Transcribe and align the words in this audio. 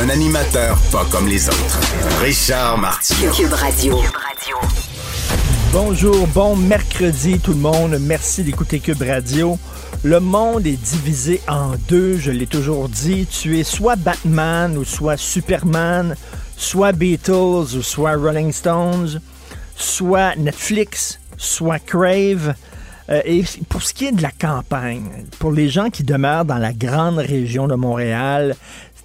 Un 0.00 0.08
animateur 0.08 0.76
pas 0.90 1.04
comme 1.10 1.28
les 1.28 1.48
autres. 1.48 1.80
Richard 2.20 2.78
Martineau. 2.78 3.30
Cube 3.30 3.52
Radio. 3.52 4.00
Bonjour, 5.72 6.26
bon 6.28 6.56
mercredi 6.56 7.38
tout 7.38 7.52
le 7.52 7.58
monde. 7.58 7.98
Merci 8.00 8.42
d'écouter 8.42 8.80
Cube 8.80 9.02
Radio. 9.02 9.56
Le 10.02 10.18
monde 10.18 10.66
est 10.66 10.82
divisé 10.82 11.40
en 11.48 11.74
deux, 11.88 12.18
je 12.18 12.32
l'ai 12.32 12.46
toujours 12.46 12.88
dit. 12.88 13.26
Tu 13.26 13.60
es 13.60 13.62
soit 13.62 13.94
Batman 13.94 14.76
ou 14.76 14.84
soit 14.84 15.16
Superman, 15.16 16.16
soit 16.56 16.92
Beatles 16.92 17.76
ou 17.76 17.82
soit 17.82 18.16
Rolling 18.16 18.52
Stones, 18.52 19.20
soit 19.76 20.34
Netflix, 20.34 21.20
soit 21.36 21.78
Crave. 21.78 22.54
Euh, 23.10 23.20
et 23.24 23.44
pour 23.68 23.82
ce 23.82 23.92
qui 23.92 24.06
est 24.06 24.12
de 24.12 24.22
la 24.22 24.30
campagne, 24.30 25.26
pour 25.38 25.52
les 25.52 25.68
gens 25.68 25.90
qui 25.90 26.04
demeurent 26.04 26.46
dans 26.46 26.58
la 26.58 26.72
grande 26.72 27.18
région 27.18 27.68
de 27.68 27.74
Montréal, 27.74 28.56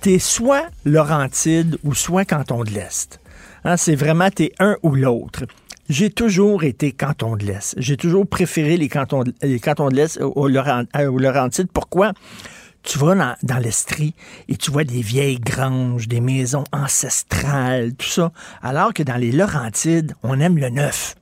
t'es 0.02 0.20
soit 0.20 0.68
Laurentide 0.86 1.78
ou 1.84 1.94
soit 1.94 2.26
Canton 2.26 2.64
de 2.64 2.72
l'Est. 2.72 3.20
Hein, 3.66 3.78
c'est 3.78 3.96
vraiment 3.96 4.30
t'es 4.30 4.54
un 4.60 4.78
ou 4.84 4.96
l'autre. 4.96 5.46
J'ai 5.90 6.12
toujours 6.12 6.64
été 6.64 6.92
canton 6.92 7.36
de 7.36 7.46
l'Est. 7.46 7.74
J'ai 7.78 7.98
toujours 7.98 8.28
préféré 8.28 8.78
les 8.78 8.90
cantons 8.90 9.24
de, 9.24 9.96
l'Est 9.96 10.22
aux, 10.22 10.48
euh, 10.48 11.20
Laurentides. 11.20 11.72
Pourquoi? 11.74 12.14
Tu 12.84 13.00
vas 13.00 13.16
dans, 13.16 13.34
dans 13.44 13.58
l'Estrie 13.58 14.14
et 14.48 14.56
tu 14.56 14.72
vois 14.72 14.84
des 14.84 15.02
vieilles 15.02 15.40
granges, 15.40 16.08
des 16.08 16.22
maisons 16.22 16.64
ancestrales, 16.72 17.94
tout 17.96 18.08
ça. 18.08 18.32
Alors 18.62 18.94
que 18.94 19.04
dans 19.04 19.18
les 19.18 19.32
Laurentides, 19.32 20.14
on 20.24 20.40
aime 20.40 20.58
le 20.58 20.70
neuf. 20.70 21.16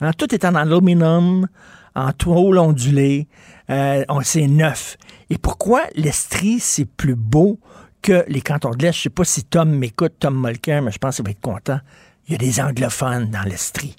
Hein, 0.00 0.12
tout 0.16 0.34
est 0.34 0.44
en 0.44 0.54
aluminium, 0.54 1.46
en 1.94 2.12
tôle 2.12 2.58
ondulée. 2.58 3.28
Euh, 3.70 4.04
on- 4.08 4.22
c'est 4.22 4.46
neuf. 4.48 4.96
Et 5.30 5.38
pourquoi 5.38 5.82
l'Estrie, 5.94 6.60
c'est 6.60 6.86
plus 6.86 7.14
beau 7.14 7.60
que 8.04 8.24
les 8.28 8.42
cantons 8.42 8.70
de 8.72 8.82
l'Est? 8.82 8.92
Je 8.92 9.02
sais 9.02 9.10
pas 9.10 9.24
si 9.24 9.44
Tom 9.44 9.70
m'écoute, 9.70 10.12
Tom 10.20 10.38
Mulcair, 10.38 10.82
mais 10.82 10.92
je 10.92 10.98
pense 10.98 11.16
qu'il 11.16 11.24
va 11.24 11.30
être 11.30 11.40
content. 11.40 11.80
Il 12.28 12.32
y 12.32 12.34
a 12.34 12.38
des 12.38 12.60
anglophones 12.60 13.30
dans 13.30 13.42
l'Estrie. 13.42 13.96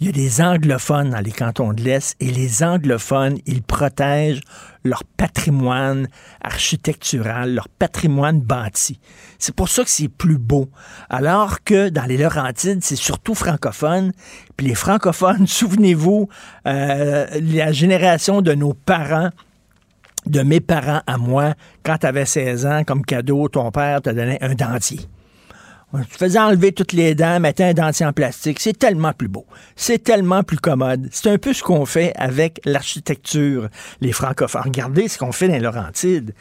Il 0.00 0.06
y 0.06 0.10
a 0.10 0.12
des 0.12 0.40
anglophones 0.40 1.10
dans 1.10 1.20
les 1.20 1.32
cantons 1.32 1.72
de 1.72 1.82
l'Est 1.82 2.16
et 2.20 2.30
les 2.30 2.62
anglophones, 2.62 3.38
ils 3.46 3.62
protègent 3.62 4.40
leur 4.84 5.04
patrimoine 5.04 6.08
architectural, 6.40 7.52
leur 7.52 7.68
patrimoine 7.68 8.40
bâti. 8.40 8.98
C'est 9.38 9.54
pour 9.54 9.68
ça 9.68 9.84
que 9.84 9.90
c'est 9.90 10.08
plus 10.08 10.38
beau. 10.38 10.70
Alors 11.10 11.64
que 11.64 11.90
dans 11.90 12.04
les 12.04 12.16
Laurentides, 12.16 12.82
c'est 12.82 12.96
surtout 12.96 13.34
francophone. 13.34 14.12
Puis 14.56 14.68
les 14.68 14.74
francophones, 14.74 15.46
souvenez-vous, 15.48 16.28
euh, 16.66 17.26
la 17.42 17.72
génération 17.72 18.40
de 18.40 18.54
nos 18.54 18.72
parents, 18.72 19.30
de 20.26 20.42
mes 20.42 20.60
parents 20.60 21.02
à 21.06 21.16
moi, 21.16 21.54
quand 21.82 21.98
tu 21.98 22.06
avais 22.06 22.26
16 22.26 22.66
ans, 22.66 22.84
comme 22.84 23.04
cadeau, 23.04 23.48
ton 23.48 23.70
père 23.70 24.02
te 24.02 24.10
donnait 24.10 24.42
un 24.42 24.54
dentier. 24.54 25.00
Tu 25.94 26.18
faisais 26.18 26.38
enlever 26.38 26.72
toutes 26.72 26.92
les 26.92 27.14
dents, 27.14 27.40
mettais 27.40 27.64
un 27.64 27.72
dentier 27.72 28.04
en 28.04 28.12
plastique. 28.12 28.60
C'est 28.60 28.78
tellement 28.78 29.14
plus 29.14 29.28
beau. 29.28 29.46
C'est 29.74 30.02
tellement 30.02 30.42
plus 30.42 30.58
commode. 30.58 31.08
C'est 31.12 31.30
un 31.30 31.38
peu 31.38 31.54
ce 31.54 31.62
qu'on 31.62 31.86
fait 31.86 32.12
avec 32.16 32.60
l'architecture, 32.66 33.68
les 34.02 34.12
francophones. 34.12 34.62
Regardez 34.66 35.08
ce 35.08 35.16
qu'on 35.16 35.32
fait 35.32 35.48
dans 35.48 35.54
les 35.54 35.60
Laurentides. 35.60 36.34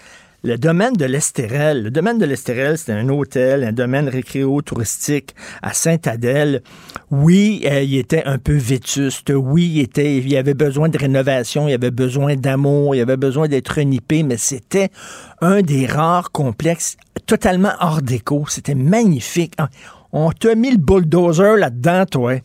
Le 0.44 0.56
domaine 0.56 0.94
de 0.94 1.06
l'Estérel. 1.06 1.82
Le 1.82 1.90
domaine 1.90 2.20
de 2.20 2.26
l'Estérel, 2.26 2.78
c'est 2.78 2.94
un 2.94 3.10
hôtel, 3.10 3.64
un 3.64 3.72
domaine 3.72 4.08
récréo-touristique 4.08 5.34
à 5.64 5.74
Sainte-Adèle. 5.74 6.62
Oui, 7.10 7.64
euh, 7.66 7.82
il 7.82 7.98
était 7.98 8.24
un 8.24 8.38
peu 8.38 8.56
vétuste. 8.56 9.34
Oui, 9.36 9.72
il, 9.76 9.82
était, 9.82 10.18
il 10.18 10.38
avait 10.38 10.54
besoin 10.54 10.90
de 10.90 10.98
rénovation, 10.98 11.68
il 11.68 11.74
avait 11.74 11.90
besoin 11.90 12.36
d'amour, 12.36 12.94
il 12.94 13.02
avait 13.02 13.18
besoin 13.18 13.48
d'être 13.48 13.70
renippé, 13.70 14.22
mais 14.22 14.38
c'était 14.38 14.90
un 15.42 15.64
des 15.64 15.88
rares 15.88 16.32
complexes 16.32 16.98
totalement 17.26 17.74
hors 17.80 18.04
déco. 18.04 18.46
C'était 18.48 18.76
magnifique. 18.76 19.54
Ah, 19.58 19.70
On 20.14 20.32
t'a 20.32 20.54
mis 20.54 20.70
le 20.70 20.78
bulldozer 20.78 21.58
là-dedans, 21.58 22.06
toi. 22.06 22.36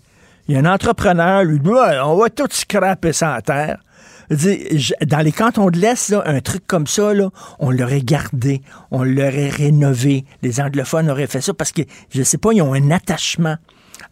Il 0.48 0.54
y 0.54 0.56
a 0.56 0.60
un 0.60 0.74
entrepreneur, 0.74 1.44
lui, 1.44 1.60
dit, 1.60 1.68
on 1.68 2.16
va 2.16 2.30
tout 2.30 2.48
scraper 2.50 3.12
ça 3.12 3.34
à 3.34 3.42
terre. 3.42 3.80
Dans 4.30 5.20
les 5.20 5.32
cantons 5.32 5.70
de 5.70 5.78
l'Est, 5.78 6.14
un 6.24 6.40
truc 6.40 6.66
comme 6.66 6.86
ça, 6.86 7.12
là, 7.14 7.30
on 7.58 7.70
l'aurait 7.70 8.02
gardé, 8.02 8.62
on 8.90 9.02
l'aurait 9.02 9.48
rénové. 9.50 10.24
Les 10.42 10.60
anglophones 10.60 11.10
auraient 11.10 11.26
fait 11.26 11.40
ça 11.40 11.54
parce 11.54 11.72
que, 11.72 11.82
je 12.10 12.22
sais 12.22 12.38
pas, 12.38 12.52
ils 12.52 12.62
ont 12.62 12.74
un 12.74 12.90
attachement 12.90 13.56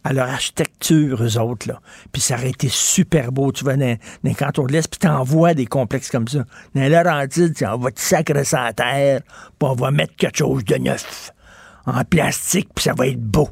à 0.03 0.13
leur 0.13 0.29
architecture, 0.29 1.21
eux 1.23 1.37
autres. 1.37 1.67
Là. 1.67 1.79
Puis 2.11 2.21
ça 2.21 2.35
aurait 2.35 2.49
été 2.49 2.69
super 2.69 3.31
beau. 3.31 3.51
Tu 3.51 3.63
vas 3.63 3.75
dans, 3.75 3.97
les 4.23 4.33
cantons 4.33 4.65
de 4.65 4.71
l'Est, 4.73 4.87
puis 4.89 4.99
t'envoies 4.99 5.53
des 5.53 5.65
complexes 5.65 6.09
comme 6.09 6.27
ça. 6.27 6.39
Dans 6.73 6.81
les 6.81 6.89
Laurentides, 6.89 7.55
tu- 7.55 7.65
on 7.65 7.77
va 7.77 7.91
te 7.91 7.99
sacrer 7.99 8.43
à 8.53 8.73
terre, 8.73 9.21
puis 9.59 9.69
on 9.69 9.73
va 9.75 9.91
mettre 9.91 10.15
quelque 10.15 10.37
chose 10.37 10.63
de 10.65 10.75
neuf, 10.75 11.31
en 11.85 12.03
plastique, 12.03 12.69
puis 12.73 12.83
ça 12.83 12.93
va 12.93 13.07
être 13.07 13.21
beau. 13.21 13.49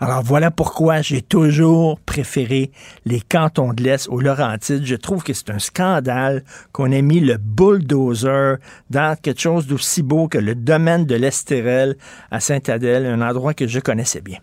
Alors 0.00 0.22
voilà 0.22 0.52
pourquoi 0.52 1.02
j'ai 1.02 1.22
toujours 1.22 1.98
préféré 1.98 2.70
les 3.04 3.20
cantons 3.20 3.72
de 3.72 3.82
l'Est 3.82 4.08
aux 4.08 4.20
Laurentides. 4.20 4.86
Je 4.86 4.94
trouve 4.94 5.24
que 5.24 5.32
c'est 5.32 5.50
un 5.50 5.58
scandale 5.58 6.44
qu'on 6.70 6.92
ait 6.92 7.02
mis 7.02 7.18
le 7.18 7.36
bulldozer 7.36 8.58
dans 8.90 9.16
quelque 9.20 9.40
chose 9.40 9.66
d'aussi 9.66 10.02
beau 10.02 10.28
que 10.28 10.38
le 10.38 10.54
domaine 10.54 11.04
de 11.04 11.16
l'Estérel 11.16 11.96
à 12.30 12.38
Sainte-Adèle, 12.38 13.06
un 13.06 13.28
endroit 13.28 13.54
que 13.54 13.66
je 13.66 13.80
connaissais 13.80 14.20
bien. 14.20 14.38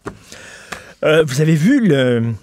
Euh, 1.06 1.24
vous 1.26 1.40
avez 1.40 1.56
vu 1.56 1.88
le, 1.88 2.34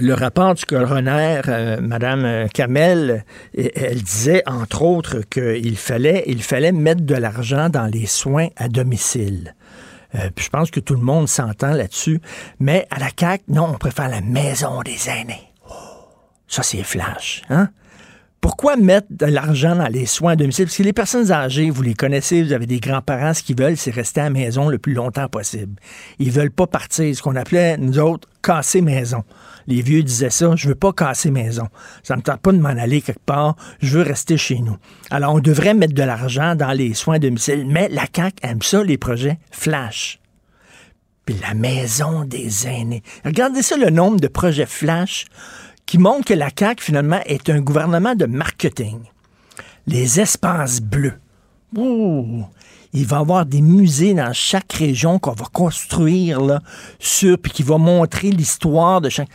le 0.00 0.14
rapport 0.14 0.54
du 0.54 0.64
coroner, 0.64 1.42
euh, 1.48 1.80
Madame 1.80 2.24
euh, 2.24 2.46
Kamel, 2.52 3.24
elle 3.56 4.02
disait 4.02 4.42
entre 4.46 4.82
autres 4.82 5.20
qu'il 5.20 5.76
fallait, 5.76 6.24
il 6.26 6.42
fallait 6.42 6.72
mettre 6.72 7.02
de 7.02 7.14
l'argent 7.14 7.68
dans 7.68 7.86
les 7.86 8.06
soins 8.06 8.48
à 8.56 8.68
domicile. 8.68 9.54
Euh, 10.14 10.30
puis 10.34 10.44
je 10.44 10.50
pense 10.50 10.70
que 10.70 10.80
tout 10.80 10.94
le 10.94 11.02
monde 11.02 11.28
s'entend 11.28 11.72
là-dessus. 11.72 12.20
Mais 12.60 12.86
à 12.90 12.98
la 12.98 13.08
CAQ, 13.18 13.44
non, 13.48 13.70
on 13.74 13.78
préfère 13.78 14.08
la 14.08 14.20
maison 14.20 14.82
des 14.82 15.08
aînés. 15.08 15.52
Oh, 15.68 15.74
ça, 16.46 16.62
c'est 16.62 16.82
flash. 16.82 17.42
Hein? 17.50 17.68
Pourquoi 18.40 18.76
mettre 18.76 19.08
de 19.10 19.26
l'argent 19.26 19.74
dans 19.74 19.88
les 19.88 20.06
soins 20.06 20.32
à 20.32 20.36
domicile? 20.36 20.66
Parce 20.66 20.76
que 20.76 20.82
les 20.84 20.92
personnes 20.92 21.32
âgées, 21.32 21.70
vous 21.70 21.82
les 21.82 21.94
connaissez, 21.94 22.42
vous 22.42 22.52
avez 22.52 22.66
des 22.66 22.78
grands-parents, 22.78 23.34
ce 23.34 23.42
qu'ils 23.42 23.58
veulent, 23.58 23.76
c'est 23.76 23.90
rester 23.90 24.20
à 24.20 24.24
la 24.24 24.30
maison 24.30 24.68
le 24.68 24.78
plus 24.78 24.94
longtemps 24.94 25.28
possible. 25.28 25.74
Ils 26.20 26.30
veulent 26.30 26.52
pas 26.52 26.68
partir, 26.68 27.14
ce 27.14 27.20
qu'on 27.20 27.34
appelait, 27.34 27.76
nous 27.76 27.98
autres, 27.98 28.28
casser 28.48 28.80
maison. 28.80 29.24
Les 29.66 29.82
vieux 29.82 30.02
disaient 30.02 30.30
ça, 30.30 30.56
je 30.56 30.68
veux 30.68 30.74
pas 30.74 30.94
casser 30.94 31.30
maison. 31.30 31.68
Ça 32.02 32.16
me 32.16 32.22
tente 32.22 32.40
pas 32.40 32.52
de 32.52 32.58
m'en 32.58 32.70
aller 32.70 33.02
quelque 33.02 33.20
part, 33.26 33.56
je 33.80 33.98
veux 33.98 34.02
rester 34.02 34.38
chez 34.38 34.60
nous. 34.60 34.78
Alors, 35.10 35.34
on 35.34 35.40
devrait 35.40 35.74
mettre 35.74 35.92
de 35.92 36.02
l'argent 36.02 36.54
dans 36.54 36.72
les 36.72 36.94
soins 36.94 37.16
à 37.16 37.18
domicile, 37.18 37.66
mais 37.68 37.90
la 37.90 38.06
CAQ 38.10 38.36
aime 38.42 38.62
ça, 38.62 38.82
les 38.82 38.96
projets 38.96 39.38
flash. 39.50 40.18
Puis 41.26 41.36
la 41.42 41.52
maison 41.52 42.24
des 42.24 42.66
aînés. 42.66 43.02
Regardez 43.22 43.60
ça, 43.60 43.76
le 43.76 43.90
nombre 43.90 44.18
de 44.18 44.28
projets 44.28 44.64
flash 44.64 45.26
qui 45.84 45.98
montrent 45.98 46.24
que 46.24 46.34
la 46.34 46.48
CAQ, 46.58 46.82
finalement, 46.82 47.20
est 47.26 47.50
un 47.50 47.60
gouvernement 47.60 48.14
de 48.14 48.24
marketing. 48.24 49.00
Les 49.86 50.20
espaces 50.20 50.80
bleus. 50.80 51.20
Il 52.92 53.06
va 53.06 53.18
y 53.18 53.20
avoir 53.20 53.46
des 53.46 53.60
musées 53.60 54.14
dans 54.14 54.32
chaque 54.32 54.72
région 54.72 55.18
qu'on 55.18 55.32
va 55.32 55.46
construire 55.52 56.40
là, 56.40 56.60
sur, 56.98 57.38
puis 57.38 57.52
qui 57.52 57.62
va 57.62 57.78
montrer 57.78 58.30
l'histoire 58.30 59.00
de 59.00 59.08
chaque. 59.08 59.28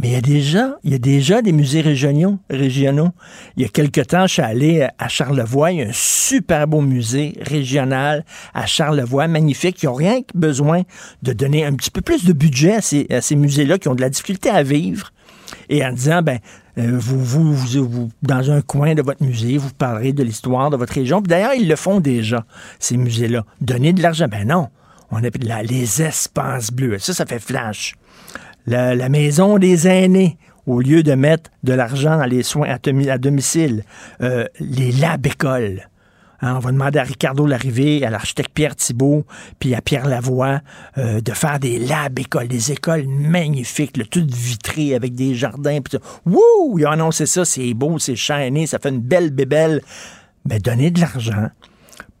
Mais 0.00 0.08
il 0.08 0.12
y 0.12 0.16
a 0.16 0.20
déjà, 0.20 0.78
il 0.84 0.92
y 0.92 0.94
a 0.94 0.98
déjà 0.98 1.42
des 1.42 1.50
musées 1.50 1.80
régionaux. 1.80 2.38
Il 2.50 3.62
y 3.62 3.64
a 3.64 3.68
quelque 3.68 4.00
temps, 4.00 4.28
je 4.28 4.34
suis 4.34 4.42
allé 4.42 4.86
à 4.96 5.08
Charlevoix, 5.08 5.72
il 5.72 5.78
y 5.78 5.82
a 5.82 5.88
un 5.88 5.92
super 5.92 6.68
beau 6.68 6.80
musée 6.80 7.36
régional 7.40 8.24
à 8.54 8.66
Charlevoix, 8.66 9.26
magnifique. 9.26 9.82
Ils 9.82 9.86
n'ont 9.86 9.94
rien 9.94 10.22
que 10.22 10.36
besoin 10.36 10.82
de 11.24 11.32
donner 11.32 11.64
un 11.64 11.74
petit 11.74 11.90
peu 11.90 12.00
plus 12.00 12.24
de 12.24 12.32
budget 12.32 12.74
à 12.74 12.80
ces, 12.80 13.08
ces 13.20 13.34
musées-là 13.34 13.78
qui 13.78 13.88
ont 13.88 13.96
de 13.96 14.00
la 14.00 14.10
difficulté 14.10 14.50
à 14.50 14.62
vivre 14.62 15.10
et 15.68 15.84
en 15.84 15.92
disant, 15.92 16.22
ben, 16.22 16.38
vous, 16.86 17.18
vous, 17.22 17.52
vous, 17.54 17.88
vous- 17.88 18.08
dans 18.22 18.50
un 18.50 18.60
coin 18.60 18.94
de 18.94 19.02
votre 19.02 19.22
musée, 19.24 19.56
vous 19.58 19.70
parlerez 19.76 20.12
de 20.12 20.22
l'histoire 20.22 20.70
de 20.70 20.76
votre 20.76 20.92
région. 20.94 21.20
D'ailleurs, 21.20 21.54
ils 21.54 21.68
le 21.68 21.76
font 21.76 22.00
déjà, 22.00 22.44
ces 22.78 22.96
musées-là. 22.96 23.44
Donner 23.60 23.92
de 23.92 24.02
l'argent, 24.02 24.26
ben 24.28 24.46
non. 24.46 24.68
On 25.10 25.16
a 25.24 25.28
la- 25.42 25.62
les 25.62 26.02
espaces 26.02 26.70
bleus. 26.70 26.98
Ça, 26.98 27.14
ça 27.14 27.26
fait 27.26 27.38
flash. 27.38 27.94
La, 28.66 29.08
maison 29.08 29.58
des 29.58 29.88
aînés, 29.88 30.36
au 30.66 30.80
lieu 30.80 31.02
de 31.02 31.14
mettre 31.14 31.50
de 31.64 31.72
l'argent 31.72 32.18
dans 32.18 32.26
les 32.26 32.42
soins 32.42 32.68
à 32.68 33.18
domicile. 33.18 33.84
Euh, 34.20 34.44
les 34.60 34.92
labs 34.92 35.26
écoles. 35.26 35.88
Hein, 36.40 36.54
on 36.56 36.58
va 36.60 36.70
demander 36.70 37.00
à 37.00 37.02
Ricardo 37.02 37.46
Larrivée, 37.46 38.04
à 38.04 38.10
l'architecte 38.10 38.50
Pierre 38.54 38.76
Thibault, 38.76 39.24
puis 39.58 39.74
à 39.74 39.82
Pierre 39.82 40.06
Lavoie 40.06 40.60
euh, 40.96 41.20
de 41.20 41.32
faire 41.32 41.58
des 41.58 41.78
labs 41.78 42.18
écoles, 42.18 42.46
des 42.46 42.70
écoles 42.70 43.06
magnifiques, 43.08 43.96
le 43.96 44.06
tout 44.06 44.24
vitré 44.24 44.94
avec 44.94 45.14
des 45.14 45.34
jardins. 45.34 45.80
Puis 45.80 45.98
Wouh! 46.26 46.78
Ils 46.78 46.86
ont 46.86 46.90
annoncé 46.90 47.26
ça, 47.26 47.44
c'est 47.44 47.74
beau, 47.74 47.98
c'est 47.98 48.14
shiny, 48.14 48.68
ça 48.68 48.78
fait 48.78 48.90
une 48.90 49.00
belle 49.00 49.30
bébelle. 49.30 49.82
Mais 50.48 50.60
donner 50.60 50.90
de 50.92 51.00
l'argent 51.00 51.50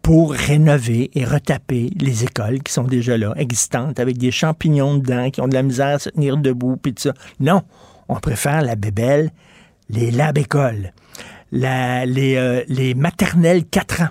pour 0.02 0.32
rénover 0.32 1.10
et 1.14 1.24
retaper 1.24 1.90
les 1.96 2.24
écoles 2.24 2.62
qui 2.62 2.72
sont 2.72 2.84
déjà 2.84 3.16
là, 3.16 3.34
existantes, 3.36 4.00
avec 4.00 4.18
des 4.18 4.30
champignons 4.30 4.96
dedans, 4.96 5.30
qui 5.30 5.40
ont 5.40 5.48
de 5.48 5.54
la 5.54 5.62
misère 5.62 5.96
à 5.96 5.98
se 5.98 6.08
tenir 6.08 6.36
debout, 6.36 6.76
puis 6.76 6.92
tout 6.92 7.02
ça. 7.02 7.14
Non, 7.40 7.62
on 8.08 8.16
préfère 8.16 8.62
la 8.62 8.74
bébelle, 8.74 9.30
les 9.90 10.10
labs 10.10 10.38
écoles 10.38 10.92
les, 11.52 12.36
euh, 12.36 12.64
les 12.68 12.94
maternelles 12.94 13.64
4 13.64 14.02
ans. 14.02 14.08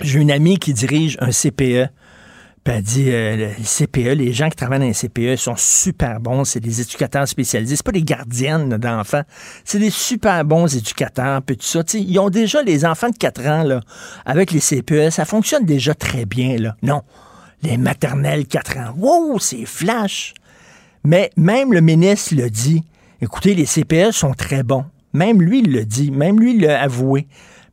J'ai 0.00 0.20
une 0.20 0.30
amie 0.30 0.58
qui 0.58 0.72
dirige 0.72 1.16
un 1.20 1.30
CPE. 1.30 1.90
Puis 2.64 2.74
elle 2.74 2.82
dit, 2.82 3.10
euh, 3.10 3.50
CPE, 3.64 4.14
les 4.14 4.32
gens 4.32 4.48
qui 4.48 4.56
travaillent 4.56 4.80
dans 4.80 4.84
les 4.84 4.92
CPE 4.92 5.36
sont 5.36 5.56
super 5.56 6.20
bons. 6.20 6.44
C'est 6.44 6.60
des 6.60 6.80
éducateurs 6.80 7.26
spécialisés. 7.26 7.76
C'est 7.76 7.84
pas 7.84 7.92
des 7.92 8.02
gardiennes 8.02 8.76
d'enfants. 8.76 9.22
C'est 9.64 9.78
des 9.78 9.90
super 9.90 10.44
bons 10.44 10.74
éducateurs, 10.76 11.42
puis 11.42 11.56
tout 11.56 11.66
ça. 11.66 11.82
ils 11.94 12.18
ont 12.18 12.30
déjà 12.30 12.62
les 12.62 12.84
enfants 12.84 13.10
de 13.10 13.16
4 13.16 13.46
ans, 13.46 13.62
là, 13.62 13.80
avec 14.26 14.50
les 14.52 14.60
CPE. 14.60 15.10
Ça 15.10 15.24
fonctionne 15.24 15.64
déjà 15.64 15.94
très 15.94 16.26
bien, 16.26 16.56
là. 16.58 16.76
Non. 16.82 17.02
Les 17.62 17.76
maternelles 17.76 18.46
4 18.46 18.78
ans. 18.78 18.94
Wow, 18.96 19.38
c'est 19.38 19.64
flash. 19.64 20.34
Mais 21.04 21.30
même 21.36 21.72
le 21.72 21.80
ministre 21.80 22.34
le 22.34 22.50
dit. 22.50 22.84
Écoutez, 23.20 23.54
les 23.54 23.66
CPE 23.66 24.12
sont 24.12 24.34
très 24.34 24.62
bons. 24.62 24.84
Même 25.12 25.42
lui, 25.42 25.60
il 25.60 25.72
le 25.72 25.84
dit. 25.84 26.10
Même 26.10 26.40
lui, 26.40 26.54
il 26.54 26.62
l'a 26.62 26.82
avoué. 26.82 27.26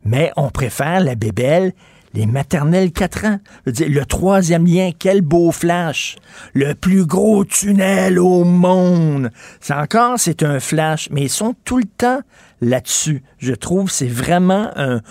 Mais 0.03 0.31
on 0.37 0.49
préfère 0.49 0.99
la 0.99 1.15
bébelle 1.15 1.73
les 2.15 2.25
maternelles 2.25 2.91
4 2.91 3.25
ans. 3.25 3.39
le 3.65 4.03
troisième 4.05 4.65
lien, 4.65 4.91
quel 4.97 5.21
beau 5.21 5.51
flash. 5.51 6.15
Le 6.53 6.73
plus 6.73 7.05
gros 7.05 7.43
tunnel 7.43 8.19
au 8.19 8.43
monde. 8.45 9.29
Encore, 9.69 10.13
c'est 10.17 10.41
un 10.41 10.59
flash, 10.59 11.09
mais 11.11 11.23
ils 11.23 11.29
sont 11.29 11.55
tout 11.65 11.77
le 11.77 11.83
temps 11.83 12.21
là-dessus. 12.61 13.21
Je 13.37 13.53
trouve 13.53 13.91
c'est 13.91 14.07
vraiment 14.07 14.71
un, 14.75 15.01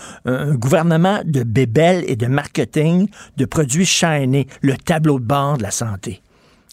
gouvernement 0.54 1.20
de 1.24 1.42
bébelles 1.42 2.04
et 2.08 2.16
de 2.16 2.26
marketing, 2.26 3.08
de 3.36 3.44
produits 3.44 3.86
shiny, 3.86 4.46
le 4.62 4.76
tableau 4.76 5.18
de 5.20 5.24
bord 5.24 5.58
de 5.58 5.62
la 5.62 5.70
santé. 5.70 6.22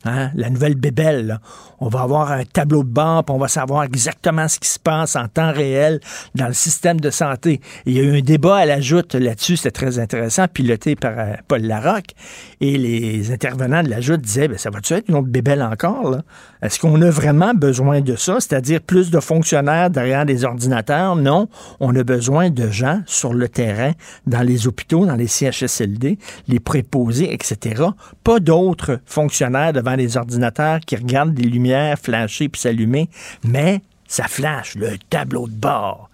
Hein? 0.05 0.31
La 0.35 0.49
nouvelle 0.49 0.75
bébelle, 0.75 1.39
on 1.79 1.87
va 1.87 2.01
avoir 2.01 2.31
un 2.31 2.43
tableau 2.43 2.83
de 2.83 2.89
bord, 2.89 3.23
puis 3.23 3.35
on 3.35 3.39
va 3.39 3.47
savoir 3.47 3.83
exactement 3.83 4.47
ce 4.47 4.59
qui 4.59 4.67
se 4.67 4.79
passe 4.79 5.15
en 5.15 5.27
temps 5.27 5.51
réel 5.51 5.99
dans 6.35 6.47
le 6.47 6.53
système 6.53 6.99
de 6.99 7.09
santé. 7.09 7.61
il 7.85 7.93
y 7.93 7.99
a 7.99 8.03
eu 8.03 8.17
un 8.17 8.21
débat 8.21 8.57
à 8.57 8.65
la 8.65 8.81
joute 8.81 9.15
là-dessus, 9.15 9.57
c'était 9.57 9.71
très 9.71 9.99
intéressant, 9.99 10.47
piloté 10.47 10.95
par 10.95 11.13
euh, 11.17 11.33
Paul 11.47 11.61
Larocque. 11.61 12.15
Et 12.61 12.77
les 12.77 13.31
intervenants 13.31 13.83
de 13.83 13.89
la 13.89 14.01
joute 14.01 14.21
disaient, 14.21 14.47
ben, 14.47 14.57
ça 14.57 14.69
va-tu 14.69 14.93
être 14.93 15.09
une 15.09 15.15
autre 15.15 15.27
bébelle 15.27 15.61
encore? 15.61 16.17
Est-ce 16.61 16.79
qu'on 16.79 17.01
a 17.01 17.09
vraiment 17.09 17.53
besoin 17.53 18.01
de 18.01 18.15
ça? 18.15 18.39
C'est-à-dire 18.39 18.81
plus 18.81 19.09
de 19.09 19.19
fonctionnaires 19.19 19.89
derrière 19.89 20.25
des 20.25 20.45
ordinateurs? 20.45 21.15
Non. 21.15 21.47
On 21.79 21.95
a 21.95 22.03
besoin 22.03 22.49
de 22.49 22.69
gens 22.69 23.01
sur 23.05 23.33
le 23.33 23.49
terrain, 23.49 23.93
dans 24.27 24.41
les 24.41 24.67
hôpitaux, 24.67 25.05
dans 25.05 25.15
les 25.15 25.27
CHSLD, 25.27 26.19
les 26.47 26.59
préposés, 26.59 27.33
etc. 27.33 27.83
Pas 28.23 28.39
d'autres 28.39 28.99
fonctionnaires 29.05 29.73
devant 29.73 29.90
les 29.95 30.17
ordinateurs 30.17 30.79
qui 30.79 30.95
regardent 30.95 31.33
des 31.33 31.43
lumières 31.43 31.97
flasher 31.99 32.49
puis 32.49 32.61
s'allumer, 32.61 33.09
mais 33.43 33.81
ça 34.07 34.27
flash, 34.27 34.75
le 34.75 34.97
tableau 35.09 35.47
de 35.47 35.53
bord. 35.53 36.09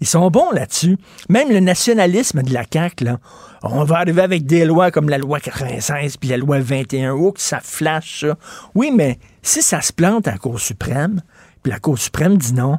Ils 0.00 0.06
sont 0.06 0.30
bons 0.30 0.50
là-dessus. 0.50 0.98
Même 1.28 1.50
le 1.50 1.60
nationalisme 1.60 2.42
de 2.42 2.52
la 2.52 2.64
CAQ, 2.70 3.04
là, 3.04 3.18
on 3.62 3.84
va 3.84 3.98
arriver 3.98 4.22
avec 4.22 4.46
des 4.46 4.64
lois 4.64 4.90
comme 4.90 5.08
la 5.08 5.18
loi 5.18 5.38
96 5.38 6.16
puis 6.16 6.28
la 6.28 6.36
loi 6.36 6.58
21. 6.58 7.12
Oh, 7.12 7.30
que 7.30 7.40
ça 7.40 7.60
flash, 7.60 8.22
ça. 8.22 8.36
Oui, 8.74 8.90
mais 8.92 9.20
si 9.42 9.62
ça 9.62 9.80
se 9.80 9.92
plante 9.92 10.26
à 10.26 10.32
la 10.32 10.38
Cour 10.38 10.58
suprême, 10.58 11.20
puis 11.62 11.70
la 11.70 11.78
Cour 11.78 11.98
suprême 11.98 12.36
dit 12.36 12.52
non, 12.52 12.78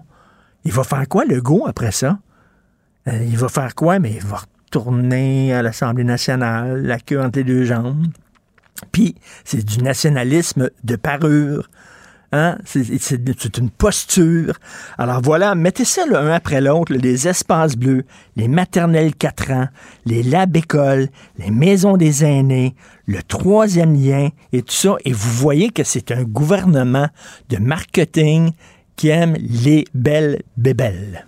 il 0.65 0.73
va 0.73 0.83
faire 0.83 1.07
quoi, 1.07 1.23
le 1.23 1.41
go, 1.41 1.65
après 1.65 1.91
ça? 1.91 2.19
Euh, 3.07 3.23
il 3.23 3.37
va 3.37 3.47
faire 3.47 3.73
quoi? 3.75 3.99
Mais 3.99 4.11
il 4.11 4.25
va 4.25 4.37
retourner 4.37 5.53
à 5.53 5.61
l'Assemblée 5.61 6.03
nationale, 6.03 6.81
la 6.83 6.99
queue 6.99 7.21
entre 7.21 7.39
les 7.39 7.45
deux 7.45 7.63
jambes. 7.63 8.07
Puis, 8.91 9.15
c'est 9.43 9.65
du 9.65 9.83
nationalisme 9.83 10.69
de 10.83 10.95
parure. 10.95 11.69
Hein? 12.31 12.57
C'est 12.65 13.57
une 13.57 13.69
posture. 13.69 14.57
Alors 14.97 15.21
voilà, 15.21 15.53
mettez 15.53 15.85
ça 15.85 16.05
l'un 16.07 16.31
après 16.31 16.61
l'autre, 16.61 16.93
les 16.93 17.27
espaces 17.27 17.75
bleus, 17.75 18.05
les 18.35 18.47
maternelles 18.47 19.13
4 19.13 19.51
ans, 19.51 19.67
les 20.05 20.23
labs 20.23 20.57
écoles, 20.57 21.09
les 21.37 21.51
maisons 21.51 21.95
des 21.95 22.25
aînés, 22.25 22.75
le 23.05 23.21
troisième 23.21 23.93
lien 23.93 24.29
et 24.51 24.63
tout 24.63 24.73
ça, 24.73 24.95
et 25.05 25.13
vous 25.13 25.31
voyez 25.31 25.69
que 25.69 25.83
c'est 25.83 26.11
un 26.11 26.23
gouvernement 26.23 27.07
de 27.49 27.57
marketing 27.57 28.51
qui 28.95 29.09
aime 29.09 29.35
les 29.39 29.85
belles 29.93 30.41
bébelles. 30.57 31.27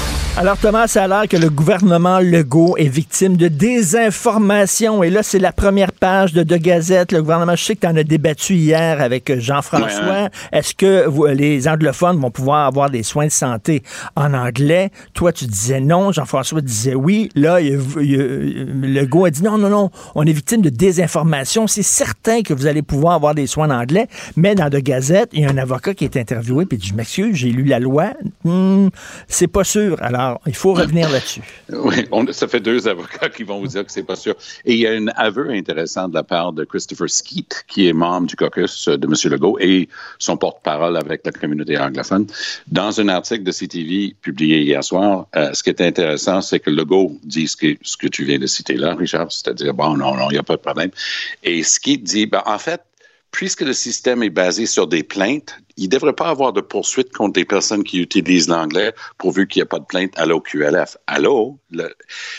Alors 0.41 0.57
Thomas, 0.57 0.87
ça 0.87 1.03
a 1.03 1.07
l'air 1.07 1.27
que 1.29 1.37
le 1.37 1.51
gouvernement 1.51 2.17
Legault 2.17 2.75
est 2.75 2.87
victime 2.87 3.37
de 3.37 3.47
désinformation. 3.47 5.03
Et 5.03 5.11
là, 5.11 5.21
c'est 5.21 5.37
la 5.37 5.51
première 5.51 5.91
page 5.91 6.33
de 6.33 6.41
De 6.41 6.57
Gazette. 6.57 7.11
Le 7.11 7.21
gouvernement, 7.21 7.55
je 7.55 7.63
sais 7.63 7.75
que 7.75 7.81
tu 7.81 7.87
en 7.87 7.95
as 7.95 8.03
débattu 8.03 8.55
hier 8.55 8.99
avec 9.01 9.39
Jean-François. 9.39 10.29
Est-ce 10.51 10.73
que 10.73 11.07
les 11.31 11.67
anglophones 11.67 12.19
vont 12.19 12.31
pouvoir 12.31 12.65
avoir 12.65 12.89
des 12.89 13.03
soins 13.03 13.27
de 13.27 13.31
santé 13.31 13.83
en 14.15 14.33
anglais? 14.33 14.89
Toi, 15.13 15.31
tu 15.31 15.45
disais 15.45 15.79
non. 15.79 16.11
Jean-François 16.11 16.61
disait 16.61 16.95
oui. 16.95 17.29
Là, 17.35 17.59
Legault 17.61 19.25
a 19.25 19.29
dit 19.29 19.43
non, 19.43 19.59
non, 19.59 19.69
non. 19.69 19.91
On 20.15 20.25
est 20.25 20.33
victime 20.33 20.63
de 20.63 20.69
désinformation. 20.69 21.67
C'est 21.67 21.83
certain 21.83 22.41
que 22.41 22.55
vous 22.55 22.65
allez 22.65 22.81
pouvoir 22.81 23.13
avoir 23.13 23.35
des 23.35 23.45
soins 23.45 23.69
en 23.69 23.81
anglais. 23.81 24.07
Mais 24.35 24.55
dans 24.55 24.69
De 24.69 24.79
Gazette, 24.79 25.29
il 25.33 25.41
y 25.41 25.45
a 25.45 25.51
un 25.51 25.57
avocat 25.59 25.93
qui 25.93 26.03
est 26.03 26.17
interviewé 26.17 26.65
puis 26.65 26.79
dit, 26.79 26.87
je 26.87 26.95
m'excuse, 26.95 27.35
j'ai 27.35 27.51
lu 27.51 27.65
la 27.65 27.77
loi. 27.77 28.13
Hmm, 28.43 28.87
c'est 29.27 29.45
pas 29.45 29.63
sûr. 29.63 29.97
Alors, 30.01 30.30
il 30.45 30.55
faut 30.55 30.73
revenir 30.73 31.09
là-dessus. 31.09 31.41
Oui, 31.73 32.05
ça 32.31 32.47
fait 32.47 32.59
deux 32.59 32.87
avocats 32.87 33.29
qui 33.29 33.43
vont 33.43 33.59
vous 33.59 33.67
dire 33.67 33.85
que 33.85 33.91
c'est 33.91 34.03
pas 34.03 34.15
sûr. 34.15 34.35
Et 34.65 34.73
il 34.73 34.79
y 34.79 34.87
a 34.87 34.91
un 34.91 35.07
aveu 35.15 35.49
intéressant 35.51 36.07
de 36.09 36.13
la 36.13 36.23
part 36.23 36.53
de 36.53 36.63
Christopher 36.63 37.09
Skeet, 37.09 37.63
qui 37.67 37.87
est 37.87 37.93
membre 37.93 38.27
du 38.27 38.35
caucus 38.35 38.87
de 38.87 39.07
M. 39.07 39.31
Legault 39.31 39.57
et 39.59 39.87
son 40.19 40.37
porte-parole 40.37 40.97
avec 40.97 41.25
la 41.25 41.31
communauté 41.31 41.77
anglophone. 41.77 42.27
Dans 42.67 42.99
un 42.99 43.07
article 43.07 43.43
de 43.43 43.51
CTV 43.51 44.15
publié 44.21 44.61
hier 44.61 44.83
soir, 44.83 45.27
euh, 45.35 45.53
ce 45.53 45.63
qui 45.63 45.69
est 45.69 45.81
intéressant, 45.81 46.41
c'est 46.41 46.59
que 46.59 46.69
Legault 46.69 47.17
dit 47.23 47.47
ce 47.47 47.55
que, 47.55 47.77
ce 47.81 47.97
que 47.97 48.07
tu 48.07 48.25
viens 48.25 48.39
de 48.39 48.47
citer 48.47 48.75
là, 48.75 48.93
Richard, 48.95 49.31
c'est-à-dire, 49.31 49.73
bon, 49.73 49.95
non, 49.95 50.15
non, 50.15 50.29
il 50.29 50.33
n'y 50.33 50.39
a 50.39 50.43
pas 50.43 50.55
de 50.55 50.61
problème. 50.61 50.91
Et 51.43 51.63
Skeet 51.63 52.03
dit, 52.03 52.25
ben, 52.25 52.43
en 52.45 52.57
fait, 52.57 52.81
puisque 53.31 53.61
le 53.61 53.73
système 53.73 54.23
est 54.23 54.29
basé 54.29 54.65
sur 54.65 54.87
des 54.87 55.03
plaintes, 55.03 55.55
il 55.77 55.85
ne 55.85 55.89
devrait 55.89 56.13
pas 56.13 56.29
avoir 56.29 56.53
de 56.53 56.61
poursuite 56.61 57.11
contre 57.11 57.33
des 57.33 57.45
personnes 57.45 57.83
qui 57.83 57.99
utilisent 57.99 58.47
l'anglais 58.47 58.93
pourvu 59.17 59.47
qu'il 59.47 59.59
n'y 59.59 59.63
ait 59.63 59.65
pas 59.65 59.79
de 59.79 59.85
plainte 59.85 60.17
à 60.17 60.25
l'OQLF. 60.25 60.97
Allô, 61.07 61.59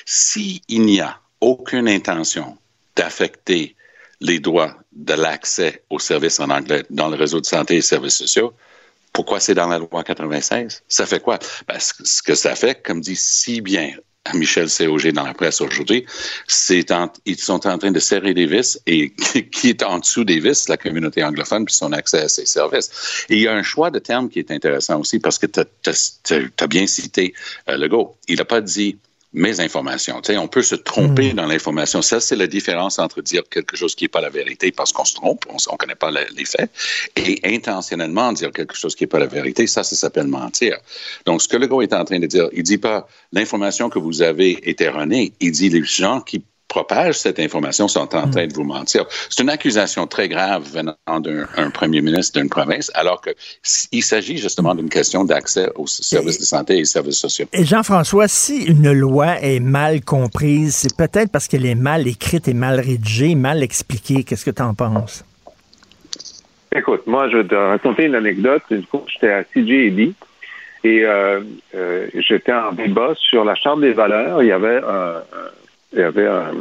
s'il 0.05 0.61
n'y 0.69 1.01
a 1.01 1.19
aucune 1.41 1.89
intention 1.89 2.57
d'affecter 2.97 3.77
les 4.21 4.39
droits 4.39 4.77
de 4.93 5.15
l'accès 5.15 5.83
aux 5.91 5.99
services 5.99 6.41
en 6.41 6.51
anglais 6.51 6.85
dans 6.91 7.09
le 7.09 7.17
réseau 7.17 7.41
de 7.41 7.47
santé 7.47 7.77
et 7.77 7.83
services 7.83 8.17
sociaux, 8.17 8.53
pourquoi 9.13 9.41
c'est 9.41 9.55
dans 9.55 9.67
la 9.67 9.79
loi 9.79 10.05
96? 10.05 10.83
Ça 10.89 11.07
fait 11.07 11.21
quoi? 11.21 11.39
Parce 11.67 11.93
que 11.93 12.07
ce 12.07 12.23
que 12.23 12.35
ça 12.35 12.55
fait, 12.55 12.83
comme 12.83 13.01
dit 13.01 13.17
si 13.17 13.61
bien 13.61 13.93
Michel 14.35 14.69
COG 14.69 15.13
dans 15.13 15.25
la 15.25 15.35
presse 15.35 15.61
aujourd'hui, 15.61 16.07
ils 17.27 17.39
sont 17.39 17.67
en 17.67 17.79
train 17.79 17.91
de 17.91 17.99
serrer 17.99 18.35
des 18.35 18.47
vis 18.47 18.81
et 18.87 19.11
qui 19.53 19.69
est 19.69 19.83
en 19.83 19.99
dessous 19.99 20.25
des 20.25 20.39
vis, 20.39 20.69
la 20.69 20.77
communauté 20.77 21.25
anglophone, 21.25 21.65
puis 21.65 21.75
son 21.75 21.93
accès 21.93 22.23
à 22.23 22.29
ces 22.29 22.47
services. 22.47 23.25
Et 23.29 23.37
il 23.37 23.43
y 23.43 23.49
a 23.49 23.53
un 23.53 23.63
choix 23.63 23.91
de 23.91 23.99
termes 23.99 24.29
qui 24.29 24.39
est 24.39 24.51
intéressant 24.51 25.01
aussi 25.01 25.19
parce 25.19 25.39
que 25.39 25.47
tu 25.47 25.61
as, 25.61 26.67
bien 26.67 26.87
cité 26.87 27.35
euh, 27.69 27.77
Legault. 27.77 28.17
Il 28.29 28.37
n'a 28.37 28.45
pas 28.45 28.61
dit 28.61 28.99
mes 29.33 29.61
informations. 29.61 30.21
Tu 30.21 30.33
sais, 30.33 30.39
on 30.39 30.49
peut 30.49 30.63
se 30.63 30.75
tromper 30.75 31.33
hmm. 31.33 31.37
dans 31.37 31.47
l'information. 31.47 32.03
Ça, 32.03 32.21
c'est 32.21 32.37
la 32.37 32.47
différence 32.47 32.99
entre 32.99 33.23
dire 33.23 33.43
quelque 33.51 33.77
chose 33.77 33.95
qui 33.95 34.05
n'est 34.05 34.09
pas 34.09 34.21
la 34.21 34.31
vérité 34.31 34.73
parce 34.73 34.93
qu'on 34.93 35.05
se 35.05 35.15
trompe, 35.15 35.45
on 35.49 35.55
ne 35.55 35.77
connaît 35.77 35.95
pas 35.95 36.11
les 36.11 36.45
faits, 36.45 36.71
et 37.17 37.41
intentionnellement 37.45 38.33
dire 38.33 38.53
quelque 38.53 38.77
chose 38.77 38.95
qui 38.95 39.05
n'est 39.05 39.09
pas 39.09 39.19
la 39.19 39.27
vérité. 39.27 39.67
Ça, 39.67 39.85
ça 39.85 39.97
s'appelle 39.97 40.27
mentir. 40.27 40.79
Donc, 41.25 41.43
ce 41.43 41.49
que 41.49 41.57
le 41.57 41.67
gars 41.67 41.81
est 41.81 41.95
en 41.95 42.05
train 42.05 42.19
de 42.19 42.27
dire, 42.27 42.49
il 42.53 42.63
dit 42.63 42.79
pas 42.79 43.09
l'information 43.33 43.89
que 43.89 43.99
vous 43.99 44.23
avez 44.23 44.69
est 44.69 44.81
erronée. 44.81 45.33
Il 45.41 45.53
dit 45.53 45.71
les 45.71 45.85
gens 45.85 46.21
qui 46.21 46.45
propagent 46.73 47.19
cette 47.19 47.39
information 47.39 47.87
sont 47.87 48.01
en 48.01 48.29
train 48.29 48.47
de 48.47 48.55
vous 48.55 48.65
mentir. 48.65 49.05
C'est 49.29 49.43
une 49.43 49.51
accusation 49.51 50.07
très 50.07 50.27
grave 50.27 50.63
venant 50.73 51.21
d'un 51.21 51.71
premier 51.71 52.01
ministre 52.01 52.41
d'une 52.41 52.49
province, 52.49 52.91
alors 52.95 53.21
qu'il 53.21 54.03
s'agit 54.03 54.39
justement 54.39 54.75
d'une 54.75 54.89
question 54.89 55.25
d'accès 55.25 55.69
aux 55.75 55.87
services 55.87 56.39
de 56.39 56.45
santé 56.45 56.79
et 56.79 56.81
aux 56.81 56.93
services 56.97 57.19
sociaux. 57.19 57.47
Et 57.53 57.65
Jean-François, 57.67 58.27
si 58.27 58.65
une 58.65 58.91
loi 58.91 59.39
est 59.43 59.61
mal 59.61 60.01
comprise, 60.03 60.75
c'est 60.77 60.97
peut-être 60.97 61.31
parce 61.31 61.47
qu'elle 61.47 61.67
est 61.67 61.75
mal 61.91 62.09
écrite 62.09 62.49
et 62.49 62.55
mal 62.55 62.81
rédigée, 62.81 63.35
mal 63.35 63.63
expliquée. 63.63 64.25
Qu'est-ce 64.25 64.47
que 64.47 64.51
tu 64.51 64.63
en 64.63 64.73
penses? 64.73 65.25
Écoute, 66.75 67.03
moi, 67.07 67.29
je 67.29 67.37
vais 67.37 67.49
te 67.49 67.55
raconter 67.55 68.05
une 68.05 68.15
anecdote. 68.15 68.63
Une 68.71 68.85
fois, 68.85 69.05
j'étais 69.13 69.31
à 69.31 69.45
CJD 69.45 70.15
et 70.85 71.05
euh, 71.05 71.41
euh, 71.75 72.07
j'étais 72.15 72.55
en 72.55 72.73
débat 72.73 73.13
sur 73.17 73.45
la 73.45 73.55
Charte 73.57 73.81
des 73.81 73.93
valeurs. 73.93 74.43
Il 74.43 74.49
y 74.49 74.53
avait 74.53 74.79
un, 74.79 75.23
il 75.93 75.99
y 76.01 76.03
avait 76.03 76.27
un, 76.27 76.53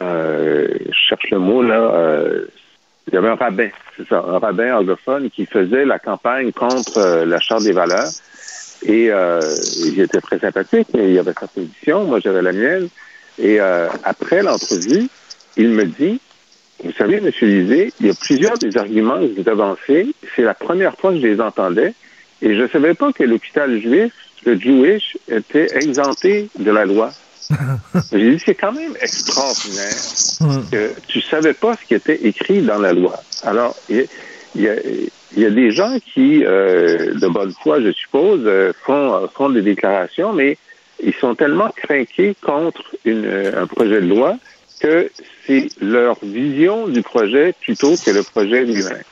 je 0.00 0.92
cherche 1.08 1.30
le 1.30 1.38
mot 1.38 1.62
là, 1.62 1.80
euh, 1.80 2.46
il 3.06 3.14
y 3.14 3.16
avait 3.16 3.28
un 3.28 3.34
rabbin, 3.34 3.68
c'est 3.96 4.08
ça, 4.08 4.24
un 4.26 4.38
rabbin 4.38 4.76
anglophone 4.76 5.30
qui 5.30 5.46
faisait 5.46 5.84
la 5.84 5.98
campagne 5.98 6.52
contre 6.52 6.98
euh, 6.98 7.24
la 7.24 7.38
Charte 7.40 7.64
des 7.64 7.72
valeurs. 7.72 8.08
Et 8.86 9.10
euh, 9.10 9.40
il 9.86 10.00
était 10.00 10.20
très 10.20 10.38
sympathique, 10.38 10.88
il 10.94 11.12
y 11.12 11.18
avait 11.18 11.32
sa 11.32 11.46
position, 11.46 12.04
moi 12.04 12.20
j'avais 12.20 12.42
la 12.42 12.52
mienne. 12.52 12.88
Et 13.38 13.58
après 13.58 14.42
l'entrevue, 14.42 15.08
il 15.56 15.70
me 15.70 15.86
dit, 15.86 16.20
vous 16.84 16.92
savez, 16.92 17.16
M. 17.16 17.30
Lisée, 17.42 17.92
il 17.98 18.06
y 18.06 18.10
a 18.10 18.14
plusieurs 18.14 18.56
des 18.58 18.76
arguments 18.76 19.18
que 19.18 19.40
vous 19.40 19.48
avancez. 19.48 20.14
C'est 20.36 20.42
la 20.42 20.54
première 20.54 20.96
fois 20.96 21.10
que 21.10 21.18
je 21.18 21.26
les 21.26 21.40
entendais. 21.40 21.94
Et 22.42 22.54
je 22.54 22.62
ne 22.62 22.68
savais 22.68 22.94
pas 22.94 23.12
que 23.12 23.24
l'hôpital 23.24 23.80
juif, 23.80 24.12
le 24.46 24.56
Jewish, 24.56 25.16
était 25.28 25.66
exempté 25.78 26.48
de 26.56 26.70
la 26.70 26.84
loi. 26.84 27.10
J'ai 28.12 28.30
dit, 28.30 28.42
c'est 28.44 28.54
quand 28.54 28.72
même 28.72 28.94
extraordinaire 29.00 29.94
hmm. 30.40 30.70
que 30.70 30.92
tu 31.06 31.20
savais 31.20 31.54
pas 31.54 31.76
ce 31.76 31.86
qui 31.86 31.94
était 31.94 32.26
écrit 32.26 32.62
dans 32.62 32.78
la 32.78 32.92
loi. 32.92 33.22
Alors, 33.42 33.76
il 33.88 34.06
y, 34.56 34.68
a, 34.68 35.50
des 35.50 35.70
gens 35.70 35.96
qui, 36.12 36.44
euh, 36.44 37.14
de 37.14 37.28
bonne 37.28 37.52
foi, 37.52 37.80
je 37.80 37.92
suppose, 37.92 38.42
euh, 38.44 38.72
font, 38.84 39.28
font 39.34 39.50
des 39.50 39.62
déclarations, 39.62 40.32
mais 40.32 40.56
ils 41.02 41.14
sont 41.14 41.34
tellement 41.34 41.70
craqués 41.74 42.36
contre 42.40 42.82
une, 43.04 43.26
un 43.26 43.66
projet 43.66 44.00
de 44.00 44.06
loi 44.06 44.36
que 44.80 45.10
c'est 45.46 45.68
leur 45.80 46.18
vision 46.22 46.88
du 46.88 47.02
projet 47.02 47.54
plutôt 47.60 47.94
que 47.96 48.10
le 48.10 48.22
projet 48.22 48.64
lui-même. 48.64 49.02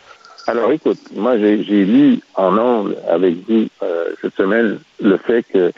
Alors, 0.46 0.72
écoute, 0.72 0.98
moi, 1.14 1.38
j'ai 1.38 1.56
lu 1.56 2.18
en 2.34 2.58
ondes 2.58 2.96
avec 3.08 3.34
vous 3.48 3.66
euh, 3.82 4.10
cette 4.20 4.34
semaine 4.34 4.80
le 5.00 5.16
fait 5.16 5.44
que 5.44 5.72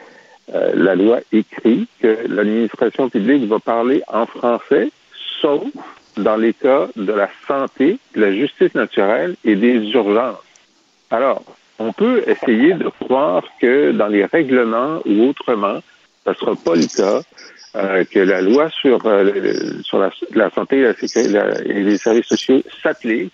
euh, 0.53 0.73
la 0.75 0.95
loi 0.95 1.21
écrit 1.33 1.87
que 2.01 2.19
l'administration 2.29 3.09
publique 3.09 3.45
va 3.47 3.59
parler 3.59 4.03
en 4.09 4.27
français, 4.27 4.91
sauf 5.41 5.65
dans 6.17 6.37
les 6.37 6.53
cas 6.53 6.89
de 6.97 7.13
la 7.13 7.31
santé, 7.49 7.99
de 8.15 8.21
la 8.21 8.33
justice 8.33 8.75
naturelle 8.75 9.37
et 9.45 9.57
des 9.57 9.77
urgences. 9.91 10.43
Alors, 11.11 11.43
on 11.79 11.93
peut 11.93 12.23
essayer 12.27 12.75
de 12.75 12.89
croire 12.89 13.43
que 13.61 13.93
dans 13.93 14.07
les 14.07 14.25
règlements 14.27 15.01
ou 15.07 15.29
autrement, 15.29 15.81
ça 16.25 16.31
ne 16.31 16.37
sera 16.37 16.55
pas 16.57 16.75
le 16.77 16.87
cas, 16.87 17.21
euh, 17.77 18.05
que 18.05 18.21
la 18.21 18.41
loi 18.41 18.69
sur, 18.71 19.05
euh, 19.07 19.33
la, 20.35 20.51
santé 20.51 20.79
et 20.79 21.83
les 21.83 21.99
services 21.99 22.27
sociaux 22.27 22.63
s'applique, 22.83 23.33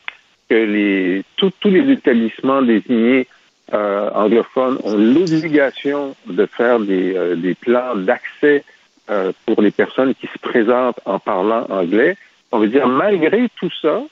que 0.49 0.55
les, 0.55 1.23
tous 1.37 1.53
les 1.65 1.93
établissements 1.93 2.63
désignés 2.63 3.27
euh, 3.73 4.11
anglophones 4.15 4.79
ont 4.85 4.97
l'obligation 4.97 6.17
de 6.27 6.47
faire 6.47 6.81
des, 6.81 7.17
euh, 7.17 7.37
des 7.37 7.55
plans 7.55 7.95
d'accès 7.95 8.65
euh, 9.11 9.33
pour 9.47 9.63
les 9.63 9.71
personnes 9.71 10.15
qui 10.15 10.27
se 10.27 10.39
présentent 10.39 11.01
en 11.05 11.19
parlant 11.19 11.67
anglais. 11.69 12.17
On 12.53 12.59
veut 12.59 12.69
dire, 12.69 12.89
malgré 12.89 13.49
tout 13.57 13.71
ça, 13.81 14.03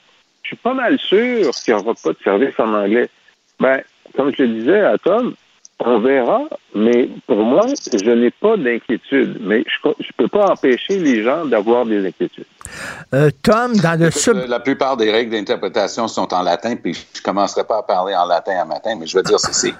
je 0.43 0.47
suis 0.47 0.55
pas 0.55 0.73
mal 0.73 0.97
sûr 0.97 1.51
qu'il 1.51 1.73
n'y 1.73 1.79
aura 1.79 1.93
pas 1.93 2.11
de 2.11 2.17
service 2.23 2.57
en 2.57 2.73
anglais. 2.73 3.09
Ben, 3.59 3.81
comme 4.15 4.33
je 4.35 4.43
le 4.43 4.49
disais 4.49 4.79
à 4.79 4.97
Tom, 4.97 5.35
on 5.79 5.99
verra, 5.99 6.41
mais 6.75 7.09
pour 7.25 7.37
moi, 7.37 7.65
je 7.67 8.11
n'ai 8.11 8.31
pas 8.31 8.57
d'inquiétude. 8.57 9.37
Mais 9.41 9.63
je 9.67 9.87
ne 9.87 9.93
peux 10.17 10.27
pas 10.27 10.51
empêcher 10.51 10.99
les 10.99 11.23
gens 11.23 11.45
d'avoir 11.45 11.85
des 11.85 12.05
inquiétudes. 12.05 12.45
Euh, 13.13 13.29
Tom, 13.41 13.75
dans 13.77 13.99
le 13.99 14.11
sub... 14.11 14.37
La 14.47 14.59
plupart 14.59 14.97
des 14.97 15.11
règles 15.11 15.31
d'interprétation 15.31 16.07
sont 16.07 16.33
en 16.33 16.41
latin, 16.41 16.75
puis 16.75 16.93
je 16.93 17.19
ne 17.19 17.23
commencerai 17.23 17.63
pas 17.63 17.79
à 17.79 17.83
parler 17.83 18.15
en 18.15 18.25
latin 18.25 18.59
à 18.59 18.65
matin, 18.65 18.95
mais 18.99 19.07
je 19.07 19.17
veux 19.17 19.23
dire 19.23 19.39
ceci. 19.39 19.73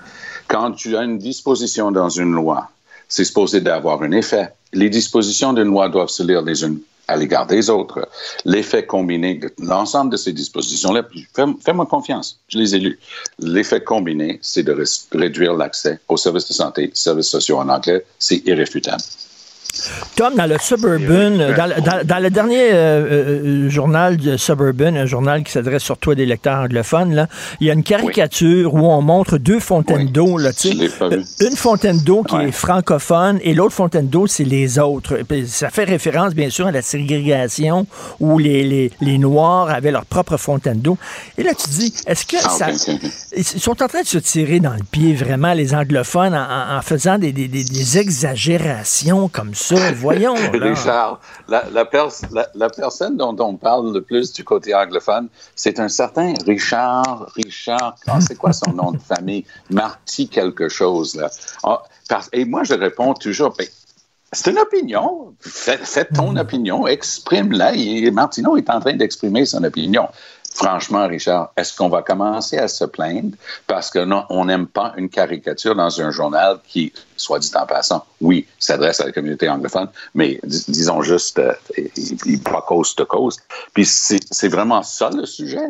Quand 0.48 0.72
tu 0.72 0.96
as 0.96 1.04
une 1.04 1.18
disposition 1.18 1.92
dans 1.92 2.10
une 2.10 2.32
loi, 2.32 2.70
c'est 3.10 3.26
supposé 3.26 3.60
d'avoir 3.60 4.02
un 4.04 4.12
effet. 4.12 4.50
Les 4.72 4.90
dispositions 4.90 5.52
d'une 5.52 5.66
loi 5.66 5.90
doivent 5.90 6.10
se 6.10 6.24
lire 6.24 6.42
les 6.42 6.64
unes 6.64 6.80
à 7.08 7.18
l'égard 7.18 7.48
des 7.48 7.70
autres. 7.70 8.08
L'effet 8.46 8.86
combiné 8.86 9.36
de 9.36 9.52
l'ensemble 9.58 10.12
de 10.12 10.18
ces 10.18 10.32
dispositions-là, 10.32 11.04
fais-moi 11.34 11.88
confiance, 11.88 12.40
je 12.48 12.60
les 12.60 12.76
ai 12.76 12.80
lues. 12.80 13.00
L'effet 13.40 13.82
combiné, 13.82 14.40
c'est 14.44 14.64
de 14.64 14.78
réduire 15.12 15.56
l'accès 15.56 16.00
aux 16.08 16.18
services 16.18 16.48
de 16.48 16.54
santé, 16.54 16.92
services 16.94 17.30
sociaux 17.30 17.58
en 17.58 17.68
anglais, 17.68 18.06
c'est 18.20 18.46
irréfutable. 18.48 19.02
Tom, 20.16 20.36
dans 20.36 20.48
le 20.48 20.58
Suburban, 20.60 21.38
dans, 22.04 22.24
le 22.24 22.30
dernier 22.30 22.72
euh, 22.72 23.66
euh, 23.66 23.70
journal 23.70 24.18
de 24.18 24.36
Suburban, 24.36 24.96
un 24.96 25.06
journal 25.06 25.44
qui 25.44 25.52
s'adresse 25.52 25.84
surtout 25.84 26.12
à 26.12 26.16
des 26.16 26.26
lecteurs 26.26 26.60
anglophones, 26.60 27.14
là, 27.14 27.28
il 27.62 27.68
y 27.68 27.70
a 27.70 27.74
une 27.74 27.84
caricature 27.84 28.74
où 28.74 28.80
on 28.80 29.02
montre 29.02 29.38
deux 29.38 29.60
fontaines 29.60 30.08
d'eau. 30.08 30.38
Là, 30.38 30.52
une 30.64 31.56
fontaine 31.56 32.00
d'eau 32.00 32.24
qui 32.24 32.36
est 32.36 32.52
francophone 32.52 33.40
et 33.44 33.54
l'autre 33.54 33.76
fontaine 33.76 34.08
d'eau, 34.08 34.28
c'est 34.28 34.44
les 34.44 34.80
autres. 34.80 35.20
Ça 35.46 35.70
fait 35.70 35.86
référence, 35.86 36.34
bien 36.34 36.50
sûr, 36.50 36.68
à 36.68 36.72
la 36.72 36.82
ségrégation 36.82 37.88
où 38.20 38.40
les, 38.40 38.64
les, 38.64 38.92
les 39.02 39.18
Noirs 39.18 39.70
avaient 39.70 39.92
leur 39.92 40.06
propre 40.06 40.38
fontaine 40.38 40.80
d'eau. 40.80 40.98
Et 41.38 41.44
là, 41.44 41.52
tu 41.54 41.70
dis, 41.70 41.94
est-ce 42.08 42.26
que 42.26 42.38
ah, 42.44 42.50
ça... 42.50 42.68
Ils 43.38 43.44
sont 43.44 43.82
en 43.82 43.88
train 43.88 44.02
de 44.02 44.08
se 44.08 44.18
tirer 44.18 44.60
dans 44.60 44.74
le 44.74 44.84
pied, 44.92 45.14
vraiment, 45.14 45.54
les 45.54 45.74
anglophones, 45.74 46.36
en, 46.36 46.82
faisant 46.82 47.18
des, 47.18 47.32
des, 47.32 47.48
des 47.48 47.98
exagérations 47.98 49.30
comme 49.30 49.54
ça 49.54 49.59
voyons. 49.96 50.36
Richard, 50.54 51.20
la, 51.48 51.66
la, 51.72 52.70
personne 52.70 53.18
dont 53.18 53.36
on 53.40 53.56
parle 53.56 53.94
le 53.94 54.02
plus 54.02 54.34
du 54.34 54.44
côté 54.44 54.74
anglophone, 54.74 55.30
c'est 55.56 55.80
un 55.80 55.90
certain 55.90 56.34
Richard, 56.46 57.32
Richard, 57.36 57.96
c'est 58.20 58.36
quoi 58.36 58.54
son 58.54 58.74
nom 58.74 58.92
de 58.92 59.00
famille? 59.00 59.46
Marty 59.70 60.28
quelque 60.28 60.70
chose, 60.70 61.16
là. 61.16 61.30
Ah, 61.64 61.84
et 62.34 62.46
moi, 62.46 62.64
je 62.64 62.74
réponds 62.74 63.14
toujours, 63.14 63.54
ben, 63.58 63.68
c'est 64.32 64.52
une 64.52 64.60
opinion. 64.60 65.34
Fais, 65.40 66.06
ton 66.06 66.34
hmm. 66.34 66.38
opinion, 66.38 66.88
exprime-la. 66.88 67.74
Et 67.76 68.12
Martineau 68.12 68.58
est 68.58 68.70
en 68.70 68.80
train 68.80 68.94
d'exprimer 68.94 69.46
son 69.46 69.64
opinion. 69.64 70.08
Franchement, 70.56 71.08
Richard, 71.08 71.52
est-ce 71.56 71.76
qu'on 71.76 71.90
va 71.90 72.02
commencer 72.02 72.58
à 72.58 72.68
se 72.68 72.84
plaindre 72.84 73.36
parce 73.68 73.90
que 73.90 74.00
non, 74.00 74.26
on 74.30 74.46
n'aime 74.46 74.68
pas 74.68 74.94
une 74.98 75.10
caricature 75.10 75.76
dans 75.76 76.02
un 76.02 76.12
journal 76.12 76.60
qui, 76.68 76.92
soit 77.18 77.40
dit 77.40 77.52
en 77.56 77.66
passant, 77.66 78.06
oui, 78.20 78.48
s'adresse 78.58 79.00
à 79.00 79.06
la 79.06 79.12
communauté 79.12 79.48
anglophone, 79.48 79.90
mais 80.16 80.40
disons 80.44 81.02
juste, 81.02 81.40
euh, 81.40 81.54
il 81.76 82.42
pas 82.42 82.64
coast 82.68 82.98
to 82.98 83.06
coast. 83.06 83.42
Puis 83.74 83.86
c'est 83.86 84.48
vraiment 84.48 84.84
ça 84.84 85.10
le 85.12 85.26
sujet. 85.26 85.68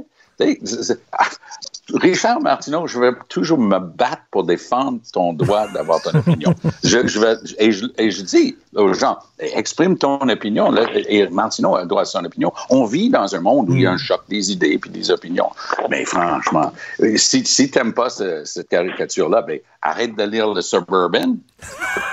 Richard 1.95 2.41
Martineau, 2.41 2.87
je 2.87 2.99
vais 2.99 3.11
toujours 3.29 3.57
me 3.57 3.79
battre 3.79 4.21
pour 4.31 4.43
défendre 4.43 4.99
ton 5.11 5.33
droit 5.33 5.67
d'avoir 5.69 6.01
ton 6.01 6.17
opinion. 6.17 6.53
Je, 6.83 7.07
je 7.07 7.19
vais, 7.19 7.35
et, 7.57 7.71
je, 7.71 7.85
et, 7.97 8.11
je, 8.11 8.21
dis 8.21 8.55
aux 8.75 8.93
gens, 8.93 9.17
exprime 9.39 9.97
ton 9.97 10.19
opinion. 10.29 10.73
et 10.93 11.27
Martineau 11.29 11.75
a 11.75 11.81
le 11.81 11.87
droit 11.87 12.03
à 12.03 12.05
son 12.05 12.23
opinion. 12.25 12.51
On 12.69 12.85
vit 12.85 13.09
dans 13.09 13.35
un 13.35 13.39
monde 13.41 13.69
où 13.69 13.75
il 13.75 13.81
y 13.81 13.85
a 13.85 13.91
un 13.91 13.95
hmm. 13.95 13.99
choc 13.99 14.21
des 14.29 14.51
idées 14.51 14.79
et 14.83 14.89
des 14.89 15.11
opinions. 15.11 15.49
Mais 15.89 16.05
franchement, 16.05 16.71
si, 17.15 17.45
si 17.45 17.69
tu 17.69 17.77
n'aimes 17.77 17.93
pas 17.93 18.09
cette 18.09 18.69
caricature-là, 18.69 19.41
ben, 19.41 19.59
arrête 19.81 20.15
de 20.15 20.23
lire 20.23 20.53
le 20.53 20.61
Suburban. 20.61 21.37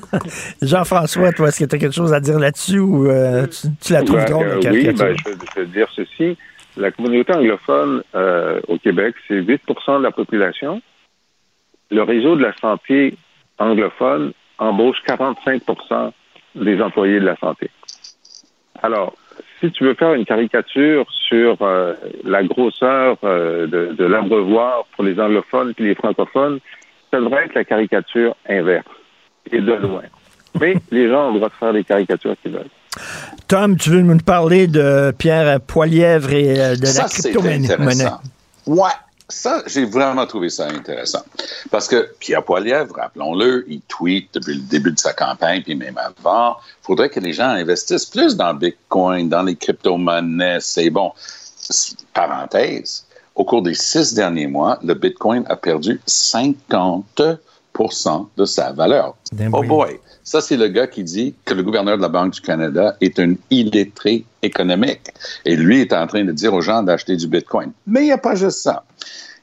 Jean-François, 0.61 1.31
toi, 1.33 1.49
est-ce 1.49 1.59
que 1.59 1.65
tu 1.65 1.75
as 1.75 1.79
quelque 1.79 1.95
chose 1.95 2.13
à 2.13 2.19
dire 2.19 2.39
là-dessus 2.39 2.79
ou 2.79 3.09
euh, 3.09 3.47
tu, 3.81 3.93
la 3.93 4.03
trouves 4.03 4.17
ben, 4.17 4.29
drôle, 4.29 4.47
la 4.47 4.59
caricature? 4.59 5.05
Oui, 5.07 5.23
ben, 5.25 5.45
je 5.55 5.59
vais 5.61 5.67
dire 5.67 5.87
ceci. 5.95 6.37
La 6.77 6.91
communauté 6.91 7.33
anglophone 7.33 8.03
euh, 8.15 8.59
au 8.67 8.77
Québec, 8.77 9.15
c'est 9.27 9.39
8% 9.39 9.99
de 9.99 10.03
la 10.03 10.11
population. 10.11 10.81
Le 11.91 12.01
réseau 12.01 12.35
de 12.35 12.41
la 12.41 12.53
santé 12.57 13.15
anglophone 13.59 14.33
embauche 14.57 14.97
45% 15.07 16.11
des 16.55 16.81
employés 16.81 17.19
de 17.19 17.25
la 17.25 17.35
santé. 17.37 17.69
Alors, 18.81 19.13
si 19.59 19.71
tu 19.71 19.83
veux 19.83 19.93
faire 19.93 20.13
une 20.13 20.25
caricature 20.25 21.05
sur 21.09 21.57
euh, 21.61 21.93
la 22.23 22.43
grosseur 22.43 23.17
euh, 23.23 23.67
de, 23.67 23.93
de 23.93 24.05
l'abreuvoir 24.05 24.85
pour 24.95 25.03
les 25.03 25.19
anglophones 25.19 25.73
et 25.77 25.83
les 25.83 25.95
francophones, 25.95 26.59
ça 27.11 27.19
devrait 27.19 27.45
être 27.45 27.53
la 27.53 27.63
caricature 27.63 28.35
inverse, 28.49 28.85
et 29.51 29.61
de 29.61 29.73
loin. 29.73 30.03
Mais 30.59 30.75
les 30.91 31.07
gens 31.09 31.29
ont 31.29 31.33
le 31.33 31.37
droit 31.37 31.49
de 31.49 31.53
faire 31.53 31.73
des 31.73 31.83
caricatures 31.83 32.35
qu'ils 32.41 32.51
veulent. 32.51 32.69
Tom, 33.47 33.77
tu 33.77 33.89
veux 33.89 34.01
nous 34.01 34.17
parler 34.17 34.67
de 34.67 35.13
Pierre 35.17 35.59
Poilièvre 35.61 36.31
et 36.31 36.59
euh, 36.59 36.75
de 36.75 36.85
la 36.85 37.07
crypto-monnaie? 37.07 38.09
Ouais. 38.65 38.89
ça, 39.27 39.61
j'ai 39.67 39.85
vraiment 39.85 40.25
trouvé 40.25 40.49
ça 40.49 40.67
intéressant. 40.67 41.23
Parce 41.69 41.87
que 41.87 42.09
Pierre 42.19 42.43
Poilievre, 42.43 42.95
rappelons-le, 42.95 43.65
il 43.67 43.81
tweet 43.81 44.29
depuis 44.33 44.55
le 44.55 44.61
début 44.61 44.91
de 44.91 44.99
sa 44.99 45.13
campagne, 45.13 45.61
puis 45.63 45.75
même 45.75 45.97
avant, 45.97 46.57
il 46.81 46.85
faudrait 46.85 47.09
que 47.09 47.19
les 47.19 47.33
gens 47.33 47.49
investissent 47.49 48.05
plus 48.05 48.35
dans 48.37 48.53
Bitcoin, 48.53 49.27
dans 49.29 49.43
les 49.43 49.55
crypto-monnaies. 49.55 50.59
C'est 50.61 50.89
bon. 50.89 51.11
Parenthèse, 52.13 53.05
au 53.35 53.43
cours 53.43 53.61
des 53.61 53.73
six 53.73 54.13
derniers 54.13 54.47
mois, 54.47 54.79
le 54.83 54.93
Bitcoin 54.93 55.43
a 55.47 55.55
perdu 55.55 55.99
50 56.05 57.21
de 58.37 58.45
sa 58.45 58.71
valeur. 58.71 59.15
Oh 59.51 59.63
boy! 59.63 59.99
Ça, 60.23 60.39
c'est 60.39 60.57
le 60.57 60.67
gars 60.67 60.87
qui 60.87 61.03
dit 61.03 61.35
que 61.45 61.53
le 61.53 61.63
gouverneur 61.63 61.97
de 61.97 62.01
la 62.01 62.09
Banque 62.09 62.33
du 62.33 62.41
Canada 62.41 62.95
est 63.01 63.19
un 63.19 63.35
illettré 63.49 64.25
économique. 64.41 65.11
Et 65.45 65.55
lui 65.55 65.81
est 65.81 65.91
en 65.93 66.07
train 66.07 66.23
de 66.23 66.31
dire 66.31 66.53
aux 66.53 66.61
gens 66.61 66.81
d'acheter 66.81 67.17
du 67.17 67.27
Bitcoin. 67.27 67.71
Mais 67.87 68.01
il 68.01 68.05
n'y 68.05 68.11
a 68.11 68.17
pas 68.17 68.35
juste 68.35 68.59
ça. 68.59 68.83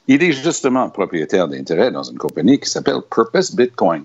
Il 0.08 0.22
est 0.22 0.32
justement 0.32 0.88
propriétaire 0.88 1.49
d'intérêt 1.49 1.90
dans 1.90 2.02
une 2.02 2.18
compagnie 2.18 2.58
qui 2.58 2.68
s'appelle 2.68 3.00
Purpose 3.10 3.54
Bitcoin. 3.54 4.04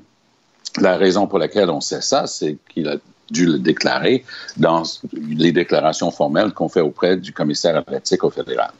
La 0.80 0.98
raison 0.98 1.28
pour 1.28 1.40
laquelle 1.40 1.70
on 1.70 1.82
sait 1.82 2.02
ça, 2.02 2.28
c'est 2.28 2.58
qu'il 2.70 2.90
a 2.90 2.98
dû 3.32 3.46
le 3.46 3.58
déclarer 3.58 4.26
dans 4.58 4.84
les 5.14 5.52
déclarations 5.52 6.12
formelles 6.12 6.52
qu'on 6.52 6.70
fait 6.70 6.82
auprès 6.82 7.16
du 7.16 7.32
commissaire 7.32 7.78
à 7.78 8.26
au 8.26 8.30
fédéral. 8.30 8.72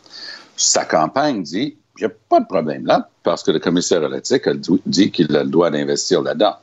Sa 0.58 0.86
campagne 0.86 1.42
dit 1.42 1.78
il 1.98 2.02
n'y 2.02 2.12
a 2.12 2.16
pas 2.30 2.42
de 2.42 2.46
problème 2.46 2.86
là, 2.86 3.10
parce 3.24 3.42
que 3.42 3.52
le 3.52 3.60
commissaire 3.60 4.04
à 4.04 4.08
a 4.08 4.54
dit 4.86 5.12
qu'il 5.12 5.36
a 5.36 5.44
le 5.44 5.50
droit 5.50 5.70
d'investir 5.70 6.22
là-dedans. 6.22 6.56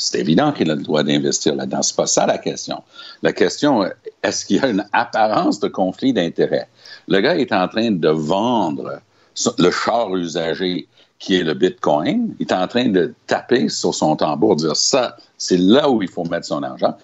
C'est 0.00 0.18
évident 0.18 0.50
qu'il 0.52 0.70
a 0.70 0.74
le 0.74 0.82
droit 0.82 1.02
d'investir 1.02 1.54
là-dedans. 1.54 1.82
C'est 1.82 1.94
pas 1.94 2.06
ça 2.06 2.26
la 2.26 2.38
question. 2.38 2.82
La 3.22 3.34
question, 3.34 3.84
est-ce 4.22 4.46
qu'il 4.46 4.56
y 4.56 4.60
a 4.60 4.68
une 4.68 4.84
apparence 4.94 5.60
de 5.60 5.68
conflit 5.68 6.14
d'intérêts? 6.14 6.68
Le 7.06 7.20
gars 7.20 7.36
est 7.36 7.52
en 7.52 7.68
train 7.68 7.90
de 7.90 8.08
vendre 8.08 9.00
le 9.58 9.70
char 9.70 10.16
usagé 10.16 10.88
qui 11.18 11.36
est 11.36 11.42
le 11.42 11.52
Bitcoin. 11.52 12.34
Il 12.38 12.46
est 12.46 12.52
en 12.52 12.66
train 12.66 12.88
de 12.88 13.12
taper 13.26 13.68
sur 13.68 13.94
son 13.94 14.16
tambour, 14.16 14.56
dire 14.56 14.74
ça, 14.74 15.18
c'est 15.36 15.58
là 15.58 15.90
où 15.90 16.02
il 16.02 16.08
faut 16.08 16.24
mettre 16.24 16.46
son 16.46 16.62
argent. 16.62 16.96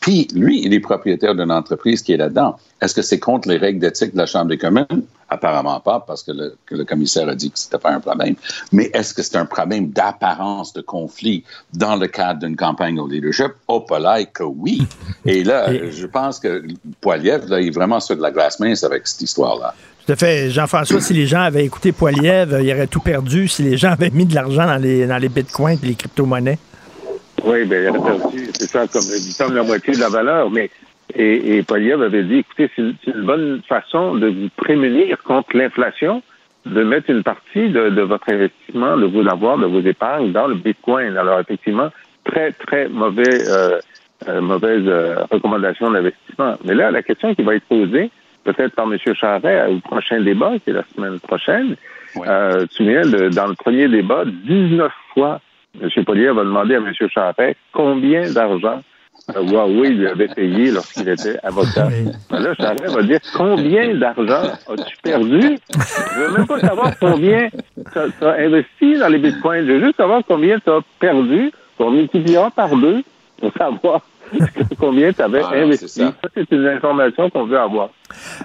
Puis, 0.00 0.28
lui, 0.32 0.64
il 0.64 0.72
est 0.72 0.80
propriétaire 0.80 1.34
d'une 1.34 1.52
entreprise 1.52 2.00
qui 2.00 2.12
est 2.12 2.16
là-dedans. 2.16 2.56
Est-ce 2.80 2.94
que 2.94 3.02
c'est 3.02 3.18
contre 3.18 3.46
les 3.48 3.58
règles 3.58 3.80
d'éthique 3.80 4.12
de 4.12 4.18
la 4.18 4.26
Chambre 4.26 4.46
des 4.46 4.58
communes? 4.58 5.02
Apparemment 5.30 5.80
pas, 5.80 6.00
parce 6.06 6.22
que 6.22 6.32
le, 6.32 6.84
commissaire 6.84 7.28
a 7.28 7.34
dit 7.34 7.50
que 7.50 7.58
c'était 7.58 7.78
pas 7.78 7.90
un 7.90 8.00
problème. 8.00 8.34
Mais 8.72 8.90
est-ce 8.94 9.12
que 9.12 9.22
c'est 9.22 9.36
un 9.36 9.44
problème 9.44 9.90
d'apparence 9.90 10.72
de 10.72 10.80
conflit 10.80 11.44
dans 11.74 11.96
le 11.96 12.06
cadre 12.06 12.40
d'une 12.40 12.56
campagne 12.56 12.98
au 12.98 13.06
leadership? 13.06 13.52
Oh, 13.66 13.80
pas 13.80 14.24
que 14.24 14.42
oui. 14.42 14.86
Et 15.26 15.44
là, 15.44 15.70
je 15.90 16.06
pense 16.06 16.40
que 16.40 16.64
Poiliev, 17.00 17.48
là, 17.48 17.60
il 17.60 17.68
est 17.68 17.70
vraiment 17.70 18.00
sur 18.00 18.16
de 18.16 18.22
la 18.22 18.30
glace 18.30 18.58
mince 18.58 18.84
avec 18.84 19.06
cette 19.06 19.22
histoire-là. 19.22 19.74
Tout 20.06 20.12
à 20.12 20.16
fait. 20.16 20.50
Jean-François, 20.50 21.02
si 21.02 21.12
les 21.12 21.26
gens 21.26 21.42
avaient 21.42 21.64
écouté 21.64 21.92
Poiliev, 21.92 22.58
ils 22.62 22.72
auraient 22.72 22.86
tout 22.86 23.00
perdu 23.00 23.48
si 23.48 23.62
les 23.62 23.76
gens 23.76 23.90
avaient 23.90 24.10
mis 24.10 24.24
de 24.24 24.34
l'argent 24.34 24.64
dans 24.64 24.78
les, 24.78 25.06
dans 25.06 25.18
les 25.18 25.28
bitcoins 25.28 25.78
et 25.82 25.86
les 25.86 25.94
crypto-monnaies. 25.94 26.58
Oui, 27.44 27.64
bien, 27.66 27.80
il 27.82 27.86
a 27.88 27.92
perdu, 27.92 28.50
c'est 28.58 28.68
ça, 28.68 28.86
comme, 28.86 29.04
comme 29.38 29.54
la 29.54 29.62
moitié 29.62 29.94
de 29.94 30.00
la 30.00 30.08
valeur, 30.08 30.50
mais 30.50 30.70
et, 31.14 31.56
et 31.56 31.62
Poliev 31.62 32.02
avait 32.02 32.22
dit, 32.22 32.38
écoutez, 32.38 32.70
c'est 32.76 33.12
une 33.12 33.22
bonne 33.24 33.62
façon 33.68 34.14
de 34.16 34.28
vous 34.28 34.48
prémunir 34.56 35.22
contre 35.22 35.56
l'inflation, 35.56 36.22
de 36.66 36.82
mettre 36.82 37.10
une 37.10 37.22
partie 37.22 37.68
de, 37.70 37.90
de, 37.90 38.02
votre 38.02 38.28
investissement, 38.30 38.96
de 38.96 39.06
vos 39.06 39.26
avoirs, 39.26 39.58
de 39.58 39.66
vos 39.66 39.80
épargnes 39.80 40.32
dans 40.32 40.46
le 40.46 40.54
Bitcoin. 40.54 41.16
Alors, 41.16 41.40
effectivement, 41.40 41.88
très, 42.24 42.52
très 42.52 42.88
mauvais, 42.88 43.48
euh, 43.48 43.78
euh 44.28 44.40
mauvaise 44.40 44.82
euh, 44.86 45.24
recommandation 45.30 45.90
d'investissement. 45.90 46.56
Mais 46.64 46.74
là, 46.74 46.90
la 46.90 47.02
question 47.02 47.34
qui 47.34 47.42
va 47.42 47.54
être 47.54 47.64
posée, 47.64 48.10
peut-être 48.44 48.74
par 48.74 48.86
M. 48.92 48.98
Charret 49.14 49.66
au 49.68 49.78
prochain 49.80 50.20
débat, 50.20 50.52
qui 50.62 50.70
est 50.70 50.74
la 50.74 50.84
semaine 50.94 51.20
prochaine, 51.20 51.76
euh, 52.16 52.66
tu 52.74 52.84
viens 52.84 53.02
de, 53.02 53.28
dans 53.28 53.46
le 53.46 53.54
premier 53.54 53.88
débat, 53.88 54.24
19 54.26 54.92
fois 55.14 55.40
M. 55.80 56.04
Poliev 56.04 56.34
va 56.34 56.44
demander 56.44 56.74
à 56.74 56.78
M. 56.78 56.92
Charret 57.08 57.56
combien 57.72 58.30
d'argent 58.30 58.82
Huawei 59.36 59.90
lui 59.90 60.06
avait 60.06 60.28
payé 60.28 60.70
lorsqu'il 60.70 61.08
était 61.08 61.38
avocat. 61.42 61.88
Ben 62.30 62.40
là, 62.40 62.54
Charret 62.54 62.88
va 62.88 63.02
dire 63.02 63.20
combien 63.36 63.94
d'argent 63.94 64.52
as-tu 64.68 64.96
perdu? 65.02 65.58
Je 66.14 66.20
veux 66.20 66.32
même 66.36 66.46
pas 66.46 66.60
savoir 66.60 66.98
combien 66.98 67.48
tu 67.50 67.98
as, 67.98 68.32
investi 68.38 68.98
dans 68.98 69.08
les 69.08 69.18
bitcoins. 69.18 69.66
Je 69.66 69.72
veux 69.72 69.84
juste 69.84 69.96
savoir 69.96 70.22
combien 70.26 70.58
tu 70.58 70.70
as 70.70 70.80
perdu. 70.98 71.52
On 71.78 71.90
multipliera 71.90 72.50
par 72.50 72.74
deux 72.76 73.02
pour 73.40 73.52
savoir 73.52 74.00
combien 74.78 75.12
tu 75.12 75.22
avais 75.22 75.42
ah, 75.42 75.54
investi? 75.54 76.00
Ça, 76.00 76.12
c'est 76.34 76.50
une 76.50 76.66
information 76.66 77.30
qu'on 77.30 77.46
veut 77.46 77.58
avoir. 77.58 77.90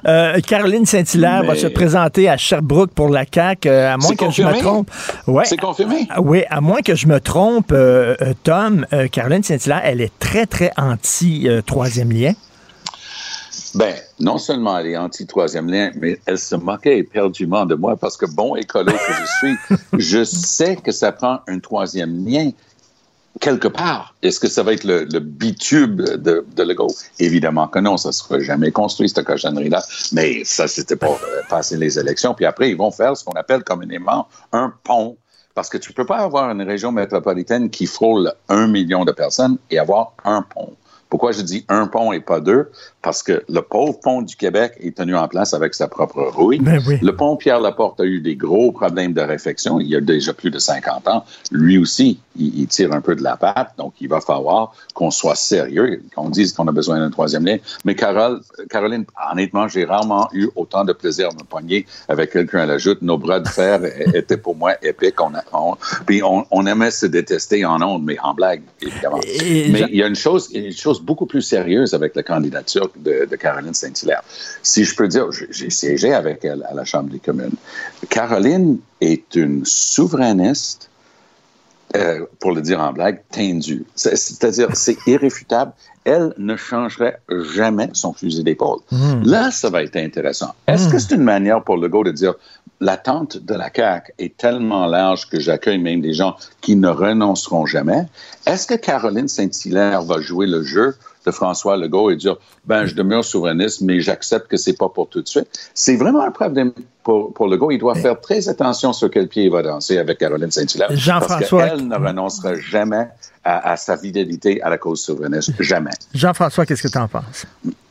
Euh, 0.06 0.40
Caroline 0.42 0.86
Saint-Hilaire 0.86 1.44
va 1.44 1.56
se 1.56 1.68
présenter 1.68 2.30
à 2.30 2.38
Sherbrooke 2.38 2.92
pour 2.94 3.10
la 3.10 3.26
CAQ, 3.32 3.70
euh, 3.70 3.94
à 3.94 3.98
moins 3.98 4.16
que 4.16 4.30
je 4.30 4.44
me 4.44 4.60
trompe. 4.60 4.90
Ouais. 5.28 5.46
C'est 5.46 5.58
confirmé? 5.58 6.08
Ah, 6.10 6.22
oui, 6.22 6.44
à 6.50 6.62
moins 6.62 6.82
que 6.82 6.96
je 6.96 7.08
me 7.08 7.20
trompe, 7.20 7.72
euh, 7.72 8.16
Tom, 8.44 8.86
Caroline 9.12 9.44
Saint-Hilaire, 9.44 9.82
elle 9.84 10.02
est 10.02 10.18
très, 10.20 10.46
très 10.46 10.72
anti-troisième 10.78 12.12
lien. 12.12 12.34
Ben, 13.76 13.96
non 14.20 14.38
seulement 14.38 14.78
elle 14.78 14.88
est 14.88 14.98
anti-troisième 14.98 15.68
lien, 15.68 15.90
mais 15.96 16.20
elle 16.28 16.38
se 16.38 16.56
moquait 16.56 17.00
éperdument 17.00 17.66
de 17.66 17.74
moi 17.74 17.98
parce 17.98 18.18
que, 18.18 18.28
bon 18.28 18.56
écolo 18.56 18.92
que 18.92 19.14
je 19.14 19.26
suis, 19.38 19.78
je 19.98 20.24
sais 20.24 20.76
que 20.76 20.92
ça 20.92 21.12
prend 21.12 21.40
un 21.48 21.60
troisième 21.60 22.24
lien 22.24 22.52
quelque 23.40 23.68
part. 23.68 24.16
Est-ce 24.22 24.40
que 24.40 24.48
ça 24.48 24.64
va 24.64 24.74
être 24.74 24.84
le, 24.84 25.06
bitube 25.20 26.02
de, 26.02 26.46
de 26.56 26.64
Legault? 26.64 26.96
Évidemment 27.20 27.68
que 27.68 27.80
non, 27.80 27.98
ça 27.98 28.10
ne 28.10 28.14
sera 28.14 28.40
jamais 28.40 28.72
construit, 28.72 29.10
cette 29.10 29.26
cochonnerie-là. 29.26 29.84
Mais 30.12 30.44
ça, 30.44 30.68
c'était 30.68 30.96
pour 30.96 31.16
euh, 31.16 31.42
passer 31.50 31.78
les 31.78 32.00
élections. 32.00 32.34
Puis 32.34 32.46
après, 32.46 32.70
ils 32.70 32.78
vont 32.78 32.92
faire 32.92 33.18
ce 33.18 33.24
qu'on 33.24 33.34
appelle 33.34 33.64
communément 33.64 34.28
un 34.52 34.74
pont. 34.84 35.18
Parce 35.56 35.70
que 35.70 35.78
tu 35.78 35.92
ne 35.92 35.96
peux 35.96 36.06
pas 36.06 36.18
avoir 36.18 36.50
une 36.50 36.64
région 36.64 36.92
métropolitaine 36.92 37.70
qui 37.70 37.86
frôle 37.86 38.34
un 38.50 38.68
million 38.68 39.06
de 39.06 39.12
personnes 39.12 39.58
et 39.70 39.78
avoir 39.78 40.14
un 40.24 40.42
pont. 40.42 40.76
Pourquoi 41.10 41.32
je 41.32 41.42
dis 41.42 41.64
un 41.70 41.86
pont 41.86 42.12
et 42.12 42.22
pas 42.22 42.40
deux? 42.40 42.72
Parce 43.04 43.22
que 43.22 43.44
le 43.50 43.62
pauvre 43.62 44.00
pont 44.00 44.22
du 44.22 44.36
Québec 44.38 44.74
est 44.80 44.96
tenu 44.96 45.16
en 45.16 45.28
place 45.28 45.54
avec 45.54 45.74
sa 45.76 45.88
propre 45.90 46.24
rouille. 46.24 46.60
Ben 46.60 46.82
le 47.02 47.16
pont 47.16 47.36
Pierre-Laporte 47.36 48.00
a 48.00 48.06
eu 48.06 48.22
des 48.22 48.36
gros 48.36 48.72
problèmes 48.72 49.12
de 49.12 49.22
réfection. 49.22 49.80
Il 49.82 49.88
y 49.88 49.96
a 49.96 50.02
déjà 50.02 50.34
plus 50.34 50.50
de 50.50 50.58
50 50.58 51.08
ans. 51.10 51.26
Lui 51.52 51.78
aussi, 51.78 52.20
il, 52.38 52.68
tire 52.68 52.94
un 52.94 53.02
peu 53.02 53.16
de 53.16 53.24
la 53.24 53.36
patte. 53.36 53.74
Donc, 53.78 53.94
il 54.00 54.08
va 54.08 54.22
falloir 54.22 54.74
qu'on 54.94 55.12
soit 55.12 55.36
sérieux, 55.36 56.02
qu'on 56.16 56.30
dise 56.30 56.54
qu'on 56.54 56.68
a 56.68 56.72
besoin 56.72 57.00
d'un 57.00 57.10
troisième 57.10 57.46
lien. 57.46 57.58
Mais 57.86 57.96
Carole, 57.96 58.42
Caroline, 58.70 59.06
honnêtement, 59.32 59.68
j'ai 59.68 59.86
rarement 59.86 60.30
eu 60.34 60.48
autant 60.56 60.86
de 60.86 60.94
plaisir 60.94 61.30
à 61.30 61.34
me 61.34 61.44
poigner 61.44 61.86
avec 62.08 62.32
quelqu'un 62.32 62.60
à 62.60 62.66
la 62.66 62.78
joute. 62.78 63.02
Nos 63.02 63.18
bras 63.18 63.40
de 63.40 63.48
fer 63.48 63.82
étaient 64.16 64.38
pour 64.38 64.56
moi 64.56 64.76
épiques. 64.82 65.20
On, 65.22 65.76
puis 66.06 66.22
on, 66.24 66.66
aimait 66.66 66.92
se 66.92 67.06
détester 67.06 67.66
en 67.66 67.82
ondes, 67.82 68.04
mais 68.04 68.18
en 68.20 68.34
blague, 68.34 68.62
évidemment. 68.82 69.20
mais 69.22 69.86
il 69.90 69.96
y 69.96 70.04
a 70.04 70.08
une 70.08 70.16
chose, 70.16 70.50
une 70.54 70.72
chose 70.72 71.02
beaucoup 71.02 71.26
plus 71.26 71.42
sérieuse 71.42 71.94
avec 71.94 72.16
la 72.16 72.24
candidature 72.24 72.90
de, 72.96 73.36
Caroline 73.36 73.74
Saint-Hilaire. 73.74 74.24
Si 74.62 74.84
je 74.84 74.96
peux 74.96 75.08
dire, 75.08 75.28
j'ai 75.32 75.70
siégé 75.70 76.14
avec 76.14 76.46
elle 76.46 76.64
à 76.70 76.74
la 76.74 76.86
Chambre 76.86 77.10
des 77.10 77.20
communes. 77.20 77.56
Caroline 78.10 78.80
est 79.02 79.36
une 79.36 79.66
souverainiste, 79.66 80.90
euh, 81.96 82.26
pour 82.40 82.54
le 82.54 82.62
dire 82.62 82.80
en 82.80 82.92
blague, 82.92 83.22
tendue. 83.32 83.86
C'est-à-dire, 83.96 84.70
c'est 84.74 84.98
irréfutable. 85.06 85.74
Elle 86.06 86.34
ne 86.40 86.56
changerait 86.56 87.20
jamais 87.30 87.90
son 87.94 88.14
fusil 88.14 88.44
d'épaule. 88.44 88.80
Hmm. 88.90 89.22
Là, 89.24 89.52
ça 89.52 89.70
va 89.70 89.84
être 89.84 89.96
intéressant. 89.96 90.56
Est-ce 90.68 90.88
que 90.88 90.96
hmm. 90.96 91.00
c'est 91.00 91.16
une 91.16 91.24
manière 91.24 91.64
pour 91.64 91.78
Legault 91.78 92.04
de 92.04 92.12
dire 92.12 92.34
l'attente 92.80 93.38
de 93.38 93.54
la 93.54 93.70
CAQ 93.74 94.12
est 94.18 94.36
tellement 94.36 94.88
large 94.88 95.30
que 95.30 95.40
j'accueille 95.40 95.78
même 95.78 96.02
des 96.02 96.14
gens 96.14 96.36
qui 96.62 96.76
ne 96.76 96.90
renonceront 96.90 97.68
jamais? 97.68 98.08
Est-ce 98.48 98.66
que 98.66 98.74
Caroline 98.74 99.28
Saint-Hilaire 99.28 100.02
va 100.02 100.20
jouer 100.20 100.48
le 100.48 100.64
jeu 100.64 100.96
de 101.26 101.32
François 101.32 101.78
Legault 101.78 102.12
et 102.12 102.16
dire 102.16 102.38
ben 102.66 102.86
je 102.86 102.96
demeure 102.96 103.24
souverainiste 103.24 103.82
mais 103.82 104.00
j'accepte 104.00 104.48
que 104.48 104.58
c'est 104.58 104.78
pas 104.78 104.90
pour 104.90 105.10
tout 105.10 105.22
de 105.22 105.28
suite. 105.28 105.48
C'est 105.74 105.96
vraiment 105.96 106.22
un 106.22 106.32
problème 106.32 106.72
pour, 107.04 107.34
pour 107.34 107.48
Legault. 107.48 107.72
Il 107.72 107.80
doit 107.80 107.96
faire 107.96 108.20
très 108.20 108.50
attention 108.50 108.94
sur 108.94 109.12
quel 109.12 109.28
pied 109.28 109.46
il 109.46 109.52
va 109.52 109.62
danser 109.62 109.98
avec 109.98 110.18
Caroline 110.18 110.52
Saint-Hilaire. 110.52 110.90
Jean-François, 110.92 111.60
parce 111.60 111.72
qu'elle 111.72 111.88
ne 111.88 111.96
renoncera 111.96 112.56
jamais 112.56 113.08
à, 113.44 113.76
sa 113.76 113.98
fidélité 113.98 114.62
à 114.62 114.70
la 114.70 114.78
cause 114.78 115.02
souverainiste. 115.02 115.54
Jamais. 115.60 115.92
Jean-François, 116.14 116.66
qu'est-ce 116.66 116.84
que 116.84 116.88
tu 116.88 116.98
en 116.98 117.08
penses? 117.08 117.46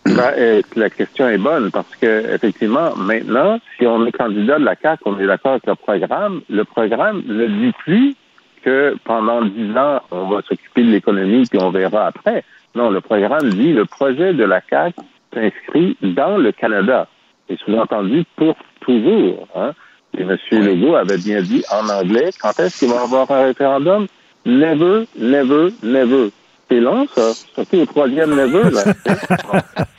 Ben, 0.05 0.33
euh, 0.37 0.63
la 0.75 0.91
question 0.91 1.29
est 1.29 1.39
bonne 1.39 1.71
parce 1.71 1.95
que 2.01 2.35
effectivement, 2.35 2.97
maintenant, 2.97 3.59
si 3.79 3.87
on 3.87 4.05
est 4.07 4.13
candidat 4.13 4.59
de 4.59 4.65
la 4.65 4.75
CAQ, 4.81 5.03
on 5.07 5.19
est 5.19 5.27
d'accord 5.27 5.53
avec 5.53 5.67
le 5.67 5.75
programme. 5.75 6.41
Le 6.49 6.65
programme 6.65 7.23
ne 7.27 7.47
dit 7.47 7.73
plus 7.85 8.17
que 8.65 8.97
pendant 9.05 9.45
dix 9.45 9.77
ans, 9.77 10.01
on 10.11 10.29
va 10.29 10.43
s'occuper 10.43 10.83
de 10.83 10.91
l'économie 10.91 11.45
puis 11.49 11.59
on 11.61 11.71
verra 11.71 12.07
après. 12.07 12.45
Non, 12.75 12.91
le 12.91 13.01
programme 13.01 13.51
dit 13.51 13.73
le 13.73 13.85
projet 13.85 14.33
de 14.33 14.45
la 14.45 14.61
CAQ 14.69 14.97
s'inscrit 15.33 15.97
dans 16.03 16.37
le 16.39 16.53
Canada. 16.53 17.07
Et 17.49 17.57
sous-entendu 17.57 18.25
pour 18.37 18.55
toujours. 18.81 19.49
Hein? 19.55 19.73
Et 20.17 20.23
M. 20.23 20.37
Legault 20.51 20.95
avait 20.95 21.19
bien 21.19 21.43
dit 21.43 21.65
en 21.71 21.89
anglais, 21.89 22.31
quand 22.41 22.59
est-ce 22.59 22.81
qu'il 22.81 22.89
va 22.89 22.97
y 22.97 22.99
avoir 22.99 23.31
un 23.31 23.45
référendum? 23.45 24.07
Never, 24.45 25.07
never, 25.19 25.69
never. 25.83 26.31
C'est 26.69 26.81
long, 26.81 27.07
ça. 27.15 27.33
Surtout 27.55 27.77
le 27.77 27.87
troisième 27.87 28.35
never, 28.35 28.71
là. 28.71 28.83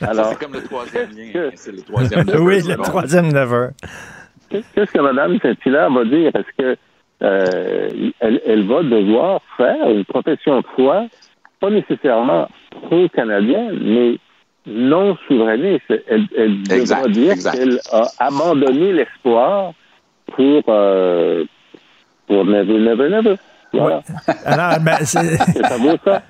Alors, 0.00 0.30
c'est 0.30 0.44
comme 0.44 0.54
le 0.54 0.62
troisième 0.64 1.10
lien. 1.10 1.50
C'est 1.54 1.72
le 1.72 1.82
troisième 1.82 2.26
never. 2.26 2.38
Oui, 2.38 2.62
le 2.62 2.76
troisième 2.82 3.32
never. 3.32 3.68
qu'est-ce 4.50 4.92
que 4.92 5.00
Mme 5.00 5.38
Saint-Hilaire 5.40 5.90
va 5.90 6.04
dire? 6.04 6.32
Est-ce 6.34 6.62
que 6.62 6.76
euh, 7.22 8.10
elle, 8.20 8.40
elle, 8.44 8.66
va 8.66 8.82
devoir 8.82 9.40
faire 9.56 9.88
une 9.88 10.04
profession 10.04 10.60
de 10.60 10.66
foi, 10.74 11.06
pas 11.64 11.70
nécessairement 11.70 12.48
pro-canadienne, 12.70 13.78
mais 13.82 14.18
non 14.66 15.16
souverainiste. 15.26 15.84
Elle, 16.08 16.26
elle 16.36 16.62
devra 16.62 17.08
dire 17.08 17.34
qu'elle 17.36 17.80
a 17.90 18.06
abandonné 18.18 18.92
l'espoir 18.92 19.72
pour, 20.26 20.62
euh, 20.68 21.44
pour 22.26 22.44
Never, 22.44 22.78
Never, 22.78 23.08
Never. 23.08 23.36
Voilà. 23.72 24.02
Alors, 24.44 24.80
ben, 24.80 24.98
c'est 25.04 25.36
ça. 25.38 26.20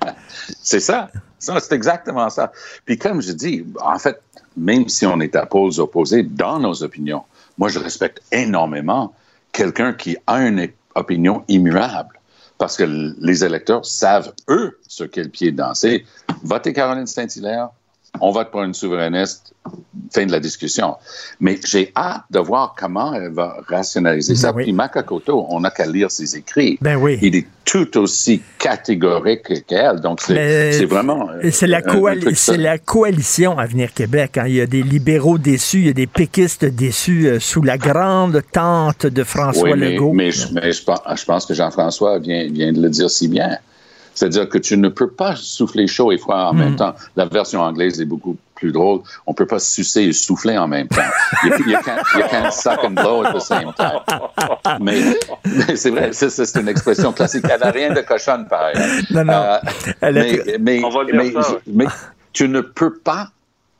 C'est 0.62 0.80
ça. 0.80 1.60
c'est 1.60 1.74
exactement 1.74 2.30
ça. 2.30 2.52
Puis 2.86 2.96
comme 2.96 3.20
je 3.20 3.32
dis, 3.32 3.64
en 3.82 3.98
fait, 3.98 4.20
même 4.56 4.88
si 4.88 5.04
on 5.04 5.20
est 5.20 5.34
à 5.34 5.46
pôles 5.46 5.80
opposés 5.80 6.22
dans 6.22 6.60
nos 6.60 6.82
opinions, 6.82 7.24
moi, 7.58 7.68
je 7.68 7.78
respecte 7.80 8.22
énormément 8.32 9.12
quelqu'un 9.52 9.92
qui 9.94 10.16
a 10.26 10.46
une 10.46 10.68
opinion 10.94 11.44
immuable. 11.48 12.20
Parce 12.64 12.78
que 12.78 13.14
les 13.18 13.44
électeurs 13.44 13.84
savent, 13.84 14.32
eux, 14.48 14.80
sur 14.88 15.10
quel 15.10 15.28
pied 15.28 15.52
danser. 15.52 16.06
Votez 16.42 16.72
Caroline 16.72 17.06
Saint-Hilaire, 17.06 17.68
on 18.20 18.30
vote 18.30 18.50
pour 18.50 18.62
une 18.62 18.74
souverainiste, 18.74 19.54
fin 20.12 20.26
de 20.26 20.32
la 20.32 20.40
discussion. 20.40 20.96
Mais 21.40 21.58
j'ai 21.64 21.92
hâte 21.96 22.22
de 22.30 22.38
voir 22.38 22.74
comment 22.78 23.14
elle 23.14 23.32
va 23.32 23.56
rationaliser 23.66 24.34
ça. 24.36 24.52
Puis 24.52 24.72
Makakoto, 24.72 25.46
on 25.50 25.60
n'a 25.60 25.70
qu'à 25.70 25.86
lire 25.86 26.10
ses 26.10 26.36
écrits. 26.36 26.78
Ben 26.80 26.96
oui. 26.96 27.18
Il 27.22 27.34
est 27.36 27.46
tout 27.64 27.96
aussi 27.98 28.42
catégorique 28.58 29.66
qu'elle. 29.66 30.00
Donc, 30.00 30.20
c'est 30.20 30.84
vraiment. 30.84 31.28
C'est 31.50 31.66
la, 31.66 31.80
la, 31.80 32.78
coalition 32.78 33.58
Avenir 33.58 33.92
Québec. 33.92 34.38
Hein. 34.38 34.44
Il 34.46 34.54
y 34.54 34.60
a 34.60 34.66
des 34.66 34.82
libéraux 34.82 35.38
déçus, 35.38 35.78
il 35.78 35.86
y 35.86 35.90
a 35.90 35.94
des 35.94 36.06
péquistes 36.06 36.64
déçus 36.64 37.26
euh, 37.26 37.40
sous 37.40 37.62
la 37.62 37.78
grande 37.78 38.42
tente 38.52 39.06
de 39.06 39.24
François 39.24 39.70
oui, 39.70 39.78
mais, 39.78 39.92
Legault. 39.92 40.12
Mais, 40.12 40.30
je, 40.30 41.24
pense 41.24 41.46
que 41.46 41.54
Jean-François 41.54 42.18
vient, 42.18 42.46
vient 42.50 42.72
de 42.72 42.80
le 42.80 42.90
dire 42.90 43.10
si 43.10 43.28
bien. 43.28 43.58
C'est-à-dire 44.14 44.48
que 44.48 44.58
tu 44.58 44.76
ne 44.76 44.88
peux 44.88 45.10
pas 45.10 45.34
souffler 45.36 45.86
chaud 45.86 46.12
et 46.12 46.18
froid 46.18 46.36
en 46.36 46.54
même 46.54 46.72
hmm. 46.72 46.76
temps. 46.76 46.94
La 47.16 47.26
version 47.26 47.60
anglaise 47.60 48.00
est 48.00 48.04
beaucoup 48.04 48.36
plus 48.54 48.72
drôle. 48.72 49.00
On 49.26 49.32
ne 49.32 49.36
peut 49.36 49.46
pas 49.46 49.58
sucer 49.58 50.02
et 50.02 50.12
souffler 50.12 50.56
en 50.56 50.68
même 50.68 50.88
temps. 50.88 51.02
You, 51.44 51.52
you, 51.66 51.78
can't, 51.84 52.02
you 52.14 52.22
can't 52.30 52.52
suck 52.52 52.84
and 52.84 52.92
blow 52.92 53.24
at 53.24 53.32
the 53.32 53.40
same 53.40 53.72
time. 53.74 54.00
Mais, 54.80 55.16
c'est 55.76 55.90
vrai, 55.90 56.10
c'est 56.12 56.60
une 56.60 56.68
expression 56.68 57.12
classique. 57.12 57.44
Elle 57.50 57.60
n'a 57.60 57.70
rien 57.70 57.92
de 57.92 58.00
cochonne, 58.00 58.46
pareil. 58.46 58.76
Non, 59.10 59.24
non. 59.24 59.32
Euh, 59.32 59.58
mais, 60.02 60.58
mais, 60.60 60.82
mais, 61.66 61.86
tu 62.32 62.48
ne 62.48 62.60
peux 62.60 62.94
pas 62.94 63.30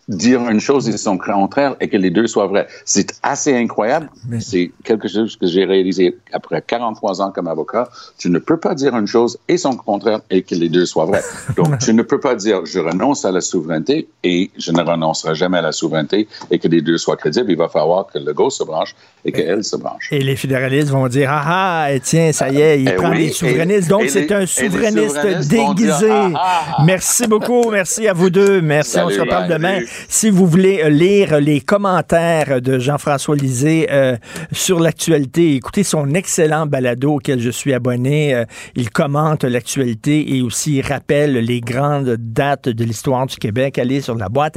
dire 0.08 0.48
une 0.48 0.60
chose 0.60 0.88
et 0.88 0.96
son 0.96 1.18
contraire 1.18 1.76
et 1.80 1.88
que 1.88 1.96
les 1.96 2.10
deux 2.10 2.26
soient 2.26 2.46
vrais. 2.46 2.66
C'est 2.84 3.14
assez 3.22 3.56
incroyable. 3.56 4.10
C'est 4.40 4.70
quelque 4.84 5.08
chose 5.08 5.36
que 5.36 5.46
j'ai 5.46 5.64
réalisé 5.64 6.16
après 6.32 6.62
43 6.62 7.22
ans 7.22 7.30
comme 7.30 7.48
avocat. 7.48 7.88
Tu 8.18 8.30
ne 8.30 8.38
peux 8.38 8.58
pas 8.58 8.74
dire 8.74 8.96
une 8.96 9.06
chose 9.06 9.38
et 9.48 9.56
son 9.56 9.76
contraire 9.76 10.20
et 10.30 10.42
que 10.42 10.54
les 10.54 10.68
deux 10.68 10.86
soient 10.86 11.06
vrais. 11.06 11.22
Donc, 11.56 11.78
tu 11.78 11.94
ne 11.94 12.02
peux 12.02 12.20
pas 12.20 12.34
dire 12.34 12.64
je 12.66 12.78
renonce 12.78 13.24
à 13.24 13.32
la 13.32 13.40
souveraineté 13.40 14.08
et 14.22 14.50
je 14.58 14.72
ne 14.72 14.82
renoncerai 14.82 15.34
jamais 15.34 15.58
à 15.58 15.62
la 15.62 15.72
souveraineté 15.72 16.28
et 16.50 16.58
que 16.58 16.68
les 16.68 16.82
deux 16.82 16.98
soient 16.98 17.16
crédibles. 17.16 17.50
Il 17.50 17.58
va 17.58 17.68
falloir 17.68 18.06
que 18.06 18.18
le 18.18 18.32
gauche 18.32 18.54
se 18.54 18.64
branche 18.64 18.94
et 19.24 19.32
qu'elle 19.32 19.64
se 19.64 19.76
branche. 19.76 20.08
Et 20.12 20.20
les 20.20 20.36
fédéralistes 20.36 20.90
vont 20.90 21.08
dire 21.08 21.30
ah 21.30 21.84
ah, 21.86 21.88
tiens, 22.02 22.32
ça 22.32 22.50
y 22.50 22.60
est, 22.60 22.80
il 22.80 22.88
eh 22.88 22.92
prend 22.92 23.10
les 23.10 23.30
souverainistes. 23.30 23.88
Donc, 23.88 24.08
c'est 24.08 24.30
un 24.32 24.46
souverainiste 24.46 25.48
déguisé. 25.48 26.10
Ah, 26.10 26.30
ah, 26.34 26.64
ah. 26.78 26.82
Merci 26.84 27.26
beaucoup. 27.26 27.70
Merci 27.70 28.06
à 28.06 28.12
vous 28.12 28.30
deux. 28.30 28.60
Merci. 28.60 28.98
on 28.98 29.08
se 29.08 29.20
reparle 29.20 29.48
demain. 29.48 29.80
Si 30.08 30.30
vous 30.30 30.46
voulez 30.46 30.82
euh, 30.82 30.88
lire 30.88 31.40
les 31.40 31.60
commentaires 31.60 32.60
de 32.60 32.78
Jean-François 32.78 33.36
Lisée 33.36 33.88
euh, 33.90 34.16
sur 34.52 34.80
l'actualité, 34.80 35.54
écoutez 35.54 35.82
son 35.84 36.14
excellent 36.14 36.66
balado 36.66 37.14
auquel 37.14 37.40
je 37.40 37.50
suis 37.50 37.72
abonné. 37.72 38.34
Euh, 38.34 38.44
il 38.74 38.90
commente 38.90 39.44
l'actualité 39.44 40.36
et 40.36 40.42
aussi 40.42 40.80
rappelle 40.82 41.32
les 41.34 41.60
grandes 41.60 42.16
dates 42.18 42.68
de 42.68 42.84
l'histoire 42.84 43.26
du 43.26 43.36
Québec. 43.36 43.78
Allez 43.78 44.00
sur 44.00 44.14
la 44.14 44.28
boîte 44.28 44.56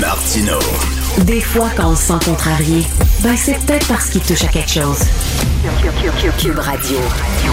Martino. 0.00 1.01
Des 1.26 1.40
fois, 1.40 1.68
quand 1.76 1.92
on 1.92 1.94
se 1.94 2.12
sent 2.12 2.24
contrarié, 2.24 2.82
ben 3.22 3.36
c'est 3.36 3.54
peut-être 3.64 3.86
parce 3.86 4.10
qu'il 4.10 4.22
touche 4.22 4.42
à 4.42 4.48
quelque 4.48 4.70
chose. 4.70 4.98
Cube 6.38 6.58
Radio. 6.58 6.98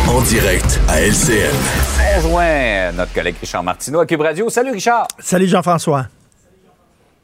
En 0.08 0.22
direct 0.22 0.80
à 0.88 1.02
LCN. 1.02 1.54
On 2.00 2.18
rejoint 2.18 2.92
notre 2.94 3.14
collègue 3.14 3.36
Richard 3.40 3.64
Martineau 3.64 4.00
à 4.00 4.08
Cube 4.08 4.22
Radio. 4.22 4.50
Salut 4.50 4.72
Richard. 4.72 5.08
Salut 5.20 5.48
Jean-François. 5.48 6.08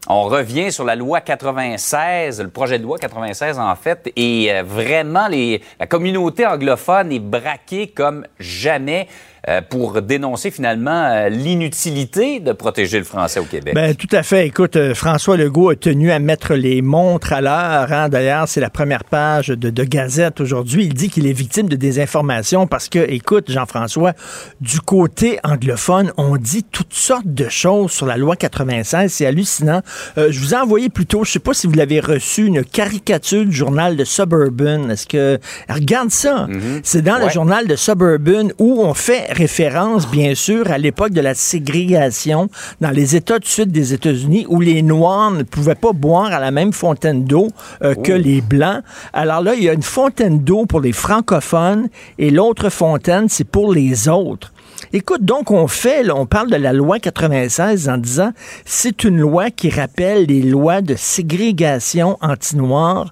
On 0.07 0.25
revient 0.25 0.71
sur 0.71 0.83
la 0.83 0.95
loi 0.95 1.19
96, 1.19 2.39
le 2.39 2.49
projet 2.49 2.77
de 2.77 2.83
loi 2.83 2.99
96 2.99 3.57
en 3.57 3.75
fait, 3.75 4.11
et 4.15 4.53
euh, 4.53 4.61
vraiment 4.61 5.27
les, 5.27 5.63
la 5.79 5.87
communauté 5.87 6.45
anglophone 6.45 7.11
est 7.11 7.19
braquée 7.19 7.87
comme 7.87 8.27
jamais. 8.39 9.07
Euh, 9.47 9.61
pour 9.61 10.01
dénoncer 10.01 10.49
finalement 10.49 11.05
euh, 11.05 11.29
l'inutilité 11.29 12.39
de 12.39 12.51
protéger 12.51 12.97
le 12.97 13.03
français 13.03 13.39
au 13.39 13.43
Québec. 13.43 13.75
Ben, 13.75 13.93
tout 13.93 14.07
à 14.11 14.23
fait. 14.23 14.47
Écoute, 14.47 14.75
euh, 14.75 14.95
François 14.95 15.37
Legault 15.37 15.69
a 15.69 15.75
tenu 15.75 16.09
à 16.09 16.17
mettre 16.17 16.55
les 16.55 16.81
montres 16.81 17.31
à 17.31 17.41
l'heure. 17.41 17.93
Hein. 17.93 18.09
D'ailleurs, 18.09 18.47
c'est 18.47 18.59
la 18.59 18.71
première 18.71 19.03
page 19.03 19.49
de, 19.49 19.69
de 19.69 19.83
Gazette 19.83 20.41
aujourd'hui. 20.41 20.85
Il 20.85 20.95
dit 20.95 21.09
qu'il 21.11 21.27
est 21.27 21.33
victime 21.33 21.69
de 21.69 21.75
désinformation 21.75 22.65
parce 22.65 22.89
que, 22.89 22.97
écoute, 22.97 23.51
Jean-François, 23.51 24.13
du 24.61 24.79
côté 24.79 25.37
anglophone, 25.43 26.11
on 26.17 26.37
dit 26.37 26.63
toutes 26.63 26.95
sortes 26.95 27.27
de 27.27 27.47
choses 27.47 27.91
sur 27.91 28.07
la 28.07 28.17
loi 28.17 28.35
96. 28.35 29.13
C'est 29.13 29.27
hallucinant. 29.27 29.81
je 30.17 30.39
vous 30.39 30.55
ai 30.55 30.57
envoyé 30.57 30.89
plutôt, 30.89 31.23
je 31.23 31.33
sais 31.33 31.39
pas 31.39 31.53
si 31.53 31.67
vous 31.67 31.73
l'avez 31.73 31.99
reçu, 31.99 32.47
une 32.47 32.65
caricature 32.65 33.45
du 33.45 33.55
journal 33.55 33.95
de 33.95 34.05
Suburban. 34.05 34.89
Est-ce 34.89 35.05
que... 35.05 35.39
Regarde 35.69 36.09
ça. 36.09 36.47
Mm-hmm. 36.47 36.79
C'est 36.81 37.03
dans 37.03 37.19
le 37.19 37.29
journal 37.29 37.67
de 37.67 37.75
Suburban 37.75 38.47
où 38.57 38.81
on 38.81 38.95
fait 38.95 39.34
référence, 39.35 40.09
bien 40.09 40.33
sûr, 40.35 40.71
à 40.71 40.77
l'époque 40.77 41.11
de 41.11 41.21
la 41.21 41.33
ségrégation 41.33 42.49
dans 42.81 42.89
les 42.89 43.15
États 43.15 43.39
du 43.39 43.47
sud 43.47 43.71
des 43.71 43.93
États-Unis 43.93 44.45
où 44.49 44.61
les 44.61 44.81
Noirs 44.81 45.31
ne 45.31 45.43
pouvaient 45.43 45.75
pas 45.75 45.93
boire 45.93 46.33
à 46.33 46.39
la 46.39 46.51
même 46.51 46.73
fontaine 46.73 47.25
d'eau 47.25 47.49
euh, 47.83 47.95
que 47.95 48.13
oh. 48.13 48.17
les 48.17 48.41
Blancs. 48.41 48.81
Alors 49.13 49.41
là, 49.41 49.53
il 49.55 49.63
y 49.63 49.69
a 49.69 49.73
une 49.73 49.83
fontaine 49.83 50.39
d'eau 50.39 50.65
pour 50.65 50.81
les 50.81 50.93
francophones 50.93 51.89
et 52.17 52.29
l'autre 52.29 52.69
fontaine, 52.69 53.27
c'est 53.29 53.47
pour 53.47 53.73
les 53.73 54.07
autres. 54.07 54.53
Écoute, 54.93 55.23
donc 55.23 55.51
on 55.51 55.67
fait, 55.67 56.09
on 56.11 56.25
parle 56.25 56.49
de 56.49 56.55
la 56.55 56.73
loi 56.73 56.99
96 56.99 57.89
en 57.89 57.97
disant 57.97 58.31
c'est 58.65 59.03
une 59.03 59.17
loi 59.17 59.49
qui 59.49 59.69
rappelle 59.69 60.25
les 60.25 60.41
lois 60.41 60.81
de 60.81 60.95
ségrégation 60.95 62.17
anti-noirs. 62.21 63.11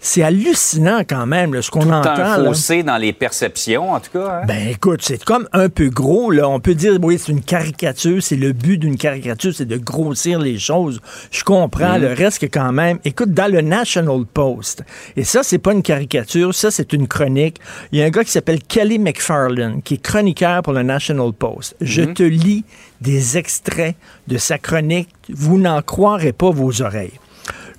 C'est 0.00 0.22
hallucinant 0.22 1.00
quand 1.08 1.26
même, 1.26 1.60
ce 1.60 1.70
qu'on 1.72 1.90
entend. 1.90 2.10
un 2.10 2.44
fossé 2.44 2.84
dans 2.84 2.98
les 2.98 3.12
perceptions, 3.12 3.92
en 3.92 4.00
tout 4.00 4.10
cas. 4.12 4.40
Hein? 4.42 4.46
Ben 4.46 4.68
écoute, 4.68 5.00
c'est 5.02 5.22
comme 5.24 5.48
un 5.52 5.68
peu 5.68 5.88
gros. 5.88 6.30
Là. 6.30 6.48
On 6.48 6.60
peut 6.60 6.74
dire, 6.74 6.98
oui, 7.02 7.18
c'est 7.18 7.32
une 7.32 7.42
caricature. 7.42 8.22
C'est 8.22 8.36
le 8.36 8.52
but 8.52 8.78
d'une 8.78 8.96
caricature, 8.96 9.52
c'est 9.52 9.66
de 9.66 9.76
grossir 9.76 10.38
les 10.38 10.58
choses. 10.58 11.00
Je 11.32 11.42
comprends. 11.42 11.98
Mm. 11.98 12.02
Le 12.02 12.12
reste, 12.12 12.44
quand 12.44 12.72
même. 12.72 12.98
Écoute, 13.04 13.32
dans 13.32 13.50
le 13.50 13.60
National 13.60 14.24
Post, 14.32 14.84
et 15.16 15.24
ça, 15.24 15.42
c'est 15.42 15.58
pas 15.58 15.72
une 15.72 15.82
caricature, 15.82 16.54
ça, 16.54 16.70
c'est 16.70 16.92
une 16.92 17.08
chronique. 17.08 17.58
Il 17.90 17.98
y 17.98 18.02
a 18.02 18.04
un 18.04 18.10
gars 18.10 18.22
qui 18.22 18.30
s'appelle 18.30 18.62
Kelly 18.62 19.00
McFarlane, 19.00 19.82
qui 19.82 19.94
est 19.94 20.02
chroniqueur 20.02 20.62
pour 20.62 20.74
le 20.74 20.82
National 20.84 21.32
Post. 21.32 21.74
Je 21.80 22.02
mm-hmm. 22.02 22.14
te 22.14 22.22
lis 22.22 22.64
des 23.00 23.36
extraits 23.36 23.96
de 24.28 24.38
sa 24.38 24.58
chronique. 24.58 25.08
Vous 25.28 25.58
n'en 25.58 25.82
croirez 25.82 26.32
pas 26.32 26.50
vos 26.50 26.82
oreilles. 26.82 27.18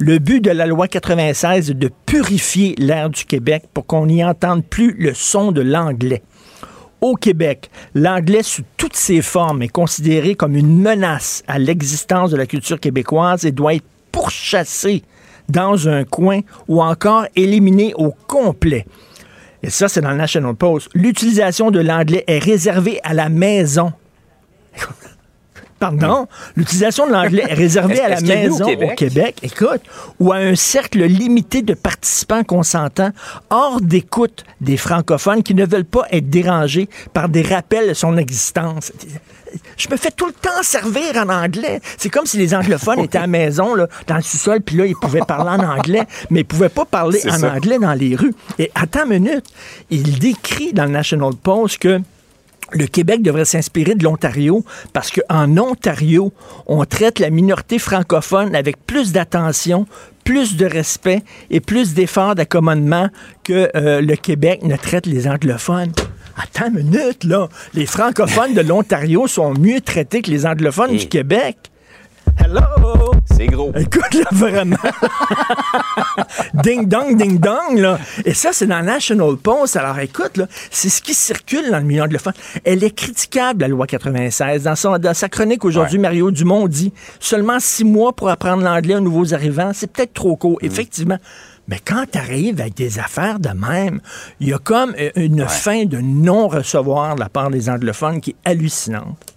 Le 0.01 0.17
but 0.17 0.39
de 0.39 0.51
la 0.51 0.65
loi 0.65 0.87
96 0.87 1.71
est 1.71 1.73
de 1.73 1.91
purifier 2.05 2.73
l'air 2.77 3.09
du 3.09 3.25
Québec 3.25 3.65
pour 3.73 3.85
qu'on 3.85 4.05
n'y 4.05 4.23
entende 4.23 4.63
plus 4.63 4.95
le 4.97 5.13
son 5.13 5.51
de 5.51 5.59
l'anglais. 5.59 6.23
Au 7.01 7.15
Québec, 7.15 7.69
l'anglais 7.93 8.43
sous 8.43 8.63
toutes 8.77 8.95
ses 8.95 9.21
formes 9.21 9.61
est 9.61 9.67
considéré 9.67 10.35
comme 10.35 10.55
une 10.55 10.81
menace 10.81 11.43
à 11.49 11.59
l'existence 11.59 12.31
de 12.31 12.37
la 12.37 12.45
culture 12.45 12.79
québécoise 12.79 13.43
et 13.43 13.51
doit 13.51 13.73
être 13.73 13.83
pourchassé 14.13 15.03
dans 15.49 15.89
un 15.89 16.05
coin 16.05 16.39
ou 16.69 16.81
encore 16.81 17.25
éliminé 17.35 17.93
au 17.95 18.15
complet. 18.25 18.85
Et 19.63 19.69
ça, 19.69 19.89
c'est 19.89 19.99
dans 19.99 20.11
le 20.11 20.17
National 20.17 20.55
Post. 20.55 20.87
L'utilisation 20.93 21.71
de 21.71 21.81
l'anglais 21.81 22.23
est 22.25 22.39
réservée 22.39 23.01
à 23.03 23.13
la 23.13 23.27
maison. 23.27 23.91
pardon, 25.79 26.27
l'utilisation 26.55 27.07
de 27.07 27.13
l'anglais 27.13 27.45
est 27.47 27.53
réservée 27.53 27.99
à 28.01 28.09
la 28.09 28.21
maison 28.21 28.65
au 28.65 28.95
Québec? 28.95 29.37
écoute, 29.41 29.81
ou 30.19 30.31
à 30.31 30.37
un 30.37 30.55
cercle 30.55 31.03
limité 31.03 31.61
de 31.61 31.73
participants 31.73 32.43
consentants 32.43 33.11
hors 33.49 33.81
d'écoute 33.81 34.43
des 34.61 34.77
francophones 34.77 35.43
qui 35.43 35.55
ne 35.55 35.65
veulent 35.65 35.85
pas 35.85 36.05
être 36.11 36.29
dérangés 36.29 36.89
par 37.13 37.29
des 37.29 37.41
rappels 37.41 37.89
de 37.89 37.93
son 37.93 38.17
existence. 38.17 38.91
Je 39.77 39.87
me 39.89 39.97
fais 39.97 40.11
tout 40.11 40.27
le 40.27 40.33
temps 40.33 40.61
servir 40.61 41.15
en 41.15 41.29
anglais. 41.29 41.81
C'est 41.97 42.09
comme 42.09 42.25
si 42.25 42.37
les 42.37 42.53
anglophones 42.53 42.99
étaient 43.03 43.17
à 43.17 43.21
la 43.21 43.27
maison, 43.27 43.73
là, 43.75 43.87
dans 44.07 44.15
le 44.15 44.21
sous-sol, 44.21 44.61
puis 44.61 44.77
là, 44.77 44.85
ils 44.85 44.95
pouvaient 44.95 45.21
parler 45.21 45.63
en 45.63 45.67
anglais, 45.77 46.05
mais 46.29 46.41
ils 46.41 46.45
pouvaient 46.45 46.69
pas 46.69 46.85
parler 46.85 47.21
en 47.29 47.43
anglais 47.43 47.79
dans 47.79 47.93
les 47.93 48.15
rues. 48.15 48.35
Et 48.57 48.71
attends 48.75 49.05
une 49.09 49.23
minute, 49.23 49.45
il 49.89 50.19
décrit 50.19 50.73
dans 50.73 50.85
le 50.85 50.91
National 50.91 51.33
Post 51.35 51.79
que 51.79 52.01
le 52.71 52.87
Québec 52.87 53.21
devrait 53.21 53.45
s'inspirer 53.45 53.95
de 53.95 54.03
l'Ontario 54.03 54.63
parce 54.93 55.11
qu'en 55.11 55.57
Ontario, 55.57 56.31
on 56.67 56.85
traite 56.85 57.19
la 57.19 57.29
minorité 57.29 57.79
francophone 57.79 58.55
avec 58.55 58.77
plus 58.85 59.11
d'attention, 59.11 59.85
plus 60.23 60.55
de 60.55 60.65
respect 60.65 61.23
et 61.49 61.59
plus 61.59 61.93
d'efforts 61.93 62.35
d'accommodement 62.35 63.09
que 63.43 63.69
euh, 63.75 64.01
le 64.01 64.15
Québec 64.15 64.63
ne 64.63 64.75
traite 64.75 65.05
les 65.05 65.27
anglophones. 65.27 65.91
Attends 66.37 66.69
une 66.69 66.89
minute, 66.89 67.23
là. 67.23 67.49
Les 67.73 67.85
francophones 67.85 68.53
de 68.53 68.61
l'Ontario 68.61 69.27
sont 69.27 69.53
mieux 69.53 69.81
traités 69.81 70.21
que 70.21 70.31
les 70.31 70.45
anglophones 70.45 70.95
du 70.95 71.07
Québec. 71.07 71.57
Hello! 72.43 72.61
C'est 73.37 73.47
gros. 73.47 73.71
Écoute, 73.75 74.13
là, 74.13 74.25
vraiment. 74.31 74.75
ding 76.63 76.87
dong, 76.87 77.15
ding 77.17 77.39
dong, 77.39 77.77
là. 77.77 77.99
Et 78.25 78.33
ça, 78.33 78.49
c'est 78.53 78.65
dans 78.67 78.81
National 78.81 79.35
Post. 79.37 79.75
Alors, 79.75 79.99
écoute, 79.99 80.37
là, 80.37 80.47
c'est 80.71 80.89
ce 80.89 81.01
qui 81.01 81.13
circule 81.13 81.69
dans 81.71 81.77
le 81.77 81.83
milieu 81.83 82.03
anglophone. 82.03 82.33
Elle 82.65 82.83
est 82.83 82.91
critiquable, 82.95 83.61
la 83.61 83.67
loi 83.67 83.85
96. 83.87 84.63
Dans, 84.63 84.75
son, 84.75 84.97
dans 84.97 85.13
sa 85.13 85.29
chronique 85.29 85.63
aujourd'hui, 85.63 85.99
Mario 85.99 86.31
Dumont 86.31 86.67
dit 86.67 86.91
seulement 87.19 87.59
six 87.59 87.85
mois 87.85 88.13
pour 88.13 88.29
apprendre 88.29 88.63
l'anglais 88.63 88.95
aux 88.95 88.99
nouveaux 89.01 89.33
arrivants. 89.33 89.71
C'est 89.73 89.91
peut-être 89.91 90.13
trop 90.13 90.35
court, 90.35 90.59
Mm. 90.61 90.65
effectivement. 90.65 91.17
Mais 91.67 91.79
quand 91.85 92.05
tu 92.11 92.17
arrives 92.17 92.59
avec 92.59 92.73
des 92.73 92.97
affaires 92.97 93.39
de 93.39 93.49
même, 93.49 94.01
il 94.39 94.49
y 94.49 94.53
a 94.53 94.57
comme 94.57 94.95
euh, 94.99 95.11
une 95.15 95.47
fin 95.47 95.85
de 95.85 95.99
non-recevoir 95.99 97.13
de 97.15 97.19
la 97.19 97.29
part 97.29 97.51
des 97.51 97.69
anglophones 97.69 98.21
qui 98.21 98.31
est 98.31 98.49
hallucinante. 98.49 99.35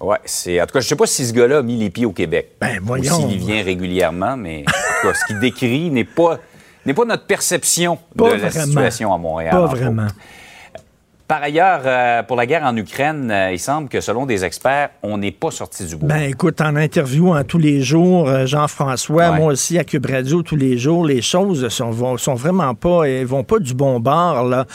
Ouais, 0.00 0.18
c'est. 0.24 0.60
En 0.60 0.66
tout 0.66 0.72
cas, 0.72 0.80
je 0.80 0.88
sais 0.88 0.96
pas 0.96 1.06
si 1.06 1.26
ce 1.26 1.32
gars-là 1.32 1.58
a 1.58 1.62
mis 1.62 1.76
les 1.76 1.90
pieds 1.90 2.06
au 2.06 2.12
Québec. 2.12 2.52
Ben, 2.60 2.80
Ou 2.82 2.86
voyons. 2.86 3.14
s'il 3.14 3.32
y 3.32 3.36
vient 3.38 3.62
régulièrement, 3.62 4.36
mais 4.36 4.64
en 4.66 4.70
tout 4.70 5.08
cas, 5.08 5.14
ce 5.14 5.26
qu'il 5.26 5.40
décrit 5.40 5.90
n'est 5.90 6.04
pas, 6.04 6.38
n'est 6.86 6.94
pas 6.94 7.04
notre 7.04 7.26
perception 7.26 7.98
Pas 8.16 8.36
de 8.36 8.40
la 8.42 8.50
situation 8.50 9.12
à 9.12 9.18
Montréal. 9.18 9.52
Pas 9.52 9.66
vraiment. 9.66 10.04
autres. 10.06 10.14
Par 11.30 11.44
ailleurs, 11.44 11.82
euh, 11.86 12.24
pour 12.24 12.36
la 12.36 12.44
guerre 12.44 12.64
en 12.64 12.76
Ukraine, 12.76 13.30
euh, 13.30 13.52
il 13.52 13.58
semble 13.60 13.88
que 13.88 14.00
selon 14.00 14.26
des 14.26 14.44
experts, 14.44 14.88
on 15.04 15.16
n'est 15.16 15.30
pas 15.30 15.52
sorti 15.52 15.84
du 15.84 15.94
bois. 15.94 16.08
Ben 16.08 16.22
écoute, 16.28 16.60
en 16.60 16.74
interview 16.74 17.32
hein, 17.32 17.44
tous 17.44 17.58
les 17.58 17.82
jours, 17.82 18.28
euh, 18.28 18.46
Jean-François, 18.46 19.30
Ouais. 19.30 19.36
moi 19.38 19.52
aussi 19.52 19.78
à 19.78 19.84
Cube 19.84 20.06
Radio 20.06 20.42
tous 20.42 20.56
les 20.56 20.76
jours, 20.76 21.06
les 21.06 21.22
choses 21.22 21.68
sont, 21.68 21.90
vont- 21.92 22.16
sont 22.16 22.34
vraiment 22.34 22.74
pas, 22.74 23.04
elles 23.04 23.26
vont 23.26 23.44
pas 23.44 23.60
du 23.60 23.74
bon 23.74 24.00
bord. 24.00 24.42
Là. 24.42 24.66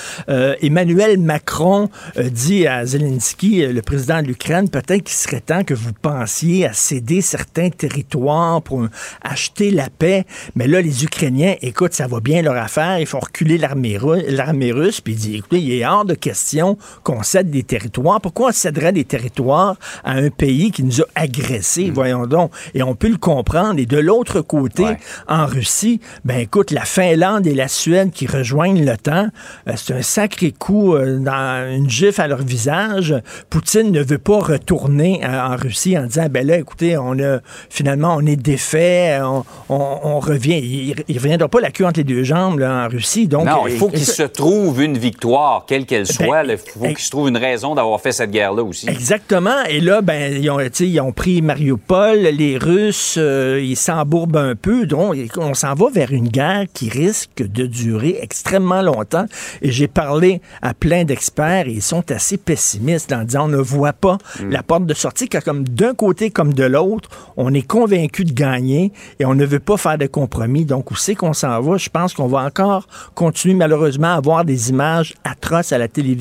Emmanuel 0.61 1.19
Macron 1.19 1.89
dit 2.17 2.65
à 2.67 2.85
Zelensky, 2.85 3.67
le 3.67 3.81
président 3.81 4.21
de 4.21 4.27
l'Ukraine, 4.27 4.69
peut-être 4.69 5.03
qu'il 5.03 5.15
serait 5.17 5.41
temps 5.41 5.65
que 5.65 5.73
vous 5.73 5.91
pensiez 5.91 6.67
à 6.67 6.71
céder 6.71 7.19
certains 7.19 7.69
territoires 7.69 8.61
pour 8.61 8.85
acheter 9.21 9.71
la 9.71 9.89
paix. 9.89 10.23
Mais 10.55 10.67
là, 10.67 10.79
les 10.79 11.03
Ukrainiens, 11.03 11.55
écoute, 11.61 11.93
ça 11.93 12.07
va 12.07 12.21
bien 12.21 12.41
leur 12.41 12.55
affaire, 12.55 12.97
ils 12.99 13.05
font 13.07 13.19
reculer 13.19 13.57
l'armée 13.57 13.97
ru- 13.97 14.23
l'armée 14.29 14.71
russe, 14.71 15.01
puis 15.01 15.11
il 15.15 15.19
dit, 15.19 15.35
écoutez, 15.35 15.59
il 15.59 15.73
est 15.73 15.85
hors 15.85 16.05
de 16.05 16.13
question 16.45 16.77
qu'on 17.03 17.23
cède 17.23 17.49
des 17.49 17.63
territoires. 17.63 18.21
Pourquoi 18.21 18.49
on 18.49 18.51
céderait 18.51 18.91
des 18.91 19.03
territoires 19.03 19.75
à 20.03 20.11
un 20.11 20.29
pays 20.29 20.71
qui 20.71 20.83
nous 20.83 21.01
a 21.01 21.05
agressés, 21.15 21.89
voyons 21.93 22.27
donc? 22.27 22.51
Et 22.73 22.83
on 22.83 22.93
peut 22.95 23.09
le 23.09 23.17
comprendre. 23.17 23.79
Et 23.79 23.85
de 23.85 23.97
l'autre 23.97 24.41
côté, 24.41 24.83
Ouais. 24.83 24.97
en 25.27 25.45
Russie, 25.47 25.99
ben 26.23 26.37
écoute, 26.39 26.69
la 26.71 26.85
Finlande 26.85 27.47
et 27.47 27.55
la 27.55 27.67
Suède 27.67 28.11
qui 28.11 28.27
rejoignent 28.27 28.83
l'OTAN, 28.85 29.29
euh, 29.67 29.73
c'est 29.75 29.93
un 29.93 30.01
sacré 30.03 30.51
coup 30.51 30.93
euh, 30.95 31.17
dans 31.19 31.67
une 31.75 31.89
gifle 31.89 32.21
à 32.21 32.27
leur 32.27 32.41
visage. 32.43 33.15
Poutine 33.49 33.91
ne 33.91 34.03
veut 34.03 34.17
pas 34.19 34.39
retourner 34.39 35.21
euh, 35.23 35.47
en 35.47 35.55
Russie 35.55 35.97
en 35.97 36.05
disant, 36.05 36.27
ben 36.29 36.45
là, 36.45 36.57
écoutez, 36.57 36.97
on 36.97 37.17
a 37.19 37.39
finalement, 37.69 38.15
on 38.19 38.25
est 38.25 38.35
défait, 38.35 39.19
on, 39.23 39.43
on- 39.69 39.99
on 40.03 40.19
revient. 40.19 40.59
Il, 40.61 40.95
il 41.07 41.17
reviendra 41.17 41.47
pas 41.47 41.61
la 41.61 41.71
queue 41.71 41.85
entre 41.85 41.99
les 41.99 42.03
deux 42.03 42.23
jambes 42.23 42.59
là, 42.59 42.85
en 42.85 42.89
Russie. 42.89 43.27
Donc, 43.27 43.45
non, 43.45 43.65
il 43.67 43.77
faut 43.77 43.89
qu'il 43.89 44.05
se 44.05 44.23
trouve 44.23 44.81
une 44.83 44.97
victoire, 44.97 45.65
quelle 45.67 45.85
qu'elle 45.85 46.05
soit. 46.05 46.25
Ben, 46.27 46.34
Il 46.43 46.57
faut 46.57 46.79
eh, 46.83 46.93
qu'il 46.93 47.03
se 47.03 47.09
trouve 47.09 47.29
une 47.29 47.37
raison 47.37 47.75
d'avoir 47.75 47.99
fait 48.01 48.11
cette 48.11 48.31
guerre-là 48.31 48.63
aussi? 48.63 48.89
Exactement. 48.89 49.63
Et 49.69 49.79
là, 49.79 50.01
ben, 50.01 50.33
ils 50.33 50.49
ont, 50.49 50.59
ils 50.59 51.13
pris 51.15 51.41
Mariupol. 51.41 52.17
Les 52.19 52.57
Russes, 52.57 53.15
euh, 53.17 53.61
ils 53.61 53.75
s'embourbent 53.77 54.37
un 54.37 54.55
peu. 54.55 54.85
Donc, 54.85 55.15
on 55.37 55.53
s'en 55.53 55.73
va 55.73 55.87
vers 55.91 56.11
une 56.11 56.27
guerre 56.27 56.65
qui 56.73 56.89
risque 56.89 57.37
de 57.37 57.65
durer 57.65 58.19
extrêmement 58.21 58.81
longtemps. 58.81 59.25
Et 59.61 59.71
j'ai 59.71 59.87
parlé 59.87 60.41
à 60.61 60.73
plein 60.73 61.03
d'experts 61.03 61.67
et 61.67 61.71
ils 61.71 61.81
sont 61.81 62.11
assez 62.11 62.37
pessimistes 62.37 63.13
en 63.13 63.23
disant 63.23 63.45
on 63.45 63.49
ne 63.49 63.57
voit 63.57 63.93
pas 63.93 64.17
la 64.49 64.63
porte 64.63 64.85
de 64.85 64.93
sortie, 64.93 65.27
car 65.27 65.43
comme 65.43 65.67
d'un 65.67 65.93
côté 65.93 66.29
comme 66.29 66.53
de 66.53 66.63
l'autre, 66.63 67.09
on 67.37 67.53
est 67.53 67.65
convaincu 67.65 68.25
de 68.25 68.33
gagner 68.33 68.91
et 69.19 69.25
on 69.25 69.35
ne 69.35 69.45
veut 69.45 69.59
pas 69.59 69.77
faire 69.77 69.97
de 69.97 70.07
compromis. 70.07 70.65
Donc, 70.65 70.91
où 70.91 70.95
c'est 70.95 71.15
qu'on 71.15 71.33
s'en 71.33 71.61
va? 71.61 71.77
Je 71.77 71.89
pense 71.89 72.13
qu'on 72.13 72.27
va 72.27 72.43
encore 72.43 72.87
continuer 73.13 73.55
malheureusement 73.55 74.07
à 74.07 74.15
avoir 74.15 74.45
des 74.45 74.69
images 74.69 75.13
atroces 75.23 75.71
à 75.71 75.77
la 75.77 75.87
télévision, 75.87 76.15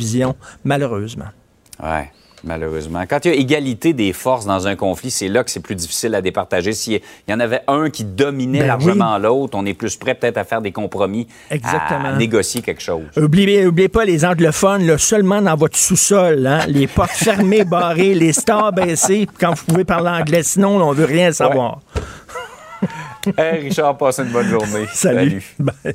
malheureusement. 0.64 1.26
Ouais, 1.82 2.10
malheureusement. 2.44 3.04
Quand 3.08 3.24
il 3.24 3.32
y 3.32 3.34
a 3.34 3.36
égalité 3.36 3.92
des 3.92 4.12
forces 4.12 4.46
dans 4.46 4.66
un 4.66 4.76
conflit, 4.76 5.10
c'est 5.10 5.28
là 5.28 5.42
que 5.42 5.50
c'est 5.50 5.60
plus 5.60 5.74
difficile 5.74 6.14
à 6.14 6.20
départager. 6.22 6.72
S'il 6.72 7.00
y 7.28 7.34
en 7.34 7.40
avait 7.40 7.62
un 7.66 7.90
qui 7.90 8.04
dominait 8.04 8.60
Ben 8.60 8.66
largement 8.66 9.18
l'autre, 9.18 9.56
on 9.58 9.66
est 9.66 9.74
plus 9.74 9.96
prêt 9.96 10.14
peut-être 10.14 10.38
à 10.38 10.44
faire 10.44 10.60
des 10.62 10.72
compromis, 10.72 11.26
Exactement. 11.50 12.10
à 12.10 12.16
négocier 12.16 12.62
quelque 12.62 12.82
chose. 12.82 13.04
Oubliez, 13.16 13.66
oubliez 13.66 13.88
pas 13.88 14.04
les 14.04 14.24
anglophones, 14.24 14.86
là, 14.86 14.98
seulement 14.98 15.42
dans 15.42 15.56
votre 15.56 15.76
sous-sol, 15.76 16.46
hein, 16.46 16.60
les 16.68 16.86
portes 16.86 17.10
fermées, 17.10 17.64
barrées, 17.64 18.14
les 18.14 18.32
stars 18.32 18.72
baissées, 18.72 19.26
quand 19.40 19.54
vous 19.54 19.64
pouvez 19.64 19.84
parler 19.84 20.10
anglais. 20.10 20.42
Sinon, 20.42 20.78
là, 20.78 20.84
on 20.84 20.92
veut 20.92 21.06
rien 21.06 21.32
savoir. 21.32 21.80
Hey, 23.38 23.62
Richard, 23.62 23.96
passe 23.96 24.18
une 24.18 24.30
bonne 24.30 24.48
journée. 24.48 24.86
Salut. 24.92 25.42
Bye. 25.58 25.94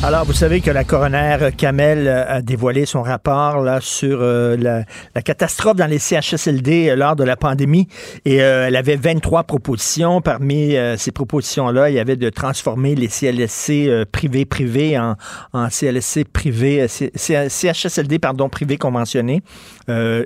Alors, 0.00 0.24
vous 0.24 0.32
savez 0.32 0.60
que 0.60 0.70
la 0.70 0.84
coroner 0.84 1.48
Kamel 1.56 2.06
euh, 2.06 2.24
a 2.28 2.40
dévoilé 2.40 2.86
son 2.86 3.02
rapport 3.02 3.62
là, 3.62 3.80
sur 3.80 4.18
euh, 4.22 4.56
la, 4.56 5.22
catastrophe 5.22 5.74
dans 5.74 5.88
les 5.88 5.98
CHSLD 5.98 6.90
euh, 6.90 6.94
lors 6.94 7.16
de 7.16 7.24
la 7.24 7.36
pandémie. 7.36 7.88
Et 8.24 8.36
elle 8.36 8.76
avait 8.76 8.94
23 8.94 9.42
propositions. 9.42 10.20
Parmi 10.20 10.76
ces 10.96 11.10
propositions-là, 11.10 11.90
il 11.90 11.96
y 11.96 11.98
avait 11.98 12.16
de 12.16 12.30
transformer 12.30 12.94
les 12.94 13.08
CLSC 13.08 14.04
privés-privés 14.12 14.98
en, 14.98 15.16
en 15.52 15.68
CLSC 15.68 16.24
privés, 16.24 16.86
CHSLD, 16.88 18.18
pardon, 18.18 18.48
privés 18.48 18.76
conventionnés. 18.76 19.42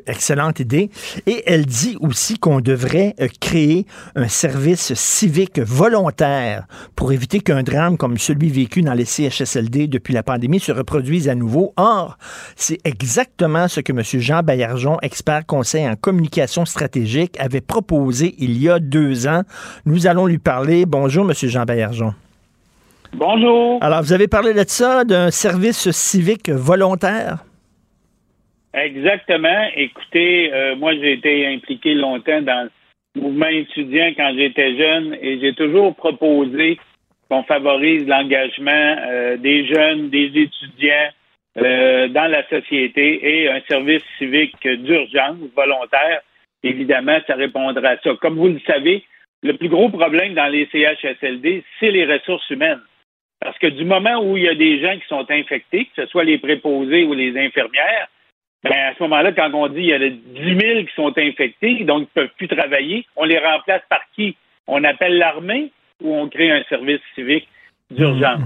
Excellente 0.06 0.60
idée. 0.60 0.90
Et 1.26 1.42
elle 1.46 1.64
dit 1.66 1.96
aussi 2.00 2.38
qu'on 2.38 2.60
devrait 2.60 3.14
créer 3.40 3.86
un 4.16 4.28
service 4.28 4.94
civique 4.94 5.60
volontaire 5.60 6.66
pour 6.96 7.12
éviter 7.12 7.40
qu'un 7.40 7.62
drame 7.62 7.96
comme 7.96 8.18
celui 8.18 8.50
vécu 8.50 8.82
dans 8.82 8.94
les 8.94 9.04
CHSLD 9.04 9.61
depuis 9.70 10.14
la 10.14 10.22
pandémie 10.22 10.60
se 10.60 10.72
reproduise 10.72 11.28
à 11.28 11.34
nouveau. 11.34 11.72
Or, 11.76 12.16
c'est 12.56 12.78
exactement 12.84 13.68
ce 13.68 13.80
que 13.80 13.92
M. 13.92 14.02
Jean 14.20 14.42
Baillargeon, 14.42 14.98
expert 15.02 15.46
conseil 15.46 15.86
en 15.88 15.96
communication 15.96 16.64
stratégique, 16.64 17.38
avait 17.38 17.60
proposé 17.60 18.34
il 18.38 18.62
y 18.62 18.68
a 18.68 18.78
deux 18.78 19.26
ans. 19.26 19.42
Nous 19.86 20.06
allons 20.06 20.26
lui 20.26 20.38
parler. 20.38 20.86
Bonjour, 20.86 21.24
M. 21.24 21.32
Jean 21.34 21.64
Baillargeon. 21.64 22.14
Bonjour. 23.14 23.78
Alors, 23.82 24.02
vous 24.02 24.12
avez 24.12 24.28
parlé 24.28 24.54
de 24.54 24.64
ça, 24.66 25.04
d'un 25.04 25.30
service 25.30 25.90
civique 25.90 26.48
volontaire? 26.48 27.44
Exactement. 28.74 29.68
Écoutez, 29.76 30.52
euh, 30.52 30.76
moi, 30.76 30.94
j'ai 30.94 31.12
été 31.12 31.46
impliqué 31.46 31.94
longtemps 31.94 32.40
dans 32.40 32.70
le 33.14 33.20
mouvement 33.20 33.48
étudiant 33.48 34.12
quand 34.16 34.32
j'étais 34.34 34.76
jeune 34.78 35.14
et 35.20 35.38
j'ai 35.40 35.54
toujours 35.54 35.94
proposé 35.94 36.78
qu'on 37.32 37.44
favorise 37.44 38.06
l'engagement 38.06 38.96
euh, 39.08 39.38
des 39.38 39.66
jeunes, 39.66 40.10
des 40.10 40.26
étudiants 40.34 41.08
euh, 41.56 42.06
dans 42.08 42.30
la 42.30 42.46
société 42.48 43.20
et 43.26 43.48
un 43.48 43.62
service 43.62 44.02
civique 44.18 44.68
d'urgence 44.68 45.38
volontaire. 45.56 46.20
Évidemment, 46.62 47.18
ça 47.26 47.34
répondra 47.34 47.88
à 47.88 47.96
ça. 47.96 48.10
Comme 48.20 48.36
vous 48.36 48.48
le 48.48 48.60
savez, 48.66 49.02
le 49.42 49.54
plus 49.54 49.70
gros 49.70 49.88
problème 49.88 50.34
dans 50.34 50.46
les 50.48 50.68
CHSLD, 50.70 51.64
c'est 51.80 51.90
les 51.90 52.04
ressources 52.04 52.48
humaines. 52.50 52.82
Parce 53.40 53.58
que 53.58 53.68
du 53.68 53.86
moment 53.86 54.22
où 54.22 54.36
il 54.36 54.42
y 54.42 54.48
a 54.48 54.54
des 54.54 54.82
gens 54.82 54.98
qui 54.98 55.06
sont 55.08 55.24
infectés, 55.30 55.86
que 55.86 56.02
ce 56.02 56.06
soit 56.08 56.24
les 56.24 56.36
préposés 56.36 57.04
ou 57.04 57.14
les 57.14 57.30
infirmières, 57.38 58.08
ben 58.62 58.76
à 58.76 58.94
ce 58.94 59.02
moment-là, 59.04 59.32
quand 59.32 59.50
on 59.54 59.68
dit 59.68 59.80
il 59.80 59.86
y 59.86 59.94
a 59.94 59.98
10 59.98 60.20
000 60.60 60.84
qui 60.84 60.94
sont 60.94 61.16
infectés, 61.16 61.82
donc 61.84 62.02
qui 62.02 62.10
ne 62.14 62.26
peuvent 62.26 62.34
plus 62.36 62.48
travailler, 62.48 63.06
on 63.16 63.24
les 63.24 63.38
remplace 63.38 63.82
par 63.88 64.02
qui? 64.14 64.36
On 64.66 64.84
appelle 64.84 65.16
l'armée 65.16 65.72
ou 66.02 66.14
on 66.14 66.28
crée 66.28 66.50
un 66.50 66.62
service 66.68 67.00
civique 67.14 67.48
d'urgence? 67.90 68.40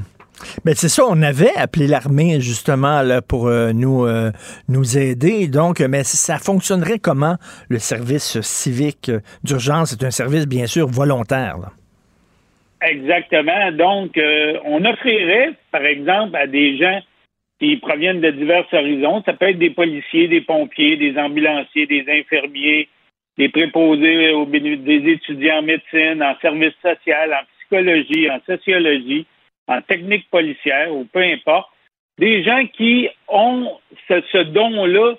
Ben 0.65 0.75
c'est 0.75 0.89
ça, 0.89 1.03
on 1.09 1.23
avait 1.23 1.55
appelé 1.57 1.87
l'armée 1.87 2.41
justement 2.41 3.01
là, 3.01 3.23
pour 3.23 3.49
euh, 3.49 3.73
nous 3.73 4.05
euh, 4.05 4.31
nous 4.69 4.99
aider. 4.99 5.49
Donc, 5.49 5.81
mais 5.81 6.05
ça 6.05 6.39
fonctionnerait 6.39 6.99
comment 6.99 7.37
le 7.71 7.79
service 7.79 8.41
civique 8.43 9.09
euh, 9.09 9.21
d'urgence? 9.45 9.97
C'est 9.99 10.05
un 10.05 10.11
service 10.11 10.47
bien 10.47 10.67
sûr 10.67 10.89
volontaire. 10.89 11.57
là. 11.59 11.73
Exactement. 12.83 13.73
Donc, 13.73 14.17
euh, 14.19 14.59
on 14.65 14.85
offrirait, 14.85 15.53
par 15.73 15.85
exemple, 15.85 16.37
à 16.37 16.47
des 16.47 16.77
gens 16.77 17.01
qui 17.59 17.77
proviennent 17.79 18.21
de 18.21 18.31
divers 18.31 18.67
horizons, 18.73 19.23
ça 19.25 19.33
peut 19.33 19.49
être 19.49 19.59
des 19.59 19.71
policiers, 19.71 20.29
des 20.29 20.43
pompiers, 20.43 20.97
des 20.97 21.17
ambulanciers, 21.19 21.87
des 21.87 22.05
infirmiers, 22.09 22.89
des 23.39 23.49
préposés 23.49 24.31
aux 24.33 24.47
des 24.47 25.03
étudiants 25.11 25.59
en 25.59 25.63
médecine, 25.63 26.23
en 26.23 26.39
service 26.41 26.75
social, 26.83 27.33
en 27.33 27.45
psychologie, 27.59 28.31
en 28.31 28.41
sociologie, 28.47 29.27
en 29.69 29.83
technique 29.83 30.29
policière 30.31 30.95
ou 30.95 31.05
peu 31.05 31.21
importe, 31.21 31.69
des 32.19 32.43
gens 32.43 32.67
qui 32.67 33.09
ont 33.29 33.79
ce, 34.09 34.43
don-là 34.45 35.15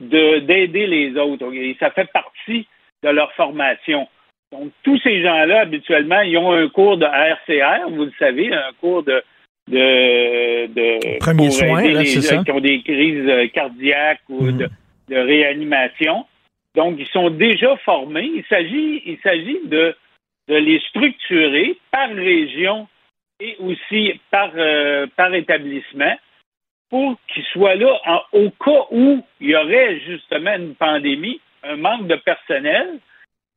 d'aider 0.00 0.86
les 0.86 1.16
autres. 1.16 1.52
Et 1.54 1.76
ça 1.80 1.90
fait 1.90 2.10
partie 2.12 2.66
de 3.02 3.08
leur 3.08 3.32
formation. 3.32 4.08
Donc, 4.52 4.70
tous 4.82 4.98
ces 4.98 5.22
gens-là, 5.22 5.60
habituellement, 5.60 6.20
ils 6.20 6.36
ont 6.36 6.52
un 6.52 6.68
cours 6.68 6.98
de 6.98 7.06
RCR, 7.06 7.88
vous 7.90 8.04
le 8.04 8.12
savez, 8.18 8.52
un 8.52 8.72
cours 8.80 9.02
de, 9.02 9.22
de, 9.70 10.66
de 10.66 11.18
Premier 11.18 11.50
soin, 11.50 11.82
les 11.82 12.04
gens 12.04 12.44
qui 12.44 12.50
ont 12.50 12.60
des 12.60 12.82
crises 12.82 13.50
cardiaques 13.52 14.20
ou 14.28 14.44
mhm. 14.44 14.58
de, 14.58 14.68
de, 15.08 15.16
réanimation. 15.16 16.26
Donc, 16.74 16.96
ils 16.98 17.08
sont 17.08 17.30
déjà 17.30 17.76
formés. 17.78 18.30
Il 18.34 18.44
s'agit, 18.48 19.02
il 19.04 19.18
s'agit 19.22 19.60
de, 19.64 19.94
de 20.48 20.54
les 20.54 20.80
structurer 20.88 21.76
par 21.90 22.10
région 22.10 22.88
et 23.40 23.56
aussi 23.58 24.20
par, 24.30 24.50
euh, 24.56 25.06
par 25.16 25.34
établissement 25.34 26.16
pour 26.90 27.16
qu'ils 27.28 27.44
soient 27.44 27.74
là 27.74 27.98
au 28.32 28.50
cas 28.50 28.86
où 28.90 29.24
il 29.40 29.50
y 29.50 29.56
aurait 29.56 29.98
justement 30.00 30.54
une 30.54 30.74
pandémie, 30.74 31.40
un 31.62 31.76
manque 31.76 32.06
de 32.06 32.16
personnel, 32.16 32.98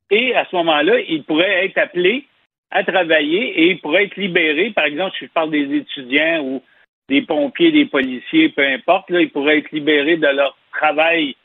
et 0.10 0.36
à 0.36 0.46
ce 0.46 0.56
moment-là, 0.56 1.00
ils 1.02 1.24
pourraient 1.24 1.66
être 1.66 1.78
appelés 1.78 2.26
à 2.72 2.84
travailler 2.84 3.60
et 3.60 3.72
ils 3.72 3.80
pourraient 3.80 4.06
être 4.06 4.16
libérés. 4.16 4.72
Par 4.72 4.86
exemple, 4.86 5.16
si 5.20 5.26
je 5.26 5.32
parle 5.32 5.52
des 5.52 5.76
étudiants 5.76 6.44
ou 6.44 6.64
des 7.10 7.22
pompiers, 7.22 7.72
des 7.72 7.86
policiers, 7.86 8.50
peu 8.50 8.66
importe, 8.66 9.10
là, 9.10 9.22
ils 9.22 9.30
pourraient 9.30 9.60
être 9.60 9.72
libérés 9.72 10.18
de 10.18 10.28
leur 10.28 10.58
travail 10.72 11.36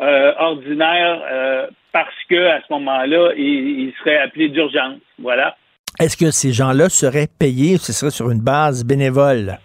euh, 0.00 0.32
ordinaire 0.38 1.22
euh, 1.30 1.66
parce 1.92 2.14
que 2.28 2.46
à 2.46 2.60
ce 2.60 2.72
moment-là, 2.72 3.32
ils, 3.36 3.92
seraient 3.98 4.18
appelés 4.18 4.48
d'urgence. 4.48 5.00
Voilà. 5.18 5.56
Est-ce 5.98 6.16
que 6.16 6.30
ces 6.30 6.52
gens-là 6.52 6.88
seraient 6.88 7.28
payés 7.38 7.74
ou 7.74 7.78
ce 7.78 7.92
serait 7.92 8.10
sur 8.10 8.30
une 8.30 8.40
base 8.40 8.84
bénévole? 8.84 9.58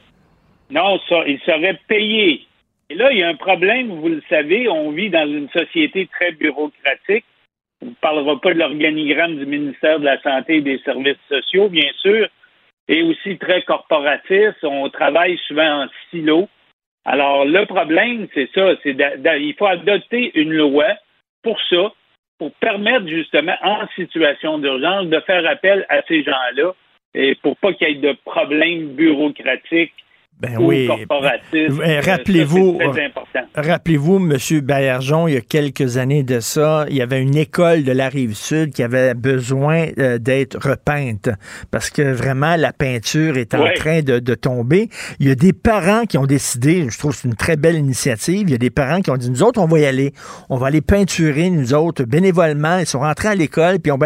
Non, 0.69 0.99
ça, 1.07 1.23
ils 1.27 1.39
seraient 1.45 1.79
payés. 1.87 2.41
Et 2.89 2.95
là, 2.95 3.11
il 3.11 3.19
y 3.19 3.23
a 3.23 3.29
un 3.29 3.35
problème, 3.35 3.87
vous 3.87 4.09
le 4.09 4.21
savez, 4.29 4.67
on 4.67 4.91
vit 4.91 5.09
dans 5.09 5.27
une 5.27 5.49
société 5.49 6.07
très 6.11 6.31
bureaucratique. 6.33 7.25
On 7.81 7.87
ne 7.87 7.95
parlera 8.01 8.39
pas 8.39 8.53
de 8.53 8.59
l'organigramme 8.59 9.37
du 9.37 9.45
ministère 9.45 9.99
de 9.99 10.05
la 10.05 10.21
Santé 10.21 10.57
et 10.57 10.61
des 10.61 10.79
Services 10.79 11.17
sociaux, 11.29 11.69
bien 11.69 11.89
sûr, 12.01 12.27
et 12.87 13.03
aussi 13.03 13.37
très 13.37 13.61
corporatif. 13.63 14.53
On 14.63 14.89
travaille 14.89 15.39
souvent 15.47 15.83
en 15.83 15.87
silo. 16.09 16.47
Alors, 17.05 17.45
le 17.45 17.65
problème, 17.65 18.27
c'est 18.33 18.49
ça, 18.53 18.73
c'est 18.81 18.97
il 19.39 19.55
faut 19.57 19.67
adopter 19.67 20.31
une 20.39 20.53
loi 20.53 20.87
pour 21.43 21.59
ça, 21.69 21.93
pour 22.39 22.51
permettre 22.55 23.07
justement, 23.07 23.55
en 23.61 23.87
situation 23.95 24.57
d'urgence, 24.57 25.07
de 25.07 25.19
faire 25.21 25.47
appel 25.47 25.85
à 25.89 26.01
ces 26.07 26.23
gens-là 26.23 26.73
et 27.13 27.35
pour 27.35 27.55
pas 27.57 27.73
qu'il 27.73 27.87
y 27.87 27.91
ait 27.91 27.95
de 27.95 28.17
problèmes 28.25 28.95
bureaucratiques 28.95 29.93
ben 30.37 30.57
oui. 30.59 30.89
Euh, 30.89 32.01
rappelez-vous, 32.03 32.77
rappelez-vous, 33.55 34.17
M. 34.17 34.61
Baillargeon, 34.61 35.29
il 35.29 35.35
y 35.35 35.37
a 35.37 35.41
quelques 35.41 35.95
années 35.95 36.23
de 36.23 36.41
ça, 36.41 36.85
il 36.89 36.97
y 36.97 37.01
avait 37.01 37.21
une 37.21 37.37
école 37.37 37.85
de 37.85 37.93
la 37.93 38.09
rive 38.09 38.35
sud 38.35 38.73
qui 38.73 38.83
avait 38.83 39.13
besoin 39.13 39.87
euh, 39.97 40.17
d'être 40.17 40.57
repeinte 40.59 41.29
parce 41.71 41.89
que 41.89 42.01
vraiment 42.01 42.57
la 42.57 42.73
peinture 42.73 43.37
est 43.37 43.53
en 43.53 43.65
train 43.75 44.01
de, 44.01 44.19
tomber. 44.35 44.89
Il 45.19 45.27
y 45.27 45.31
a 45.31 45.35
des 45.35 45.53
parents 45.53 46.03
qui 46.03 46.17
ont 46.17 46.25
décidé, 46.25 46.87
je 46.89 46.97
trouve 46.97 47.13
que 47.13 47.21
c'est 47.21 47.27
une 47.29 47.35
très 47.35 47.55
belle 47.55 47.77
initiative, 47.77 48.49
il 48.49 48.51
y 48.51 48.55
a 48.55 48.57
des 48.57 48.69
parents 48.69 48.99
qui 48.99 49.11
ont 49.11 49.17
dit, 49.17 49.29
nous 49.29 49.41
autres, 49.41 49.61
on 49.61 49.67
va 49.67 49.79
y 49.79 49.85
aller, 49.85 50.11
on 50.49 50.57
va 50.57 50.67
aller 50.67 50.81
peinturer, 50.81 51.49
nous 51.49 51.73
autres, 51.73 52.03
bénévolement. 52.03 52.79
Ils 52.79 52.85
sont 52.85 52.99
rentrés 52.99 53.29
à 53.29 53.35
l'école, 53.35 53.79
puis 53.79 53.93
on... 53.93 53.99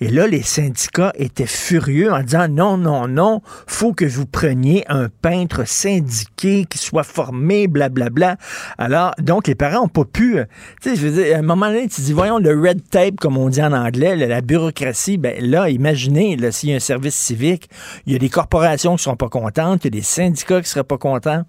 Et 0.00 0.08
là, 0.08 0.26
les 0.26 0.42
syndicats 0.42 1.12
étaient 1.14 1.46
furieux 1.46 2.12
en 2.12 2.22
disant, 2.22 2.48
non, 2.48 2.76
non, 2.76 3.06
non, 3.06 3.42
faut 3.68 3.92
que 3.92 4.04
vous 4.04 4.26
preniez 4.26 4.84
un 4.88 5.08
peintre 5.22 5.64
syndiqués, 5.76 6.64
qui 6.68 6.78
soient 6.78 7.04
formés, 7.04 7.68
blablabla. 7.68 8.36
Alors, 8.78 9.12
donc, 9.18 9.46
les 9.46 9.54
parents 9.54 9.82
n'ont 9.82 9.88
pas 9.88 10.04
pu. 10.04 10.38
Euh, 10.38 10.44
tu 10.82 10.90
sais, 10.90 10.96
je 10.96 11.06
veux 11.06 11.22
dire, 11.22 11.36
à 11.36 11.38
un 11.40 11.42
moment 11.42 11.66
donné, 11.66 11.88
tu 11.88 12.00
dis, 12.00 12.12
voyons, 12.12 12.38
le 12.38 12.58
red 12.58 12.88
tape, 12.90 13.16
comme 13.16 13.36
on 13.36 13.48
dit 13.48 13.62
en 13.62 13.72
anglais, 13.72 14.16
la 14.16 14.40
bureaucratie, 14.40 15.18
ben 15.18 15.36
là, 15.40 15.68
imaginez, 15.68 16.36
s'il 16.50 16.70
y 16.70 16.72
a 16.72 16.76
un 16.76 16.80
service 16.80 17.14
civique, 17.14 17.68
il 18.06 18.12
y 18.12 18.16
a 18.16 18.18
des 18.18 18.28
corporations 18.28 18.92
qui 18.92 18.96
ne 18.96 19.00
seront 19.00 19.16
pas 19.16 19.28
contentes, 19.28 19.84
il 19.84 19.86
y 19.86 19.88
a 19.88 19.98
des 19.98 20.02
syndicats 20.02 20.56
qui 20.56 20.62
ne 20.62 20.66
seraient 20.66 20.84
pas 20.84 20.98
contents. 20.98 21.42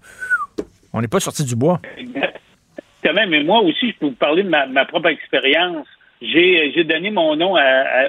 On 0.92 1.00
n'est 1.00 1.08
pas 1.08 1.20
sorti 1.20 1.44
du 1.44 1.56
bois. 1.56 1.80
Exactement, 1.96 3.26
mais 3.28 3.42
moi 3.42 3.60
aussi, 3.62 3.90
je 3.90 3.98
peux 3.98 4.06
vous 4.06 4.12
parler 4.12 4.42
de 4.42 4.48
ma, 4.48 4.84
propre 4.84 5.08
expérience. 5.08 5.86
J'ai 6.20 6.84
donné 6.84 7.10
mon 7.10 7.36
nom 7.36 7.54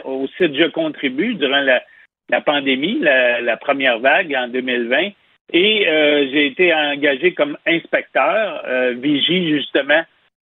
au 0.06 0.28
site 0.38 0.56
Je 0.56 0.70
contribue 0.70 1.36
durant 1.36 1.62
la, 1.62 2.42
pandémie, 2.42 3.00
la, 3.00 3.42
la, 3.42 3.58
première 3.58 4.00
vague 4.00 4.36
en 4.36 4.48
2020. 4.48 5.12
Et 5.52 5.88
euh, 5.88 6.28
j'ai 6.32 6.48
été 6.48 6.74
engagé 6.74 7.34
comme 7.34 7.58
inspecteur, 7.66 8.64
euh, 8.68 8.94
vigie 8.98 9.50
justement 9.50 10.02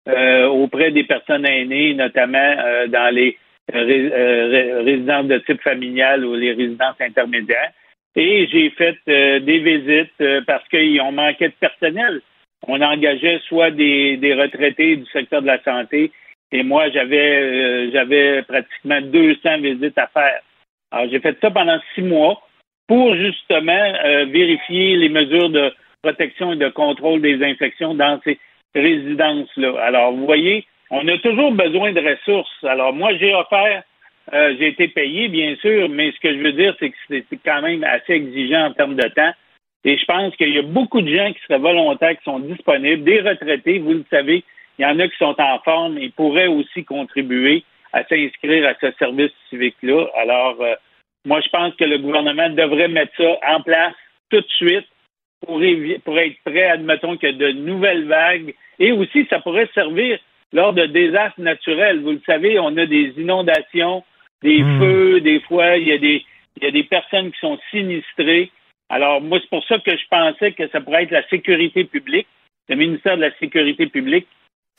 euh, 0.09 0.47
auprès 0.47 0.91
des 0.91 1.03
personnes 1.03 1.45
aînées, 1.45 1.93
notamment 1.93 2.55
dans 2.87 3.13
les 3.13 3.37
résidences 3.73 5.27
de 5.27 5.37
type 5.39 5.61
familial 5.61 6.25
ou 6.25 6.35
les 6.35 6.53
résidences 6.53 6.99
intermédiaires. 6.99 7.71
Et 8.15 8.47
j'ai 8.47 8.69
fait 8.71 8.97
des 9.05 9.59
visites 9.59 10.45
parce 10.45 10.67
qu'ils 10.69 10.99
ont 11.01 11.11
manqué 11.11 11.49
de 11.49 11.53
personnel. 11.59 12.21
On 12.67 12.81
engageait 12.81 13.39
soit 13.47 13.71
des, 13.71 14.17
des, 14.17 14.33
retraités 14.33 14.95
du 14.95 15.05
secteur 15.07 15.41
de 15.41 15.47
la 15.47 15.61
santé, 15.61 16.11
et 16.51 16.63
moi 16.63 16.89
j'avais 16.89 17.91
j'avais 17.91 18.41
pratiquement 18.43 19.01
200 19.01 19.59
visites 19.59 19.97
à 19.97 20.07
faire. 20.07 20.41
Alors 20.91 21.09
j'ai 21.11 21.19
fait 21.19 21.37
ça 21.41 21.51
pendant 21.51 21.79
six 21.93 22.01
mois 22.01 22.41
pour 22.87 23.15
justement 23.15 23.93
euh, 24.05 24.25
vérifier 24.25 24.95
les 24.95 25.09
mesures 25.09 25.49
de 25.49 25.73
protection 26.01 26.53
et 26.53 26.57
de 26.57 26.69
contrôle 26.69 27.21
des 27.21 27.43
infections 27.43 27.93
dans 27.93 28.19
ces 28.23 28.39
résidences-là. 28.75 29.73
Alors, 29.81 30.13
vous 30.13 30.25
voyez, 30.25 30.65
on 30.89 31.07
a 31.07 31.17
toujours 31.17 31.51
besoin 31.51 31.91
de 31.91 31.99
ressources. 31.99 32.63
Alors, 32.63 32.93
moi, 32.93 33.15
j'ai 33.17 33.33
offert, 33.33 33.83
euh, 34.33 34.55
j'ai 34.57 34.67
été 34.67 34.87
payé, 34.87 35.27
bien 35.27 35.55
sûr, 35.57 35.89
mais 35.89 36.11
ce 36.11 36.19
que 36.19 36.33
je 36.33 36.39
veux 36.39 36.53
dire, 36.53 36.75
c'est 36.79 36.89
que 36.89 36.95
c'est 37.09 37.25
quand 37.43 37.61
même 37.61 37.83
assez 37.83 38.13
exigeant 38.13 38.67
en 38.67 38.73
termes 38.73 38.95
de 38.95 39.07
temps. 39.09 39.33
Et 39.83 39.97
je 39.97 40.05
pense 40.05 40.35
qu'il 40.35 40.53
y 40.53 40.59
a 40.59 40.63
beaucoup 40.63 41.01
de 41.01 41.13
gens 41.13 41.31
qui 41.33 41.39
seraient 41.47 41.59
volontaires, 41.59 42.17
qui 42.17 42.23
sont 42.23 42.39
disponibles, 42.39 43.03
des 43.03 43.21
retraités, 43.21 43.79
vous 43.79 43.93
le 43.93 44.05
savez, 44.09 44.43
il 44.77 44.83
y 44.83 44.85
en 44.85 44.99
a 44.99 45.07
qui 45.07 45.17
sont 45.17 45.35
en 45.39 45.59
forme 45.59 45.97
et 45.97 46.09
pourraient 46.09 46.47
aussi 46.47 46.83
contribuer 46.83 47.63
à 47.93 48.03
s'inscrire 48.03 48.67
à 48.67 48.73
ce 48.79 48.91
service 48.99 49.31
civique-là. 49.49 50.07
Alors, 50.15 50.57
euh, 50.61 50.75
moi, 51.27 51.41
je 51.41 51.49
pense 51.49 51.75
que 51.75 51.83
le 51.83 51.97
gouvernement 51.97 52.49
devrait 52.49 52.87
mettre 52.87 53.11
ça 53.17 53.37
en 53.49 53.61
place 53.61 53.93
tout 54.29 54.39
de 54.39 54.47
suite 54.47 54.87
pour, 55.45 55.61
pour 56.05 56.19
être 56.19 56.37
prêt, 56.45 56.63
admettons 56.63 57.17
qu'il 57.17 57.29
y 57.29 57.33
a 57.33 57.35
de 57.35 57.51
nouvelles 57.51 58.05
vagues. 58.07 58.55
Et 58.79 58.93
aussi, 58.93 59.27
ça 59.29 59.41
pourrait 59.41 59.69
servir 59.73 60.19
lors 60.53 60.71
de 60.71 60.85
désastres 60.85 61.41
naturels. 61.41 62.01
Vous 62.01 62.11
le 62.11 62.21
savez, 62.25 62.57
on 62.59 62.77
a 62.77 62.85
des 62.85 63.13
inondations, 63.17 64.05
des 64.41 64.63
hmm. 64.63 64.79
feux, 64.79 65.21
des 65.21 65.41
fois, 65.41 65.75
il 65.75 65.89
y, 65.89 65.91
a 65.91 65.97
des, 65.97 66.23
il 66.55 66.63
y 66.63 66.67
a 66.67 66.71
des 66.71 66.83
personnes 66.83 67.29
qui 67.33 67.39
sont 67.39 67.59
sinistrées. 67.71 68.49
Alors, 68.87 69.19
moi, 69.19 69.39
c'est 69.41 69.49
pour 69.49 69.65
ça 69.65 69.79
que 69.79 69.91
je 69.91 70.07
pensais 70.09 70.53
que 70.53 70.69
ça 70.69 70.79
pourrait 70.79 71.03
être 71.03 71.11
la 71.11 71.27
sécurité 71.27 71.83
publique, 71.83 72.27
le 72.69 72.77
ministère 72.77 73.17
de 73.17 73.23
la 73.23 73.35
Sécurité 73.37 73.87
publique 73.87 74.27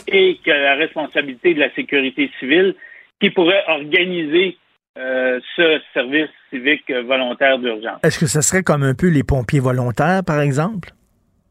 et 0.07 0.39
que 0.43 0.51
la 0.51 0.77
responsabilité 0.77 1.53
de 1.53 1.61
la 1.61 1.75
sécurité 1.75 2.31
civile 2.39 2.75
qui 3.21 3.29
pourrait 3.29 3.65
organiser 3.67 4.57
euh, 4.99 5.39
ce 5.55 5.81
service 5.95 6.29
civique 6.51 6.91
volontaire 6.91 7.59
d'urgence. 7.59 8.01
Est-ce 8.03 8.19
que 8.19 8.27
ce 8.27 8.41
serait 8.41 8.63
comme 8.63 8.83
un 8.83 8.95
peu 8.95 9.09
les 9.09 9.23
pompiers 9.23 9.61
volontaires, 9.61 10.23
par 10.27 10.41
exemple? 10.41 10.91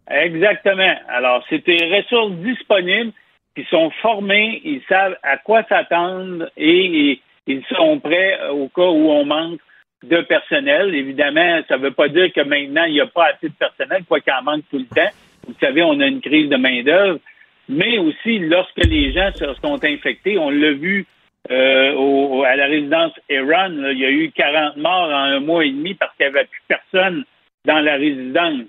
Exactement. 0.10 0.96
Alors, 1.10 1.44
c'est 1.50 1.66
des 1.66 1.96
ressources 1.96 2.34
disponibles 2.38 3.12
qui 3.56 3.66
sont 3.70 3.90
formés, 4.02 4.62
ils 4.64 4.82
savent 4.88 5.18
à 5.24 5.38
quoi 5.38 5.64
s'attendre 5.68 6.50
et, 6.58 7.22
ils 7.50 7.64
sont 7.74 8.00
prêts 8.00 8.38
au 8.50 8.68
cas 8.68 8.90
où 8.90 9.10
on 9.10 9.24
manque 9.24 9.62
de 10.04 10.20
personnel. 10.22 10.94
Évidemment, 10.94 11.62
ça 11.70 11.78
ne 11.78 11.84
veut 11.84 11.92
pas 11.92 12.10
dire 12.10 12.32
que 12.34 12.42
maintenant, 12.42 12.84
il 12.84 12.94
n'y 12.94 13.02
a 13.02 13.08
pas 13.08 13.28
assez 13.28 13.48
de 13.48 13.54
personnel, 13.54 14.04
quoi 14.06 14.20
qu'il 14.20 14.34
en 14.34 14.44
manque 14.44 14.66
tout 14.70 14.78
le 14.78 14.86
temps. 14.86 15.10
Vous 15.48 15.56
savez, 15.62 15.82
on 15.82 15.98
a 16.02 16.08
une 16.08 16.20
crise 16.20 16.50
de 16.50 16.58
main-d'œuvre. 16.58 17.20
Mais 17.70 17.98
aussi, 18.00 18.40
lorsque 18.40 18.84
les 18.84 19.14
gens 19.14 19.32
se 19.34 19.46
sont 19.64 19.82
infectés, 19.84 20.38
on 20.38 20.50
l'a 20.50 20.74
vu 20.74 21.06
euh, 21.50 22.42
à 22.44 22.56
la 22.56 22.66
résidence 22.66 23.14
Eran, 23.30 23.72
il 23.92 24.00
y 24.00 24.06
a 24.06 24.12
eu 24.12 24.32
40 24.32 24.78
morts 24.78 25.10
en 25.10 25.24
un 25.24 25.40
mois 25.40 25.66
et 25.66 25.72
demi 25.72 25.94
parce 25.94 26.16
qu'il 26.16 26.26
n'y 26.26 26.36
avait 26.36 26.48
plus 26.48 26.62
personne 26.68 27.24
dans 27.66 27.80
la 27.80 27.96
résidence. 27.96 28.68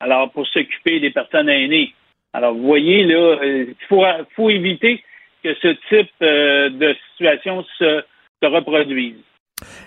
Alors, 0.00 0.30
pour 0.30 0.46
s'occuper 0.46 1.00
des 1.00 1.10
personnes 1.10 1.48
aînées. 1.48 1.92
Alors, 2.32 2.54
vous 2.54 2.66
voyez, 2.66 3.04
là, 3.04 3.38
euh, 3.42 3.66
il 3.68 3.86
faut, 3.88 4.04
faut, 4.36 4.50
éviter 4.50 5.02
que 5.42 5.54
ce 5.54 5.68
type 5.88 6.10
euh, 6.22 6.70
de 6.70 6.94
situation 7.10 7.64
se, 7.78 8.02
se 8.42 8.48
reproduise. 8.48 9.16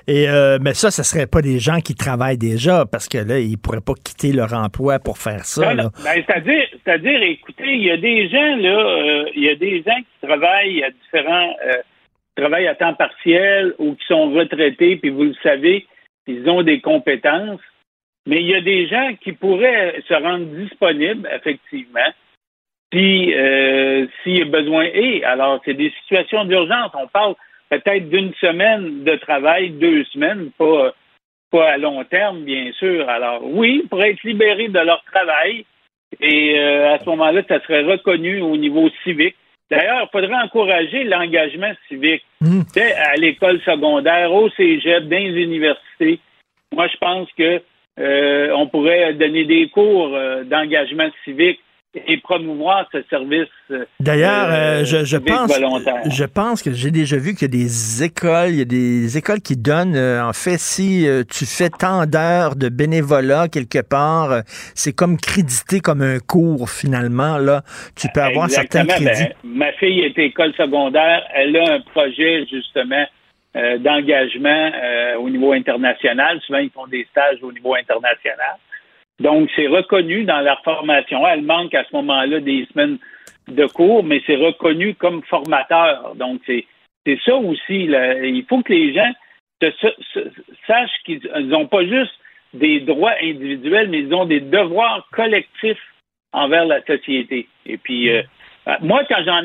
Et 0.05 0.27
mais 0.59 0.73
ça, 0.73 0.91
ce 0.91 0.99
ne 0.99 1.05
serait 1.05 1.27
pas 1.27 1.41
des 1.41 1.59
gens 1.59 1.79
qui 1.79 1.95
travaillent 1.95 2.37
déjà, 2.37 2.85
parce 2.85 3.07
que 3.07 3.19
là, 3.19 3.39
ils 3.39 3.51
ne 3.51 3.55
pourraient 3.55 3.79
pas 3.79 3.93
quitter 3.93 4.33
leur 4.33 4.53
emploi 4.53 4.99
pour 4.99 5.17
faire 5.17 5.45
ça. 5.45 5.73
Ben, 5.73 5.89
c'est-à-dire, 6.03 6.67
c'est-à-dire, 6.83 7.23
écoutez, 7.23 7.75
il 7.75 7.83
y 7.83 7.91
a 7.91 7.95
des 7.95 8.27
gens 8.27 8.55
là, 8.57 9.25
il 9.33 9.43
y 9.43 9.49
a 9.49 9.55
des 9.55 9.81
gens 9.81 9.95
qui 9.95 10.27
travaillent 10.27 10.83
à 10.83 10.89
différents 10.89 11.55
travaillent 12.35 12.67
à 12.67 12.75
temps 12.75 12.93
partiel 12.93 13.73
ou 13.77 13.95
qui 13.95 14.05
sont 14.07 14.31
retraités, 14.31 14.97
puis 14.97 15.09
vous 15.09 15.23
le 15.23 15.35
savez, 15.43 15.87
ils 16.27 16.49
ont 16.49 16.63
des 16.63 16.81
compétences. 16.81 17.61
Mais 18.27 18.41
il 18.41 18.47
y 18.47 18.55
a 18.55 18.61
des 18.61 18.87
gens 18.87 19.15
qui 19.21 19.31
pourraient 19.31 20.01
se 20.07 20.13
rendre 20.13 20.45
disponibles, 20.45 21.27
effectivement, 21.33 22.11
si 22.93 23.33
euh, 23.33 24.05
s'il 24.21 24.37
y 24.37 24.41
a 24.41 24.45
besoin. 24.45 24.83
Et 24.93 25.23
alors, 25.23 25.59
c'est 25.65 25.73
des 25.73 25.91
situations 26.01 26.45
d'urgence. 26.45 26.91
On 26.93 27.07
parle 27.07 27.35
peut-être 27.69 28.09
d'une 28.09 28.33
semaine 28.35 29.03
de 29.03 29.15
travail, 29.15 29.71
deux 29.71 30.03
semaines, 30.05 30.51
pas, 30.57 30.93
pas 31.51 31.71
à 31.71 31.77
long 31.77 32.03
terme, 32.03 32.43
bien 32.43 32.71
sûr. 32.73 33.09
Alors, 33.09 33.43
oui, 33.43 33.87
pour 33.89 34.03
être 34.03 34.21
libérés 34.23 34.67
de 34.67 34.79
leur 34.79 35.03
travail, 35.05 35.65
et 36.19 36.59
euh, 36.59 36.93
à 36.93 36.99
ce 36.99 37.05
moment-là, 37.05 37.41
ça 37.47 37.61
serait 37.61 37.83
reconnu 37.83 38.41
au 38.41 38.57
niveau 38.57 38.89
civique. 39.03 39.35
D'ailleurs, 39.71 40.01
il 40.03 40.09
faudrait 40.11 40.43
encourager 40.43 41.05
l'engagement 41.05 41.71
civique 41.87 42.25
mmh. 42.41 42.61
à 42.75 43.15
l'école 43.15 43.61
secondaire, 43.61 44.33
au 44.33 44.49
cégep, 44.49 45.07
dans 45.07 45.17
les 45.17 45.41
universités. 45.41 46.19
Moi, 46.75 46.87
je 46.87 46.97
pense 46.97 47.29
que 47.37 47.61
euh, 47.99 48.53
on 48.53 48.67
pourrait 48.67 49.13
donner 49.13 49.45
des 49.45 49.69
cours 49.69 50.13
euh, 50.13 50.43
d'engagement 50.43 51.09
civique 51.23 51.61
et 51.93 52.17
promouvoir 52.17 52.87
ce 52.91 53.01
service. 53.09 53.49
Euh, 53.69 53.85
D'ailleurs, 53.99 54.47
euh, 54.49 54.85
je, 54.85 55.03
je 55.03 55.17
pense, 55.17 55.51
je 56.09 56.23
pense 56.23 56.63
que 56.63 56.71
j'ai 56.71 56.91
déjà 56.91 57.17
vu 57.17 57.33
qu'il 57.33 57.41
y 57.41 57.45
a 57.45 57.63
des 57.63 58.03
écoles, 58.03 58.49
il 58.49 58.59
y 58.59 58.61
a 58.61 58.65
des 58.65 59.17
écoles 59.17 59.41
qui 59.41 59.57
donnent, 59.57 59.95
euh, 59.95 60.23
en 60.23 60.33
fait, 60.33 60.57
si 60.57 61.05
tu 61.29 61.45
fais 61.45 61.69
tant 61.69 62.05
d'heures 62.05 62.55
de 62.55 62.69
bénévolat 62.69 63.47
quelque 63.49 63.81
part, 63.81 64.41
c'est 64.73 64.95
comme 64.95 65.17
crédité 65.17 65.79
comme 65.79 66.01
un 66.01 66.19
cours 66.19 66.69
finalement. 66.69 67.37
Là, 67.37 67.61
tu 67.99 68.07
peux 68.13 68.21
avoir 68.21 68.49
certains 68.49 68.85
crédits. 68.85 69.05
Ben, 69.05 69.33
ma 69.43 69.71
fille 69.73 70.01
est 70.01 70.17
école 70.17 70.53
secondaire, 70.53 71.23
elle 71.33 71.55
a 71.57 71.73
un 71.73 71.81
projet 71.81 72.45
justement 72.49 73.05
d'engagement 73.53 74.71
au 75.19 75.29
niveau 75.29 75.51
international. 75.51 76.39
Souvent, 76.45 76.59
ils 76.59 76.69
font 76.69 76.87
des 76.87 77.05
stages 77.11 77.39
au 77.41 77.51
niveau 77.51 77.75
international. 77.75 78.55
Donc, 79.21 79.49
c'est 79.55 79.67
reconnu 79.67 80.23
dans 80.23 80.41
leur 80.41 80.61
formation. 80.63 81.25
Elle 81.27 81.43
manque 81.43 81.75
à 81.75 81.83
ce 81.83 81.95
moment-là 81.95 82.39
des 82.39 82.67
semaines 82.71 82.97
de 83.47 83.65
cours, 83.67 84.03
mais 84.03 84.21
c'est 84.25 84.35
reconnu 84.35 84.95
comme 84.95 85.21
formateur. 85.23 86.15
Donc, 86.15 86.41
c'est, 86.47 86.65
ça 87.23 87.35
aussi. 87.35 87.85
Il 87.85 88.45
faut 88.49 88.61
que 88.63 88.73
les 88.73 88.93
gens 88.93 89.11
sachent 90.67 91.03
qu'ils 91.05 91.21
n'ont 91.47 91.67
pas 91.67 91.85
juste 91.85 92.13
des 92.55 92.79
droits 92.79 93.13
individuels, 93.21 93.89
mais 93.89 93.99
ils 93.99 94.13
ont 94.13 94.25
des 94.25 94.41
devoirs 94.41 95.07
collectifs 95.11 95.81
envers 96.33 96.65
la 96.65 96.81
société. 96.83 97.47
Et 97.67 97.77
puis, 97.77 98.09
euh, 98.09 98.23
euh, 98.67 98.73
moi, 98.81 99.03
quand 99.07 99.23
j'en, 99.23 99.43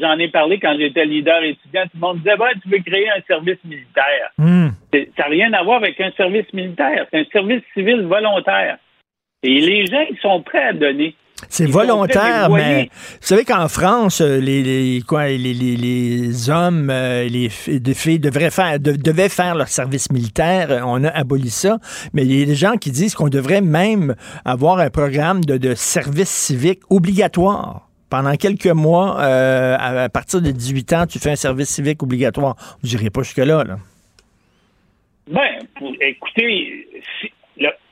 j'en, 0.00 0.18
ai 0.18 0.28
parlé 0.28 0.58
quand 0.58 0.76
j'étais 0.78 1.04
leader 1.04 1.42
étudiant, 1.44 1.84
tout 1.84 1.90
le 1.94 2.00
monde 2.00 2.18
disait 2.18 2.36
bah, 2.36 2.50
tu 2.60 2.68
veux 2.68 2.82
créer 2.82 3.08
un 3.10 3.20
service 3.26 3.62
militaire. 3.64 4.30
Hmm. 4.36 4.68
Ça 4.92 4.98
n'a 5.18 5.24
rien 5.26 5.52
à 5.52 5.62
voir 5.62 5.76
avec 5.76 6.00
un 6.00 6.10
service 6.12 6.52
militaire. 6.52 7.06
C'est 7.10 7.20
un 7.20 7.24
service 7.32 7.62
civil 7.74 8.02
volontaire. 8.02 8.78
Et 9.46 9.60
les 9.60 9.86
gens, 9.86 10.04
ils 10.10 10.18
sont 10.20 10.42
prêts 10.42 10.64
à 10.64 10.72
donner. 10.72 11.14
C'est 11.48 11.66
volontaire, 11.66 12.50
mais 12.50 12.88
vous 12.90 13.26
savez 13.26 13.44
qu'en 13.44 13.68
France, 13.68 14.20
euh, 14.20 14.40
les, 14.40 14.62
les, 14.62 15.02
quoi, 15.06 15.28
les, 15.28 15.38
les, 15.52 16.50
hommes, 16.50 16.88
euh, 16.90 17.28
les 17.28 17.48
filles 17.48 18.18
devraient 18.18 18.50
faire, 18.50 18.80
devaient 18.80 19.28
faire 19.28 19.54
leur 19.54 19.68
service 19.68 20.10
militaire. 20.10 20.82
On 20.86 21.04
a 21.04 21.10
aboli 21.10 21.50
ça. 21.50 21.78
Mais 22.12 22.24
il 22.24 22.40
y 22.40 22.42
a 22.42 22.46
des 22.46 22.54
gens 22.54 22.76
qui 22.76 22.90
disent 22.90 23.14
qu'on 23.14 23.28
devrait 23.28 23.60
même 23.60 24.16
avoir 24.44 24.78
un 24.78 24.90
programme 24.90 25.44
de, 25.44 25.58
de 25.58 25.74
service 25.74 26.30
civique 26.30 26.80
obligatoire. 26.90 27.88
Pendant 28.10 28.34
quelques 28.34 28.66
mois, 28.66 29.20
euh, 29.20 29.76
à, 29.78 30.08
partir 30.08 30.40
de 30.40 30.50
18 30.50 30.92
ans, 30.94 31.06
tu 31.06 31.18
fais 31.18 31.30
un 31.30 31.36
service 31.36 31.68
civique 31.68 32.02
obligatoire. 32.02 32.56
Vous 32.82 32.88
n'irez 32.88 33.10
pas 33.10 33.22
jusque-là. 33.22 33.62
Là. 33.62 33.76
Ben, 35.30 35.58
écoutez, 36.00 36.86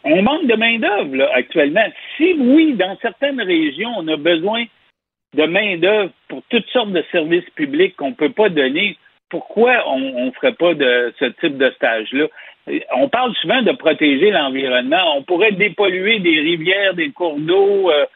on 0.04 0.22
manque 0.22 0.46
de 0.46 0.54
main-d'œuvre 0.54 1.30
actuellement. 1.34 1.86
Si 2.16 2.34
oui, 2.38 2.74
dans 2.74 2.96
certaines 3.00 3.40
régions, 3.40 3.90
on 3.96 4.06
a 4.08 4.16
besoin 4.16 4.64
de 5.34 5.44
main-d'œuvre 5.44 6.12
pour 6.28 6.42
toutes 6.48 6.68
sortes 6.68 6.92
de 6.92 7.04
services 7.10 7.48
publics 7.54 7.96
qu'on 7.96 8.10
ne 8.10 8.14
peut 8.14 8.32
pas 8.32 8.48
donner, 8.48 8.96
pourquoi 9.30 9.88
on 9.88 10.26
ne 10.26 10.30
ferait 10.32 10.54
pas 10.54 10.74
de 10.74 11.12
ce 11.18 11.24
type 11.40 11.56
de 11.56 11.70
stage-là? 11.70 12.26
On 12.96 13.08
parle 13.08 13.34
souvent 13.36 13.62
de 13.62 13.72
protéger 13.72 14.30
l'environnement. 14.30 15.16
On 15.16 15.22
pourrait 15.22 15.52
dépolluer 15.52 16.20
des 16.20 16.40
rivières, 16.40 16.94
des 16.94 17.10
cours 17.10 17.38
d'eau. 17.38 17.90
Euh, 17.90 18.06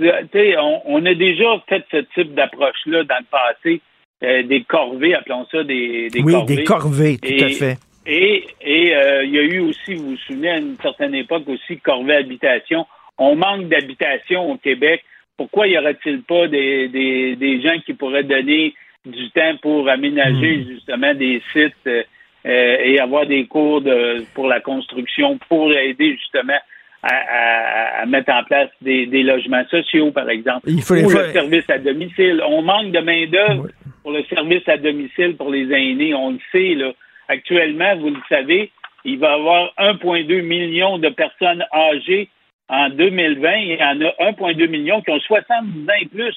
on, 0.00 0.82
on, 0.86 1.06
a 1.06 1.14
déjà 1.14 1.62
fait 1.68 1.84
ce 1.90 1.98
type 2.14 2.34
d'approche-là 2.34 3.04
dans 3.04 3.18
le 3.18 3.26
passé. 3.30 3.80
Euh, 4.22 4.42
des 4.42 4.62
corvées, 4.62 5.14
appelons 5.14 5.46
ça 5.50 5.64
des, 5.64 6.08
des 6.08 6.22
oui, 6.22 6.44
des 6.46 6.64
corvées, 6.64 7.18
tout 7.18 7.44
à 7.44 7.48
fait. 7.48 7.76
Et, 8.06 8.46
et 8.60 8.94
euh, 8.94 9.24
il 9.24 9.34
y 9.34 9.38
a 9.38 9.42
eu 9.42 9.60
aussi, 9.60 9.94
vous 9.94 10.10
vous 10.10 10.16
souvenez, 10.18 10.50
à 10.50 10.58
une 10.58 10.76
certaine 10.82 11.14
époque 11.14 11.48
aussi, 11.48 11.78
Corvée 11.78 12.16
Habitation. 12.16 12.86
On 13.18 13.34
manque 13.34 13.68
d'habitation 13.68 14.50
au 14.50 14.56
Québec. 14.56 15.02
Pourquoi 15.36 15.66
y 15.66 15.78
aurait-il 15.78 16.22
pas 16.22 16.46
des, 16.48 16.88
des, 16.88 17.36
des, 17.36 17.60
gens 17.62 17.78
qui 17.84 17.94
pourraient 17.94 18.24
donner 18.24 18.74
du 19.04 19.30
temps 19.30 19.56
pour 19.62 19.88
aménager 19.88 20.58
hmm. 20.58 20.68
justement 20.68 21.14
des 21.14 21.42
sites 21.52 21.74
euh, 21.86 22.02
et 22.44 22.98
avoir 23.00 23.26
des 23.26 23.46
cours 23.46 23.80
de, 23.80 24.24
pour 24.34 24.48
la 24.48 24.60
construction, 24.60 25.38
pour 25.48 25.72
aider 25.72 26.12
justement 26.12 26.58
à, 27.02 28.02
à, 28.02 28.06
mettre 28.06 28.32
en 28.32 28.44
place 28.44 28.70
des, 28.80 29.06
des, 29.06 29.22
logements 29.22 29.64
sociaux, 29.70 30.10
par 30.10 30.28
exemple, 30.30 30.60
Il 30.66 30.82
faut 30.82 30.94
ou 30.94 31.10
le 31.10 31.32
service 31.32 31.68
à 31.68 31.78
domicile. 31.78 32.42
On 32.46 32.62
manque 32.62 32.92
de 32.92 33.00
main-d'œuvre 33.00 33.68
pour 34.02 34.12
le 34.12 34.22
service 34.24 34.66
à 34.68 34.76
domicile 34.76 35.36
pour 35.36 35.50
les 35.50 35.70
aînés. 35.72 36.14
On 36.14 36.32
le 36.32 36.38
sait, 36.52 36.74
là. 36.74 36.92
Actuellement, 37.28 37.96
vous 37.96 38.10
le 38.10 38.20
savez, 38.28 38.70
il 39.04 39.18
va 39.18 39.30
y 39.30 39.34
avoir 39.34 39.72
1,2 39.78 40.42
million 40.42 40.98
de 40.98 41.08
personnes 41.08 41.64
âgées 41.72 42.28
en 42.68 42.88
2020. 42.90 43.56
Il 43.56 43.76
y 43.76 43.82
en 43.82 44.00
a 44.00 44.30
1,2 44.32 44.68
million 44.68 45.00
qui 45.02 45.10
ont 45.10 45.20
70 45.20 45.88
ans 45.88 45.92
et 46.00 46.06
plus. 46.06 46.36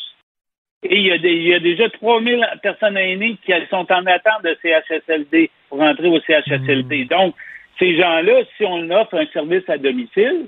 Et 0.84 0.98
il 0.98 1.08
y 1.08 1.12
a, 1.12 1.18
des, 1.18 1.34
il 1.34 1.48
y 1.48 1.54
a 1.54 1.60
déjà 1.60 1.90
3 1.90 2.22
000 2.22 2.42
personnes 2.62 2.98
aînées 2.98 3.38
qui 3.46 3.52
sont 3.70 3.92
en 3.92 4.06
attente 4.06 4.44
de 4.44 4.58
CHSLD 4.62 5.50
pour 5.70 5.82
entrer 5.82 6.08
au 6.08 6.20
CHSLD. 6.22 7.06
Hmm. 7.06 7.08
Donc, 7.08 7.36
ces 7.80 7.96
gens-là, 7.98 8.42
si 8.56 8.66
on 8.66 8.90
offre 8.92 9.16
un 9.16 9.26
service 9.28 9.68
à 9.70 9.78
domicile, 9.78 10.48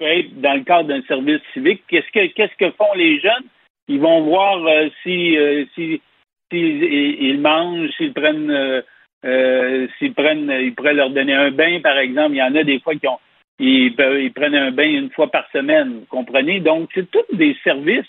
dans 0.00 0.54
le 0.54 0.64
cadre 0.64 0.88
d'un 0.88 1.02
service 1.02 1.40
civique, 1.52 1.82
qu'est-ce 1.88 2.10
que, 2.10 2.26
qu'est-ce 2.32 2.56
que 2.56 2.70
font 2.72 2.92
les 2.94 3.20
jeunes? 3.20 3.46
Ils 3.88 4.00
vont 4.00 4.22
voir 4.22 4.64
euh, 4.66 4.88
si, 5.02 5.36
euh, 5.36 5.64
si, 5.74 6.00
ils 6.50 7.40
mangent, 7.40 7.90
s'ils 7.96 8.12
prennent 8.12 8.50
euh, 8.50 8.82
euh, 9.24 9.86
s'ils 9.98 10.14
prennent, 10.14 10.50
ils 10.50 10.74
pourraient 10.74 10.94
leur 10.94 11.10
donner 11.10 11.34
un 11.34 11.50
bain, 11.50 11.80
par 11.80 11.98
exemple. 11.98 12.32
Il 12.34 12.38
y 12.38 12.42
en 12.42 12.54
a 12.54 12.62
des 12.62 12.80
fois 12.80 12.94
qui 12.94 13.08
ont, 13.08 13.18
ils, 13.58 13.94
prennent 14.34 14.54
un 14.54 14.70
bain 14.70 14.88
une 14.88 15.10
fois 15.10 15.30
par 15.30 15.48
semaine, 15.50 16.00
vous 16.00 16.06
comprenez? 16.06 16.60
Donc, 16.60 16.90
c'est 16.94 17.10
tous 17.10 17.24
des 17.32 17.56
services 17.64 18.06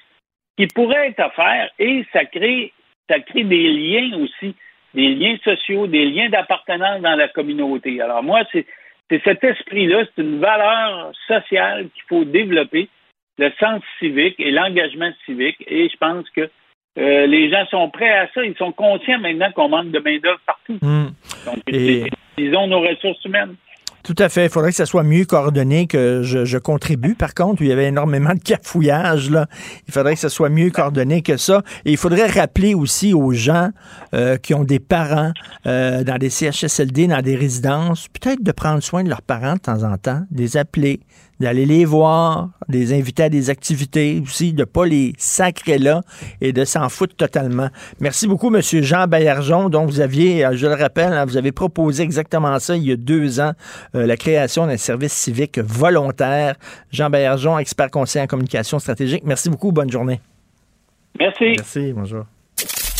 qui 0.57 0.67
pourraient 0.67 1.09
être 1.09 1.25
offerts 1.25 1.69
et 1.79 2.05
ça 2.11 2.25
crée, 2.25 2.73
ça 3.09 3.19
crée 3.19 3.43
des 3.43 3.69
liens 3.71 4.17
aussi, 4.19 4.55
des 4.93 5.15
liens 5.15 5.37
sociaux, 5.43 5.87
des 5.87 6.05
liens 6.05 6.29
d'appartenance 6.29 7.01
dans 7.01 7.15
la 7.15 7.27
communauté. 7.27 8.01
Alors, 8.01 8.23
moi, 8.23 8.41
c'est, 8.51 8.65
c'est 9.09 9.23
cet 9.23 9.43
esprit-là, 9.43 10.03
c'est 10.05 10.21
une 10.21 10.39
valeur 10.39 11.11
sociale 11.27 11.89
qu'il 11.93 12.03
faut 12.09 12.25
développer, 12.25 12.89
le 13.37 13.51
sens 13.59 13.81
civique 13.99 14.35
et 14.39 14.51
l'engagement 14.51 15.11
civique. 15.25 15.63
Et 15.67 15.89
je 15.89 15.97
pense 15.97 16.29
que 16.31 16.49
euh, 16.97 17.27
les 17.27 17.49
gens 17.49 17.65
sont 17.67 17.89
prêts 17.89 18.11
à 18.11 18.27
ça. 18.33 18.43
Ils 18.43 18.55
sont 18.57 18.71
conscients 18.71 19.19
maintenant 19.19 19.51
qu'on 19.53 19.69
manque 19.69 19.91
de 19.91 19.99
main-d'œuvre 19.99 20.39
partout. 20.45 20.77
Hmm. 20.81 21.07
Donc, 21.45 21.57
ils 22.37 22.55
ont 22.55 22.67
nos 22.67 22.81
ressources 22.81 23.23
humaines. 23.25 23.55
Tout 24.05 24.15
à 24.19 24.29
fait. 24.29 24.45
Il 24.45 24.49
faudrait 24.51 24.69
que 24.69 24.75
ça 24.75 24.85
soit 24.85 25.01
mieux 25.01 25.25
coordonné 25.25 25.87
que 25.87 26.21
je, 26.21 26.57
contribue. 26.59 27.15
Par 27.15 27.33
contre, 27.33 27.63
il 27.63 27.69
y 27.69 27.71
avait 27.71 27.87
énormément 27.87 28.35
de 28.35 28.39
cafouillage. 28.39 29.31
Là. 29.31 29.47
Il 29.87 29.93
faudrait 29.93 30.13
que 30.13 30.19
ça 30.19 30.29
soit 30.29 30.49
mieux 30.49 30.69
coordonné 30.69 31.23
que 31.23 31.37
ça. 31.37 31.63
Et 31.85 31.91
il 31.91 31.97
faudrait 31.97 32.27
rappeler 32.27 32.75
aussi 32.75 33.15
aux 33.15 33.31
gens 33.31 33.71
euh, 34.13 34.37
qui 34.37 34.53
ont 34.53 34.63
des 34.63 34.77
parents 34.77 35.31
euh, 35.65 36.03
dans 36.03 36.19
des 36.19 36.29
CHSLD, 36.29 37.07
dans 37.07 37.23
des 37.23 37.35
résidences, 37.35 38.07
peut-être 38.09 38.43
de 38.43 38.51
prendre 38.51 38.83
soin 38.83 39.03
de 39.03 39.09
leurs 39.09 39.23
parents 39.23 39.55
de 39.55 39.59
temps 39.59 39.81
en 39.81 39.97
temps, 39.97 40.21
de 40.29 40.37
les 40.37 40.55
appeler, 40.55 40.99
d'aller 41.39 41.65
les 41.65 41.85
voir, 41.85 42.49
de 42.69 42.77
les 42.77 42.93
inviter 42.93 43.23
à 43.23 43.29
des 43.29 43.49
activités 43.49 44.21
aussi, 44.23 44.53
de 44.53 44.61
ne 44.61 44.65
pas 44.65 44.85
les 44.85 45.13
sacrer 45.17 45.77
là 45.77 46.01
et 46.41 46.53
de 46.53 46.65
s'en 46.65 46.87
foutre 46.89 47.15
totalement. 47.15 47.69
Merci 47.99 48.27
beaucoup, 48.27 48.53
M. 48.55 48.61
Jean 48.61 49.07
Baillargeon. 49.07 49.69
Donc, 49.69 49.89
vous 49.89 49.99
aviez, 49.99 50.45
euh, 50.45 50.55
je 50.55 50.67
le 50.67 50.73
rappelle, 50.73 51.13
hein, 51.13 51.25
vous 51.25 51.37
avez 51.37 51.51
proposé 51.51 52.03
exactement 52.03 52.57
ça 52.59 52.75
il 52.75 52.83
y 52.83 52.91
a 52.91 52.95
deux 52.95 53.39
ans, 53.39 53.53
euh, 53.95 54.05
la 54.05 54.17
création 54.17 54.67
d'un 54.67 54.77
service 54.77 55.13
civique 55.13 55.59
volontaire. 55.59 56.55
Jean 56.91 57.09
Baillargeon, 57.09 57.59
expert 57.59 57.91
conseiller 57.91 58.23
en 58.23 58.27
communication 58.27 58.79
stratégique. 58.79 59.23
Merci 59.25 59.49
beaucoup. 59.49 59.71
Bonne 59.71 59.91
journée. 59.91 60.21
Merci. 61.19 61.53
Merci. 61.57 61.93
Bonjour. 61.93 62.25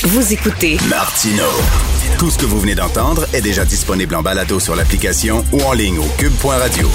Vous 0.03 0.33
écoutez 0.33 0.77
Martino. 0.89 1.43
Tout 2.19 2.29
ce 2.29 2.37
que 2.37 2.45
vous 2.45 2.59
venez 2.59 2.75
d'entendre 2.75 3.25
est 3.33 3.41
déjà 3.41 3.65
disponible 3.65 4.15
en 4.15 4.21
balado 4.21 4.59
sur 4.59 4.75
l'application 4.75 5.43
ou 5.53 5.61
en 5.61 5.73
ligne 5.73 5.99
au 5.99 6.07
cube.radio 6.17 6.87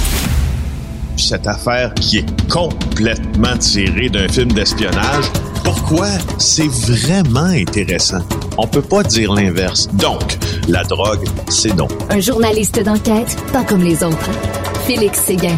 cette 1.17 1.47
affaire 1.47 1.93
qui 1.95 2.19
est 2.19 2.49
complètement 2.49 3.57
tirée 3.57 4.09
d'un 4.09 4.27
film 4.27 4.51
d'espionnage 4.51 5.25
pourquoi 5.63 6.07
c'est 6.39 6.67
vraiment 6.67 7.45
intéressant? 7.45 8.21
On 8.57 8.67
peut 8.67 8.81
pas 8.81 9.03
dire 9.03 9.31
l'inverse. 9.33 9.87
Donc, 9.93 10.37
la 10.67 10.83
drogue, 10.83 11.27
c'est 11.49 11.75
donc. 11.75 11.91
Un 12.09 12.19
journaliste 12.19 12.83
d'enquête, 12.83 13.37
pas 13.53 13.63
comme 13.63 13.83
les 13.83 14.03
autres. 14.03 14.31
Félix 14.87 15.19
Séguin. 15.19 15.57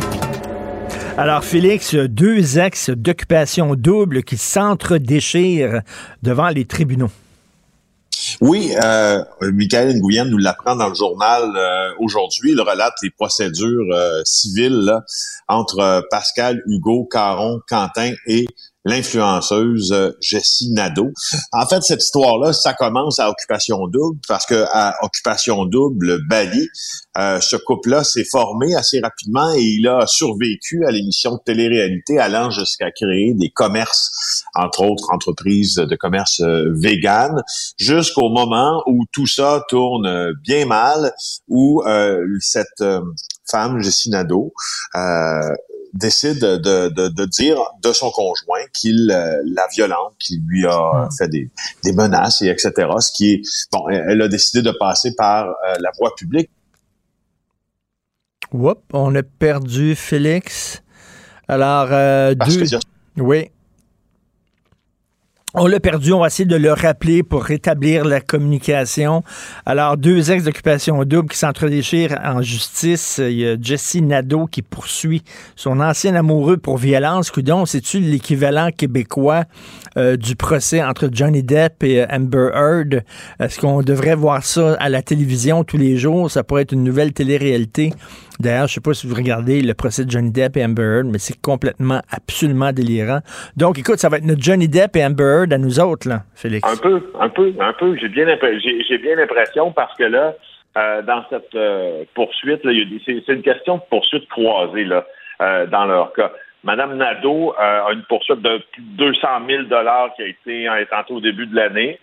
Alors, 1.17 1.43
Félix, 1.43 1.95
deux 1.95 2.59
ex 2.59 2.89
d'occupation 2.89 3.75
double 3.75 4.23
qui 4.23 4.37
s'entre-déchirent 4.37 5.81
devant 6.21 6.49
les 6.49 6.65
tribunaux. 6.65 7.11
Oui, 8.41 8.73
euh, 8.83 9.23
Michael 9.41 9.97
Nguyen 9.97 10.25
nous 10.25 10.37
l'apprend 10.37 10.75
dans 10.75 10.89
le 10.89 10.95
journal 10.95 11.43
euh, 11.55 11.93
aujourd'hui. 11.99 12.51
Il 12.51 12.61
relate 12.61 12.93
les 13.01 13.09
procédures 13.09 13.93
euh, 13.93 14.21
civiles 14.25 14.99
entre 15.47 16.03
Pascal, 16.09 16.61
Hugo, 16.67 17.07
Caron, 17.09 17.59
Quentin 17.67 18.11
et 18.27 18.45
l'influenceuse 18.85 19.91
euh, 19.91 20.11
Jessie 20.21 20.71
Nadeau. 20.71 21.11
En 21.51 21.65
fait, 21.65 21.81
cette 21.83 22.03
histoire-là, 22.03 22.53
ça 22.53 22.73
commence 22.73 23.19
à 23.19 23.29
Occupation 23.29 23.87
Double 23.87 24.19
parce 24.27 24.45
que 24.45 24.65
à 24.71 24.95
Occupation 25.03 25.65
Double, 25.65 26.19
Bali, 26.27 26.67
euh, 27.17 27.39
ce 27.39 27.55
couple-là 27.55 28.03
s'est 28.03 28.25
formé 28.29 28.75
assez 28.75 28.99
rapidement 28.99 29.53
et 29.53 29.61
il 29.61 29.87
a 29.87 30.05
survécu 30.07 30.85
à 30.85 30.91
l'émission 30.91 31.35
de 31.35 31.41
télé-réalité 31.45 32.19
allant 32.19 32.49
jusqu'à 32.49 32.91
créer 32.91 33.33
des 33.33 33.49
commerces, 33.49 34.43
entre 34.55 34.81
autres 34.81 35.11
entreprises 35.11 35.75
de 35.75 35.95
commerce 35.95 36.41
euh, 36.41 36.73
vegan, 36.75 37.41
jusqu'au 37.77 38.29
moment 38.29 38.83
où 38.87 39.05
tout 39.11 39.27
ça 39.27 39.63
tourne 39.69 40.33
bien 40.43 40.65
mal, 40.65 41.13
où 41.47 41.83
cette 42.39 42.83
femme, 43.49 43.79
Jessie 43.79 44.09
Nadeau, 44.09 44.53
décide 45.93 46.39
de, 46.39 46.89
de, 46.89 47.07
de, 47.07 47.25
dire 47.25 47.57
de 47.81 47.93
son 47.93 48.09
conjoint 48.11 48.65
qu'il 48.73 49.11
euh, 49.11 49.41
la 49.45 49.67
violente, 49.73 50.13
qu'il 50.19 50.41
lui 50.47 50.65
a 50.65 51.07
fait 51.17 51.27
des, 51.27 51.49
des 51.83 51.93
menaces 51.93 52.41
et 52.41 52.47
etc. 52.47 52.71
Ce 52.99 53.11
qui 53.11 53.33
est 53.33 53.41
bon, 53.71 53.87
elle, 53.89 54.21
a 54.21 54.27
décidé 54.27 54.61
de 54.61 54.75
passer 54.77 55.13
par 55.15 55.47
euh, 55.47 55.75
la 55.79 55.91
voie 55.97 56.13
publique. 56.15 56.49
Oups, 58.51 58.81
on 58.91 59.15
a 59.15 59.23
perdu 59.23 59.95
Félix. 59.95 60.81
Alors, 61.47 61.87
euh, 61.91 62.35
deux... 62.35 62.65
oui. 63.17 63.49
On 65.55 65.67
l'a 65.67 65.79
perdu, 65.79 66.11
on 66.13 66.19
va 66.19 66.27
essayer 66.27 66.45
de 66.45 66.55
le 66.55 66.73
rappeler 66.73 67.21
pour 67.21 67.43
rétablir 67.43 68.05
la 68.05 68.21
communication. 68.21 69.23
Alors, 69.67 69.97
deux 69.97 70.31
ex 70.31 70.45
d'occupation 70.45 71.03
double 71.03 71.29
qui 71.29 71.37
s'entre-déchirent 71.37 72.17
en 72.23 72.41
justice. 72.41 73.21
Il 73.23 73.39
y 73.39 73.47
a 73.47 73.55
Jesse 73.61 73.97
Nadeau 74.01 74.47
qui 74.47 74.63
poursuit 74.63 75.21
son 75.55 75.79
ancien 75.79 76.15
amoureux 76.15 76.57
pour 76.57 76.79
violence. 76.79 77.29
Coudon, 77.29 77.67
c'est-tu 77.67 77.99
l'équivalent 77.99 78.71
québécois 78.75 79.43
euh, 79.97 80.17
du 80.17 80.35
procès 80.35 80.83
entre 80.83 81.09
Johnny 81.11 81.43
Depp 81.43 81.83
et 81.83 82.05
Amber 82.09 82.49
Heard? 82.53 83.03
Est-ce 83.39 83.59
qu'on 83.59 83.81
devrait 83.81 84.15
voir 84.15 84.43
ça 84.43 84.75
à 84.79 84.89
la 84.89 85.01
télévision 85.01 85.63
tous 85.63 85.77
les 85.77 85.97
jours? 85.97 86.29
Ça 86.31 86.43
pourrait 86.43 86.63
être 86.63 86.71
une 86.71 86.83
nouvelle 86.83 87.13
télé-réalité. 87.13 87.91
D'ailleurs, 88.39 88.67
je 88.67 88.73
sais 88.73 88.81
pas 88.81 88.93
si 88.93 89.07
vous 89.07 89.15
regardez 89.15 89.61
le 89.61 89.73
procès 89.73 90.05
de 90.05 90.11
Johnny 90.11 90.31
Depp 90.31 90.57
et 90.57 90.65
Amber 90.65 90.83
Heard, 90.83 91.05
mais 91.05 91.19
c'est 91.19 91.39
complètement, 91.39 92.01
absolument 92.11 92.71
délirant. 92.71 93.19
Donc, 93.57 93.77
écoute, 93.77 93.99
ça 93.99 94.09
va 94.09 94.17
être 94.17 94.25
notre 94.25 94.41
Johnny 94.41 94.67
Depp 94.67 94.95
et 94.95 95.05
Amber 95.05 95.23
Heard 95.23 95.53
à 95.53 95.57
nous 95.57 95.79
autres, 95.79 96.09
là, 96.09 96.23
Félix. 96.35 96.67
Un 96.67 96.77
peu, 96.77 97.01
un 97.19 97.29
peu, 97.29 97.53
un 97.59 97.73
peu. 97.73 97.95
J'ai 97.97 98.09
bien, 98.09 98.25
j'ai 98.27 98.97
bien 98.97 99.15
l'impression 99.15 99.71
parce 99.71 99.95
que 99.97 100.03
là, 100.03 100.33
euh, 100.75 101.03
dans 101.03 101.23
cette 101.29 101.53
euh, 101.53 102.03
poursuite, 102.15 102.61
c'est 103.05 103.33
une 103.33 103.43
question 103.43 103.77
de 103.77 103.81
poursuite 103.91 104.27
croisée 104.29 104.85
là, 104.85 105.05
euh, 105.41 105.67
dans 105.67 105.85
leur 105.85 106.13
cas. 106.13 106.31
Madame 106.63 106.95
Nadeau 106.97 107.53
a 107.57 107.91
une 107.91 108.03
poursuite 108.03 108.41
de 108.41 108.61
200 108.77 109.27
000 109.47 109.63
dollars 109.63 110.13
qui 110.15 110.21
a 110.21 110.27
été 110.27 110.67
tantôt 110.89 111.15
au 111.15 111.21
début 111.21 111.45
de 111.45 111.55
l'année. 111.55 111.99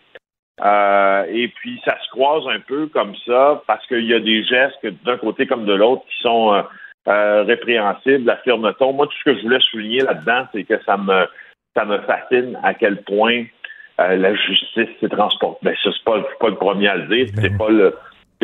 Euh, 0.63 1.25
et 1.31 1.49
puis, 1.49 1.81
ça 1.85 1.97
se 2.03 2.11
croise 2.11 2.47
un 2.49 2.61
peu 2.61 2.87
comme 2.89 3.15
ça 3.27 3.63
parce 3.67 3.87
qu'il 3.87 4.05
y 4.05 4.15
a 4.15 4.21
des 4.21 4.45
gestes 4.45 4.87
d'un 5.05 5.17
côté 5.17 5.47
comme 5.47 5.65
de 5.65 5.73
l'autre 5.73 6.03
qui 6.07 6.21
sont 6.21 6.53
euh, 6.53 6.63
euh, 7.09 7.43
répréhensibles, 7.45 8.29
affirme-t-on. 8.29 8.93
Moi, 8.93 9.07
tout 9.07 9.17
ce 9.25 9.31
que 9.31 9.37
je 9.37 9.43
voulais 9.43 9.61
souligner 9.61 10.01
là-dedans, 10.01 10.47
c'est 10.53 10.65
que 10.65 10.83
ça 10.85 10.97
me 10.97 11.27
ça 11.77 11.85
me 11.85 11.99
fascine 12.01 12.59
à 12.65 12.75
quel 12.75 13.01
point 13.03 13.45
la 13.99 14.35
justice 14.35 14.89
se 14.99 15.07
transporte. 15.07 15.59
Ben, 15.63 15.75
ça, 15.85 15.91
c'est 15.93 16.05
pas, 16.05 16.21
pas 16.41 16.49
le 16.49 16.55
premier 16.55 16.89
à 16.89 16.97
le 16.97 17.07
dire. 17.15 17.27
C'est 17.37 17.57
pas 17.57 17.69
le 17.69 17.95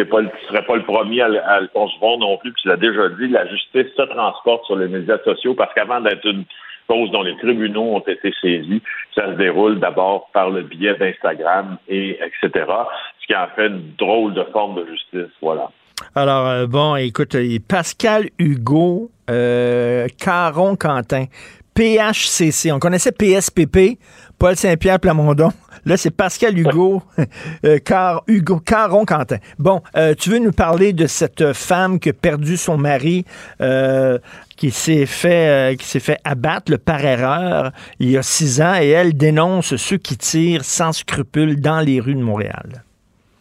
tu 0.04 0.46
serais 0.48 0.64
pas 0.64 0.76
le 0.76 0.84
premier 0.84 1.22
à, 1.22 1.26
à 1.26 1.60
le 1.60 1.68
concevoir 1.68 2.18
non 2.18 2.36
plus, 2.38 2.52
puis 2.52 2.62
tu 2.62 2.68
l'as 2.68 2.76
déjà 2.76 3.08
dit, 3.08 3.28
la 3.28 3.46
justice 3.46 3.86
se 3.96 4.02
transporte 4.02 4.64
sur 4.66 4.76
les 4.76 4.88
médias 4.88 5.18
sociaux 5.24 5.54
parce 5.54 5.72
qu'avant 5.74 6.00
d'être 6.00 6.24
une 6.26 6.44
cause 6.88 7.10
dont 7.10 7.22
les 7.22 7.36
tribunaux 7.36 7.96
ont 7.96 8.00
été 8.00 8.32
saisis. 8.40 8.82
Ça 9.14 9.26
se 9.26 9.36
déroule 9.36 9.80
d'abord 9.80 10.28
par 10.32 10.50
le 10.50 10.62
biais 10.62 10.96
d'Instagram 10.96 11.78
et 11.88 12.18
etc. 12.22 12.66
Ce 13.20 13.26
qui 13.26 13.34
en 13.34 13.48
fait 13.54 13.68
une 13.68 13.92
drôle 13.98 14.34
de 14.34 14.44
forme 14.52 14.76
de 14.76 14.86
justice. 14.86 15.32
Voilà. 15.40 15.70
Alors, 16.14 16.46
euh, 16.46 16.66
bon, 16.66 16.96
écoute, 16.96 17.34
euh, 17.34 17.58
Pascal 17.66 18.28
Hugo, 18.38 19.10
euh, 19.30 20.06
Caron 20.18 20.76
Quentin, 20.76 21.24
PHCC, 21.74 22.72
on 22.72 22.78
connaissait 22.78 23.12
PSPP, 23.12 23.98
Paul 24.38 24.56
Saint-Pierre 24.56 25.00
Plamondon. 25.00 25.50
Là, 25.86 25.96
c'est 25.96 26.10
Pascal 26.10 26.58
Hugo, 26.58 27.00
euh, 27.64 27.78
Car, 27.78 28.24
Hugo, 28.26 28.58
Caron 28.58 29.04
Quentin. 29.04 29.36
Bon, 29.60 29.82
euh, 29.96 30.14
tu 30.14 30.30
veux 30.30 30.40
nous 30.40 30.50
parler 30.50 30.92
de 30.92 31.06
cette 31.06 31.52
femme 31.52 32.00
qui 32.00 32.08
a 32.08 32.12
perdu 32.12 32.56
son 32.56 32.76
mari, 32.76 33.24
euh, 33.60 34.18
qui 34.56 34.72
s'est 34.72 35.06
fait, 35.06 35.78
qui 35.78 35.86
s'est 35.86 36.00
fait 36.00 36.18
abattre 36.24 36.76
par 36.76 37.04
erreur 37.04 37.70
il 38.00 38.10
y 38.10 38.18
a 38.18 38.22
six 38.22 38.60
ans, 38.60 38.74
et 38.80 38.88
elle 38.88 39.16
dénonce 39.16 39.76
ceux 39.76 39.98
qui 39.98 40.16
tirent 40.16 40.64
sans 40.64 40.92
scrupule 40.92 41.60
dans 41.60 41.78
les 41.78 42.00
rues 42.00 42.16
de 42.16 42.20
Montréal. 42.20 42.82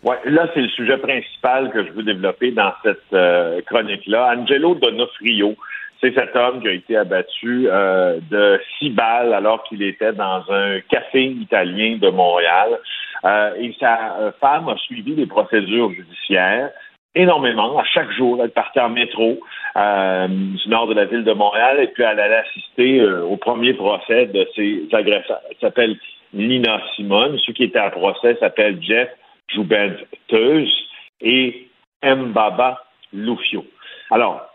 Ouais, 0.03 0.17
là, 0.25 0.47
c'est 0.53 0.61
le 0.61 0.69
sujet 0.69 0.99
principal 0.99 1.71
que 1.71 1.83
je 1.83 1.91
veux 1.93 2.03
développer 2.03 2.51
dans 2.51 2.73
cette 2.83 3.65
chronique-là. 3.65 4.35
Angelo 4.37 4.75
Donofrio, 4.75 5.55
c'est 6.01 6.13
cet 6.13 6.35
homme 6.35 6.61
qui 6.61 6.67
a 6.67 6.71
été 6.71 6.97
abattu 6.97 7.67
euh, 7.67 8.19
de 8.29 8.59
six 8.77 8.89
balles 8.89 9.33
alors 9.33 9.63
qu'il 9.63 9.81
était 9.81 10.13
dans 10.13 10.43
un 10.49 10.79
café 10.81 11.25
italien 11.25 11.97
de 11.97 12.09
Montréal. 12.09 12.79
Euh, 13.23 13.55
et 13.59 13.75
sa 13.79 14.17
euh, 14.19 14.31
femme 14.39 14.69
a 14.69 14.77
suivi 14.77 15.15
les 15.15 15.25
procédures 15.25 15.91
judiciaires 15.91 16.69
énormément. 17.15 17.79
À 17.79 17.85
chaque 17.85 18.11
jour, 18.11 18.39
elle 18.43 18.51
partait 18.51 18.81
en 18.81 18.89
métro 18.89 19.39
du 19.75 20.69
nord 20.69 20.87
de 20.87 20.93
la 20.93 21.05
ville 21.05 21.23
de 21.23 21.31
Montréal 21.31 21.79
et 21.81 21.87
puis 21.87 22.03
elle 22.03 22.19
allait 22.19 22.43
assister 22.47 23.03
au 23.03 23.37
premier 23.37 23.73
procès 23.73 24.25
de 24.25 24.47
ses 24.55 24.87
agresseurs. 24.93 25.39
Elle 25.49 25.57
s'appelle 25.61 25.97
Nina 26.33 26.81
Simone. 26.95 27.37
Ceux 27.39 27.53
qui 27.53 27.63
étaient 27.63 27.79
à 27.79 27.89
procès 27.89 28.35
s'appellent 28.39 28.81
Jeff 28.81 29.09
Joubenteuse 29.53 30.73
et 31.21 31.67
Mbaba 32.03 32.83
Lufio. 33.13 33.65
Alors, 34.11 34.45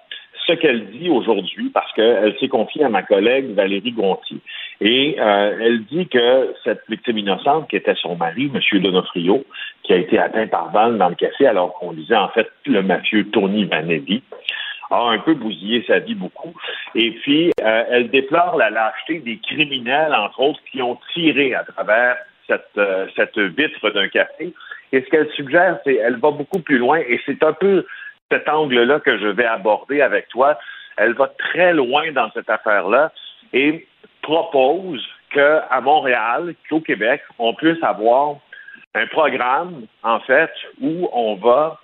ce 0.50 0.56
qu'elle 0.56 0.90
dit 0.90 1.08
aujourd'hui 1.08 1.70
parce 1.70 1.92
qu'elle 1.92 2.36
s'est 2.38 2.48
confiée 2.48 2.84
à 2.84 2.88
ma 2.88 3.02
collègue 3.02 3.54
Valérie 3.54 3.92
Gontier. 3.92 4.38
Et 4.80 5.16
euh, 5.18 5.58
elle 5.60 5.84
dit 5.84 6.08
que 6.08 6.54
cette 6.64 6.82
victime 6.88 7.18
innocente, 7.18 7.68
qui 7.68 7.76
était 7.76 7.94
son 7.94 8.16
mari, 8.16 8.50
M. 8.52 8.80
Donofrio, 8.80 9.44
qui 9.82 9.92
a 9.92 9.96
été 9.96 10.18
atteint 10.18 10.46
par 10.46 10.70
balle 10.70 10.98
dans 10.98 11.08
le 11.08 11.14
café 11.14 11.46
alors 11.46 11.74
qu'on 11.74 11.92
disait 11.92 12.16
en 12.16 12.28
fait 12.28 12.48
le 12.66 12.82
mafieux 12.82 13.28
Tony 13.30 13.64
Vanelli, 13.64 14.22
a 14.90 15.10
un 15.10 15.18
peu 15.18 15.34
bousillé 15.34 15.84
sa 15.86 16.00
vie 16.00 16.16
beaucoup. 16.16 16.52
Et 16.96 17.12
puis, 17.12 17.52
euh, 17.62 17.84
elle 17.90 18.10
déplore 18.10 18.56
la 18.56 18.70
lâcheté 18.70 19.20
des 19.20 19.38
criminels, 19.38 20.12
entre 20.14 20.40
autres, 20.40 20.60
qui 20.72 20.82
ont 20.82 20.98
tiré 21.14 21.54
à 21.54 21.62
travers 21.62 22.16
cette, 22.48 22.64
euh, 22.76 23.06
cette 23.14 23.38
vitre 23.38 23.90
d'un 23.90 24.08
café. 24.08 24.52
Et 24.92 25.02
ce 25.02 25.06
qu'elle 25.06 25.30
suggère, 25.30 25.78
c'est 25.84 25.94
elle 25.94 26.16
va 26.16 26.32
beaucoup 26.32 26.58
plus 26.58 26.78
loin 26.78 26.98
et 26.98 27.20
c'est 27.24 27.44
un 27.44 27.52
peu 27.52 27.86
cet 28.30 28.48
angle-là 28.48 29.00
que 29.00 29.18
je 29.18 29.26
vais 29.26 29.44
aborder 29.44 30.00
avec 30.00 30.28
toi, 30.28 30.58
elle 30.96 31.14
va 31.14 31.28
très 31.38 31.72
loin 31.72 32.12
dans 32.12 32.30
cette 32.32 32.48
affaire-là 32.48 33.12
et 33.52 33.86
propose 34.22 35.04
qu'à 35.32 35.80
Montréal, 35.80 36.54
qu'au 36.68 36.80
Québec, 36.80 37.22
on 37.38 37.54
puisse 37.54 37.82
avoir 37.82 38.36
un 38.94 39.06
programme, 39.06 39.86
en 40.02 40.20
fait, 40.20 40.50
où 40.80 41.08
on 41.12 41.36
va, 41.36 41.78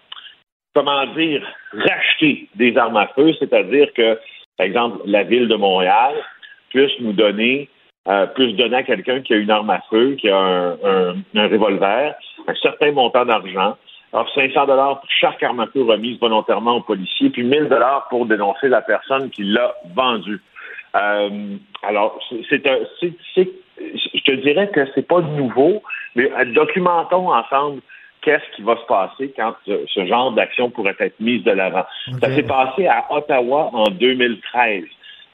comment 0.75 1.07
dire, 1.15 1.47
racheter 1.73 2.49
des 2.55 2.77
armes 2.77 2.97
à 2.97 3.07
feu, 3.09 3.33
c'est-à-dire 3.39 3.93
que, 3.95 4.19
par 4.57 4.67
exemple, 4.67 4.99
la 5.07 5.23
ville 5.23 5.49
de 5.49 5.55
Montréal 5.55 6.15
puisse 6.71 6.99
nous 7.01 7.13
donner, 7.13 7.69
euh, 8.09 8.27
puisse 8.27 8.57
donner 8.57 8.77
à 8.77 8.83
quelqu'un 8.83 9.21
qui 9.21 9.35
a 9.35 9.37
une 9.37 9.51
arme 9.51 9.71
à 9.71 9.81
feu, 9.89 10.17
qui 10.19 10.29
a 10.29 10.37
un, 10.37 11.17
un 11.35 11.49
revolver, 11.49 12.15
un 12.49 12.55
certain 12.57 12.93
montant 12.93 13.25
d'argent, 13.25 13.77
alors, 14.17 14.33
500 14.33 14.67
dollars 14.67 15.01
pour 15.01 15.11
chaque 15.11 15.43
arme 15.43 15.61
à 15.61 15.67
feu 15.67 15.83
remise 15.83 16.19
volontairement 16.19 16.77
aux 16.77 16.81
policiers, 16.81 17.29
puis 17.29 17.43
1000 17.43 17.69
dollars 17.69 18.07
pour 18.09 18.25
dénoncer 18.25 18.69
la 18.69 18.81
personne 18.81 19.29
qui 19.29 19.45
l'a 19.45 19.75
vendue. 19.95 20.41
Euh, 20.97 21.57
alors, 21.83 22.19
c'est 22.49 22.67
un, 22.67 22.79
je 23.37 24.21
te 24.25 24.33
dirais 24.33 24.71
que 24.71 24.87
c'est 24.95 25.07
pas 25.07 25.21
nouveau, 25.21 25.83
mais 26.15 26.31
documentons 26.47 27.31
ensemble 27.31 27.83
qu'est-ce 28.23 28.57
qui 28.57 28.63
va 28.63 28.77
se 28.77 28.87
passer 28.87 29.35
quand 29.37 29.55
ce, 29.67 30.07
genre 30.07 30.33
d'action 30.33 30.71
pourrait 30.71 30.97
être 30.99 31.21
mise 31.21 31.45
de 31.45 31.51
l'avant. 31.51 31.85
Ça 32.19 32.35
s'est 32.35 32.43
passé 32.43 32.87
à 32.87 33.05
Ottawa 33.11 33.69
en 33.75 33.91
2013. 33.91 34.85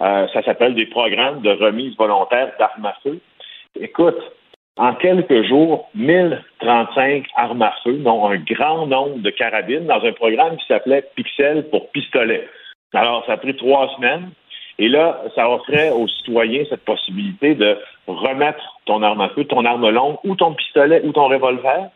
Euh, 0.00 0.26
ça 0.32 0.42
s'appelle 0.42 0.74
des 0.74 0.86
programmes 0.86 1.40
de 1.42 1.50
remise 1.50 1.96
volontaire 1.96 2.50
d'armes 2.58 2.86
à 2.86 2.96
feu. 3.04 3.20
Écoute, 3.78 4.18
en 4.76 4.94
quelques 4.94 5.42
jours 5.44 5.90
1035 5.94 7.26
armes 7.36 7.62
à 7.62 7.74
feu, 7.84 7.98
dont 7.98 8.26
un 8.26 8.38
grand 8.38 8.86
nombre 8.86 9.18
de 9.18 9.30
carabines, 9.30 9.86
dans 9.86 10.02
un 10.02 10.12
programme 10.12 10.56
qui 10.56 10.66
s'appelait 10.66 11.04
Pixel 11.14 11.68
pour 11.70 11.90
pistolet. 11.90 12.48
Alors, 12.94 13.24
ça 13.26 13.34
a 13.34 13.36
pris 13.36 13.56
trois 13.56 13.94
semaines. 13.96 14.30
Et 14.78 14.88
là, 14.88 15.22
ça 15.34 15.50
offrait 15.50 15.90
aux 15.90 16.08
citoyens 16.08 16.64
cette 16.68 16.84
possibilité 16.84 17.54
de 17.54 17.76
remettre 18.06 18.80
ton 18.86 19.02
arme 19.02 19.20
à 19.20 19.28
feu, 19.30 19.44
ton 19.44 19.64
arme 19.64 19.88
longue 19.90 20.16
ou 20.24 20.34
ton 20.34 20.54
pistolet 20.54 21.02
ou 21.04 21.12
ton 21.12 21.28
revolver 21.28 21.90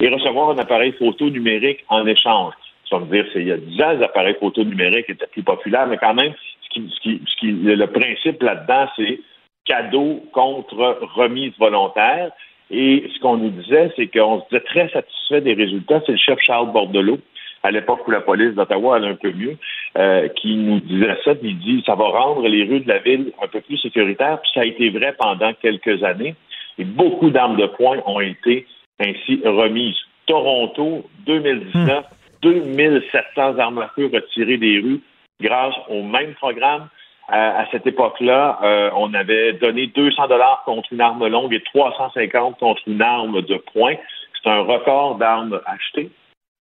et 0.00 0.08
recevoir 0.08 0.50
un 0.50 0.58
appareil 0.58 0.92
photo 0.92 1.28
numérique 1.28 1.84
en 1.88 2.06
échange. 2.06 2.54
Ça 2.88 2.98
veut 2.98 3.06
dire, 3.06 3.26
c'est 3.32 3.40
il 3.40 3.48
y 3.48 3.52
a 3.52 3.56
10 3.56 3.82
ans, 3.82 3.92
les 3.92 4.04
appareils 4.04 4.36
photo 4.40 4.64
numériques 4.64 5.08
étaient 5.08 5.26
plus 5.26 5.42
populaires, 5.42 5.86
mais 5.86 5.98
quand 5.98 6.14
même, 6.14 6.32
ce 6.62 6.68
qui, 6.70 6.90
ce 6.94 7.36
qui, 7.38 7.52
le 7.52 7.86
principe 7.86 8.42
là-dedans, 8.42 8.88
c'est 8.96 9.20
cadeau 9.64 10.22
contre 10.32 10.98
remise 11.14 11.52
volontaire. 11.58 12.30
Et 12.70 13.10
ce 13.14 13.20
qu'on 13.20 13.36
nous 13.36 13.50
disait, 13.50 13.92
c'est 13.96 14.06
qu'on 14.06 14.40
se 14.40 14.44
disait 14.50 14.64
très 14.64 14.88
satisfait 14.88 15.40
des 15.40 15.54
résultats. 15.54 16.00
C'est 16.06 16.12
le 16.12 16.18
chef 16.18 16.38
Charles 16.40 16.72
Bordelot, 16.72 17.18
à 17.62 17.70
l'époque 17.70 18.06
où 18.06 18.10
la 18.10 18.20
police 18.20 18.54
d'Ottawa 18.54 18.96
allait 18.96 19.08
un 19.08 19.14
peu 19.14 19.32
mieux, 19.32 19.56
euh, 19.98 20.28
qui 20.28 20.56
nous 20.56 20.80
disait 20.80 21.16
ça. 21.24 21.32
Il 21.42 21.58
dit 21.58 21.82
ça 21.86 21.94
va 21.94 22.04
rendre 22.04 22.46
les 22.48 22.64
rues 22.64 22.80
de 22.80 22.88
la 22.88 22.98
ville 22.98 23.32
un 23.42 23.48
peu 23.48 23.60
plus 23.60 23.78
sécuritaires. 23.78 24.40
Puis 24.40 24.50
ça 24.54 24.60
a 24.60 24.64
été 24.64 24.90
vrai 24.90 25.14
pendant 25.18 25.52
quelques 25.54 26.02
années. 26.02 26.34
Et 26.78 26.84
beaucoup 26.84 27.30
d'armes 27.30 27.56
de 27.56 27.66
poing 27.66 27.98
ont 28.06 28.20
été 28.20 28.66
ainsi 29.00 29.40
remises. 29.44 29.98
Toronto, 30.26 31.04
2019, 31.26 32.04
2700 32.42 33.58
armes 33.58 33.78
à 33.78 33.88
feu 33.94 34.10
retirées 34.12 34.56
des 34.56 34.78
rues 34.80 35.00
grâce 35.40 35.74
au 35.88 36.02
même 36.02 36.34
programme 36.34 36.88
à, 37.28 37.66
cette 37.70 37.86
époque-là, 37.86 38.58
euh, 38.62 38.90
on 38.96 39.14
avait 39.14 39.54
donné 39.54 39.86
200 39.86 40.28
dollars 40.28 40.62
contre 40.64 40.92
une 40.92 41.00
arme 41.00 41.26
longue 41.26 41.54
et 41.54 41.62
350 41.62 42.58
contre 42.58 42.82
une 42.86 43.00
arme 43.00 43.40
de 43.42 43.56
poing. 43.72 43.94
C'est 44.42 44.50
un 44.50 44.60
record 44.60 45.16
d'armes 45.16 45.60
achetées. 45.64 46.10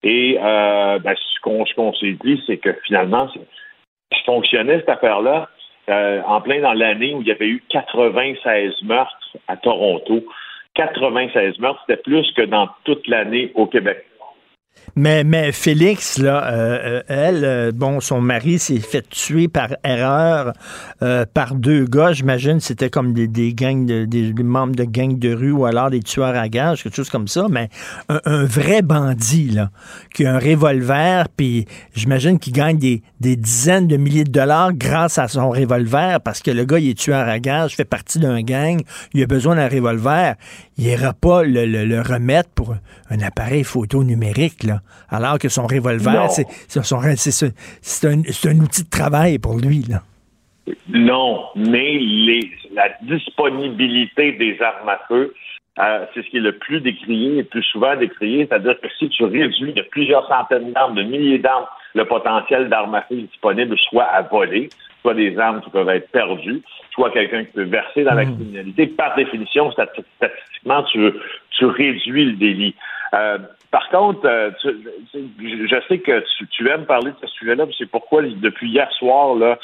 Et 0.03 0.39
euh, 0.41 0.99
ben, 0.99 1.15
ce 1.17 1.41
qu'on 1.75 1.95
s'est 1.95 2.17
dit, 2.25 2.43
c'est 2.47 2.59
que 2.59 2.75
finalement, 2.87 3.29
ça 3.29 4.19
fonctionnait 4.27 4.81
cette 4.81 4.91
affaire-là 4.91 5.49
euh, 5.89 6.23
en 6.27 6.41
plein 6.41 6.61
dans 6.61 6.73
l'année 6.73 7.15
où 7.15 7.23
il 7.23 7.29
y 7.29 7.33
avait 7.33 7.49
eu 7.49 7.63
96 7.71 8.83
meurtres 8.83 9.37
à 9.49 9.57
Toronto. 9.57 10.25
96 10.75 11.59
meurtres, 11.59 11.83
c'était 11.87 12.03
plus 12.03 12.31
que 12.33 12.43
dans 12.43 12.69
toute 12.85 13.07
l'année 13.09 13.51
au 13.55 13.67
Québec. 13.67 14.05
Mais, 14.97 15.53
Félix, 15.53 16.19
là, 16.19 16.53
euh, 16.53 16.79
euh, 16.85 17.03
elle, 17.09 17.45
euh, 17.45 17.73
bon, 17.73 18.01
son 18.01 18.21
mari 18.21 18.59
s'est 18.59 18.81
fait 18.81 19.09
tuer 19.09 19.49
par 19.49 19.69
erreur 19.85 20.53
par 21.33 21.55
deux 21.55 21.87
gars. 21.87 22.13
J'imagine 22.13 22.61
c'était 22.61 22.91
comme 22.91 23.15
des, 23.15 23.55
gangs, 23.55 23.87
de, 23.87 24.05
des, 24.05 24.33
membres 24.43 24.75
de 24.75 24.85
gangs 24.85 25.19
de 25.19 25.33
rue 25.33 25.53
ou 25.53 25.65
alors 25.65 25.91
des 25.91 26.01
tueurs 26.01 26.37
à 26.37 26.49
gages, 26.49 26.83
quelque 26.83 26.97
chose 26.97 27.09
comme 27.09 27.29
ça. 27.29 27.47
Mais 27.51 27.71
un, 28.09 28.45
vrai 28.45 28.83
bandit, 28.83 29.51
là, 29.51 29.71
qui 30.15 30.27
a 30.27 30.35
un 30.35 30.39
revolver, 30.39 31.29
puis 31.35 31.67
j'imagine 31.95 32.39
qu'il 32.39 32.53
gagne 32.53 32.79
des, 32.79 33.03
des, 33.21 33.37
dizaines 33.37 33.87
de 33.87 33.97
milliers 33.97 34.25
de 34.25 34.33
dollars 34.33 34.75
grâce 34.75 35.17
à 35.19 35.29
son 35.29 35.51
revolver 35.51 36.21
parce 36.21 36.41
que 36.41 36.51
le 36.51 36.65
gars, 36.65 36.79
il 36.79 36.91
est 36.91 36.99
tueur 36.99 37.27
à 37.27 37.39
gages, 37.39 37.77
fait 37.77 37.85
partie 37.85 38.19
d'un 38.19 38.43
gang, 38.43 38.83
il 39.15 39.23
a 39.23 39.27
besoin 39.27 39.57
d'un 39.57 39.69
revolver. 39.69 40.35
Il 40.81 40.87
n'ira 40.87 41.13
pas 41.13 41.43
le, 41.43 41.67
le, 41.67 41.85
le 41.85 42.01
remettre 42.01 42.49
pour 42.57 42.75
un 43.11 43.21
appareil 43.21 43.65
photo 43.65 44.03
numérique, 44.03 44.63
là 44.65 44.81
alors 45.11 45.39
que 45.39 45.49
son 45.49 45.67
revolver, 45.67 46.31
c'est 46.31 46.47
un, 48.07 48.13
un, 48.13 48.61
outil 48.61 48.85
de 48.85 48.91
travail 48.91 49.39
pour 49.39 49.59
lui. 49.59 49.83
Là. 49.89 50.03
Non, 50.89 51.45
mais 51.57 51.99
les, 51.99 52.51
la 52.73 52.89
disponibilité 53.03 54.33
des 54.33 54.57
armes 54.63 54.89
à 54.89 55.01
feu, 55.09 55.35
euh, 55.79 56.07
c'est 56.15 56.23
ce 56.23 56.31
qui 56.31 56.37
est 56.39 56.41
le 56.41 56.57
plus 56.57 56.81
décrié 56.81 57.33
et 57.33 57.37
le 57.39 57.45
plus 57.45 57.63
souvent 57.65 57.97
décrié. 57.97 58.47
C'est-à-dire 58.47 58.81
que 58.81 58.89
si 58.99 59.09
tu 59.11 59.25
réduis 59.25 59.73
de 59.73 59.83
plusieurs 59.83 60.27
centaines 60.29 60.73
d'armes, 60.73 60.95
de 60.95 61.03
milliers 61.03 61.39
d'armes, 61.39 61.67
le 61.95 62.05
potentiel 62.05 62.69
d'armes 62.69 62.95
à 62.95 63.03
feu 63.03 63.17
disponible, 63.17 63.77
soit 63.91 64.05
à 64.05 64.23
voler, 64.23 64.71
soit 65.03 65.15
des 65.15 65.37
armes 65.39 65.61
qui 65.61 65.71
peuvent 65.71 65.89
être 65.89 66.11
perdues, 66.11 66.63
soit 66.91 67.11
quelqu'un 67.11 67.45
qui 67.45 67.53
peut 67.53 67.65
verser 67.65 68.05
dans 68.05 68.15
la 68.15 68.25
mmh. 68.25 68.37
criminalité, 68.37 68.87
par 68.87 69.15
définition, 69.17 69.71
statistiquement, 69.73 70.83
tu, 70.85 71.13
tu 71.51 71.65
réduis 71.67 72.25
le 72.25 72.37
délit. 72.37 72.75
Euh, 73.15 73.39
par 73.71 73.89
contre, 73.91 74.27
euh, 74.27 74.51
je 74.63 75.81
sais 75.89 75.99
que 75.99 76.25
tu, 76.51 76.69
aimes 76.69 76.87
parler 76.87 77.13
de 77.13 77.17
ce 77.21 77.27
sujet-là, 77.35 77.67
c'est 77.79 77.91
pourquoi 77.91 78.23
depuis 78.23 78.71
hier 78.71 78.91
soir, 78.93 79.37
là, 79.37 79.59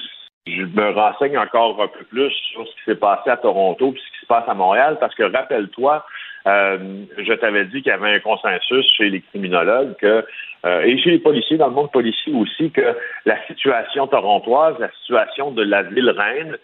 je 0.46 0.62
me 0.62 0.90
renseigne 0.90 1.36
encore 1.38 1.82
un 1.82 1.88
peu 1.88 2.04
plus 2.04 2.30
sur 2.52 2.66
ce 2.66 2.72
qui 2.72 2.84
s'est 2.86 2.96
passé 2.96 3.30
à 3.30 3.36
Toronto 3.36 3.92
et 3.92 3.98
ce 3.98 4.18
qui 4.18 4.20
se 4.20 4.26
passe 4.26 4.48
à 4.48 4.54
Montréal, 4.54 4.98
parce 5.00 5.14
que 5.16 5.24
rappelle-toi, 5.24 6.06
euh, 6.46 6.78
je 7.18 7.32
t'avais 7.32 7.64
dit 7.64 7.82
qu'il 7.82 7.90
y 7.90 7.94
avait 7.94 8.14
un 8.14 8.20
consensus 8.20 8.86
chez 8.96 9.10
les 9.10 9.20
criminologues 9.20 9.96
que, 9.96 10.24
euh, 10.64 10.82
et 10.82 10.96
chez 10.98 11.10
les 11.10 11.18
policiers, 11.18 11.56
dans 11.56 11.66
le 11.66 11.74
monde 11.74 11.90
policier 11.90 12.32
aussi, 12.32 12.70
que 12.70 12.96
la 13.24 13.44
situation 13.46 14.06
torontoise, 14.06 14.76
la 14.78 14.90
situation 15.00 15.50
de 15.50 15.62
la 15.62 15.82
ville 15.82 16.10
reine 16.10 16.56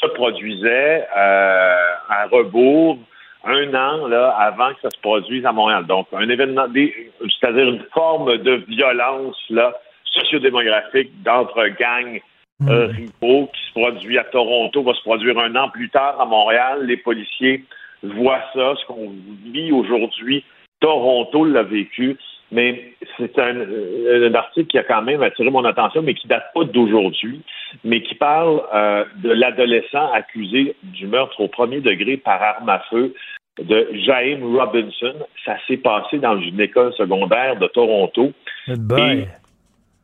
se 0.00 0.06
produisait 0.08 1.06
à 1.14 2.26
rebours 2.30 2.98
un 3.44 3.74
an 3.74 4.06
là, 4.08 4.30
avant 4.38 4.74
que 4.74 4.80
ça 4.82 4.90
se 4.90 5.00
produise 5.00 5.44
à 5.46 5.52
Montréal. 5.52 5.86
Donc, 5.86 6.08
un 6.12 6.28
événement, 6.28 6.66
c'est-à-dire 6.72 7.68
une 7.68 7.84
forme 7.92 8.38
de 8.38 8.64
violence 8.68 9.36
là, 9.50 9.72
sociodémographique 10.04 11.10
d'entre 11.22 11.68
gangs 11.78 12.20
euh, 12.68 12.88
hmm. 12.88 12.90
rivaux 12.90 13.50
qui 13.54 13.60
se 13.68 13.72
produit 13.72 14.18
à 14.18 14.24
Toronto, 14.24 14.82
va 14.82 14.94
se 14.94 15.02
produire 15.02 15.38
un 15.38 15.54
an 15.54 15.68
plus 15.68 15.88
tard 15.90 16.20
à 16.20 16.24
Montréal. 16.24 16.86
Les 16.86 16.96
policiers 16.96 17.64
voient 18.02 18.42
ça, 18.54 18.74
ce 18.80 18.86
qu'on 18.86 19.12
vit 19.52 19.72
aujourd'hui. 19.72 20.44
Toronto 20.80 21.44
l'a 21.44 21.62
vécu. 21.62 22.16
Mais 22.50 22.92
c'est 23.18 23.38
un, 23.38 23.60
un, 23.60 24.34
article 24.34 24.68
qui 24.68 24.78
a 24.78 24.82
quand 24.82 25.02
même 25.02 25.22
attiré 25.22 25.50
mon 25.50 25.64
attention, 25.64 26.02
mais 26.02 26.14
qui 26.14 26.26
date 26.28 26.50
pas 26.54 26.64
d'aujourd'hui, 26.64 27.42
mais 27.84 28.02
qui 28.02 28.14
parle 28.14 28.62
euh, 28.72 29.04
de 29.16 29.30
l'adolescent 29.30 30.10
accusé 30.12 30.74
du 30.82 31.06
meurtre 31.06 31.40
au 31.40 31.48
premier 31.48 31.80
degré 31.80 32.16
par 32.16 32.42
arme 32.42 32.68
à 32.68 32.80
feu 32.90 33.14
de 33.58 33.88
James 34.06 34.56
Robinson. 34.56 35.14
Ça 35.44 35.56
s'est 35.66 35.76
passé 35.76 36.18
dans 36.18 36.40
une 36.40 36.60
école 36.60 36.94
secondaire 36.94 37.56
de 37.56 37.66
Toronto. 37.66 38.32
Et 38.66 39.24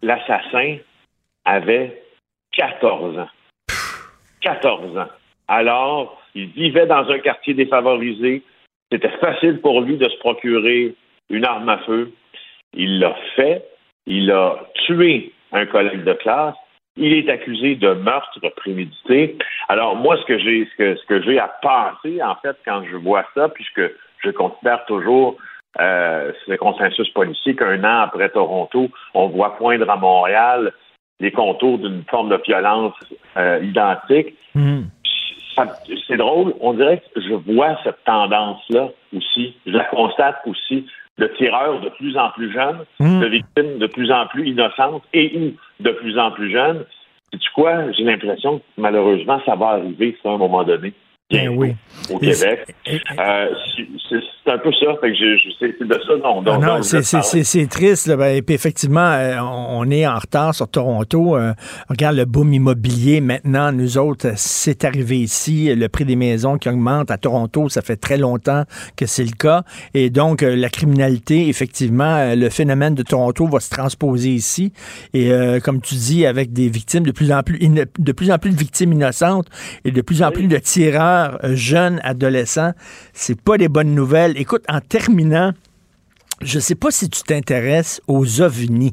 l'assassin 0.02 0.76
avait 1.44 2.02
14 2.52 3.18
ans. 3.18 3.28
14 4.40 4.98
ans. 4.98 5.08
Alors, 5.48 6.22
il 6.34 6.48
vivait 6.48 6.86
dans 6.86 7.08
un 7.08 7.18
quartier 7.18 7.54
défavorisé. 7.54 8.42
C'était 8.90 9.16
facile 9.20 9.60
pour 9.60 9.80
lui 9.80 9.96
de 9.96 10.08
se 10.08 10.18
procurer 10.18 10.94
une 11.30 11.44
arme 11.44 11.68
à 11.68 11.78
feu. 11.78 12.12
Il 12.74 13.00
l'a 13.00 13.14
fait. 13.36 13.64
Il 14.06 14.30
a 14.30 14.56
tué 14.86 15.32
un 15.52 15.66
collègue 15.66 16.04
de 16.04 16.12
classe. 16.14 16.54
Il 16.96 17.12
est 17.12 17.28
accusé 17.28 17.74
de 17.74 17.92
meurtre 17.92 18.38
prémédité. 18.56 19.36
Alors 19.68 19.96
moi, 19.96 20.16
ce 20.18 20.24
que 20.26 20.38
j'ai, 20.38 20.66
ce 20.66 20.76
que, 20.76 20.96
ce 20.96 21.06
que 21.06 21.22
j'ai 21.22 21.38
à 21.38 21.48
penser, 21.60 22.22
en 22.22 22.36
fait, 22.36 22.56
quand 22.64 22.84
je 22.90 22.96
vois 22.96 23.24
ça, 23.34 23.48
puisque 23.48 23.82
je 24.18 24.30
considère 24.30 24.84
toujours 24.86 25.36
euh, 25.80 26.32
ce 26.46 26.54
consensus 26.54 27.08
policier 27.10 27.56
qu'un 27.56 27.82
an 27.82 28.02
après 28.02 28.28
Toronto, 28.28 28.90
on 29.12 29.28
voit 29.28 29.56
poindre 29.56 29.90
à 29.90 29.96
Montréal 29.96 30.72
les 31.20 31.32
contours 31.32 31.78
d'une 31.78 32.04
forme 32.08 32.28
de 32.28 32.40
violence 32.44 32.94
euh, 33.36 33.60
identique. 33.62 34.34
Hmm. 34.54 34.82
C'est 36.08 36.16
drôle, 36.16 36.54
on 36.60 36.74
dirait 36.74 37.00
que 37.14 37.20
je 37.20 37.34
vois 37.34 37.76
cette 37.84 38.02
tendance-là 38.04 38.88
aussi. 39.16 39.56
Je 39.66 39.72
la 39.72 39.84
constate 39.84 40.40
aussi 40.46 40.86
de 41.18 41.26
tireurs 41.36 41.80
de 41.80 41.88
plus 41.90 42.16
en 42.16 42.30
plus 42.30 42.52
jeunes, 42.52 42.84
hmm. 42.98 43.20
de 43.20 43.26
victimes 43.26 43.78
de 43.78 43.86
plus 43.86 44.10
en 44.10 44.26
plus 44.26 44.48
innocentes 44.48 45.04
et 45.12 45.36
ou 45.36 45.82
de 45.82 45.90
plus 45.90 46.18
en 46.18 46.30
plus 46.30 46.50
jeunes. 46.50 46.84
Tu 47.32 47.50
quoi? 47.52 47.90
J'ai 47.92 48.04
l'impression 48.04 48.58
que 48.58 48.64
malheureusement, 48.76 49.40
ça 49.44 49.56
va 49.56 49.70
arriver 49.70 50.16
ça, 50.22 50.30
à 50.30 50.32
un 50.32 50.38
moment 50.38 50.62
donné. 50.62 50.92
Bien 51.34 51.50
oui. 51.50 51.74
Au 52.10 52.18
Québec. 52.18 52.74
Euh, 52.86 53.46
c'est 54.08 54.52
un 54.52 54.58
peu 54.58 54.70
ça. 54.72 54.94
Fait 55.00 55.10
que 55.10 55.16
c'est 55.58 55.86
de 55.86 55.94
ça 55.94 56.16
non. 56.22 56.42
non, 56.42 56.82
c'est 56.82 57.66
triste. 57.66 58.06
Là, 58.08 58.16
ben, 58.16 58.36
et 58.36 58.42
puis 58.42 58.54
effectivement, 58.54 59.00
euh, 59.00 59.38
on 59.40 59.90
est 59.90 60.06
en 60.06 60.18
retard 60.18 60.54
sur 60.54 60.68
Toronto. 60.68 61.36
Euh, 61.36 61.52
regarde 61.88 62.16
le 62.16 62.26
boom 62.26 62.52
immobilier. 62.52 63.20
Maintenant, 63.20 63.72
nous 63.72 63.96
autres, 63.96 64.32
c'est 64.36 64.84
arrivé 64.84 65.18
ici. 65.18 65.74
Le 65.74 65.88
prix 65.88 66.04
des 66.04 66.16
maisons 66.16 66.58
qui 66.58 66.68
augmente 66.68 67.10
à 67.10 67.16
Toronto, 67.16 67.68
ça 67.68 67.80
fait 67.80 67.96
très 67.96 68.18
longtemps 68.18 68.64
que 68.96 69.06
c'est 69.06 69.24
le 69.24 69.36
cas. 69.36 69.62
Et 69.94 70.10
donc, 70.10 70.42
la 70.42 70.68
criminalité, 70.68 71.48
effectivement, 71.48 72.34
le 72.34 72.50
phénomène 72.50 72.94
de 72.94 73.02
Toronto 73.02 73.46
va 73.46 73.60
se 73.60 73.70
transposer 73.70 74.30
ici. 74.30 74.72
Et 75.14 75.30
comme 75.64 75.80
tu 75.80 75.94
dis, 75.94 76.26
avec 76.26 76.52
des 76.52 76.68
victimes 76.68 77.04
de 77.04 77.12
plus 77.12 77.32
en 77.32 77.42
plus, 77.42 77.58
de 77.58 78.12
plus 78.12 78.30
en 78.30 78.38
plus 78.38 78.50
de 78.50 78.58
victimes 78.58 78.92
innocentes 78.92 79.48
et 79.84 79.90
de 79.90 80.02
plus 80.02 80.22
en 80.22 80.30
plus 80.30 80.48
de 80.48 80.58
tireurs 80.58 81.23
jeunes, 81.54 82.00
adolescents, 82.02 82.72
c'est 83.12 83.40
pas 83.40 83.58
des 83.58 83.68
bonnes 83.68 83.94
nouvelles. 83.94 84.36
Écoute, 84.38 84.64
en 84.68 84.80
terminant, 84.80 85.52
je 86.42 86.58
sais 86.58 86.74
pas 86.74 86.90
si 86.90 87.08
tu 87.08 87.22
t'intéresses 87.22 88.00
aux 88.06 88.40
ovnis. 88.40 88.92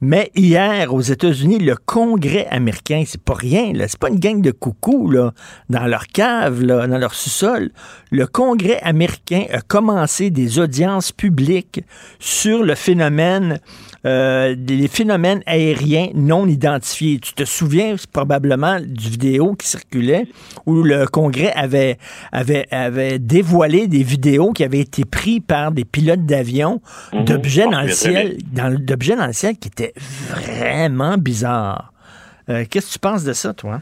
Mais 0.00 0.30
hier, 0.36 0.94
aux 0.94 1.00
États-Unis, 1.00 1.58
le 1.58 1.74
Congrès 1.74 2.46
américain, 2.50 3.02
c'est 3.04 3.20
pas 3.20 3.34
rien, 3.34 3.72
là. 3.72 3.88
C'est 3.88 3.98
pas 3.98 4.10
une 4.10 4.20
gang 4.20 4.40
de 4.40 4.52
coucous, 4.52 5.12
dans 5.68 5.86
leur 5.86 6.06
cave, 6.06 6.62
dans 6.62 6.98
leur 6.98 7.14
sous-sol. 7.14 7.70
Le 8.12 8.28
Congrès 8.28 8.78
américain 8.82 9.46
a 9.52 9.60
commencé 9.60 10.30
des 10.30 10.60
audiences 10.60 11.10
publiques 11.10 11.80
sur 12.20 12.62
le 12.62 12.76
phénomène 12.76 13.58
euh, 14.06 14.54
des 14.56 14.86
phénomènes 14.88 15.42
aériens 15.46 16.08
non 16.14 16.46
identifiés. 16.46 17.18
Tu 17.18 17.32
te 17.32 17.44
souviens 17.44 17.96
probablement 18.12 18.78
du 18.80 19.08
vidéo 19.08 19.54
qui 19.54 19.66
circulait 19.68 20.26
où 20.66 20.82
le 20.82 21.06
Congrès 21.06 21.52
avait, 21.54 21.98
avait, 22.32 22.66
avait 22.70 23.18
dévoilé 23.18 23.88
des 23.88 24.02
vidéos 24.02 24.52
qui 24.52 24.62
avaient 24.64 24.80
été 24.80 25.04
prises 25.04 25.40
par 25.46 25.72
des 25.72 25.84
pilotes 25.84 26.24
d'avion 26.26 26.80
Mhm. 27.12 27.24
d'objets 27.24 27.64
Ah, 27.66 27.70
dans 27.72 27.82
le 27.82 27.88
ciel, 27.88 28.36
dans, 28.52 28.74
d'objets 28.78 29.16
dans 29.16 29.26
le 29.26 29.32
ciel 29.32 29.54
qui 29.58 29.68
étaient 29.68 29.92
vraiment 30.28 31.16
bizarres. 31.16 31.92
Euh, 32.48 32.64
Qu'est-ce 32.70 32.88
que 32.88 32.92
tu 32.94 32.98
penses 32.98 33.24
de 33.24 33.32
ça, 33.32 33.52
toi? 33.52 33.80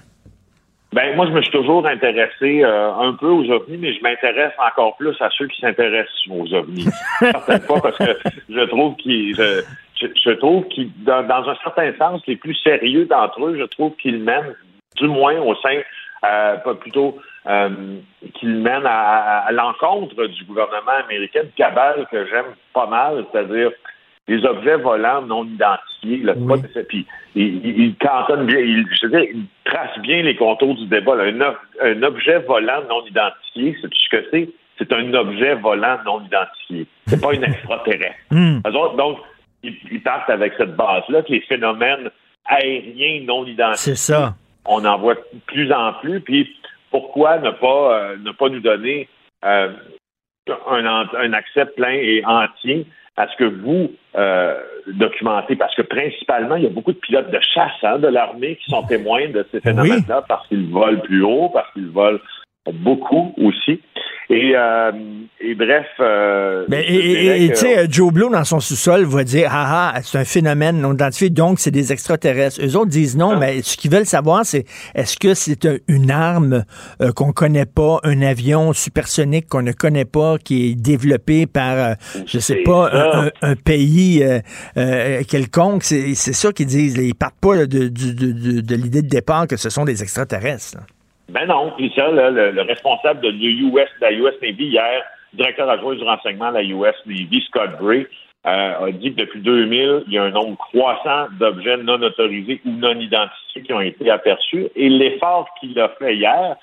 Ben, 0.92 1.14
moi, 1.16 1.26
je 1.26 1.32
me 1.32 1.42
suis 1.42 1.50
toujours 1.52 1.86
intéressé 1.86 2.62
euh, 2.62 2.92
un 2.94 3.12
peu 3.14 3.26
aux 3.28 3.44
ovnis, 3.50 3.76
mais 3.76 3.92
je 3.94 4.00
m'intéresse 4.02 4.52
encore 4.58 4.96
plus 4.96 5.14
à 5.20 5.28
ceux 5.36 5.46
qui 5.48 5.60
s'intéressent 5.60 6.26
aux 6.30 6.52
ovnis. 6.54 6.86
Certaines 7.18 7.60
fois, 7.62 7.82
parce 7.82 7.98
que 7.98 8.16
je 8.48 8.60
trouve 8.66 8.94
qu'ils, 8.96 9.34
je, 9.36 9.62
je- 10.00 10.06
je 10.24 10.30
trouve 10.30 10.66
qu'ils, 10.68 10.90
dans, 11.04 11.22
dans 11.26 11.48
un 11.48 11.56
certain 11.62 11.92
sens, 11.98 12.22
les 12.26 12.36
plus 12.36 12.54
sérieux 12.56 13.06
d'entre 13.06 13.44
eux, 13.46 13.56
je 13.58 13.64
trouve 13.64 13.94
qu'ils 13.96 14.18
mènent, 14.18 14.54
du 14.96 15.08
moins 15.08 15.38
au 15.40 15.54
sein, 15.56 15.78
euh, 16.24 16.56
pas 16.56 16.74
plutôt, 16.74 17.18
euh, 17.46 17.68
qu'ils 18.34 18.56
mènent 18.56 18.86
à, 18.86 19.44
à 19.46 19.52
l'encontre 19.52 20.26
du 20.26 20.44
gouvernement 20.44 20.98
américain, 21.04 21.40
une 21.44 21.50
cabale 21.50 22.06
que 22.10 22.26
j'aime 22.26 22.54
pas 22.72 22.86
mal, 22.86 23.24
c'est-à-dire 23.32 23.70
les 24.28 24.44
objets 24.44 24.76
volants 24.76 25.22
non 25.22 25.44
identifiés. 25.44 26.18
Là, 26.24 26.34
pas 26.48 26.56
de- 26.56 26.82
puis 26.88 27.06
il, 27.36 27.64
il, 27.64 27.80
il 27.84 27.94
cantonne 27.96 28.46
bien, 28.46 28.58
il, 28.58 28.84
je 29.00 29.06
veux 29.06 29.12
dire, 29.20 29.30
il 29.32 29.44
trace 29.64 29.96
bien 30.00 30.22
les 30.22 30.34
contours 30.34 30.74
du 30.74 30.86
débat. 30.86 31.14
là. 31.14 31.24
Un, 31.24 31.40
ob- 31.40 31.56
un 31.82 32.02
objet 32.02 32.38
volant 32.40 32.82
non 32.88 33.04
identifié, 33.06 33.76
c'est 33.80 33.88
ce 33.94 34.08
que 34.10 34.24
c'est? 34.32 34.48
C'est 34.78 34.92
un 34.92 35.14
objet 35.14 35.54
volant 35.54 35.98
non 36.04 36.22
identifié. 36.24 36.86
C'est 37.06 37.20
pas 37.22 37.32
une 37.34 37.44
extraterrestre. 37.50 38.16
Hmm. 38.30 38.60
Donc, 38.96 39.18
ils, 39.66 39.76
ils 39.90 40.02
partent 40.02 40.30
avec 40.30 40.54
cette 40.56 40.76
base-là 40.76 41.22
que 41.22 41.32
les 41.32 41.40
phénomènes 41.42 42.10
aériens 42.46 43.24
non 43.24 43.44
identifiés, 43.44 43.94
C'est 43.94 44.12
ça. 44.12 44.34
on 44.64 44.84
en 44.84 44.98
voit 44.98 45.14
de 45.14 45.20
plus 45.46 45.72
en 45.72 45.92
plus. 45.94 46.20
Puis 46.20 46.56
pourquoi 46.90 47.38
ne 47.38 47.50
pas 47.50 47.98
euh, 47.98 48.16
ne 48.18 48.30
pas 48.32 48.48
nous 48.48 48.60
donner 48.60 49.08
euh, 49.44 49.72
un, 50.68 50.86
un 50.86 51.32
accès 51.32 51.66
plein 51.66 51.90
et 51.92 52.22
entier 52.24 52.86
à 53.16 53.26
ce 53.28 53.36
que 53.36 53.44
vous 53.44 53.90
euh, 54.16 54.54
documentez? 54.86 55.56
Parce 55.56 55.74
que 55.74 55.82
principalement, 55.82 56.56
il 56.56 56.64
y 56.64 56.66
a 56.66 56.70
beaucoup 56.70 56.92
de 56.92 56.98
pilotes 56.98 57.30
de 57.30 57.40
chasse 57.54 57.72
hein, 57.82 57.98
de 57.98 58.08
l'armée 58.08 58.56
qui 58.56 58.70
sont 58.70 58.82
témoins 58.84 59.28
de 59.28 59.44
ces 59.50 59.60
phénomènes-là 59.60 60.24
parce 60.28 60.46
qu'ils 60.48 60.70
volent 60.70 61.00
plus 61.00 61.22
haut, 61.22 61.48
parce 61.52 61.72
qu'ils 61.72 61.90
volent 61.90 62.20
beaucoup 62.72 63.34
aussi. 63.38 63.80
Et, 64.28 64.52
euh, 64.56 64.90
et 65.40 65.54
bref. 65.54 65.86
euh, 66.00 66.64
et- 66.72 67.48
tu 67.50 67.54
sais, 67.56 67.78
euh, 67.78 67.86
Joe 67.88 68.12
Blow, 68.12 68.28
dans 68.28 68.42
son 68.42 68.58
sous-sol, 68.58 69.04
va 69.04 69.22
dire 69.22 69.48
Ah 69.52 69.92
ah, 69.94 70.00
c'est 70.02 70.18
un 70.18 70.24
phénomène 70.24 70.80
non 70.80 70.94
identifié, 70.94 71.30
donc 71.30 71.60
c'est 71.60 71.70
des 71.70 71.92
extraterrestres. 71.92 72.60
Eux 72.64 72.74
autres 72.76 72.90
disent 72.90 73.16
non, 73.16 73.32
Ah. 73.34 73.38
mais 73.38 73.62
ce 73.62 73.76
qu'ils 73.76 73.92
veulent 73.92 74.04
savoir, 74.04 74.44
c'est 74.44 74.64
est-ce 74.96 75.16
que 75.16 75.34
c'est 75.34 75.64
un- 75.64 75.76
une 75.86 76.10
arme 76.10 76.64
euh, 77.00 77.12
qu'on 77.12 77.30
connaît 77.32 77.66
pas, 77.66 78.00
un 78.02 78.20
avion 78.22 78.72
supersonique 78.72 79.46
qu'on 79.48 79.62
ne 79.62 79.70
connaît 79.72 80.04
pas, 80.04 80.38
qui 80.38 80.70
est 80.70 80.74
développé 80.74 81.46
par, 81.46 81.72
euh, 81.78 81.94
je 82.26 82.40
sais 82.40 82.62
pas, 82.64 82.90
un, 82.92 83.26
un- 83.26 83.30
un 83.42 83.54
pays 83.54 84.24
quelconque? 85.28 85.84
C'est 85.84 86.14
ça 86.14 86.50
qu'ils 86.52 86.66
disent. 86.66 86.96
Ils 86.96 87.14
partent 87.14 87.38
pas 87.40 87.54
là, 87.54 87.66
de, 87.66 87.86
de- 87.88 88.10
de- 88.10 88.60
de 88.60 88.74
l'idée 88.74 89.02
de 89.02 89.08
départ 89.08 89.46
que 89.46 89.56
ce 89.56 89.70
sont 89.70 89.84
des 89.84 90.02
extraterrestres. 90.02 90.78
là. 90.78 90.82
Ben 91.28 91.46
non, 91.46 91.72
puis 91.76 91.92
ça, 91.96 92.10
le, 92.10 92.52
le 92.52 92.62
responsable 92.62 93.20
de 93.20 93.28
l'US, 93.30 93.72
de 93.72 94.00
la 94.00 94.12
US 94.12 94.34
Navy 94.42 94.66
hier, 94.66 95.02
directeur 95.32 95.68
adjoint 95.68 95.94
du 95.96 96.04
renseignement 96.04 96.50
de 96.50 96.54
la 96.58 96.62
US 96.62 96.94
Navy, 97.06 97.42
Scott 97.48 97.70
Bray, 97.80 98.06
euh, 98.46 98.86
a 98.86 98.90
dit 98.92 99.12
que 99.12 99.22
depuis 99.22 99.40
2000, 99.40 100.04
il 100.06 100.12
y 100.12 100.18
a 100.18 100.22
un 100.24 100.30
nombre 100.30 100.56
croissant 100.56 101.26
d'objets 101.40 101.78
non 101.78 102.00
autorisés 102.00 102.60
ou 102.64 102.70
non 102.70 102.98
identifiés 103.00 103.62
qui 103.62 103.72
ont 103.72 103.80
été 103.80 104.08
aperçus. 104.08 104.68
Et 104.76 104.88
l'effort 104.88 105.48
qu'il 105.58 105.78
a 105.80 105.88
fait 105.98 106.14
hier, 106.14 106.54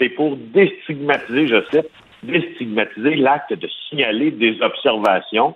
c'est 0.00 0.08
pour 0.10 0.34
déstigmatiser, 0.36 1.46
je 1.48 1.62
cite, 1.70 1.90
déstigmatiser 2.22 3.16
l'acte 3.16 3.52
de 3.52 3.68
signaler 3.90 4.30
des 4.30 4.60
observations. 4.62 5.54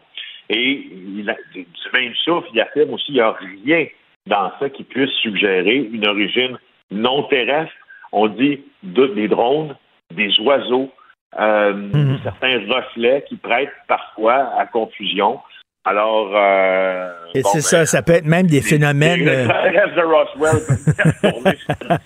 Et 0.50 0.86
il 1.18 1.30
a- 1.30 1.36
du 1.54 1.64
même 1.94 2.14
souffle, 2.24 2.48
il 2.52 2.60
affirme 2.60 2.92
aussi 2.92 3.06
qu'il 3.06 3.14
n'y 3.14 3.20
a 3.20 3.32
rien 3.64 3.86
dans 4.26 4.52
ça 4.60 4.68
qui 4.68 4.84
puisse 4.84 5.10
suggérer 5.22 5.76
une 5.76 6.06
origine 6.06 6.58
non 6.90 7.22
terrestre. 7.24 7.72
On 8.12 8.26
dit 8.28 8.60
de- 8.82 9.06
des 9.08 9.28
drones, 9.28 9.76
des 10.14 10.30
oiseaux, 10.40 10.90
euh, 11.38 11.72
Mhm. 11.72 12.18
certains 12.24 12.58
reflets 12.68 13.24
qui 13.28 13.36
prêtent 13.36 13.68
parfois 13.88 14.52
à 14.58 14.66
confusion. 14.66 15.38
Alors, 15.84 16.30
euh, 16.34 17.08
Et 17.34 17.42
bon, 17.42 17.48
c'est 17.52 17.58
ben, 17.58 17.62
ça, 17.62 17.86
ça 17.86 18.02
peut 18.02 18.12
être 18.12 18.26
même 18.26 18.46
des 18.46 18.60
phénomènes. 18.60 19.26
Euh, 19.28 19.46
de 19.96 20.02
Roswell 20.02 20.60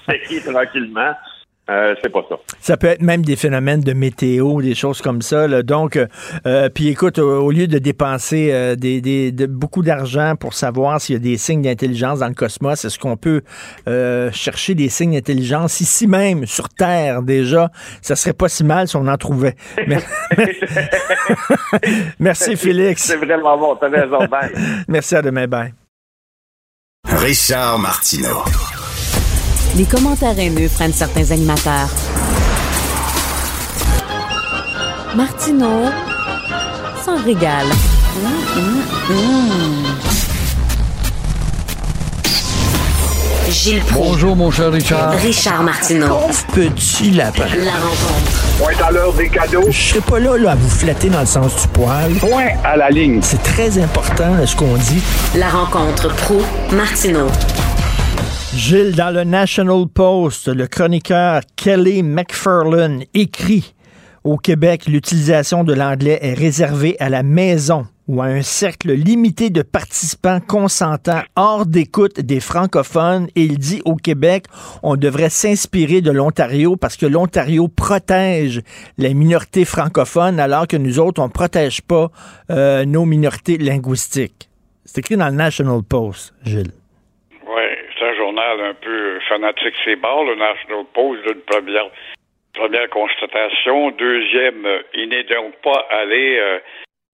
séquer 0.09 0.41
tranquillement. 0.53 1.13
Euh, 1.71 1.95
c'est 2.03 2.11
pas 2.13 2.21
ça. 2.29 2.37
Ça 2.61 2.77
peut 2.77 2.89
être 2.89 3.01
même 3.01 3.23
des 3.25 3.37
phénomènes 3.37 3.81
de 3.81 3.95
météo, 3.95 4.61
des 4.61 4.75
choses 4.75 5.01
comme 5.01 5.23
ça. 5.23 5.49
là. 5.49 5.63
Donc, 5.63 5.97
euh, 5.97 6.07
euh, 6.47 6.69
puis 6.69 6.89
écoute, 6.89 7.19
au, 7.19 7.45
au 7.47 7.51
lieu 7.51 7.67
de 7.67 7.79
dépenser 7.79 8.51
euh, 8.53 8.77
des, 8.77 9.01
des- 9.01 9.33
de- 9.33 9.47
beaucoup 9.47 9.83
d'argent 9.83 10.35
pour 10.39 10.53
savoir 10.53 11.01
s'il 11.01 11.15
y 11.15 11.17
a 11.17 11.21
des 11.21 11.39
signes 11.39 11.63
d'intelligence 11.63 12.19
dans 12.19 12.29
le 12.29 12.35
cosmos, 12.35 12.85
est-ce 12.85 12.99
qu'on 12.99 13.17
peut 13.17 13.41
euh, 13.89 14.31
chercher 14.31 14.75
des 14.75 14.91
signes 14.91 15.15
d'intelligence 15.15 15.81
ici 15.81 16.07
même, 16.07 16.45
sur 16.45 16.69
Terre 16.69 17.23
déjà? 17.23 17.71
Ça 18.03 18.15
serait 18.15 18.35
pas 18.35 18.51
si 18.51 18.63
mal 18.63 18.87
si 18.87 18.97
on 18.97 19.07
en 19.07 19.17
trouvait. 19.17 19.57
Mais- 19.87 20.05
Merci 22.19 22.57
Félix. 22.57 23.05
C'est 23.05 23.17
vraiment 23.17 23.57
bon, 23.57 23.77
t'as 23.77 23.89
raison. 23.89 24.19
Bye. 24.27 24.53
Merci 24.89 25.17
à 25.17 25.23
demain. 25.23 25.47
Bye. 25.47 25.73
Richard 27.07 27.79
Martineau. 27.79 28.43
Les 29.77 29.85
commentaires 29.85 30.39
haineux 30.39 30.69
prennent 30.69 30.93
certains 30.93 31.33
animateurs. 31.33 31.89
Martineau 35.17 35.87
s'en 37.05 37.17
régale. 37.25 37.67
Gilles 43.51 43.81
Proulx. 43.81 44.11
Bonjour, 44.11 44.37
mon 44.37 44.53
cher 44.53 44.71
Richard. 44.71 45.11
Richard 45.21 45.65
Martineau. 45.65 46.21
Petit 46.53 47.11
lapin. 47.11 47.45
La 47.65 47.73
rencontre. 47.73 48.45
Point 48.59 48.87
à 48.87 48.93
l'heure 48.93 49.13
des 49.15 49.29
cadeaux. 49.29 49.65
Je 49.69 49.89
serai 49.89 50.01
pas 50.03 50.21
là, 50.21 50.37
là 50.37 50.53
à 50.53 50.55
vous 50.55 50.71
flatter 50.71 51.11
dans 51.11 51.21
le 51.21 51.27
sens 51.27 51.63
du 51.63 51.69
poil. 51.69 52.13
Point 52.21 52.51
à 52.63 52.77
la 52.77 52.91
ligne. 52.91 53.19
C'est 53.23 53.43
très 53.43 53.77
important 53.83 54.35
ce 54.47 54.55
qu'on 54.55 54.77
dit. 54.77 55.03
La 55.35 55.49
rencontre 55.49 56.15
pro 56.15 56.41
Martineau. 56.73 57.27
Gilles, 58.57 58.95
dans 58.95 59.11
le 59.11 59.25
National 59.25 59.87
Post, 59.93 60.49
le 60.49 60.67
chroniqueur 60.69 61.43
Kelly 61.57 62.03
McFarlane 62.03 63.03
écrit 63.13 63.75
au 64.23 64.39
Québec, 64.39 64.87
l'utilisation 64.87 65.65
de 65.65 65.75
l'anglais 65.75 66.19
est 66.23 66.35
réservée 66.35 66.97
à 67.01 67.11
la 67.11 67.23
maison 67.23 67.87
ou 68.07 68.23
à 68.23 68.27
un 68.27 68.43
cercle 68.43 68.93
limité 68.93 69.51
de 69.51 69.63
participants 69.63 70.41
consentants 70.41 71.23
hors 71.37 71.67
d'écoute 71.67 72.21
des 72.21 72.41
francophones. 72.41 73.27
Et 73.35 73.43
il 73.43 73.59
dit 73.59 73.83
au 73.85 73.97
Québec, 73.97 74.47
on 74.83 74.97
devrait 74.97 75.31
s'inspirer 75.31 76.01
de 76.01 76.11
l'Ontario 76.11 76.77
parce 76.77 76.97
que 76.97 77.07
l'Ontario 77.07 77.69
protège 77.69 78.63
les 78.99 79.15
minorités 79.15 79.65
francophones 79.65 80.39
alors 80.39 80.69
que 80.69 80.77
nous 80.77 81.01
autres, 81.01 81.21
on 81.21 81.27
ne 81.27 81.33
protège 81.33 81.83
pas 81.83 82.11
euh, 82.51 82.85
nos 82.85 83.05
minorités 83.05 83.59
linguistiques. 83.59 84.49
C'est 84.85 84.99
écrit 85.01 85.17
dans 85.17 85.29
le 85.29 85.35
National 85.35 85.83
Post, 85.83 86.35
Gilles. 86.45 86.73
Un 88.61 88.75
peu 88.75 89.19
fanatique, 89.29 89.75
c'est 89.85 89.97
barre, 89.97 90.25
le 90.25 90.37
National 90.37 90.85
Post, 90.95 91.25
là, 91.27 91.33
une 91.33 91.41
première, 91.43 91.91
première 92.53 92.89
constatation. 92.89 93.91
Deuxième, 93.91 94.67
il 94.95 95.09
n'est 95.09 95.25
donc 95.25 95.57
pas 95.63 95.87
allé 95.91 96.39
euh, 96.39 96.59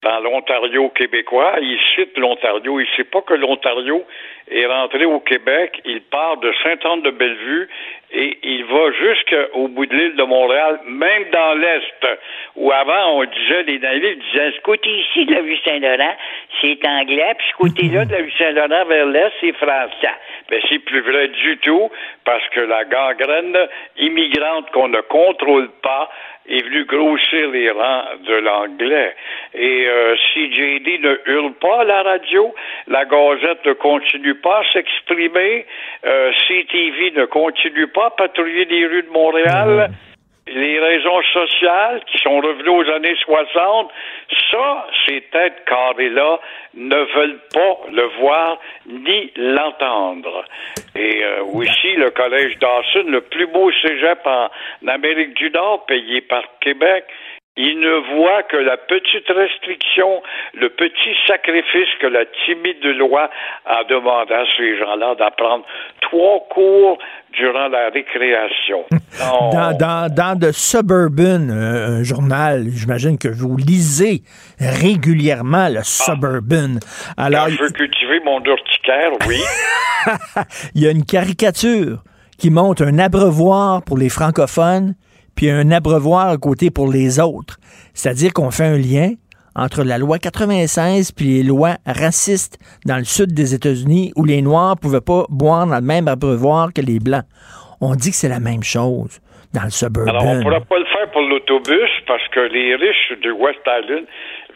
dans 0.03 0.21
l'Ontario 0.21 0.89
québécois. 0.91 1.57
Il 1.61 1.79
cite 1.95 2.17
l'Ontario. 2.17 2.81
Il 2.81 2.85
ne 2.85 2.97
sait 2.97 3.05
pas 3.05 3.21
que 3.21 3.35
l'Ontario 3.35 4.03
est 4.51 4.67
rentré 4.67 5.05
au 5.05 5.21
Québec. 5.21 5.81
Il 5.85 6.01
part 6.01 6.39
de 6.39 6.53
Sainte-Anne-de-Bellevue 6.63 7.69
et 8.13 8.39
il 8.43 8.65
va 8.65 8.91
jusqu'au 8.93 9.69
bout 9.69 9.87
de 9.87 9.95
l'île 9.95 10.17
de 10.17 10.23
Montréal, 10.23 10.81
même 10.87 11.25
dans 11.33 11.55
l'Est, 11.55 12.19
où 12.57 12.73
avant, 12.73 13.19
on 13.19 13.25
disait, 13.25 13.63
les 13.65 13.79
navires 13.79 14.17
disaient, 14.17 14.53
ce 14.57 14.61
côté 14.63 14.89
ici 14.89 15.27
de 15.27 15.35
la 15.35 15.41
rue 15.43 15.57
Saint-Laurent, 15.65 16.17
c'est 16.61 16.85
anglais, 16.85 17.35
puis 17.39 17.47
ce 17.53 17.57
côté-là 17.57 18.05
de 18.07 18.13
la 18.13 18.19
rue 18.19 18.33
Saint-Laurent 18.37 18.85
vers 18.87 19.07
l'Est, 19.07 19.33
c'est 19.41 19.53
français. 19.53 20.17
Mais 20.51 20.61
c'est 20.69 20.81
plus 20.81 21.03
vrai 21.03 21.29
du 21.29 21.59
tout, 21.59 21.89
parce 22.25 22.47
que 22.49 22.61
la 22.61 22.85
gangrène 22.85 23.57
immigrante 23.97 24.69
qu'on 24.73 24.89
ne 24.89 25.01
contrôle 25.03 25.71
pas 25.81 26.11
est 26.51 26.63
venu 26.63 26.85
grossir 26.85 27.51
les 27.51 27.71
rangs 27.71 28.05
de 28.27 28.35
l'anglais. 28.35 29.15
Et 29.55 29.87
euh, 29.87 30.17
si 30.33 30.53
JD 30.53 31.01
ne 31.03 31.19
hurle 31.27 31.53
pas 31.55 31.81
à 31.81 31.85
la 31.85 32.03
radio, 32.03 32.55
la 32.89 33.05
Gazette 33.05 33.65
ne 33.65 33.73
continue 33.73 34.35
pas 34.35 34.61
à 34.61 34.73
s'exprimer, 34.73 35.67
euh, 36.05 36.33
CTV 36.47 37.13
ne 37.13 37.25
continue 37.27 37.87
pas 37.87 38.07
à 38.07 38.11
patrouiller 38.11 38.65
les 38.65 38.87
rues 38.87 39.03
de 39.03 39.11
Montréal. 39.11 39.91
Les 40.47 40.81
raisons 40.81 41.23
sociales 41.33 42.03
qui 42.07 42.19
sont 42.19 42.41
revenues 42.41 42.71
aux 42.71 42.91
années 42.91 43.17
60, 43.25 43.91
ça, 44.51 44.87
ces 45.07 45.21
têtes 45.33 45.65
carrées-là 45.67 46.41
ne 46.75 46.97
veulent 46.97 47.41
pas 47.53 47.79
le 47.93 48.05
voir 48.21 48.59
ni 48.87 49.31
l'entendre. 49.37 50.45
Et 50.97 51.23
euh, 51.25 51.45
aussi, 51.45 51.95
le 51.95 52.11
Collège 52.11 52.59
Dawson, 52.59 53.05
le 53.07 53.21
plus 53.21 53.47
beau 53.47 53.71
cégep 53.71 54.27
en 54.27 54.49
Amérique 54.89 55.35
du 55.35 55.51
Nord, 55.51 55.87
payé 55.87 56.21
par 56.23 56.43
Québec, 56.61 57.05
il 57.61 57.79
ne 57.79 58.17
voit 58.17 58.43
que 58.45 58.57
la 58.57 58.79
petite 58.79 59.29
restriction, 59.29 60.23
le 60.55 60.71
petit 60.71 61.15
sacrifice 61.27 61.89
que 62.01 62.07
la 62.07 62.25
timide 62.47 62.83
loi 62.97 63.29
a 63.67 63.85
demandé 63.85 64.33
à 64.33 64.45
ces 64.57 64.79
gens-là 64.79 65.15
d'apprendre 65.17 65.65
trois 66.01 66.41
cours 66.49 66.97
durant 67.37 67.69
la 67.69 67.91
récréation. 67.91 68.87
Non. 68.91 69.51
Dans, 69.53 69.77
dans, 69.77 70.15
dans 70.15 70.39
The 70.39 70.53
Suburban, 70.53 71.51
euh, 71.51 71.99
un 71.99 72.03
journal, 72.03 72.65
j'imagine 72.71 73.19
que 73.19 73.29
vous 73.29 73.57
lisez 73.57 74.23
régulièrement 74.59 75.69
le 75.69 75.81
Suburban. 75.83 76.79
Alors, 77.17 77.49
je 77.49 77.63
veux 77.63 77.71
cultiver 77.71 78.21
mon 78.25 78.43
urticaire, 78.43 79.11
oui. 79.27 79.41
il 80.75 80.83
y 80.83 80.87
a 80.87 80.91
une 80.91 81.05
caricature 81.05 81.99
qui 82.39 82.51
montre 82.51 82.85
un 82.85 82.99
abreuvoir 82.99 83.83
pour 83.83 83.99
les 83.99 84.09
francophones, 84.09 84.95
puis 85.41 85.49
un 85.49 85.71
abreuvoir 85.71 86.29
à 86.29 86.37
côté 86.37 86.71
pour 86.71 86.93
les 86.93 87.19
autres. 87.19 87.57
C'est-à-dire 87.95 88.35
qu'on 88.35 88.51
fait 88.51 88.67
un 88.67 88.77
lien 88.77 89.15
entre 89.57 89.85
la 89.85 89.97
loi 89.97 90.19
96 90.19 91.13
puis 91.13 91.39
les 91.39 91.43
lois 91.43 91.77
racistes 91.87 92.59
dans 92.85 92.99
le 92.99 93.05
sud 93.05 93.33
des 93.33 93.55
États-Unis 93.55 94.13
où 94.17 94.27
les 94.27 94.43
Noirs 94.43 94.77
pouvaient 94.79 95.01
pas 95.01 95.25
boire 95.31 95.67
dans 95.67 95.77
le 95.77 95.81
même 95.81 96.09
abreuvoir 96.09 96.75
que 96.75 96.83
les 96.83 96.99
Blancs. 96.99 97.25
On 97.81 97.95
dit 97.95 98.11
que 98.11 98.17
c'est 98.17 98.29
la 98.29 98.39
même 98.39 98.63
chose 98.63 99.19
dans 99.55 99.65
le 99.65 99.71
suburban. 99.71 100.11
Alors, 100.11 100.27
on 100.27 100.35
ne 100.35 100.43
pourra 100.43 100.61
pas 100.61 100.79
le 100.79 100.85
faire 100.85 101.11
pour 101.11 101.23
l'autobus 101.23 101.91
parce 102.07 102.29
que 102.29 102.41
les 102.41 102.75
riches 102.75 103.19
du 103.23 103.31
West 103.33 103.61
Island 103.67 104.05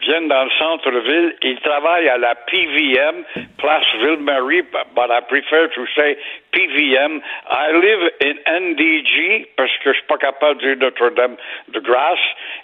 viennent 0.01 0.27
dans 0.27 0.43
le 0.43 0.51
centre-ville. 0.57 1.35
Ils 1.41 1.59
travaillent 1.61 2.09
à 2.09 2.17
la 2.17 2.35
PVM, 2.35 3.23
Place 3.57 3.85
Ville-Marie, 3.99 4.63
but 4.63 5.09
I 5.09 5.21
prefer 5.27 5.69
to 5.75 5.85
say 5.95 6.17
PVM. 6.53 7.21
I 7.49 7.71
live 7.73 8.11
in 8.21 8.35
NDG 8.47 9.47
parce 9.57 9.71
que 9.83 9.91
je 9.91 9.97
suis 9.97 10.07
pas 10.07 10.17
capable 10.17 10.61
de 10.61 10.73
dire 10.73 10.77
Notre-Dame 10.79 11.35
de 11.69 11.79
Grâce. 11.79 12.19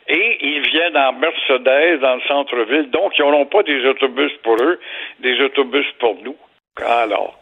Et 0.07 0.37
ils 0.41 0.61
viennent 0.69 0.97
en 0.97 1.13
Mercedes 1.13 1.99
dans 2.01 2.15
le 2.15 2.21
centre-ville. 2.27 2.89
Donc, 2.91 3.13
ils 3.17 3.21
n'auront 3.21 3.45
pas 3.45 3.63
des 3.63 3.85
autobus 3.85 4.31
pour 4.43 4.55
eux, 4.61 4.79
des 5.19 5.39
autobus 5.41 5.85
pour 5.99 6.17
nous. 6.23 6.35
Alors, 6.79 7.37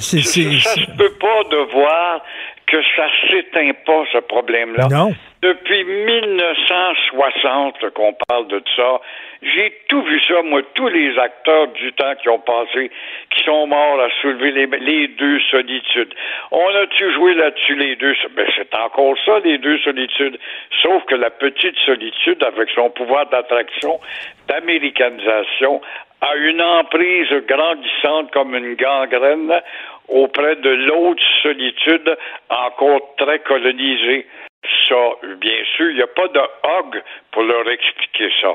c'est, 0.00 0.22
ça 0.22 0.74
se 0.74 0.90
peut 0.96 1.12
pas 1.20 1.44
de 1.50 1.70
voir 1.70 2.22
que 2.70 2.82
ça 2.96 3.06
s'éteint 3.28 3.72
pas, 3.84 4.04
ce 4.12 4.18
problème-là. 4.18 4.86
Non. 4.90 5.12
Depuis 5.42 5.84
1960 5.84 7.90
qu'on 7.94 8.14
parle 8.28 8.46
de 8.48 8.62
ça, 8.76 9.00
j'ai 9.42 9.72
tout 9.88 10.02
vu 10.02 10.20
ça, 10.28 10.42
moi, 10.42 10.60
tous 10.74 10.88
les 10.88 11.18
acteurs 11.18 11.68
du 11.68 11.94
temps 11.94 12.14
qui 12.22 12.28
ont 12.28 12.40
passé, 12.40 12.90
qui 13.30 13.42
sont 13.44 13.66
morts 13.66 14.00
à 14.00 14.10
soulever 14.20 14.50
les, 14.52 14.66
les 14.66 15.08
deux 15.08 15.40
solitudes. 15.50 16.12
On 16.50 16.68
a-tu 16.68 17.10
joué 17.14 17.32
là-dessus 17.34 17.74
les 17.74 17.96
deux? 17.96 18.14
Ben, 18.36 18.46
c'est 18.54 18.74
encore 18.74 19.16
ça, 19.24 19.38
les 19.40 19.56
deux 19.58 19.78
solitudes. 19.78 20.38
Sauf 20.82 21.04
que 21.06 21.14
la 21.14 21.30
petite 21.30 21.78
solitude, 21.86 22.44
avec 22.44 22.68
son 22.74 22.90
pouvoir 22.90 23.24
d'attraction, 23.30 23.98
d'américanisation, 24.46 25.80
a 26.20 26.36
une 26.36 26.60
emprise 26.60 27.32
grandissante 27.48 28.30
comme 28.32 28.54
une 28.54 28.74
gangrène 28.74 29.62
auprès 30.10 30.56
de 30.56 30.70
l'autre 30.70 31.22
solitude 31.42 32.16
encore 32.48 33.14
très 33.16 33.38
colonisée. 33.40 34.26
Ça, 34.88 34.96
bien 35.40 35.62
sûr, 35.76 35.90
il 35.90 35.96
n'y 35.96 36.02
a 36.02 36.06
pas 36.06 36.28
de 36.28 36.38
hog 36.38 37.02
pour 37.32 37.42
leur 37.44 37.66
expliquer 37.70 38.30
ça. 38.42 38.54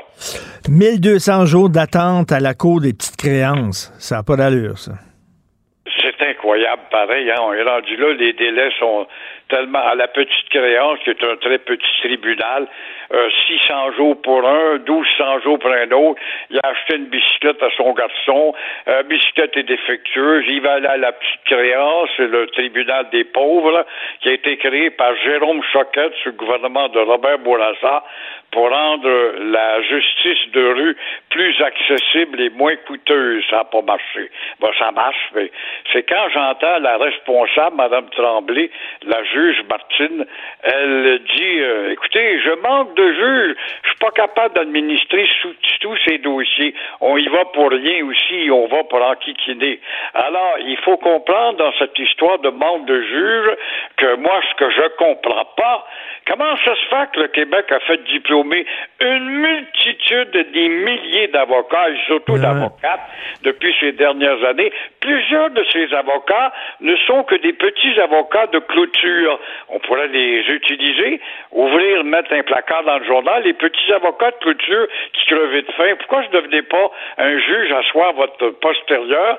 1200 0.68 1.46
jours 1.46 1.68
d'attente 1.68 2.30
à 2.30 2.38
la 2.38 2.54
cour 2.54 2.80
des 2.80 2.92
petites 2.92 3.16
créances. 3.16 3.92
Ça 3.98 4.16
n'a 4.16 4.22
pas 4.22 4.36
d'allure, 4.36 4.78
ça. 4.78 4.92
C'est 6.00 6.28
incroyable, 6.28 6.82
pareil. 6.90 7.28
Hein? 7.30 7.40
On 7.40 7.52
est 7.52 7.62
rendu 7.62 7.96
là, 7.96 8.12
les 8.12 8.32
délais 8.34 8.70
sont 8.78 9.06
tellement 9.48 9.84
à 9.84 9.94
la 9.94 10.08
petite 10.08 10.48
créance, 10.50 10.98
qui 11.04 11.10
est 11.10 11.24
un 11.24 11.36
très 11.36 11.58
petit 11.58 11.86
tribunal, 12.02 12.68
euh, 13.12 13.28
600 13.46 13.92
jours 13.92 14.20
pour 14.22 14.46
un, 14.46 14.78
1200 14.78 15.40
jours 15.40 15.58
pour 15.58 15.70
un 15.70 15.90
autre. 15.92 16.20
Il 16.50 16.58
a 16.62 16.68
acheté 16.68 16.96
une 16.96 17.06
bicyclette 17.06 17.62
à 17.62 17.70
son 17.76 17.92
garçon. 17.92 18.54
La 18.86 19.02
bicyclette 19.02 19.56
est 19.56 19.62
défectueuse. 19.62 20.44
Il 20.48 20.60
va 20.60 20.74
aller 20.74 20.86
à 20.86 20.96
la 20.96 21.12
petite 21.12 21.44
créance, 21.44 22.08
c'est 22.16 22.28
le 22.28 22.46
tribunal 22.48 23.08
des 23.10 23.24
pauvres, 23.24 23.84
qui 24.20 24.28
a 24.28 24.32
été 24.32 24.56
créé 24.56 24.90
par 24.90 25.14
Jérôme 25.16 25.62
Choquette 25.72 26.14
sous 26.22 26.30
le 26.30 26.36
gouvernement 26.36 26.88
de 26.88 27.00
Robert 27.00 27.38
Bourassa 27.38 28.04
pour 28.52 28.70
rendre 28.70 29.34
la 29.38 29.82
justice 29.82 30.50
de 30.52 30.64
rue 30.72 30.96
plus 31.30 31.60
accessible 31.60 32.40
et 32.40 32.50
moins 32.50 32.76
coûteuse. 32.86 33.44
Ça 33.50 33.56
n'a 33.58 33.64
pas 33.64 33.82
marché. 33.82 34.30
Bon, 34.60 34.70
ça 34.78 34.90
marche, 34.92 35.30
mais 35.34 35.50
c'est 35.92 36.04
quand 36.04 36.28
j'entends 36.32 36.78
la 36.78 36.96
responsable, 36.96 37.76
Mme 37.76 38.08
Tremblay, 38.10 38.70
la 39.04 39.22
juge 39.24 39.62
Martine, 39.68 40.24
elle 40.62 41.20
dit 41.34 41.60
euh, 41.60 41.92
écoutez, 41.92 42.40
je 42.40 42.50
manque 42.62 42.95
de 42.96 43.12
juges, 43.12 43.56
je 43.82 43.88
suis 43.90 43.98
pas 43.98 44.10
capable 44.10 44.54
d'administrer 44.54 45.28
tous 45.80 45.96
ces 46.04 46.18
dossiers. 46.18 46.74
On 47.00 47.16
y 47.16 47.28
va 47.28 47.44
pour 47.46 47.70
rien 47.70 48.04
aussi, 48.04 48.50
on 48.50 48.66
va 48.66 48.84
pour 48.84 49.02
enquiquiner. 49.02 49.80
Alors, 50.14 50.56
il 50.60 50.76
faut 50.78 50.96
comprendre 50.96 51.58
dans 51.58 51.72
cette 51.78 51.98
histoire 51.98 52.38
de 52.40 52.48
manque 52.48 52.86
de 52.86 53.00
juges 53.02 53.56
que 53.96 54.16
moi, 54.16 54.40
ce 54.50 54.54
que 54.56 54.70
je 54.70 54.88
comprends 54.98 55.44
pas, 55.56 55.86
comment 56.26 56.56
ça 56.64 56.74
se 56.74 56.86
fait 56.86 57.10
que 57.12 57.20
le 57.20 57.28
Québec 57.28 57.66
a 57.70 57.80
fait 57.80 58.02
diplômer 58.04 58.66
une 59.00 59.28
multitude 59.28 60.52
des 60.52 60.68
milliers 60.68 61.28
d'avocats 61.28 61.90
et 61.90 61.98
surtout 62.06 62.38
d'avocates 62.38 63.08
depuis 63.42 63.74
ces 63.80 63.92
dernières 63.92 64.42
années? 64.44 64.72
Plusieurs 65.00 65.50
de 65.50 65.64
ces 65.72 65.92
avocats 65.94 66.52
ne 66.80 66.96
sont 67.06 67.22
que 67.24 67.36
des 67.36 67.52
petits 67.52 68.00
avocats 68.00 68.46
de 68.48 68.58
clôture. 68.58 69.38
On 69.68 69.78
pourrait 69.80 70.08
les 70.08 70.40
utiliser, 70.48 71.20
ouvrir, 71.52 72.02
mettre 72.04 72.32
un 72.32 72.42
placard 72.42 72.85
dans 72.86 72.98
le 72.98 73.04
journal, 73.04 73.42
les 73.42 73.52
petits 73.52 73.92
avocats 73.92 74.30
de 74.30 74.36
clôture 74.36 74.86
qui 75.12 75.26
crevaient 75.26 75.62
de 75.62 75.72
faim. 75.72 75.94
Pourquoi 75.98 76.22
je 76.22 76.28
ne 76.28 76.32
devenais 76.40 76.62
pas 76.62 76.90
un 77.18 77.38
juge 77.38 77.72
asseoir 77.72 78.12
votre 78.14 78.50
postérieur 78.60 79.38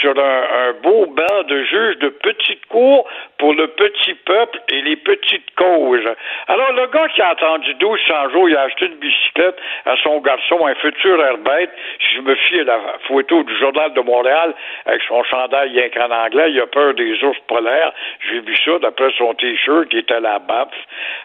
sur 0.00 0.12
un, 0.18 0.72
beau 0.82 1.06
banc 1.06 1.42
de 1.46 1.62
juge 1.62 1.98
de 1.98 2.08
petite 2.08 2.66
cour 2.66 3.08
pour 3.38 3.54
le 3.54 3.68
petit 3.68 4.14
peuple 4.14 4.60
et 4.70 4.82
les 4.82 4.96
petites 4.96 5.54
causes? 5.56 6.08
Alors, 6.48 6.72
le 6.72 6.86
gars 6.88 7.08
qui 7.08 7.22
a 7.22 7.30
attendu 7.30 7.74
1200 7.74 8.30
jours, 8.30 8.48
il 8.48 8.56
a 8.56 8.62
acheté 8.62 8.86
une 8.86 8.96
bicyclette 8.96 9.56
à 9.86 9.96
son 10.02 10.18
garçon, 10.18 10.66
un 10.66 10.74
futur 10.74 11.22
airbête. 11.24 11.70
Si 12.00 12.16
je 12.16 12.20
me 12.20 12.34
fie 12.34 12.60
à 12.60 12.64
la 12.64 12.78
photo 13.06 13.42
du 13.44 13.56
Journal 13.58 13.92
de 13.94 14.00
Montréal 14.00 14.54
avec 14.86 15.02
son 15.02 15.22
chandail 15.24 15.70
rien 15.70 15.88
qu'en 15.90 16.10
anglais, 16.10 16.50
il 16.50 16.60
a 16.60 16.66
peur 16.66 16.94
des 16.94 17.22
ours 17.22 17.38
polaires. 17.46 17.92
J'ai 18.28 18.40
vu 18.40 18.56
ça 18.56 18.78
d'après 18.80 19.10
son 19.16 19.34
t-shirt 19.34 19.88
qui 19.88 19.98
était 19.98 20.14
à 20.14 20.20
la 20.20 20.38
baffe. 20.38 20.68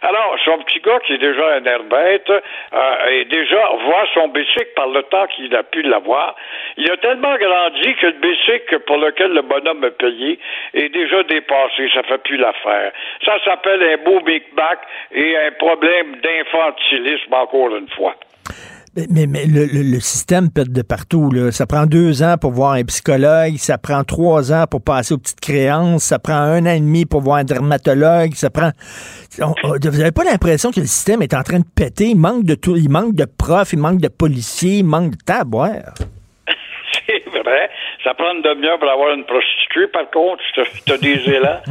Alors, 0.01 0.35
son 0.45 0.59
petit 0.59 0.79
gars 0.79 0.99
qui 1.05 1.13
est 1.13 1.17
déjà 1.17 1.55
un 1.55 1.62
airbête, 1.65 2.29
euh, 2.29 3.09
et 3.11 3.25
déjà 3.25 3.69
voit 3.85 4.05
son 4.13 4.27
bicycle 4.29 4.71
par 4.75 4.87
le 4.87 5.03
temps 5.03 5.27
qu'il 5.27 5.55
a 5.55 5.63
pu 5.63 5.81
l'avoir. 5.81 6.35
Il 6.77 6.89
a 6.89 6.97
tellement 6.97 7.35
grandi 7.35 7.95
que 7.95 8.07
le 8.07 8.19
bicycle 8.21 8.79
pour 8.79 8.97
lequel 8.97 9.33
le 9.33 9.41
bonhomme 9.41 9.83
a 9.83 9.91
payé 9.91 10.39
est 10.73 10.89
déjà 10.89 11.23
dépassé. 11.23 11.89
Ça 11.93 12.03
fait 12.03 12.23
plus 12.23 12.37
l'affaire. 12.37 12.91
Ça 13.25 13.37
s'appelle 13.45 13.83
un 13.83 13.97
beau 14.03 14.19
Big 14.21 14.43
Back 14.55 14.79
et 15.11 15.37
un 15.37 15.51
problème 15.51 16.15
d'infantilisme 16.21 17.33
encore 17.33 17.75
une 17.75 17.89
fois. 17.89 18.15
Mais, 18.95 19.25
mais, 19.25 19.45
le, 19.47 19.65
le, 19.65 19.99
système 19.99 20.51
pète 20.51 20.71
de 20.71 20.83
partout. 20.83 21.31
Ça 21.49 21.65
prend 21.65 21.87
deux 21.87 22.21
ans 22.21 22.35
pour 22.39 22.51
voir 22.51 22.73
un 22.73 22.83
psychologue, 22.83 23.57
ça 23.57 23.79
prend 23.79 24.03
trois 24.03 24.53
ans 24.53 24.65
pour 24.69 24.83
passer 24.83 25.15
aux 25.15 25.17
petites 25.17 25.41
créances, 25.41 26.03
ça 26.03 26.19
prend 26.19 26.35
un 26.35 26.63
an 26.67 26.73
et 26.75 26.79
demi 26.79 27.05
pour 27.05 27.21
voir 27.21 27.37
un 27.37 27.43
dermatologue, 27.43 28.35
ça 28.35 28.51
prend. 28.51 28.69
On, 29.41 29.53
vous 29.63 29.97
n'avez 29.97 30.11
pas 30.11 30.23
l'impression 30.23 30.71
que 30.71 30.79
le 30.79 30.85
système 30.85 31.21
est 31.21 31.33
en 31.33 31.43
train 31.43 31.59
de 31.59 31.65
péter? 31.75 32.05
Il 32.05 32.19
manque 32.19 32.43
de 32.43 32.55
tout, 32.55 32.75
il 32.75 32.89
manque 32.89 33.15
de 33.15 33.25
profs, 33.25 33.73
il 33.73 33.79
manque 33.79 33.99
de 33.99 34.07
policiers, 34.07 34.79
il 34.79 34.85
manque 34.85 35.11
de 35.11 35.23
taboire. 35.25 35.93
C'est 37.07 37.23
vrai. 37.39 37.69
Ça 38.03 38.13
prend 38.13 38.33
une 38.35 38.41
demi-heure 38.41 38.79
pour 38.79 38.89
avoir 38.89 39.13
une 39.13 39.25
prostituée, 39.25 39.87
par 39.87 40.09
contre. 40.11 40.41
Tu 40.85 40.91
as 40.91 40.97
des 40.97 41.19
élans 41.29 41.61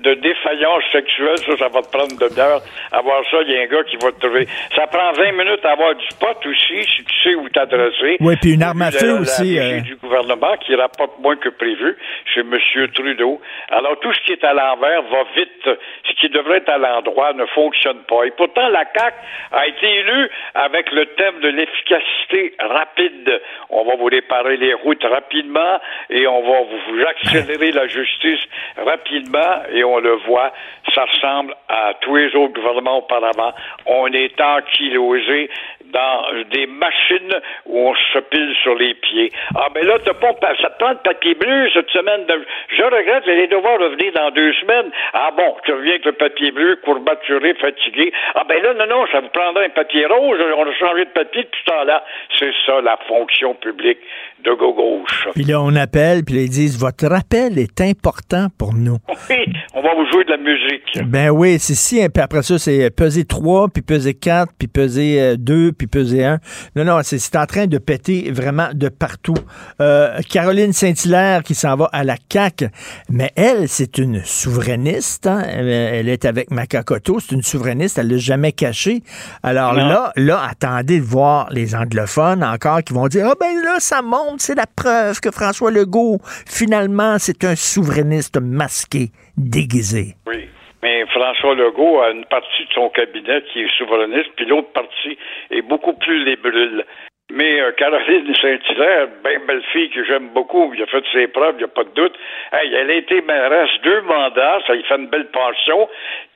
de 0.00 0.14
défaillance 0.14 0.82
sexuelle, 0.92 1.38
ça, 1.38 1.56
ça 1.56 1.68
va 1.68 1.82
te 1.82 1.90
prendre 1.90 2.16
de 2.16 2.28
demi-heure. 2.28 2.60
Avoir 2.92 3.22
ça, 3.30 3.38
il 3.42 3.52
y 3.52 3.56
a 3.56 3.62
un 3.62 3.66
gars 3.66 3.84
qui 3.84 3.96
va 3.96 4.12
te 4.12 4.20
trouver. 4.20 4.46
Ça 4.74 4.86
prend 4.86 5.12
20 5.12 5.32
minutes 5.32 5.64
à 5.64 5.72
avoir 5.72 5.94
du 5.94 6.06
pot 6.18 6.36
aussi, 6.46 6.82
si 6.84 7.04
tu 7.04 7.22
sais 7.22 7.34
où 7.34 7.48
t'adresser. 7.48 8.16
Oui, 8.20 8.34
puis 8.40 8.54
une 8.54 8.62
arme 8.62 8.82
à 8.82 8.90
feu 8.90 9.20
aussi, 9.20 9.56
La 9.56 9.64
euh. 9.64 9.80
du 9.80 9.96
gouvernement 9.96 10.56
qui 10.58 10.74
rapporte 10.74 11.18
moins 11.20 11.36
que 11.36 11.48
prévu 11.48 11.96
chez 12.32 12.40
M. 12.40 12.56
Trudeau. 12.94 13.40
Alors, 13.70 13.98
tout 14.00 14.12
ce 14.12 14.20
qui 14.26 14.32
est 14.32 14.44
à 14.44 14.52
l'envers 14.52 15.02
va 15.02 15.24
vite. 15.36 15.68
Ce 16.08 16.12
qui 16.20 16.28
devrait 16.28 16.58
être 16.58 16.70
à 16.70 16.78
l'endroit 16.78 17.32
ne 17.32 17.46
fonctionne 17.46 18.02
pas. 18.08 18.24
Et 18.24 18.30
pourtant, 18.30 18.68
la 18.68 18.84
CAQ 18.94 19.16
a 19.52 19.66
été 19.66 19.86
élue 19.86 20.30
avec 20.54 20.90
le 20.92 21.06
thème 21.06 21.40
de 21.40 21.48
l'efficacité 21.48 22.54
rapide. 22.58 23.40
On 23.70 23.84
va 23.84 23.96
vous 23.96 24.06
réparer 24.06 24.56
les 24.56 24.74
routes 24.74 25.04
rapidement 25.04 25.80
et 26.08 26.26
on 26.26 26.42
va 26.42 26.60
vous, 26.62 26.94
vous 26.94 27.02
accélérer 27.02 27.72
la 27.72 27.86
justice 27.86 28.40
rapidement 28.76 29.62
et 29.72 29.84
on 29.84 29.89
le 29.98 30.14
voit, 30.26 30.52
ça 30.94 31.04
ressemble 31.04 31.54
à 31.68 31.94
tous 32.00 32.16
les 32.16 32.34
autres 32.36 32.54
gouvernements 32.54 32.98
auparavant. 32.98 33.52
On 33.86 34.06
est 34.12 34.40
ankylosé 34.40 35.50
dans 35.92 36.24
des 36.52 36.66
machines 36.66 37.34
où 37.66 37.88
on 37.88 37.94
se 37.94 38.18
pile 38.30 38.54
sur 38.62 38.74
les 38.74 38.94
pieds. 38.94 39.32
Ah 39.54 39.68
ben 39.74 39.86
là, 39.86 39.98
t'as 40.04 40.14
pas, 40.14 40.32
ça 40.60 40.70
te 40.70 40.78
prend 40.78 40.92
de 40.92 40.98
papier 40.98 41.34
bleu 41.34 41.68
cette 41.72 41.90
semaine. 41.90 42.26
De, 42.26 42.44
je 42.76 42.82
regrette, 42.82 43.24
j'allais 43.26 43.46
devoir 43.46 43.78
revenir 43.78 44.12
dans 44.12 44.30
deux 44.30 44.52
semaines. 44.54 44.90
Ah 45.12 45.30
bon, 45.36 45.56
tu 45.64 45.72
reviens 45.72 45.92
avec 45.92 46.04
le 46.04 46.12
papier 46.12 46.50
bleu, 46.52 46.78
courbaturé, 46.84 47.54
fatigué. 47.54 48.12
Ah 48.34 48.44
ben 48.48 48.62
là, 48.62 48.74
non, 48.74 48.86
non, 48.86 49.06
ça 49.12 49.20
vous 49.20 49.28
prendrait 49.28 49.66
un 49.66 49.70
papier 49.70 50.06
rose. 50.06 50.38
On 50.56 50.62
a 50.62 50.74
changé 50.74 51.04
de 51.04 51.10
papier 51.10 51.42
depuis 51.42 51.60
ce 51.64 51.70
temps-là. 51.70 52.04
C'est 52.38 52.52
ça 52.66 52.80
la 52.80 52.98
fonction 53.08 53.54
publique 53.54 53.98
de 54.44 54.52
gauche. 54.52 55.28
Puis 55.34 55.44
là, 55.44 55.60
on 55.60 55.74
appelle, 55.76 56.24
puis 56.24 56.36
là, 56.36 56.40
ils 56.42 56.50
disent 56.50 56.78
Votre 56.80 57.06
rappel 57.06 57.58
est 57.58 57.80
important 57.80 58.46
pour 58.58 58.74
nous. 58.74 58.98
Oui, 59.28 59.46
on 59.74 59.82
va 59.82 59.94
vous 59.94 60.10
jouer 60.10 60.24
de 60.24 60.30
la 60.30 60.38
musique. 60.38 60.98
Ben 61.06 61.30
oui, 61.30 61.58
c'est 61.60 61.74
si. 61.74 61.96
Puis 62.08 62.22
après 62.22 62.42
ça, 62.42 62.58
c'est 62.58 62.90
peser 62.90 63.24
3, 63.24 63.68
puis 63.68 63.82
peser 63.82 64.14
4, 64.14 64.52
puis 64.58 64.66
peser 64.66 65.36
2, 65.36 65.72
puis 65.80 65.86
peser 65.86 66.24
1. 66.26 66.38
Non, 66.76 66.84
non, 66.84 67.00
c'est 67.02 67.18
c'est 67.18 67.36
en 67.36 67.46
train 67.46 67.66
de 67.66 67.78
péter 67.78 68.30
vraiment 68.30 68.68
de 68.74 68.90
partout. 68.90 69.32
Euh, 69.80 70.18
Caroline 70.28 70.74
Saint-Hilaire 70.74 71.42
qui 71.42 71.54
s'en 71.54 71.74
va 71.74 71.88
à 71.90 72.04
la 72.04 72.16
CAQ, 72.30 72.68
mais 73.08 73.30
elle, 73.34 73.66
c'est 73.66 73.96
une 73.96 74.22
souverainiste. 74.22 75.26
hein. 75.26 75.42
Elle, 75.48 75.68
elle 75.68 76.08
est 76.10 76.26
avec 76.26 76.50
Macacoto, 76.50 77.18
c'est 77.18 77.32
une 77.34 77.42
souverainiste, 77.42 77.96
elle 77.96 78.08
l'a 78.08 78.18
jamais 78.18 78.52
caché. 78.52 79.02
Alors 79.42 79.72
Non. 79.72 79.88
là, 79.88 80.12
là, 80.16 80.42
attendez 80.50 80.98
de 81.00 81.04
voir 81.04 81.48
les 81.50 81.74
anglophones 81.74 82.44
encore 82.44 82.82
qui 82.84 82.92
vont 82.92 83.08
dire 83.08 83.26
Ah 83.30 83.34
ben 83.40 83.54
là, 83.62 83.76
ça 83.78 84.02
monte, 84.02 84.42
c'est 84.42 84.54
la 84.54 84.66
preuve 84.66 85.18
que 85.20 85.30
François 85.30 85.70
Legault, 85.70 86.20
finalement, 86.46 87.16
c'est 87.18 87.42
un 87.44 87.56
souverainiste 87.56 88.38
masqué, 88.38 89.12
déguisé. 89.38 90.16
Oui. 90.26 90.44
Mais 90.82 91.04
François 91.06 91.54
Legault 91.54 92.00
a 92.00 92.10
une 92.10 92.24
partie 92.24 92.64
de 92.64 92.72
son 92.72 92.88
cabinet 92.88 93.42
qui 93.52 93.62
est 93.62 93.76
souverainiste, 93.76 94.30
puis 94.36 94.46
l'autre 94.46 94.72
partie 94.72 95.18
est 95.50 95.62
beaucoup 95.62 95.92
plus 95.92 96.24
libérale. 96.24 96.84
Mais 97.32 97.60
euh, 97.60 97.70
Caroline 97.72 98.34
Saint-Hilaire, 98.34 99.08
bien 99.22 99.38
belle 99.46 99.62
fille 99.72 99.90
que 99.90 100.04
j'aime 100.04 100.30
beaucoup, 100.30 100.72
il 100.74 100.82
a 100.82 100.86
fait 100.86 101.04
ses 101.12 101.28
preuves, 101.28 101.54
il 101.56 101.58
n'y 101.58 101.64
a 101.64 101.68
pas 101.68 101.84
de 101.84 101.90
doute. 101.90 102.14
Hey, 102.52 102.74
elle 102.74 102.90
a 102.90 102.94
été 102.94 103.20
mairesse 103.22 103.70
deux 103.84 104.00
mandats, 104.02 104.58
ça 104.66 104.74
lui 104.74 104.82
fait 104.82 104.96
une 104.96 105.06
belle 105.06 105.30
pension. 105.30 105.88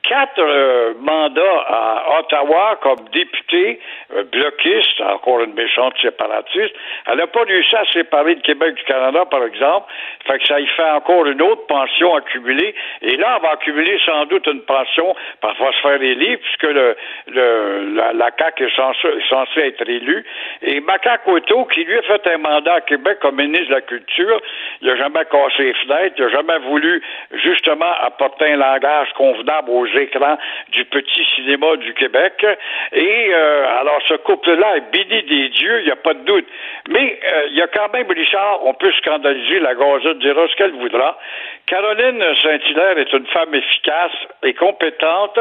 Quatre 0.06 0.38
euh, 0.38 0.92
mandats 1.00 1.64
à 1.66 2.18
Ottawa 2.18 2.78
comme 2.82 3.08
députée 3.10 3.80
euh, 4.14 4.24
bloquiste, 4.24 5.00
encore 5.00 5.40
une 5.40 5.54
méchante 5.54 5.94
séparatiste. 6.02 6.74
Elle 7.06 7.16
n'a 7.16 7.26
pas 7.26 7.44
réussi 7.44 7.74
à 7.74 7.84
séparer 7.90 8.34
le 8.34 8.42
Québec 8.42 8.74
du 8.74 8.82
Canada, 8.84 9.24
par 9.24 9.42
exemple. 9.44 9.90
Fait 10.26 10.38
que 10.38 10.46
ça 10.46 10.60
y 10.60 10.66
fait 10.66 10.90
encore 10.90 11.24
une 11.24 11.40
autre 11.40 11.66
pension 11.68 12.14
accumulée. 12.16 12.74
Et 13.00 13.16
là, 13.16 13.36
elle 13.36 13.42
va 13.42 13.52
accumuler 13.52 13.98
sans 14.04 14.26
doute 14.26 14.46
une 14.46 14.60
pension, 14.62 15.16
parfois 15.40 15.72
se 15.72 15.80
faire 15.80 16.02
élire, 16.02 16.38
puisque 16.38 16.74
le, 16.74 16.96
le, 17.28 17.94
la, 17.94 18.12
la 18.12 18.30
CAQ 18.38 18.64
est 18.64 18.76
censée, 18.76 19.08
est 19.08 19.28
censée 19.30 19.60
être 19.60 19.88
élue. 19.88 20.22
Et 20.60 20.80
Macacoto, 20.80 21.64
qui 21.66 21.82
lui 21.82 21.96
a 21.96 22.02
fait 22.02 22.26
un 22.26 22.38
mandat 22.38 22.74
à 22.74 22.80
Québec 22.82 23.20
comme 23.22 23.36
ministre 23.36 23.68
de 23.68 23.74
la 23.74 23.80
Culture, 23.80 24.40
il 24.82 24.88
n'a 24.88 24.96
jamais 24.96 25.24
cassé 25.30 25.62
les 25.62 25.74
fenêtres, 25.74 26.16
il 26.18 26.24
n'a 26.24 26.30
jamais 26.30 26.58
voulu 26.58 27.02
justement 27.32 27.92
apporter 28.02 28.52
un 28.52 28.56
langage 28.58 29.08
convenable 29.14 29.70
aux 29.70 29.93
écrans 29.96 30.36
du 30.68 30.84
petit 30.84 31.24
cinéma 31.36 31.76
du 31.76 31.94
Québec. 31.94 32.44
Et 32.92 33.30
euh, 33.32 33.80
alors 33.80 34.00
ce 34.08 34.14
couple-là 34.14 34.76
est 34.76 34.92
béni 34.92 35.22
des 35.22 35.48
dieux, 35.50 35.80
il 35.80 35.86
n'y 35.86 35.90
a 35.90 35.96
pas 35.96 36.14
de 36.14 36.24
doute. 36.24 36.46
Mais 36.88 37.18
euh, 37.32 37.46
il 37.48 37.56
y 37.56 37.62
a 37.62 37.66
quand 37.68 37.92
même, 37.92 38.06
Richard, 38.10 38.60
on 38.64 38.74
peut 38.74 38.92
scandaliser, 38.92 39.60
la 39.60 39.74
Gazette 39.74 40.18
dira 40.18 40.46
ce 40.48 40.56
qu'elle 40.56 40.72
voudra. 40.72 41.18
Caroline 41.66 42.22
Saint-Hilaire 42.42 42.98
est 42.98 43.12
une 43.12 43.26
femme 43.28 43.54
efficace 43.54 44.12
et 44.42 44.52
compétente 44.52 45.38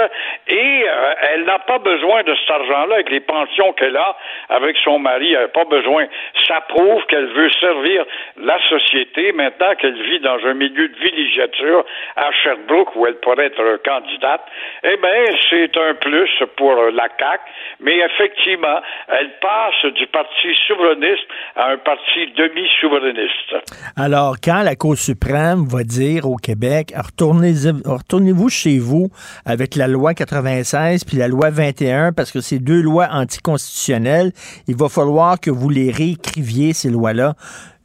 et 0.48 0.86
euh, 0.88 1.14
elle 1.34 1.44
n'a 1.44 1.60
pas 1.60 1.80
besoin 1.80 2.24
de 2.24 2.34
cet 2.36 2.50
argent-là 2.50 2.96
avec 2.96 3.10
les 3.10 3.20
pensions 3.20 3.74
qu'elle 3.74 3.98
a 3.98 4.16
avec 4.50 4.78
son 4.84 5.00
mari. 5.00 5.34
Elle 5.34 5.42
n'a 5.42 5.48
pas 5.50 5.66
besoin. 5.66 6.06
Ça 6.48 6.62
prouve 6.70 7.06
qu'elle 7.08 7.28
veut 7.28 7.52
servir 7.60 8.06
la 8.38 8.58
société 8.70 9.34
maintenant 9.34 9.76
qu'elle 9.76 10.02
vit 10.02 10.20
dans 10.20 10.40
un 10.46 10.54
milieu 10.54 10.88
de 10.88 10.96
villégiature 10.96 11.84
à 12.16 12.32
Sherbrooke 12.32 12.96
où 12.96 13.06
elle 13.06 13.20
pourrait 13.20 13.48
être 13.48 13.82
candidate. 13.84 14.43
Eh 14.84 14.98
bien, 14.98 15.38
c'est 15.50 15.78
un 15.78 15.94
plus 15.96 16.30
pour 16.58 16.74
la 16.94 17.08
CAQ, 17.20 17.42
mais 17.82 17.98
effectivement, 18.00 18.80
elle 19.08 19.32
passe 19.42 19.94
du 19.94 20.08
parti 20.08 20.48
souverainiste 20.68 21.24
à 21.56 21.70
un 21.72 21.78
parti 21.78 22.32
demi-souverainiste. 22.38 23.56
Alors, 23.96 24.36
quand 24.44 24.62
la 24.64 24.76
Cour 24.76 24.98
suprême 24.98 25.66
va 25.68 25.84
dire 25.84 26.28
au 26.30 26.36
Québec, 26.36 26.94
retournez- 26.98 27.72
retournez-vous 27.86 28.50
chez 28.50 28.78
vous 28.80 29.08
avec 29.46 29.76
la 29.76 29.88
loi 29.88 30.14
96 30.14 31.06
puis 31.06 31.18
la 31.18 31.28
loi 31.28 31.50
21, 31.50 32.12
parce 32.12 32.32
que 32.32 32.42
c'est 32.42 32.60
deux 32.60 32.82
lois 32.82 33.08
anticonstitutionnelles, 33.12 34.32
il 34.68 34.76
va 34.76 34.90
falloir 34.90 35.40
que 35.40 35.50
vous 35.52 35.70
les 35.70 35.92
réécriviez, 35.92 36.74
ces 36.74 36.90
lois-là. 36.90 37.34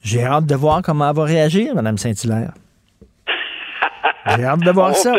J'ai 0.02 0.24
hâte 0.24 0.46
de 0.46 0.54
voir 0.54 0.80
comment 0.82 1.08
elle 1.10 1.16
va 1.16 1.24
réagir, 1.24 1.74
Mme 1.74 1.96
Saint-Hilaire. 1.98 2.52
J'ai 4.36 4.44
hâte 4.44 4.60
de 4.60 4.70
voir 4.70 4.94
ça. 5.04 5.12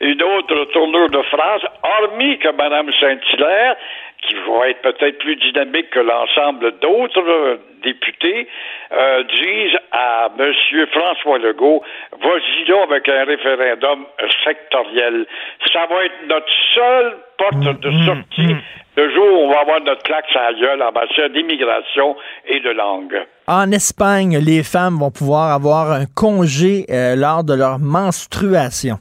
Une 0.00 0.22
autre 0.22 0.64
tournure 0.72 1.10
de 1.10 1.22
phrase, 1.22 1.62
hormis 1.82 2.38
que 2.38 2.48
Mme 2.48 2.90
Saint-Hilaire, 2.98 3.76
qui 4.22 4.34
va 4.34 4.68
être 4.68 4.82
peut-être 4.82 5.18
plus 5.18 5.36
dynamique 5.36 5.90
que 5.90 6.00
l'ensemble 6.00 6.78
d'autres 6.80 7.26
euh, 7.26 7.56
députés, 7.82 8.48
euh, 8.92 9.22
disent 9.24 9.78
à 9.92 10.28
M. 10.38 10.52
François 10.92 11.38
Legault, 11.38 11.82
vas-y 12.22 12.68
là 12.68 12.82
avec 12.82 13.08
un 13.08 13.24
référendum 13.24 14.06
sectoriel. 14.44 15.26
Ça 15.72 15.86
va 15.86 16.04
être 16.04 16.26
notre 16.28 16.52
seule 16.74 17.16
porte 17.38 17.80
de 17.80 17.90
sortie 18.04 18.56
le 18.96 19.14
jour 19.14 19.24
où 19.24 19.44
on 19.44 19.52
va 19.52 19.60
avoir 19.60 19.80
notre 19.80 20.02
claque 20.02 20.24
à 20.34 20.52
gueule 20.52 20.82
en 20.82 20.92
matière 20.92 21.30
d'immigration 21.30 22.16
et 22.46 22.60
de 22.60 22.70
langue. 22.70 23.16
En 23.46 23.70
Espagne, 23.72 24.38
les 24.38 24.62
femmes 24.62 24.98
vont 24.98 25.10
pouvoir 25.10 25.52
avoir 25.52 25.92
un 25.92 26.04
congé 26.06 26.84
euh, 26.90 27.16
lors 27.16 27.44
de 27.44 27.54
leur 27.54 27.78
menstruation. 27.78 28.98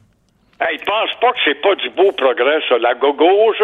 Hey, 0.62 0.78
pense 0.80 1.14
pas 1.22 1.32
que 1.32 1.40
c'est 1.46 1.62
pas 1.62 1.76
du 1.76 1.90
beau 1.92 2.12
progrès, 2.12 2.60
ça. 2.68 2.78
La 2.80 2.94
gauche, 2.94 3.64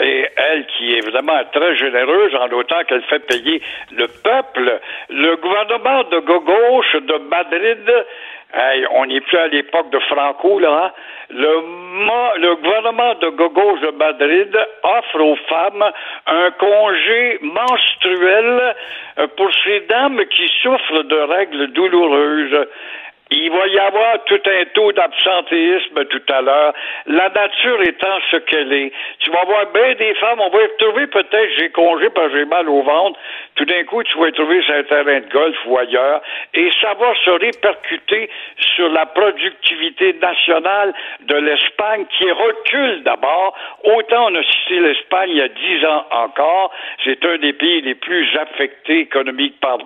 et 0.00 0.26
elle 0.36 0.64
qui 0.66 0.94
est 0.94 0.98
évidemment 0.98 1.38
très 1.52 1.76
généreuse 1.76 2.34
en 2.34 2.48
autant 2.56 2.82
qu'elle 2.88 3.02
fait 3.02 3.18
payer 3.26 3.60
le 3.92 4.06
peuple, 4.08 4.80
le 5.10 5.36
gouvernement 5.36 6.04
de 6.04 6.18
gauche 6.18 6.94
de 6.94 7.18
Madrid, 7.28 8.06
hey, 8.54 8.86
on 8.92 9.04
n'est 9.04 9.20
plus 9.20 9.36
à 9.36 9.48
l'époque 9.48 9.90
de 9.90 9.98
Franco, 9.98 10.58
là, 10.58 10.84
hein? 10.86 10.92
le, 11.30 12.40
le 12.40 12.54
gouvernement 12.56 13.14
de 13.16 13.28
gauche 13.28 13.80
de 13.80 13.90
Madrid 13.90 14.56
offre 14.82 15.20
aux 15.20 15.36
femmes 15.48 15.84
un 16.26 16.50
congé 16.52 17.38
menstruel 17.42 18.74
euh, 19.18 19.26
pour 19.36 19.50
ces 19.64 19.80
dames 19.80 20.24
qui 20.26 20.48
souffrent 20.62 21.02
de 21.04 21.16
règles 21.16 21.66
douloureuses. 21.68 22.66
Il 23.32 23.50
va 23.50 23.66
y 23.68 23.78
avoir 23.78 24.24
tout 24.24 24.40
un 24.44 24.64
taux 24.74 24.90
d'absentéisme 24.92 26.04
tout 26.06 26.22
à 26.32 26.40
l'heure. 26.42 26.74
La 27.06 27.28
nature 27.28 27.80
étant 27.82 28.18
ce 28.30 28.36
qu'elle 28.38 28.72
est. 28.72 28.92
Tu 29.20 29.30
vas 29.30 29.44
voir 29.44 29.66
bien 29.72 29.94
des 29.94 30.14
femmes, 30.14 30.40
on 30.40 30.48
va 30.48 30.62
y 30.62 30.66
retrouver 30.66 31.06
peut-être, 31.06 31.50
j'ai 31.56 31.70
congé 31.70 32.10
parce 32.10 32.32
que 32.32 32.38
j'ai 32.38 32.44
mal 32.44 32.68
au 32.68 32.82
ventre. 32.82 33.18
Tout 33.54 33.64
d'un 33.66 33.84
coup, 33.84 34.02
tu 34.02 34.18
vas 34.18 34.28
y 34.28 34.32
trouver 34.32 34.60
sur 34.62 34.74
un 34.74 34.82
terrain 34.82 35.20
de 35.20 35.28
golf 35.28 35.56
ou 35.66 35.78
ailleurs. 35.78 36.20
Et 36.54 36.70
ça 36.80 36.94
va 36.94 37.14
se 37.24 37.30
répercuter 37.30 38.28
sur 38.74 38.88
la 38.88 39.06
productivité 39.06 40.12
nationale 40.14 40.92
de 41.20 41.36
l'Espagne 41.36 42.06
qui 42.18 42.30
recule 42.30 43.04
d'abord. 43.04 43.56
Autant 43.84 44.32
on 44.32 44.34
a 44.34 44.42
cité 44.42 44.80
l'Espagne 44.80 45.30
il 45.30 45.36
y 45.36 45.42
a 45.42 45.48
dix 45.48 45.84
ans 45.86 46.04
encore. 46.10 46.72
C'est 47.04 47.24
un 47.24 47.38
des 47.38 47.52
pays 47.52 47.80
les 47.82 47.94
plus 47.94 48.28
affectés 48.36 49.00
économiques 49.00 49.60
par 49.60 49.78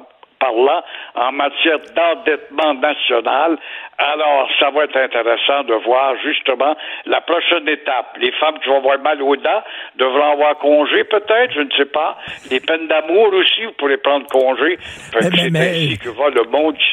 parlant 0.45 0.82
en 1.14 1.32
matière 1.32 1.78
d'endettement 1.97 2.74
national. 2.74 3.57
Alors, 3.99 4.49
ça 4.59 4.70
va 4.70 4.84
être 4.84 4.97
intéressant 4.97 5.62
de 5.64 5.74
voir 5.84 6.14
justement 6.24 6.74
la 7.07 7.20
prochaine 7.20 7.68
étape. 7.68 8.16
Les 8.20 8.32
femmes 8.40 8.59
qui 8.62 8.68
vont 8.68 8.78
avoir 8.78 8.99
mal 9.01 9.22
aux 9.22 9.36
dents 9.36 9.62
devront 9.99 10.32
avoir 10.32 10.59
congé 10.59 11.05
peut-être, 11.05 11.53
je 11.55 11.61
ne 11.61 11.70
sais 11.76 11.90
pas. 12.01 12.18
Les 12.51 12.61
peines 12.61 12.88
d'amour 12.88 13.28
aussi, 13.32 13.64
vous 13.64 13.76
pourrez 13.78 13.99
prendre 13.99 14.26
congé. 14.26 14.78
Mais- 15.14 15.30
mais- 15.30 15.38
C'est 15.45 15.51
mais- 15.51 15.70
ainsi 15.70 15.99
que 15.99 16.09
va 16.11 16.28
le 16.30 16.45
monde 16.51 16.74
qui. 16.76 16.84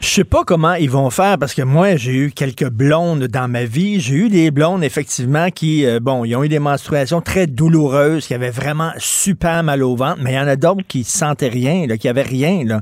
Je 0.00 0.06
sais 0.06 0.24
pas 0.24 0.42
comment 0.46 0.74
ils 0.74 0.90
vont 0.90 1.10
faire 1.10 1.36
parce 1.38 1.54
que 1.54 1.62
moi, 1.62 1.96
j'ai 1.96 2.12
eu 2.12 2.30
quelques 2.32 2.68
blondes 2.70 3.26
dans 3.28 3.48
ma 3.48 3.64
vie. 3.64 4.00
J'ai 4.00 4.14
eu 4.14 4.28
des 4.28 4.50
blondes, 4.50 4.84
effectivement, 4.84 5.48
qui, 5.50 5.86
euh, 5.86 6.00
bon, 6.00 6.24
ils 6.24 6.36
ont 6.36 6.44
eu 6.44 6.48
des 6.48 6.58
menstruations 6.58 7.20
très 7.20 7.46
douloureuses, 7.46 8.26
qui 8.26 8.34
avaient 8.34 8.50
vraiment 8.50 8.90
super 8.98 9.62
mal 9.62 9.82
au 9.82 9.96
ventre, 9.96 10.18
mais 10.22 10.32
il 10.32 10.36
y 10.36 10.38
en 10.40 10.48
a 10.48 10.56
d'autres 10.56 10.86
qui 10.88 11.04
sentaient 11.04 11.48
rien, 11.48 11.86
là, 11.88 11.96
qui 11.96 12.08
avaient 12.08 12.22
rien, 12.22 12.61
là. 12.64 12.80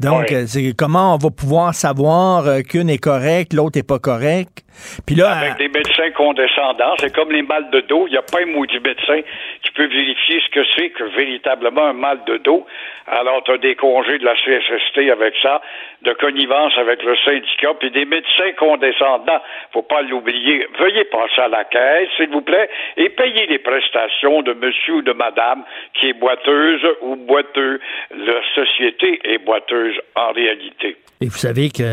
Donc, 0.00 0.30
euh, 0.32 0.44
c'est 0.46 0.74
comment 0.76 1.14
on 1.14 1.18
va 1.18 1.30
pouvoir 1.30 1.74
savoir 1.74 2.46
euh, 2.46 2.60
qu'une 2.60 2.90
est 2.90 2.98
correcte, 2.98 3.54
l'autre 3.54 3.78
est 3.78 3.86
pas 3.86 3.98
correcte? 3.98 4.64
Puis 5.06 5.16
là, 5.16 5.30
Avec 5.32 5.56
des 5.56 5.68
médecins 5.68 6.10
condescendants, 6.14 6.94
c'est 7.00 7.14
comme 7.14 7.32
les 7.32 7.42
mal 7.42 7.70
de 7.70 7.80
dos. 7.80 8.06
Il 8.06 8.10
n'y 8.10 8.18
a 8.18 8.22
pas 8.22 8.42
un 8.42 8.46
maudit 8.46 8.80
médecin 8.80 9.20
qui 9.62 9.70
peut 9.72 9.86
vérifier 9.86 10.40
ce 10.44 10.50
que 10.50 10.60
c'est 10.76 10.90
que 10.90 11.04
véritablement 11.16 11.86
un 11.86 11.92
mal 11.94 12.20
de 12.26 12.36
dos. 12.38 12.66
Alors, 13.08 13.42
tu 13.44 13.52
as 13.52 13.58
des 13.58 13.76
congés 13.76 14.18
de 14.18 14.24
la 14.24 14.34
CSST 14.34 15.10
avec 15.10 15.34
ça, 15.40 15.62
de 16.02 16.12
connivence 16.14 16.72
avec 16.76 17.02
le 17.02 17.16
syndicat, 17.24 17.74
puis 17.78 17.90
des 17.90 18.04
médecins 18.04 18.52
condescendants. 18.58 19.40
Faut 19.72 19.82
pas 19.82 20.02
l'oublier. 20.02 20.66
Veuillez 20.78 21.04
passer 21.04 21.40
à 21.40 21.48
la 21.48 21.64
caisse, 21.64 22.08
s'il 22.16 22.30
vous 22.30 22.42
plaît, 22.42 22.68
et 22.96 23.08
payer 23.10 23.46
les 23.46 23.58
prestations 23.58 24.42
de 24.42 24.54
monsieur 24.54 24.94
ou 24.94 25.02
de 25.02 25.12
madame 25.12 25.62
qui 25.94 26.08
est 26.08 26.14
boiteuse 26.14 26.84
ou 27.02 27.16
boiteux. 27.16 27.80
La 28.10 28.40
société 28.54 29.20
est 29.24 29.38
boiteuse 29.38 29.94
en 30.16 30.32
réalité. 30.32 30.96
et 31.20 31.26
vous 31.26 31.38
savez 31.38 31.70
qu'il 31.70 31.84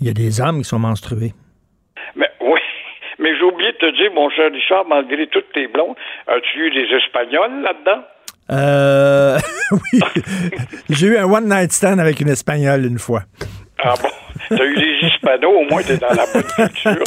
y 0.00 0.08
a 0.08 0.12
des 0.12 0.40
hommes 0.40 0.58
qui 0.58 0.68
sont 0.68 0.78
menstrués. 0.78 1.32
Mais 2.14 2.30
oui, 2.40 2.60
mais 3.18 3.36
j'ai 3.36 3.44
oublié 3.44 3.72
de 3.72 3.76
te 3.76 3.96
dire, 3.96 4.12
mon 4.14 4.30
cher 4.30 4.52
Richard, 4.52 4.86
malgré 4.86 5.26
toutes 5.26 5.52
tes 5.52 5.66
blondes, 5.66 5.96
as-tu 6.26 6.66
eu 6.66 6.70
des 6.70 6.94
Espagnols 6.94 7.62
là-dedans? 7.62 8.02
Euh, 8.50 9.38
oui. 9.72 10.00
J'ai 10.88 11.06
eu 11.08 11.16
un 11.16 11.24
one 11.24 11.48
night 11.48 11.72
stand 11.72 12.00
avec 12.00 12.20
une 12.20 12.28
Espagnole 12.28 12.84
une 12.84 12.98
fois. 12.98 13.22
Ah 13.82 13.94
bon? 14.02 14.08
T'as 14.48 14.64
eu 14.64 14.74
les 14.74 15.08
Hispanos, 15.08 15.52
au 15.54 15.70
moins 15.70 15.82
t'es 15.82 15.96
dans 15.96 16.08
la 16.08 16.26
bonne 16.32 16.42
culture. 16.42 17.04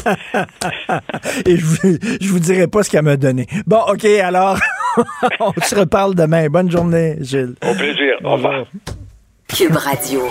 Et 1.46 1.58
je 1.58 1.66
vous, 1.66 1.98
je 2.22 2.30
vous 2.30 2.40
dirai 2.40 2.68
pas 2.68 2.84
ce 2.84 2.90
qu'elle 2.90 3.04
m'a 3.04 3.18
donné. 3.18 3.48
Bon, 3.68 3.82
OK, 3.88 4.06
alors, 4.06 4.58
on 5.40 5.54
se 5.62 5.76
reparle 5.76 6.16
demain. 6.16 6.48
Bonne 6.50 6.72
journée, 6.72 7.18
Gilles. 7.20 7.56
Au 7.62 7.74
plaisir. 7.74 8.16
Au 8.24 8.34
revoir. 8.34 8.66
Cube 9.48 9.76
Radio. 9.76 10.22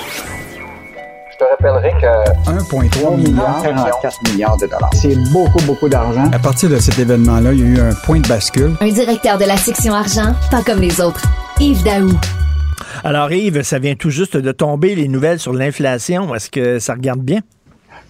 Je 1.43 1.47
te 1.47 1.51
rappellerai 1.51 1.91
que 2.01 2.51
1,3 2.51 3.17
milliard, 3.17 3.63
44 3.63 4.31
milliards 4.31 4.57
de 4.59 4.67
dollars. 4.67 4.91
C'est 4.95 5.17
beaucoup, 5.33 5.61
beaucoup 5.67 5.89
d'argent. 5.89 6.31
À 6.33 6.39
partir 6.39 6.71
de 6.71 6.77
cet 6.79 7.01
événement-là, 7.01 7.53
il 7.53 7.59
y 7.59 7.63
a 7.65 7.67
eu 7.67 7.81
un 7.81 7.95
point 7.95 8.21
de 8.21 8.29
bascule. 8.29 8.77
Un 8.81 8.89
directeur 8.89 9.39
de 9.39 9.45
la 9.45 9.57
section 9.57 9.93
argent, 9.93 10.35
pas 10.53 10.63
comme 10.63 10.79
les 10.79 11.01
autres. 11.01 11.23
Yves 11.59 11.83
Daou. 11.83 12.13
Alors, 13.03 13.33
Yves, 13.33 13.63
ça 13.63 13.81
vient 13.81 13.97
tout 13.97 14.11
juste 14.11 14.37
de 14.37 14.53
tomber, 14.53 14.95
les 14.95 15.09
nouvelles 15.09 15.41
sur 15.41 15.53
l'inflation. 15.53 16.33
Est-ce 16.33 16.49
que 16.49 16.79
ça 16.79 16.95
regarde 16.95 17.21
bien? 17.21 17.41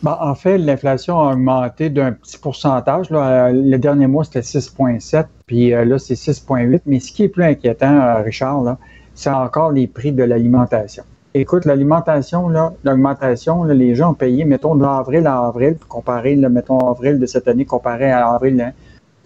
Bon, 0.03 0.15
en 0.21 0.35
fait, 0.35 0.59
l'inflation 0.59 1.19
a 1.19 1.33
augmenté 1.33 1.89
d'un 1.89 2.13
petit 2.13 2.37
pourcentage. 2.37 3.09
Là. 3.09 3.47
Euh, 3.47 3.53
Le 3.53 3.79
dernier 3.79 4.09
mois, 4.09 4.25
c'était 4.25 4.41
6,7, 4.41 5.25
puis 5.47 5.73
euh, 5.73 5.87
là, 5.87 5.99
c'est 5.99 6.15
6,8. 6.15 6.83
Mais 6.85 7.01
ce 7.01 7.11
qui 7.11 7.23
est 7.23 7.29
plus 7.29 7.45
inquiétant, 7.45 7.99
euh, 7.99 8.23
Richard, 8.23 8.77
c'est 9.15 9.31
encore 9.31 9.73
les 9.73 9.87
prix 9.87 10.13
de 10.13 10.23
l'alimentation. 10.23 11.05
Écoute, 11.35 11.65
l'alimentation, 11.65 12.49
là, 12.49 12.75
l'augmentation, 12.85 13.65
là, 13.65 13.73
les 13.73 13.95
gens 13.95 14.11
ont 14.11 14.15
payé, 14.15 14.45
mettons, 14.45 14.75
d'avril 14.75 15.27
à 15.27 15.47
avril, 15.47 15.77
comparé, 15.89 16.37
là, 16.37 16.51
mettons, 16.51 16.79
avril 16.79 17.19
de 17.19 17.25
cette 17.25 17.49
année 17.49 17.65
comparé 17.65 18.11
à 18.11 18.29
avril, 18.29 18.61
hein, 18.61 18.73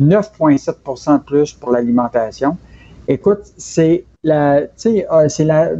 9,7 0.00 1.18
de 1.18 1.24
plus 1.24 1.52
pour 1.52 1.72
l'alimentation. 1.72 2.57
Écoute, 3.09 3.40
c'est 3.57 4.04
la, 4.22 4.62
tu 4.62 4.68
sais, 4.76 5.07
euh, 5.11 5.28
c'est 5.28 5.44
la, 5.44 5.70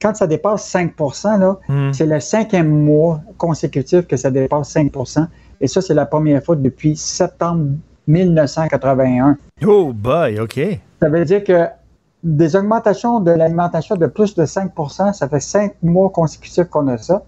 quand 0.00 0.14
ça 0.14 0.26
dépasse 0.26 0.66
5 0.66 0.92
là, 1.38 1.58
Hmm. 1.68 1.92
c'est 1.92 2.06
le 2.06 2.20
cinquième 2.20 2.68
mois 2.68 3.20
consécutif 3.38 4.06
que 4.06 4.16
ça 4.16 4.30
dépasse 4.30 4.70
5% 4.74 5.26
Et 5.60 5.68
ça, 5.68 5.80
c'est 5.80 5.94
la 5.94 6.06
première 6.06 6.42
fois 6.42 6.56
depuis 6.56 6.96
septembre 6.96 7.70
1981. 8.06 9.36
Oh 9.66 9.92
boy, 9.92 10.38
OK. 10.40 10.60
Ça 11.00 11.08
veut 11.08 11.24
dire 11.24 11.42
que 11.44 11.66
des 12.26 12.56
augmentations 12.56 13.20
de 13.20 13.30
l'alimentation 13.30 13.94
de 13.94 14.06
plus 14.06 14.34
de 14.34 14.44
5% 14.44 15.12
ça 15.12 15.28
fait 15.28 15.40
cinq 15.40 15.74
mois 15.82 16.10
consécutifs 16.10 16.68
qu'on 16.68 16.88
a 16.88 16.98
ça. 16.98 17.22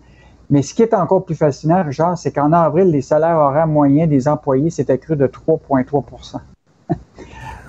Mais 0.51 0.63
ce 0.63 0.75
qui 0.75 0.83
est 0.83 0.95
encore 0.95 1.25
plus 1.25 1.35
fascinant, 1.35 1.85
Richard, 1.85 2.17
c'est 2.19 2.33
qu'en 2.33 2.53
avril, 2.53 2.91
les 2.91 3.03
salaires 3.03 3.37
horaires 3.37 3.67
moyens 3.67 4.09
des 4.09 4.27
employés 4.27 4.71
s'est 4.71 4.91
accru 4.91 5.15
de 5.15 5.27
3,3% 5.27 6.39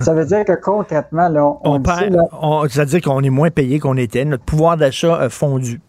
Ça 0.00 0.14
veut 0.14 0.24
dire 0.24 0.44
que 0.46 0.54
concrètement, 0.54 1.28
là, 1.28 1.44
on, 1.44 1.58
On 1.62 1.80
perd, 1.80 2.14
là, 2.14 2.22
on- 2.40 2.66
c'est-à-dire 2.68 3.02
qu'on 3.02 3.22
est 3.22 3.30
moins 3.30 3.50
payé 3.50 3.78
qu'on 3.78 3.98
était. 3.98 4.24
Notre 4.24 4.44
pouvoir 4.44 4.78
d'achat 4.78 5.14
a 5.16 5.28
fondu. 5.28 5.80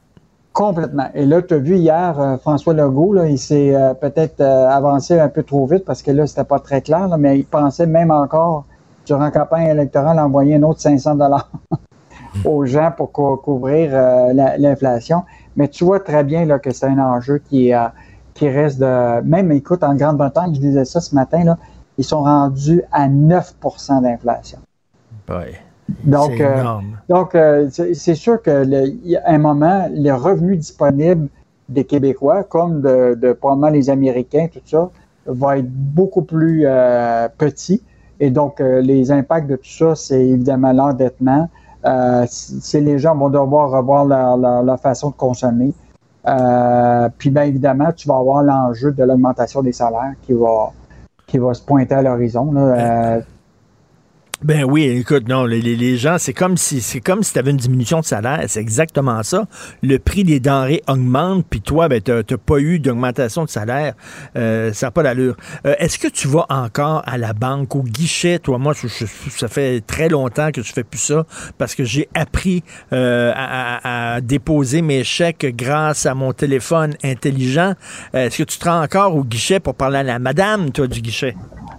Complètement. 0.54 1.08
Et 1.16 1.26
là, 1.26 1.42
tu 1.42 1.54
as 1.54 1.60
vu 1.60 1.78
hier, 1.78 2.20
euh, 2.20 2.38
François 2.38 2.74
Legault, 2.74 3.14
là, 3.14 3.28
il 3.30 3.40
s'est 3.40 3.74
euh, 3.74 3.94
peut-être 3.94 4.42
euh, 4.42 4.68
avancé 4.68 5.18
un 5.18 5.30
peu 5.30 5.44
trop 5.44 5.66
vite 5.66 5.86
parce 5.86 6.04
que 6.04 6.12
là, 6.12 6.28
c'était 6.28 6.44
pas 6.44 6.60
très 6.60 6.82
clair, 6.82 7.08
là, 7.08 7.18
mais 7.18 7.40
il 7.40 7.46
pensait 7.46 7.88
même 7.88 8.12
encore, 8.12 8.66
durant 9.06 9.22
la 9.22 9.32
campagne 9.32 9.68
électorale, 9.68 10.20
envoyer 10.20 10.56
un 10.56 10.64
autre 10.64 10.80
500 10.82 11.16
dollars 11.16 11.50
aux 12.46 12.66
gens 12.66 12.92
pour 12.96 13.12
cou- 13.12 13.38
couvrir 13.38 13.92
euh, 13.94 14.34
la- 14.34 14.58
l'inflation. 14.58 15.24
Mais 15.56 15.68
tu 15.68 15.84
vois 15.84 16.00
très 16.00 16.24
bien 16.24 16.46
là, 16.46 16.60
que 16.60 16.72
c'est 16.72 16.86
un 16.86 17.00
enjeu 17.00 17.40
qui, 17.40 17.74
euh, 17.74 17.88
qui 18.34 18.50
reste 18.50 18.80
de... 18.80 19.22
Même, 19.22 19.52
écoute, 19.52 19.84
en 19.84 19.96
Grande-Bretagne, 19.96 20.54
je 20.56 20.60
disais 20.60 20.86
ça 20.86 21.02
ce 21.02 21.14
matin, 21.16 21.44
là, 21.44 21.58
ils 21.98 22.04
sont 22.06 22.24
rendus 22.24 22.84
à 22.92 23.08
9% 23.10 24.02
d'inflation. 24.02 24.60
Donc, 26.06 26.32
C'est 26.38 26.46
euh, 26.46 26.60
énorme. 26.62 26.98
donc 27.10 27.36
euh, 27.36 27.68
c'est 27.72 27.94
c'est 27.94 28.16
sûr 28.16 28.42
que 28.42 28.50
le- 28.66 28.88
il 28.88 29.10
y 29.12 29.18
a 29.18 29.24
un 29.26 29.38
moment, 29.38 29.88
les 29.92 30.12
revenus 30.12 30.58
disponibles 30.60 31.28
des 31.70 31.84
Québécois, 31.84 32.44
comme 32.44 32.82
de, 32.82 33.16
de 33.16 33.34
probablement 33.34 33.70
les 33.70 33.90
Américains, 33.90 34.48
tout 34.52 34.62
ça, 34.66 34.90
va 35.26 35.58
être 35.58 35.70
beaucoup 35.70 36.22
plus 36.24 36.64
euh, 36.66 37.28
petit. 37.38 37.82
Et 38.22 38.30
donc, 38.30 38.62
euh, 38.62 38.82
les 38.82 39.12
impacts 39.12 39.50
de 39.50 39.56
tout 39.56 39.66
ça, 39.66 39.96
c'est 39.96 40.24
évidemment 40.24 40.72
l'endettement. 40.72 41.50
Euh, 41.86 42.26
les 42.76 43.00
gens 43.00 43.16
vont 43.16 43.30
devoir 43.30 43.72
revoir 43.72 44.06
leur 44.06 44.80
façon 44.80 45.10
de 45.10 45.16
consommer. 45.16 45.74
Euh, 46.28 47.10
puis, 47.18 47.32
bien 47.32 47.44
évidemment, 47.44 47.92
tu 47.92 48.08
vas 48.08 48.18
avoir 48.18 48.44
l'enjeu 48.44 48.92
de 48.92 49.04
l'augmentation 49.04 49.64
des 49.64 49.72
salaires 49.72 50.14
qui 50.22 50.34
va, 50.34 50.72
qui 51.26 51.40
va 51.40 51.52
se 51.56 51.64
pointer 51.64 51.96
à 51.96 52.04
l'horizon. 52.04 52.54
Ben 54.44 54.64
oui, 54.64 54.86
écoute, 54.86 55.28
non, 55.28 55.46
les, 55.46 55.98
gens, 55.98 56.18
c'est 56.18 56.34
comme 56.34 56.58
si 56.58 56.82
c'est 56.82 57.00
comme 57.00 57.22
si 57.22 57.32
tu 57.34 57.38
avais 57.38 57.52
une 57.52 57.58
diminution 57.58 58.00
de 58.00 58.06
salaire. 58.06 58.44
C'est 58.48 58.60
exactement 58.60 59.22
ça. 59.22 59.46
Le 59.84 60.00
prix 60.00 60.24
des 60.24 60.40
denrées 60.40 60.82
augmente, 60.88 61.46
puis 61.48 61.62
toi, 61.62 61.88
ben, 61.88 62.02
tu 62.02 62.12
n'as 62.12 62.24
pas 62.24 62.58
eu 62.58 62.80
d'augmentation 62.80 63.46
de 63.46 63.50
salaire. 63.50 63.94
Euh, 64.36 64.74
ça 64.74 64.88
n'a 64.88 64.92
pas 64.92 65.04
d'allure. 65.04 65.36
Euh, 65.68 65.76
Est-ce 65.78 66.00
que 66.00 66.08
tu 66.08 66.28
vas 66.28 66.48
encore 66.50 67.04
à 67.06 67.20
la 67.20 67.34
banque, 67.34 67.76
au 67.76 67.84
guichet, 67.84 68.40
toi? 68.40 68.58
Moi, 68.58 68.74
ça 68.74 69.48
fait 69.48 69.82
très 69.86 70.10
longtemps 70.10 70.50
que 70.52 70.64
je 70.64 70.74
fais 70.74 70.84
plus 70.84 70.98
ça 71.00 71.24
parce 71.60 71.76
que 71.76 71.84
j'ai 71.84 72.10
appris 72.16 72.64
euh, 72.94 73.32
à, 73.36 73.76
à- 73.76 74.14
à 74.16 74.22
déposer 74.22 74.82
mes 74.82 75.04
chèques 75.04 75.46
grâce 75.56 76.08
à 76.08 76.16
mon 76.16 76.34
téléphone 76.34 76.96
intelligent. 77.04 77.76
Euh, 78.16 78.26
Est-ce 78.26 78.40
que 78.40 78.44
tu 78.44 78.58
te 78.58 78.68
rends 78.68 78.82
encore 78.82 79.16
au 79.16 79.24
guichet 79.24 79.60
pour 79.60 79.76
parler 79.76 80.00
à 80.00 80.04
la 80.04 80.18
madame, 80.18 80.72
toi, 80.72 80.88
du 80.88 81.00
guichet? 81.02 81.36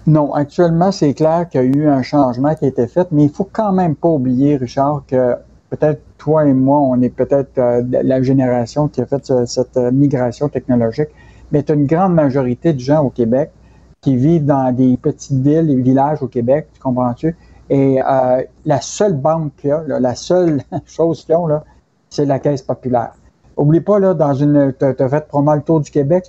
Non, 0.07 0.33
actuellement, 0.35 0.91
c'est 0.91 1.15
clair 1.15 1.49
qu'il 1.49 1.61
y 1.61 1.65
a 1.65 1.67
eu 1.67 1.89
un 1.89 2.03
changement 2.03 2.55
qui 2.57 2.65
a 2.65 2.69
été 2.69 2.87
fait, 2.89 3.09
mais 3.13 3.25
il 3.25 3.31
faut 3.31 3.49
quand 3.51 3.73
même 3.73 3.95
pas 3.95 4.09
oublier, 4.09 4.57
Richard, 4.57 5.05
que 5.07 5.37
peut-être 5.71 6.03
toi 6.19 6.45
et 6.47 6.53
moi, 6.55 6.81
on 6.81 7.01
est 7.03 7.09
peut-être 7.09 7.57
euh, 7.59 7.83
la 7.89 8.21
génération 8.23 8.89
qui 8.89 9.01
a 9.01 9.07
fait 9.07 9.25
ce- 9.25 9.45
cette 9.47 9.77
euh, 9.77 9.93
migration 9.93 10.49
technologique, 10.49 11.09
mais 11.53 11.63
tu 11.63 11.73
as 11.73 11.75
une 11.77 11.87
grande 11.87 12.15
majorité 12.15 12.73
de 12.73 12.81
gens 12.81 13.05
au 13.05 13.11
Québec 13.11 13.53
qui 14.01 14.17
vivent 14.17 14.45
dans 14.45 14.75
des 14.75 14.97
petites 14.97 15.39
villes 15.41 15.71
et 15.71 15.77
villages 15.81 16.21
au 16.23 16.29
Québec, 16.29 16.69
tu 16.75 16.81
comprends-tu? 16.81 17.37
Et 17.71 18.03
euh, 18.03 18.43
la 18.65 18.81
seule 18.81 19.15
banque 19.15 19.53
qu'il 19.57 19.71
y 19.71 19.73
a, 19.73 19.85
la 20.01 20.15
seule 20.17 20.63
chose 20.85 21.25
qu'ils 21.25 21.37
ont, 21.37 21.47
là, 21.47 21.63
c'est 22.11 22.25
la 22.27 22.41
Caisse 22.41 22.63
populaire. 22.63 23.13
Oublie 23.57 23.81
pas, 23.81 23.99
là, 24.01 24.15
dans 24.15 24.35
une. 24.35 24.75
Tu 24.79 24.85
as 24.85 24.95
fait 25.09 25.29
probablement 25.29 25.55
le 25.55 25.63
tour 25.63 25.81
du 25.81 25.91
Québec. 25.91 26.27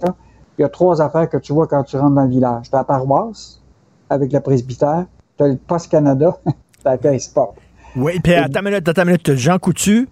Il 0.57 0.61
y 0.61 0.65
a 0.65 0.69
trois 0.69 1.01
affaires 1.01 1.29
que 1.29 1.37
tu 1.37 1.53
vois 1.53 1.67
quand 1.67 1.83
tu 1.83 1.97
rentres 1.97 2.15
dans 2.15 2.23
le 2.23 2.29
village. 2.29 2.69
Tu 2.69 2.75
as 2.75 2.79
la 2.79 2.83
paroisse, 2.83 3.62
avec 4.09 4.31
le 4.31 4.39
presbytère, 4.39 5.05
tu 5.37 5.43
as 5.43 5.47
le 5.47 5.57
Poste 5.57 5.89
Canada, 5.91 6.37
tu 6.45 6.51
la 6.85 6.97
Caisse 6.97 7.27
Pop. 7.27 7.55
Oui, 7.95 8.19
puis 8.23 8.33
attends 8.33 8.59
une 8.61 8.65
minute, 8.69 8.87
attends 8.87 9.05
minute. 9.05 9.23
T'as 9.23 9.35
Jean 9.35 9.59
Coutu 9.59 10.07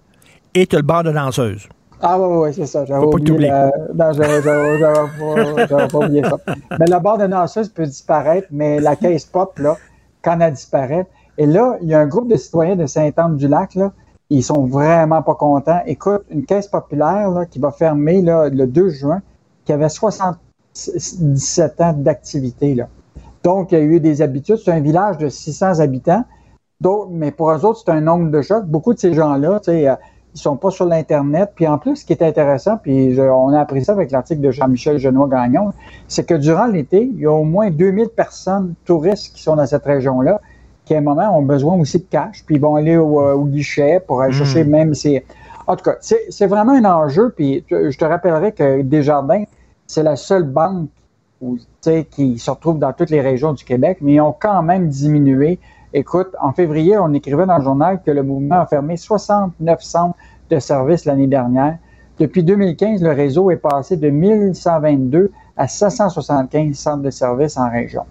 et 0.54 0.66
t'as 0.66 0.76
le 0.78 0.82
bar 0.82 1.02
de 1.04 1.10
danseuse. 1.12 1.68
Ah 2.00 2.18
oui, 2.18 2.26
oui, 2.48 2.54
c'est 2.54 2.66
ça. 2.66 2.84
J'avais 2.84 3.04
oublié. 3.04 3.48
la- 3.48 3.70
Non, 3.94 4.12
j'avais 4.12 4.42
j'avais- 4.42 4.78
j'avais 5.68 5.88
pas, 5.88 5.98
oublié 5.98 6.22
ça. 6.24 6.36
Mais 6.78 6.86
la 6.86 6.98
barre 6.98 7.18
de 7.18 7.26
danseuse 7.28 7.68
peut 7.68 7.84
disparaître, 7.86 8.48
mais 8.50 8.80
la 8.80 8.96
caisse 8.96 9.24
pop, 9.24 9.56
là, 9.60 9.76
quand 10.20 10.38
elle 10.40 10.52
disparaît. 10.52 11.06
Et 11.38 11.46
là, 11.46 11.76
il 11.80 11.88
y 11.88 11.94
a 11.94 12.00
un 12.00 12.06
groupe 12.06 12.28
de 12.28 12.36
citoyens 12.36 12.74
de 12.76 12.86
Saint-Anne-du-Lac, 12.86 13.74
là, 13.76 13.92
Ils 14.30 14.42
sont 14.42 14.64
vraiment 14.66 15.20
pas 15.22 15.34
contents. 15.34 15.80
Écoute, 15.86 16.22
une 16.30 16.44
caisse 16.46 16.66
populaire 16.66 17.30
là, 17.30 17.44
qui 17.46 17.58
va 17.58 17.70
fermer 17.70 18.22
là, 18.22 18.48
le 18.48 18.66
2 18.66 18.88
juin, 18.88 19.20
qui 19.66 19.72
avait 19.74 19.90
77 19.90 21.80
ans 21.80 21.92
d'activité. 21.92 22.74
Là. 22.74 22.88
Donc, 23.42 23.72
il 23.72 23.78
y 23.78 23.80
a 23.80 23.84
eu 23.84 24.00
des 24.00 24.22
habitudes. 24.22 24.58
C'est 24.64 24.72
un 24.72 24.80
village 24.80 25.18
de 25.18 25.28
600 25.28 25.80
habitants. 25.80 26.24
Donc, 26.80 27.08
mais 27.10 27.30
pour 27.30 27.50
eux 27.50 27.64
autres, 27.64 27.82
c'est 27.84 27.92
un 27.92 28.00
nombre 28.00 28.30
de 28.30 28.42
chocs. 28.42 28.66
Beaucoup 28.66 28.94
de 28.94 28.98
ces 28.98 29.14
gens-là, 29.14 29.60
tu 29.60 29.70
sais, 29.70 29.88
euh, 29.88 29.94
ils 30.34 30.40
sont 30.40 30.56
pas 30.56 30.70
sur 30.70 30.86
l'Internet. 30.86 31.52
Puis 31.54 31.66
en 31.66 31.78
plus, 31.78 31.96
ce 31.96 32.04
qui 32.04 32.12
est 32.12 32.22
intéressant, 32.22 32.76
puis 32.76 33.16
on 33.20 33.48
a 33.50 33.60
appris 33.60 33.84
ça 33.84 33.92
avec 33.92 34.10
l'article 34.10 34.40
de 34.40 34.50
Jean-Michel 34.50 34.98
Genois-Gagnon, 34.98 35.72
c'est 36.08 36.26
que 36.26 36.34
durant 36.34 36.66
l'été, 36.66 37.02
il 37.12 37.20
y 37.20 37.26
a 37.26 37.32
au 37.32 37.44
moins 37.44 37.70
2000 37.70 38.08
personnes 38.08 38.74
touristes 38.84 39.34
qui 39.34 39.42
sont 39.42 39.56
dans 39.56 39.66
cette 39.66 39.84
région-là, 39.84 40.40
qui 40.84 40.94
à 40.94 40.98
un 40.98 41.02
moment 41.02 41.38
ont 41.38 41.42
besoin 41.42 41.76
aussi 41.76 41.98
de 41.98 42.06
cash, 42.08 42.44
puis 42.44 42.56
ils 42.56 42.60
vont 42.60 42.76
aller 42.76 42.96
au, 42.96 43.20
euh, 43.20 43.44
guichet 43.44 44.00
pour 44.04 44.22
aller 44.22 44.32
chercher 44.32 44.64
même 44.64 44.94
ces... 44.94 45.24
En 45.66 45.76
tout 45.76 45.84
cas, 45.84 45.96
c'est 46.00 46.46
vraiment 46.46 46.72
un 46.72 46.84
enjeu, 46.84 47.32
puis 47.36 47.64
je 47.70 47.96
te 47.96 48.04
rappellerai 48.04 48.50
que 48.50 48.82
Desjardins, 48.82 49.44
c'est 49.86 50.02
la 50.02 50.16
seule 50.16 50.42
banque 50.42 50.88
qui 52.10 52.38
se 52.38 52.50
retrouve 52.50 52.78
dans 52.78 52.92
toutes 52.92 53.10
les 53.10 53.20
régions 53.20 53.52
du 53.52 53.64
Québec, 53.64 53.98
mais 54.00 54.20
ont 54.20 54.34
quand 54.38 54.62
même 54.62 54.88
diminué. 54.88 55.58
Écoute, 55.92 56.28
en 56.40 56.52
février, 56.52 56.96
on 56.98 57.12
écrivait 57.12 57.46
dans 57.46 57.58
le 57.58 57.64
journal 57.64 58.00
que 58.04 58.10
le 58.10 58.22
mouvement 58.22 58.60
a 58.60 58.66
fermé 58.66 58.96
69 58.96 59.82
centres 59.82 60.16
de 60.50 60.58
services 60.58 61.04
l'année 61.04 61.26
dernière. 61.26 61.78
Depuis 62.18 62.44
2015, 62.44 63.02
le 63.02 63.10
réseau 63.10 63.50
est 63.50 63.56
passé 63.56 63.96
de 63.96 64.08
1122 64.08 65.32
à 65.56 65.68
775 65.68 66.74
centres 66.74 67.02
de 67.02 67.10
services 67.10 67.56
en 67.56 67.70
région. 67.70 68.04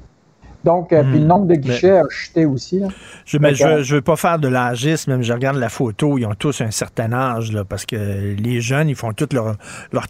Donc, 0.63 0.93
euh, 0.93 1.01
puis 1.03 1.13
le 1.13 1.25
hmm. 1.25 1.27
nombre 1.27 1.45
de 1.47 1.55
guichets 1.55 1.97
a 1.97 2.03
chuté 2.09 2.45
aussi. 2.45 2.83
Je 3.25 3.37
ne 3.37 3.93
veux 3.93 4.01
pas 4.01 4.15
faire 4.15 4.37
de 4.37 4.47
l'âgisme, 4.47 5.11
même 5.11 5.23
je 5.23 5.33
regarde 5.33 5.57
la 5.57 5.69
photo, 5.69 6.17
ils 6.17 6.25
ont 6.25 6.35
tous 6.35 6.61
un 6.61 6.71
certain 6.71 7.11
âge, 7.13 7.51
là, 7.51 7.63
parce 7.63 7.85
que 7.85 8.35
les 8.37 8.61
jeunes, 8.61 8.89
ils 8.89 8.95
font 8.95 9.13
toutes 9.13 9.33
leurs 9.33 9.57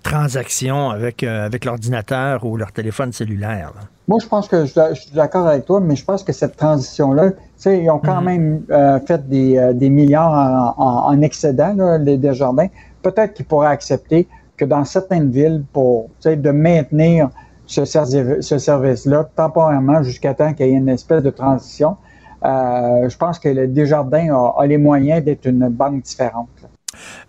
transactions 0.04 0.90
avec, 0.90 1.24
euh, 1.24 1.46
avec 1.46 1.64
l'ordinateur 1.64 2.46
ou 2.46 2.58
leur 2.58 2.72
téléphone 2.74 3.14
cellulaire. 3.14 3.72
Moi, 4.08 4.20
je 4.22 4.28
pense 4.28 4.50
que 4.50 4.66
je, 4.66 4.94
suis 4.94 5.12
d'accord 5.14 5.48
avec 5.48 5.66
toi, 5.66 5.80
mais 5.80 5.96
je 5.96 6.04
pense 6.04 6.24
que 6.24 6.34
cette 6.34 6.58
transition-là, 6.58 7.32
tu 7.32 7.38
sais, 7.56 7.82
ils 7.82 7.90
ont 7.90 8.00
quand 8.00 8.22
hmm. 8.22 8.26
même 8.26 8.62
euh, 8.72 9.00
fait 9.00 9.28
des, 9.30 9.72
des, 9.74 9.90
milliards 9.90 10.76
en, 10.78 11.22
excédent, 11.22 11.74
là, 11.78 11.98
les 11.98 12.18
Desjardins. 12.18 12.68
Peut-être 13.02 13.34
qu'ils 13.34 13.46
pourraient 13.46 13.68
accepter 13.68 14.28
que 14.58 14.66
dans 14.66 14.84
certaines 14.84 15.32
villes, 15.32 15.64
pour 15.72 16.10
de 16.26 16.52
maintenir 16.52 17.30
ce, 17.72 18.58
service-là 18.58 19.30
temporairement 19.36 20.04
jusqu'à 20.04 20.34
temps 20.34 20.54
qu'il 20.54 20.68
y 20.68 20.70
ait 20.70 20.74
une 20.74 20.90
espèce 20.90 21.24
de 21.24 21.30
transition. 21.30 21.98
Euh, 22.44 23.08
je 23.08 23.18
pense 23.18 23.40
que 23.40 23.50
le 23.50 23.68
Desjardins 23.68 24.34
a, 24.58 24.66
les 24.66 24.78
moyens 24.78 25.24
d'être 25.24 25.46
une 25.46 25.70
banque 25.70 26.02
différente. 26.02 26.50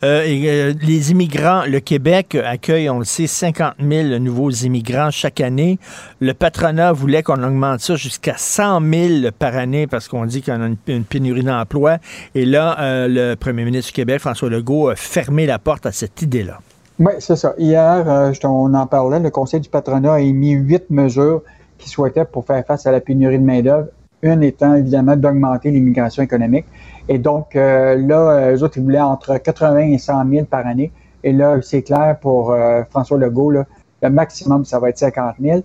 Euh, 0.03 0.25
euh, 0.27 0.75
les 0.83 1.13
immigrants, 1.13 1.63
le 1.69 1.79
Québec 1.79 2.37
accueille, 2.45 2.91
on 2.91 2.99
le 2.99 3.05
sait, 3.05 3.29
50 3.29 3.75
000 3.79 4.19
nouveaux 4.19 4.51
immigrants 4.51 5.11
chaque 5.13 5.41
année. 5.41 5.79
Le 6.21 6.35
patronat 6.35 6.93
voulait 6.93 7.23
qu'on 7.23 7.43
augmente 7.45 7.79
ça 7.81 7.95
jusqu'à 7.95 8.35
100 8.37 8.81
000 8.81 9.31
par 9.39 9.57
année 9.57 9.87
parce 9.87 10.09
qu'on 10.09 10.27
dit 10.27 10.43
qu'on 10.43 10.61
a 10.61 10.67
une, 10.89 11.05
pénurie 11.05 11.45
d'emplois. 11.45 11.99
Et 12.35 12.45
là, 12.45 13.07
le 13.07 13.35
premier 13.37 13.65
ministre 13.65 13.93
du 13.93 13.95
Québec, 13.95 14.21
François 14.21 14.51
Legault, 14.51 14.89
a 14.89 14.97
fermé 14.97 15.47
la 15.47 15.61
porte 15.61 15.87
à 15.87 15.93
cette 15.93 16.21
idée-là. 16.23 16.59
Oui, 17.05 17.15
c'est 17.19 17.35
ça. 17.35 17.53
Hier, 17.59 18.09
euh, 18.09 18.33
on 18.45 18.73
en 18.75 18.87
parlait, 18.87 19.19
le 19.19 19.31
Conseil 19.31 19.59
du 19.59 19.69
patronat 19.69 20.13
a 20.13 20.21
émis 20.21 20.53
huit 20.53 20.89
mesures 20.89 21.43
qu'il 21.77 21.91
souhaitait 21.91 22.25
pour 22.25 22.45
faire 22.45 22.65
face 22.65 22.87
à 22.87 22.93
la 22.93 23.01
pénurie 23.01 23.41
de 23.41 23.45
main-d'œuvre. 23.45 23.89
Une 24.23 24.45
étant 24.45 24.77
évidemment 24.77 25.17
d'augmenter 25.17 25.73
l'immigration 25.73 26.23
économique. 26.23 26.65
Et 27.09 27.19
donc, 27.19 27.57
euh, 27.57 27.97
là, 27.97 28.53
eux 28.53 28.63
autres, 28.63 28.79
ils 28.79 28.85
voulaient 28.85 29.01
entre 29.01 29.37
80 29.37 29.79
et 29.79 29.99
100 29.99 30.31
000 30.31 30.45
par 30.45 30.65
année. 30.65 30.93
Et 31.25 31.33
là, 31.33 31.59
c'est 31.61 31.83
clair 31.83 32.19
pour 32.21 32.53
euh, 32.53 32.85
François 32.89 33.19
Legault, 33.19 33.51
le 33.51 33.65
maximum, 34.09 34.65
ça 34.65 34.79
va 34.79 34.91
être 34.91 34.99
50 34.99 35.35
000. 35.41 35.63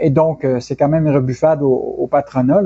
et 0.00 0.08
donc, 0.08 0.46
c'est 0.60 0.74
quand 0.74 0.88
même 0.88 1.06
une 1.06 1.14
rebuffade 1.14 1.60
au, 1.60 2.08
patronat. 2.10 2.62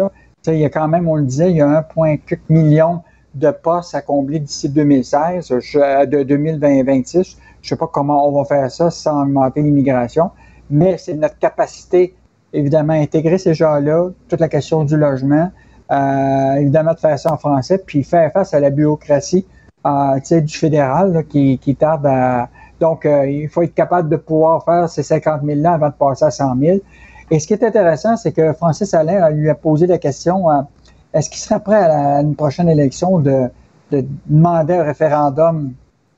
Il 0.47 0.59
y 0.59 0.65
a 0.65 0.71
quand 0.71 0.87
même, 0.87 1.09
on 1.09 1.17
le 1.17 1.25
disait, 1.25 1.51
il 1.51 1.57
y 1.57 1.61
a 1.61 1.89
1,4 1.97 2.39
million 2.51 3.03
de 3.35 3.51
postes 3.51 3.97
à 3.97 4.01
combler 4.01 4.39
d'ici 4.39 4.69
2016, 4.69 5.49
de 5.49 6.23
2026. 6.23 7.39
Je 7.65 7.71
sais 7.71 7.77
pas 7.77 7.89
comment 7.91 8.29
on 8.29 8.33
va 8.33 8.45
faire 8.45 8.71
ça 8.71 8.91
sans 8.91 9.23
augmenter 9.23 9.63
l'immigration, 9.63 10.31
mais 10.69 10.99
c'est 10.99 11.15
notre 11.15 11.39
capacité, 11.39 12.15
évidemment, 12.53 12.93
à 12.93 12.97
intégrer 12.97 13.39
ces 13.39 13.55
gens-là, 13.55 14.11
toute 14.29 14.41
la 14.41 14.51
question 14.51 14.85
du 14.85 14.99
logement, 14.99 15.51
euh, 15.91 16.55
évidemment, 16.57 16.93
de 16.93 17.01
faire 17.01 17.19
ça 17.19 17.33
en 17.33 17.39
français, 17.39 17.79
puis 17.79 18.05
faire 18.05 18.31
face 18.33 18.53
à 18.53 18.61
la 18.61 18.69
bureaucratie 18.69 19.47
euh, 19.87 20.41
du 20.41 20.55
fédéral 20.55 21.25
qui, 21.27 21.77
tarde 21.79 22.05
à... 22.05 22.51
Donc, 22.81 23.07
euh, 23.07 23.27
il 23.27 23.49
faut 23.49 23.63
être 23.63 23.75
capable 23.75 24.11
de 24.11 24.17
pouvoir 24.17 24.63
faire 24.63 24.87
ces 24.91 25.03
50 25.03 25.43
000-là 25.43 25.73
avant 25.73 25.89
de 25.89 25.95
passer 25.95 26.27
à 26.27 26.31
100 26.31 26.59
000. 26.59 26.79
Et 27.31 27.41
ce 27.41 27.47
qui 27.47 27.55
est 27.55 27.65
intéressant, 27.65 28.19
c'est 28.19 28.33
que 28.33 28.53
Francis 28.53 28.93
Alain 28.93 29.31
lui 29.31 29.49
a 29.49 29.55
posé 29.55 29.87
la 29.87 29.97
question 29.97 30.45
est-ce 31.15 31.31
qu'il 31.31 31.39
serait 31.41 31.61
prêt 31.61 31.83
à, 31.83 32.21
une 32.21 32.37
prochaine 32.37 32.69
élection 32.69 33.21
de 33.21 33.49
demander 33.91 34.75
un 34.75 34.83
référendum 34.83 35.73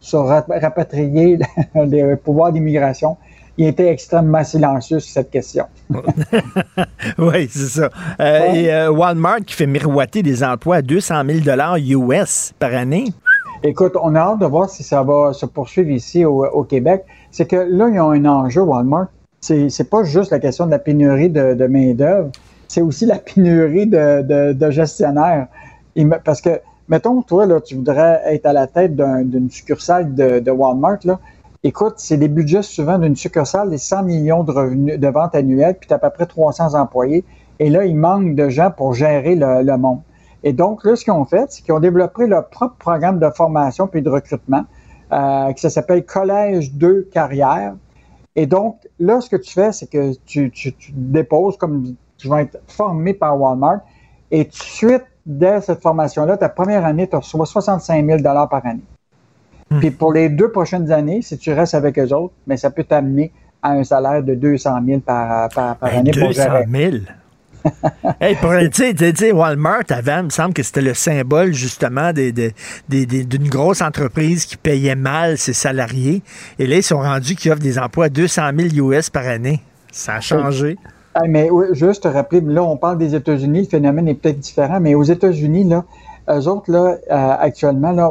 sur 0.07 0.25
rapatrier 0.27 1.39
les 1.75 2.17
pouvoirs 2.17 2.53
d'immigration. 2.53 3.17
Il 3.59 3.67
était 3.67 3.89
extrêmement 3.89 4.45
silencieux 4.45 5.01
sur 5.01 5.11
cette 5.11 5.31
question. 5.31 5.65
oui, 7.19 7.49
c'est 7.51 7.81
ça. 7.81 7.91
Euh, 8.21 8.53
et 8.53 8.73
euh, 8.73 8.91
Walmart 8.91 9.41
qui 9.47 9.55
fait 9.55 9.67
miroiter 9.67 10.23
des 10.23 10.45
emplois 10.45 10.77
à 10.77 10.83
200 10.83 11.23
000 11.43 12.05
US 12.05 12.53
par 12.59 12.73
année. 12.75 13.07
Écoute, 13.65 13.95
on 14.01 14.15
a 14.15 14.21
hâte 14.21 14.41
de 14.41 14.47
voir 14.47 14.71
si 14.71 14.85
ça 14.85 15.03
va 15.03 15.33
se 15.33 15.47
poursuivre 15.47 15.91
ici 15.91 16.25
au, 16.25 16.63
Québec. 16.65 17.05
C'est 17.33 17.47
que 17.47 17.57
là, 17.57 17.89
ils 17.89 17.99
ont 17.99 18.11
un 18.11 18.27
enjeu, 18.27 18.61
Walmart. 18.61 19.09
C'est, 19.41 19.71
c'est 19.71 19.91
pas 19.91 20.05
juste 20.05 20.31
la 20.31 20.39
question 20.39 20.67
de 20.67 20.71
la 20.71 20.79
pénurie 20.79 21.31
de, 21.31 21.67
main-d'œuvre, 21.67 22.31
c'est 22.69 22.83
aussi 22.83 23.07
la 23.07 23.17
pénurie 23.35 23.87
de, 23.87 24.53
de 24.53 24.71
gestionnaires. 24.71 25.49
Parce 26.25 26.43
que 26.43 26.61
mettons, 26.89 27.23
toi, 27.23 27.47
là, 27.47 27.61
tu 27.61 27.75
voudrais 27.75 28.23
être 28.27 28.47
à 28.47 28.53
la 28.53 28.67
tête 28.67 28.97
d'une 28.97 29.51
succursale 29.51 30.15
de, 30.15 30.51
Walmart, 30.51 30.99
là. 31.05 31.19
Écoute, 31.63 31.95
c'est 31.97 32.17
des 32.17 32.29
budgets 32.29 32.63
souvent 32.63 32.99
d'une 32.99 33.17
succursale, 33.17 33.71
des 33.71 33.79
100 33.79 34.05
millions 34.05 34.45
de 34.45 34.53
revenus 34.53 35.01
de 35.01 35.09
ventes 35.09 35.35
annuelles, 35.35 35.77
puis 35.79 35.89
tu 35.89 35.95
as 35.95 35.97
à 35.97 35.99
peu 35.99 36.11
près 36.11 36.27
300 36.27 36.75
employés. 36.79 37.25
Et 37.59 37.71
là, 37.71 37.85
il 37.85 37.97
manque 37.97 38.37
de 38.37 38.49
gens 38.49 38.71
pour 38.71 38.95
gérer 38.95 39.35
le, 39.35 39.77
monde. 39.77 40.01
Et 40.45 40.53
donc, 40.53 40.85
là, 40.85 40.95
ce 40.95 41.03
qu'ils 41.03 41.13
ont 41.13 41.25
fait, 41.25 41.51
c'est 41.51 41.63
qu'ils 41.63 41.75
ont 41.75 41.81
développé 41.81 42.27
leur 42.27 42.49
propre 42.49 42.77
programme 42.79 43.19
de 43.19 43.29
formation 43.31 43.89
puis 43.89 44.03
de 44.03 44.11
recrutement, 44.11 44.65
euh, 45.13 45.53
qui 45.55 45.69
s'appelle 45.69 46.05
Collège 46.05 46.73
2 46.75 47.09
Carrière. 47.13 47.75
Et 48.37 48.47
donc, 48.47 48.79
là, 49.01 49.21
ce 49.21 49.31
que 49.31 49.37
tu 49.37 49.53
fais, 49.53 49.73
c'est 49.73 49.91
que 49.91 50.13
tu, 50.25 50.51
tu, 50.53 50.73
tu 50.75 50.93
déposes 50.95 51.57
comme 51.57 51.97
tu 52.17 52.29
vas 52.29 52.43
être 52.43 52.59
formé 52.69 53.15
par 53.15 53.41
Walmart 53.41 53.81
et 54.31 54.45
tout 54.45 54.59
de 54.59 54.63
suite, 54.63 55.05
dès 55.27 55.61
cette 55.61 55.83
formation-là, 55.83 56.37
ta 56.37 56.49
première 56.49 56.85
année, 56.85 57.09
tu 57.09 57.17
reçois 57.17 57.45
65 57.45 58.07
000 58.07 58.23
par 58.23 58.65
année. 58.65 58.85
Hmm. 59.69 59.81
Puis 59.81 59.91
pour 59.91 60.13
les 60.13 60.29
deux 60.29 60.51
prochaines 60.51 60.93
années, 60.93 61.21
si 61.23 61.37
tu 61.37 61.53
restes 61.53 61.75
avec 61.75 61.99
eux 61.99 62.13
autres, 62.15 62.35
mais 62.47 62.57
ça 62.57 62.71
peut 62.71 62.85
t'amener 62.85 63.33
à 63.63 63.73
un 63.73 63.83
salaire 63.83 64.23
de 64.23 64.35
200 64.35 64.79
000 64.87 65.01
par, 65.01 65.49
par, 65.49 65.77
par 65.77 65.93
année 65.93 66.13
200 66.13 66.43
000? 66.71 66.97
hey, 68.21 68.37
pour, 68.37 68.53
tu 68.73 68.95
sais, 68.97 69.33
Walmart, 69.33 69.83
avant, 69.89 70.19
il 70.19 70.25
me 70.27 70.31
semble 70.31 70.55
que 70.55 70.63
c'était 70.63 70.83
le 70.83 70.95
symbole, 70.95 71.53
justement, 71.53 72.13
d'une 72.13 73.49
grosse 73.49 73.83
entreprise 73.83 74.45
qui 74.47 74.57
payait 74.57 74.95
mal 74.95 75.37
ses 75.37 75.53
salariés. 75.53 76.23
Et 76.61 76.69
là, 76.69 76.77
ils 76.77 76.85
sont 76.85 77.01
rendus 77.01 77.35
qu'ils 77.35 77.51
offrent 77.51 77.61
des 77.61 77.81
emplois 77.81 78.05
à 78.05 78.09
200 78.09 78.51
000 78.57 78.93
US 78.93 79.11
par 79.11 79.27
année. 79.27 79.61
Ça 79.91 80.15
a 80.15 80.21
changé 80.21 80.79
mais 81.29 81.49
juste 81.73 82.03
te 82.03 82.09
rappeler, 82.09 82.41
là, 82.41 82.63
on 82.63 82.77
parle 82.77 82.99
des 82.99 83.15
États-Unis, 83.15 83.61
le 83.61 83.67
phénomène 83.67 84.09
est 84.09 84.15
peut-être 84.15 84.39
différent, 84.39 84.81
mais 84.81 84.95
aux 84.95 85.03
États-Unis, 85.03 85.65
là, 85.65 85.85
eux 86.29 86.49
autres, 86.49 86.71
là, 86.71 86.97
euh, 87.11 87.37
actuellement, 87.39 87.93
là, 87.93 88.11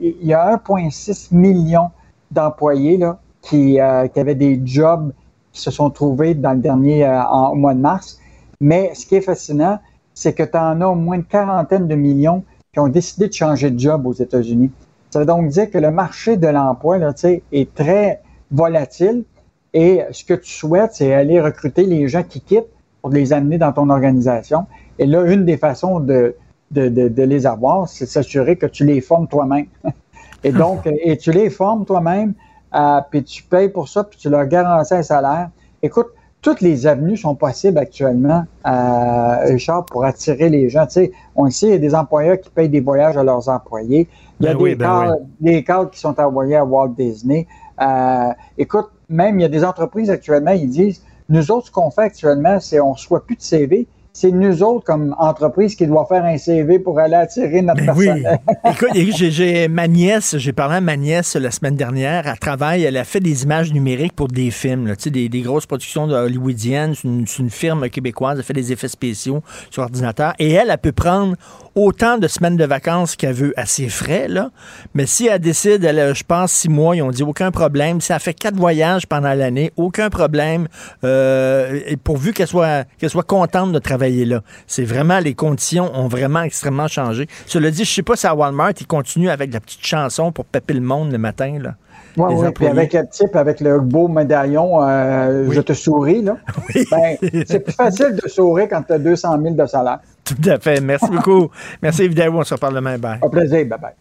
il 0.00 0.26
y 0.26 0.34
a 0.34 0.56
1,6 0.56 1.34
million 1.34 1.90
d'employés 2.30 2.98
là, 2.98 3.18
qui, 3.42 3.80
euh, 3.80 4.06
qui, 4.08 4.20
avaient 4.20 4.34
des 4.34 4.60
jobs 4.64 5.12
qui 5.52 5.60
se 5.60 5.70
sont 5.70 5.90
trouvés 5.90 6.34
dans 6.34 6.52
le 6.52 6.58
dernier 6.58 7.04
euh, 7.04 7.22
en, 7.22 7.50
au 7.50 7.54
mois 7.54 7.74
de 7.74 7.80
mars. 7.80 8.18
Mais 8.60 8.92
ce 8.94 9.06
qui 9.06 9.16
est 9.16 9.22
fascinant, 9.22 9.78
c'est 10.14 10.34
que 10.34 10.42
tu 10.42 10.56
en 10.56 10.80
as 10.80 10.86
au 10.86 10.94
moins 10.94 11.16
une 11.16 11.24
quarantaine 11.24 11.88
de 11.88 11.94
millions 11.94 12.44
qui 12.72 12.78
ont 12.78 12.88
décidé 12.88 13.28
de 13.28 13.32
changer 13.32 13.70
de 13.70 13.78
job 13.78 14.06
aux 14.06 14.12
États-Unis. 14.12 14.70
Ça 15.10 15.18
veut 15.18 15.26
donc 15.26 15.48
dire 15.48 15.70
que 15.70 15.78
le 15.78 15.90
marché 15.90 16.36
de 16.36 16.46
l'emploi 16.46 16.98
là, 16.98 17.12
est 17.52 17.74
très 17.74 18.20
volatile. 18.50 19.24
Et 19.72 20.02
ce 20.10 20.24
que 20.24 20.34
tu 20.34 20.50
souhaites, 20.50 20.94
c'est 20.94 21.12
aller 21.14 21.40
recruter 21.40 21.84
les 21.84 22.08
gens 22.08 22.22
qui 22.22 22.40
quittent 22.40 22.68
pour 23.00 23.10
les 23.10 23.32
amener 23.32 23.58
dans 23.58 23.72
ton 23.72 23.88
organisation. 23.88 24.66
Et 24.98 25.06
là, 25.06 25.22
une 25.24 25.44
des 25.44 25.56
façons 25.56 26.00
de, 26.00 26.34
de, 26.70 26.88
de, 26.88 27.22
les 27.22 27.46
avoir, 27.46 27.88
c'est 27.88 28.04
de 28.04 28.10
s'assurer 28.10 28.56
que 28.56 28.66
tu 28.66 28.84
les 28.84 29.00
formes 29.00 29.28
toi-même. 29.28 29.66
et 30.44 30.52
donc, 30.52 30.86
et 31.04 31.16
tu 31.16 31.32
les 31.32 31.50
formes 31.50 31.84
toi-même, 31.84 32.34
euh, 32.74 33.00
puis 33.10 33.22
tu 33.22 33.42
payes 33.42 33.68
pour 33.68 33.88
ça, 33.88 34.04
puis 34.04 34.18
tu 34.18 34.28
leur 34.28 34.46
garantis 34.46 34.94
un 34.94 35.02
salaire. 35.02 35.50
Écoute, 35.82 36.08
toutes 36.42 36.62
les 36.62 36.86
avenues 36.86 37.16
sont 37.16 37.34
possibles 37.34 37.78
actuellement, 37.78 38.44
euh, 38.66 39.36
Richard, 39.44 39.84
pour 39.86 40.04
attirer 40.04 40.48
les 40.48 40.68
gens. 40.68 40.86
Tu 40.86 40.92
sais, 40.92 41.12
on 41.34 41.44
le 41.44 41.50
sait, 41.50 41.66
il 41.66 41.72
y 41.72 41.74
a 41.74 41.78
des 41.78 41.94
employeurs 41.94 42.40
qui 42.40 42.48
payent 42.50 42.68
des 42.68 42.80
voyages 42.80 43.16
à 43.16 43.22
leurs 43.22 43.48
employés. 43.48 44.08
Il 44.40 44.46
y 44.46 44.48
a 44.48 44.52
Ben 44.52 44.58
des, 44.58 44.64
oui, 44.64 44.74
ben 44.74 44.86
cadres, 44.86 45.16
oui. 45.20 45.52
des 45.52 45.64
cadres 45.64 45.90
qui 45.90 46.00
sont 46.00 46.18
envoyés 46.18 46.56
à 46.56 46.64
Walt 46.64 46.94
Disney. 46.96 47.46
Euh, 47.80 48.32
écoute, 48.56 48.88
même 49.10 49.38
il 49.38 49.42
y 49.42 49.44
a 49.44 49.48
des 49.48 49.64
entreprises 49.64 50.08
actuellement, 50.08 50.52
ils 50.52 50.70
disent, 50.70 51.02
nous 51.28 51.50
autres, 51.50 51.66
ce 51.66 51.70
qu'on 51.72 51.90
fait 51.90 52.02
actuellement, 52.02 52.58
c'est 52.60 52.80
on 52.80 52.88
ne 52.88 52.92
reçoit 52.94 53.26
plus 53.26 53.36
de 53.36 53.42
CV. 53.42 53.86
C'est 54.12 54.32
nous 54.32 54.62
autres, 54.64 54.84
comme 54.84 55.14
entreprise, 55.18 55.76
qui 55.76 55.86
doit 55.86 56.04
faire 56.06 56.24
un 56.24 56.36
CV 56.36 56.80
pour 56.80 56.98
aller 56.98 57.14
attirer 57.14 57.62
notre 57.62 57.84
Ben 57.86 57.94
oui. 57.96 58.06
personne. 58.06 58.38
Écoute, 58.74 58.88
écoute, 58.94 59.14
j'ai, 59.16 59.30
j'ai- 59.30 59.68
ma 59.68 59.86
nièce, 59.86 60.36
j'ai 60.36 60.52
parlé 60.52 60.76
à 60.76 60.80
ma 60.80 60.96
nièce 60.96 61.36
la 61.36 61.50
semaine 61.52 61.76
dernière. 61.76 62.26
Elle 62.26 62.38
travaille, 62.38 62.82
elle 62.82 62.96
a 62.96 63.04
fait 63.04 63.20
des 63.20 63.44
images 63.44 63.72
numériques 63.72 64.14
pour 64.14 64.26
des 64.28 64.50
films, 64.50 64.88
là, 64.88 64.94
des, 65.06 65.28
des 65.28 65.40
grosses 65.42 65.66
productions 65.66 66.04
hollywoodiennes. 66.10 66.94
C'est 66.96 67.06
une, 67.06 67.24
une 67.38 67.50
firme 67.50 67.88
québécoise, 67.88 68.38
elle 68.38 68.44
fait 68.44 68.52
des 68.52 68.72
effets 68.72 68.88
spéciaux 68.88 69.42
sur 69.70 69.84
ordinateur. 69.84 70.34
Et 70.40 70.50
elle, 70.52 70.70
elle 70.70 70.78
peut 70.78 70.92
prendre 70.92 71.36
autant 71.76 72.18
de 72.18 72.26
semaines 72.26 72.56
de 72.56 72.64
vacances 72.64 73.14
qu'elle 73.14 73.32
veut 73.32 73.54
à 73.56 73.64
ses 73.64 73.88
frais, 73.88 74.26
là. 74.26 74.50
Mais 74.92 75.06
si 75.06 75.28
elle 75.28 75.38
décide, 75.38 75.84
elle, 75.84 76.00
a, 76.00 76.12
je 76.14 76.24
pense, 76.24 76.50
six 76.50 76.68
mois, 76.68 76.96
ils 76.96 77.02
ont 77.02 77.12
dit 77.12 77.22
aucun 77.22 77.52
problème. 77.52 78.00
Si 78.00 78.12
elle 78.12 78.18
fait 78.18 78.34
quatre 78.34 78.56
voyages 78.56 79.06
pendant 79.06 79.32
l'année, 79.34 79.70
aucun 79.76 80.10
problème. 80.10 80.66
Euh, 81.04 81.80
pourvu 82.02 82.32
qu'elle 82.32 82.48
soit, 82.48 82.84
qu'elle 82.98 83.08
soit 83.10 83.22
contente 83.22 83.70
de 83.72 83.78
travailler 83.78 83.99
là. 84.08 84.42
C'est 84.66 84.84
vraiment, 84.84 85.18
les 85.18 85.34
conditions 85.34 85.90
ont 85.94 86.08
vraiment 86.08 86.42
extrêmement 86.42 86.88
changé. 86.88 87.26
Cela 87.46 87.70
dit, 87.70 87.84
je 87.84 87.92
sais 87.92 88.02
pas 88.02 88.16
si 88.16 88.26
à 88.26 88.34
Walmart, 88.34 88.72
ils 88.80 88.86
continuent 88.86 89.30
avec 89.30 89.52
la 89.52 89.60
petite 89.60 89.84
chanson 89.84 90.32
pour 90.32 90.44
pepper 90.44 90.74
le 90.74 90.80
monde 90.80 91.12
le 91.12 91.18
matin, 91.18 91.58
là. 91.60 91.74
Ouais, 92.16 92.34
ouais, 92.34 92.50
puis 92.50 92.66
avec 92.66 92.92
le 92.92 93.06
type, 93.08 93.36
avec 93.36 93.60
le 93.60 93.78
beau 93.78 94.08
médaillon, 94.08 94.82
euh, 94.82 95.48
je 95.50 95.60
te 95.60 95.72
souris, 95.72 96.22
là. 96.22 96.38
Ben, 96.90 97.16
c'est 97.46 97.60
plus 97.60 97.72
facile 97.72 98.18
de 98.20 98.28
sourire 98.28 98.66
quand 98.68 98.82
tu 98.82 98.92
as 98.94 98.98
200 98.98 99.40
000 99.40 99.54
de 99.54 99.66
salaire. 99.66 100.00
Tout 100.24 100.50
à 100.50 100.58
fait. 100.58 100.80
Merci 100.80 101.06
beaucoup. 101.10 101.50
Merci, 101.82 102.02
évidemment. 102.02 102.40
On 102.40 102.44
se 102.44 102.54
reparle 102.54 102.74
demain. 102.74 102.98
Bye. 102.98 103.18
Au 103.22 103.28
plaisir. 103.28 103.64
Bye 103.66 103.78
bye. 103.78 103.92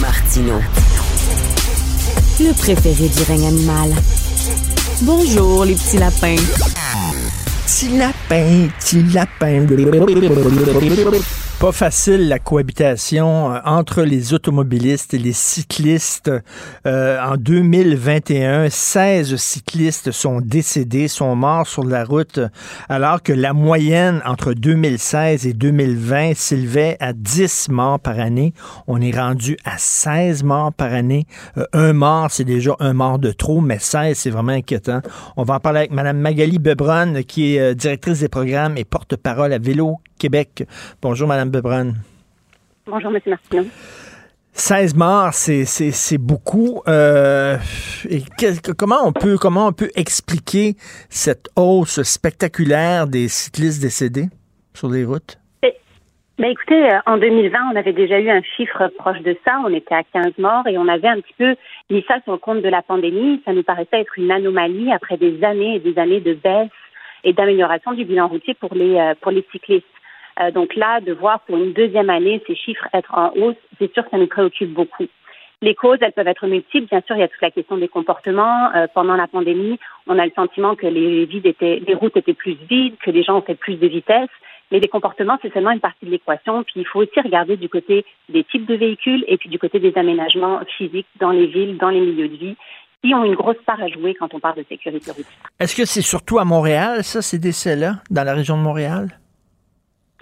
Martino. 0.00 0.54
Le 2.40 2.52
préféré 2.52 3.08
du 3.08 3.22
règne 3.22 3.46
animal. 3.46 3.90
Bonjour, 5.02 5.64
les 5.64 5.74
petits 5.74 5.98
lapins. 5.98 6.36
Petit 7.64 7.96
lapin, 7.96 8.68
petit 8.76 9.02
lapin. 9.08 9.64
Pas 11.60 11.72
facile 11.72 12.28
la 12.28 12.38
cohabitation 12.38 13.54
euh, 13.54 13.58
entre 13.64 14.02
les 14.02 14.34
automobilistes 14.34 15.14
et 15.14 15.18
les 15.18 15.32
cyclistes. 15.32 16.30
Euh, 16.86 17.18
en 17.22 17.36
2021, 17.36 18.68
16 18.68 19.36
cyclistes 19.36 20.10
sont 20.10 20.40
décédés, 20.40 21.08
sont 21.08 21.34
morts 21.36 21.66
sur 21.66 21.84
la 21.84 22.04
route, 22.04 22.40
alors 22.88 23.22
que 23.22 23.32
la 23.32 23.52
moyenne 23.54 24.20
entre 24.26 24.52
2016 24.52 25.46
et 25.46 25.54
2020 25.54 26.34
s'élevait 26.34 26.96
à 27.00 27.12
10 27.12 27.70
morts 27.70 28.00
par 28.00 28.18
année. 28.18 28.52
On 28.86 29.00
est 29.00 29.16
rendu 29.16 29.56
à 29.64 29.78
16 29.78 30.42
morts 30.42 30.72
par 30.72 30.92
année. 30.92 31.26
Euh, 31.56 31.64
un 31.72 31.92
mort, 31.94 32.30
c'est 32.30 32.44
déjà 32.44 32.76
un 32.80 32.92
mort 32.92 33.18
de 33.18 33.30
trop, 33.30 33.60
mais 33.60 33.78
16, 33.78 34.18
c'est 34.18 34.30
vraiment 34.30 34.52
inquiétant. 34.52 35.00
On 35.36 35.44
va 35.44 35.54
en 35.54 35.60
parler 35.60 35.78
avec 35.78 35.92
Mme 35.92 36.18
Magali 36.18 36.58
Bebron, 36.58 37.22
qui 37.26 37.56
est 37.56 37.74
directrice 37.74 38.20
des 38.20 38.28
programmes 38.28 38.76
et 38.76 38.84
porte-parole 38.84 39.52
à 39.52 39.58
Vélo 39.58 39.98
Québec. 40.18 40.64
Bonjour, 41.02 41.28
Mme 41.28 41.50
Bebron. 41.50 41.94
Bonjour, 42.86 43.10
M. 43.14 43.20
Martineau. 43.26 43.64
16 44.52 44.94
morts, 44.94 45.34
c'est, 45.34 46.18
beaucoup. 46.18 46.80
Euh, 46.86 47.56
et 48.08 48.20
que- 48.20 48.72
comment, 48.72 49.04
on 49.04 49.12
peut, 49.12 49.36
comment 49.36 49.66
on 49.66 49.72
peut 49.72 49.90
expliquer 49.96 50.74
cette 51.08 51.48
hausse 51.56 52.02
spectaculaire 52.02 53.08
des 53.08 53.26
cyclistes 53.28 53.82
décédés 53.82 54.28
sur 54.72 54.88
les 54.88 55.04
routes? 55.04 55.38
Ben 56.36 56.50
écoutez, 56.50 56.90
euh, 56.92 56.98
en 57.06 57.16
2020, 57.16 57.58
on 57.72 57.76
avait 57.76 57.92
déjà 57.92 58.18
eu 58.18 58.28
un 58.28 58.42
chiffre 58.56 58.88
proche 58.98 59.20
de 59.20 59.36
ça. 59.44 59.60
On 59.64 59.72
était 59.72 59.94
à 59.94 60.02
15 60.02 60.32
morts 60.38 60.66
et 60.66 60.76
on 60.76 60.88
avait 60.88 61.06
un 61.06 61.20
petit 61.20 61.34
peu 61.38 61.54
mis 61.90 62.04
ça 62.08 62.16
sur 62.24 62.32
le 62.32 62.38
compte 62.38 62.60
de 62.60 62.68
la 62.68 62.82
pandémie. 62.82 63.40
Ça 63.44 63.52
nous 63.52 63.62
paraissait 63.62 64.00
être 64.00 64.18
une 64.18 64.32
anomalie 64.32 64.90
après 64.92 65.16
des 65.16 65.44
années 65.44 65.76
et 65.76 65.78
des 65.78 65.96
années 65.96 66.20
de 66.20 66.34
baisse 66.34 66.70
et 67.22 67.32
d'amélioration 67.32 67.92
du 67.92 68.04
bilan 68.04 68.26
routier 68.26 68.54
pour 68.54 68.74
les 68.74 68.96
euh, 68.96 69.14
pour 69.20 69.30
les 69.30 69.46
cyclistes. 69.52 69.86
Euh, 70.40 70.50
donc 70.50 70.74
là, 70.74 71.00
de 71.00 71.12
voir 71.12 71.40
pour 71.40 71.56
une 71.56 71.72
deuxième 71.72 72.10
année 72.10 72.42
ces 72.46 72.56
chiffres 72.56 72.86
être 72.92 73.14
en 73.16 73.32
hausse, 73.36 73.56
c'est 73.78 73.92
sûr 73.92 74.04
que 74.04 74.10
ça 74.10 74.18
nous 74.18 74.26
préoccupe 74.26 74.72
beaucoup. 74.72 75.06
Les 75.62 75.74
causes, 75.74 75.98
elles 76.00 76.12
peuvent 76.12 76.28
être 76.28 76.46
multiples. 76.46 76.88
Bien 76.90 77.02
sûr, 77.06 77.16
il 77.16 77.20
y 77.20 77.22
a 77.22 77.28
toute 77.28 77.40
la 77.40 77.50
question 77.50 77.78
des 77.78 77.88
comportements. 77.88 78.70
Euh, 78.74 78.86
pendant 78.92 79.14
la 79.14 79.26
pandémie, 79.26 79.78
on 80.06 80.18
a 80.18 80.26
le 80.26 80.32
sentiment 80.34 80.74
que 80.74 80.86
les, 80.86 81.24
vides 81.24 81.46
étaient, 81.46 81.80
les 81.86 81.94
routes 81.94 82.16
étaient 82.16 82.34
plus 82.34 82.58
vides, 82.68 82.96
que 82.98 83.10
les 83.10 83.22
gens 83.22 83.38
ont 83.38 83.42
fait 83.42 83.54
plus 83.54 83.76
de 83.76 83.86
vitesse. 83.86 84.28
Mais 84.70 84.80
les 84.80 84.88
comportements, 84.88 85.38
c'est 85.40 85.52
seulement 85.52 85.70
une 85.70 85.80
partie 85.80 86.04
de 86.04 86.10
l'équation. 86.10 86.64
Puis 86.64 86.80
il 86.80 86.86
faut 86.86 87.00
aussi 87.00 87.20
regarder 87.20 87.56
du 87.56 87.68
côté 87.68 88.04
des 88.28 88.44
types 88.44 88.66
de 88.66 88.74
véhicules 88.74 89.24
et 89.28 89.36
puis 89.38 89.48
du 89.48 89.58
côté 89.58 89.78
des 89.78 89.92
aménagements 89.96 90.60
physiques 90.76 91.06
dans 91.20 91.30
les 91.30 91.46
villes, 91.46 91.78
dans 91.78 91.90
les 91.90 92.00
milieux 92.00 92.28
de 92.28 92.36
vie, 92.36 92.56
qui 93.02 93.14
ont 93.14 93.24
une 93.24 93.34
grosse 93.34 93.62
part 93.64 93.82
à 93.82 93.88
jouer 93.88 94.14
quand 94.14 94.34
on 94.34 94.40
parle 94.40 94.56
de 94.56 94.64
sécurité 94.68 95.10
routière. 95.10 95.50
Est-ce 95.60 95.76
que 95.76 95.84
c'est 95.84 96.02
surtout 96.02 96.38
à 96.38 96.44
Montréal, 96.44 97.04
ça, 97.04 97.22
ces 97.22 97.38
décès-là, 97.38 97.96
dans 98.10 98.24
la 98.24 98.34
région 98.34 98.56
de 98.56 98.62
Montréal? 98.62 99.08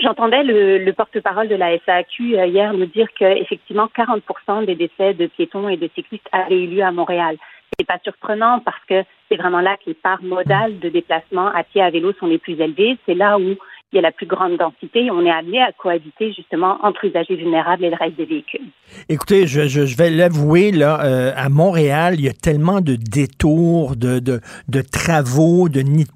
J'entendais 0.00 0.42
le, 0.42 0.78
le 0.78 0.92
porte-parole 0.92 1.48
de 1.48 1.54
la 1.54 1.78
SAQ 1.78 2.38
euh, 2.38 2.46
hier 2.46 2.72
nous 2.72 2.86
dire 2.86 3.08
que 3.18 3.24
effectivement 3.24 3.88
40 3.94 4.66
des 4.66 4.74
décès 4.74 5.14
de 5.14 5.26
piétons 5.26 5.68
et 5.68 5.76
de 5.76 5.88
cyclistes 5.94 6.28
avaient 6.32 6.62
eu 6.62 6.66
lieu 6.66 6.82
à 6.82 6.92
Montréal. 6.92 7.36
C'est 7.78 7.86
pas 7.86 7.98
surprenant 8.02 8.60
parce 8.60 8.82
que 8.88 9.04
c'est 9.28 9.36
vraiment 9.36 9.60
là 9.60 9.76
que 9.76 9.90
les 9.90 9.94
parts 9.94 10.22
modales 10.22 10.78
de 10.78 10.88
déplacement 10.88 11.48
à 11.48 11.62
pied 11.64 11.82
à 11.82 11.90
vélo 11.90 12.12
sont 12.18 12.26
les 12.26 12.38
plus 12.38 12.60
élevées. 12.60 12.98
C'est 13.06 13.14
là 13.14 13.38
où 13.38 13.56
il 13.92 13.96
y 13.96 13.98
a 13.98 14.02
la 14.02 14.12
plus 14.12 14.26
grande 14.26 14.56
densité. 14.56 15.10
On 15.10 15.24
est 15.24 15.30
amené 15.30 15.60
à 15.60 15.72
cohabiter 15.72 16.32
justement 16.32 16.78
entre 16.82 17.04
usagers 17.04 17.36
vulnérables 17.36 17.84
et 17.84 17.90
le 17.90 17.96
reste 17.96 18.16
des 18.16 18.24
véhicules. 18.24 18.66
Écoutez, 19.08 19.46
je, 19.46 19.96
vais 19.96 20.10
l'avouer, 20.10 20.72
là, 20.72 21.04
euh, 21.04 21.32
à 21.36 21.48
Montréal, 21.48 22.14
il 22.16 22.24
y 22.24 22.28
a 22.28 22.32
tellement 22.32 22.80
de 22.80 22.96
détours, 22.96 23.96
de, 23.96 24.20
travaux, 24.90 25.68
de 25.68 25.80
nids 25.80 26.06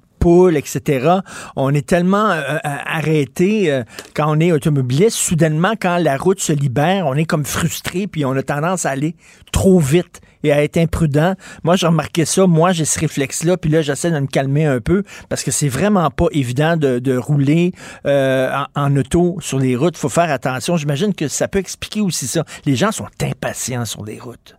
etc. 0.57 1.19
On 1.55 1.73
est 1.73 1.85
tellement 1.85 2.31
euh, 2.31 2.41
euh, 2.41 2.57
arrêté 2.63 3.71
euh, 3.71 3.83
quand 4.13 4.25
on 4.27 4.39
est 4.39 4.51
automobiliste. 4.51 5.17
Soudainement, 5.17 5.73
quand 5.79 5.97
la 5.97 6.17
route 6.17 6.39
se 6.39 6.53
libère, 6.53 7.07
on 7.07 7.13
est 7.13 7.25
comme 7.25 7.45
frustré, 7.45 8.07
puis 8.07 8.25
on 8.25 8.31
a 8.31 8.43
tendance 8.43 8.85
à 8.85 8.91
aller 8.91 9.15
trop 9.51 9.79
vite 9.79 10.21
et 10.43 10.51
à 10.51 10.63
être 10.63 10.77
imprudent. 10.77 11.35
Moi, 11.63 11.75
j'ai 11.75 11.87
remarqué 11.87 12.25
ça. 12.25 12.47
Moi, 12.47 12.71
j'ai 12.71 12.85
ce 12.85 12.99
réflexe-là, 12.99 13.57
puis 13.57 13.69
là, 13.69 13.81
j'essaie 13.81 14.11
de 14.11 14.19
me 14.19 14.27
calmer 14.27 14.65
un 14.65 14.79
peu 14.79 15.03
parce 15.29 15.43
que 15.43 15.51
c'est 15.51 15.69
vraiment 15.69 16.09
pas 16.09 16.27
évident 16.31 16.77
de, 16.77 16.99
de 16.99 17.17
rouler 17.17 17.73
euh, 18.05 18.51
en, 18.75 18.83
en 18.85 18.95
auto 18.95 19.37
sur 19.39 19.59
les 19.59 19.75
routes. 19.75 19.97
faut 19.97 20.09
faire 20.09 20.31
attention. 20.31 20.77
J'imagine 20.77 21.13
que 21.13 21.27
ça 21.27 21.47
peut 21.47 21.59
expliquer 21.59 22.01
aussi 22.01 22.27
ça. 22.27 22.43
Les 22.65 22.75
gens 22.75 22.91
sont 22.91 23.07
impatients 23.21 23.85
sur 23.85 24.03
les 24.03 24.19
routes. 24.19 24.57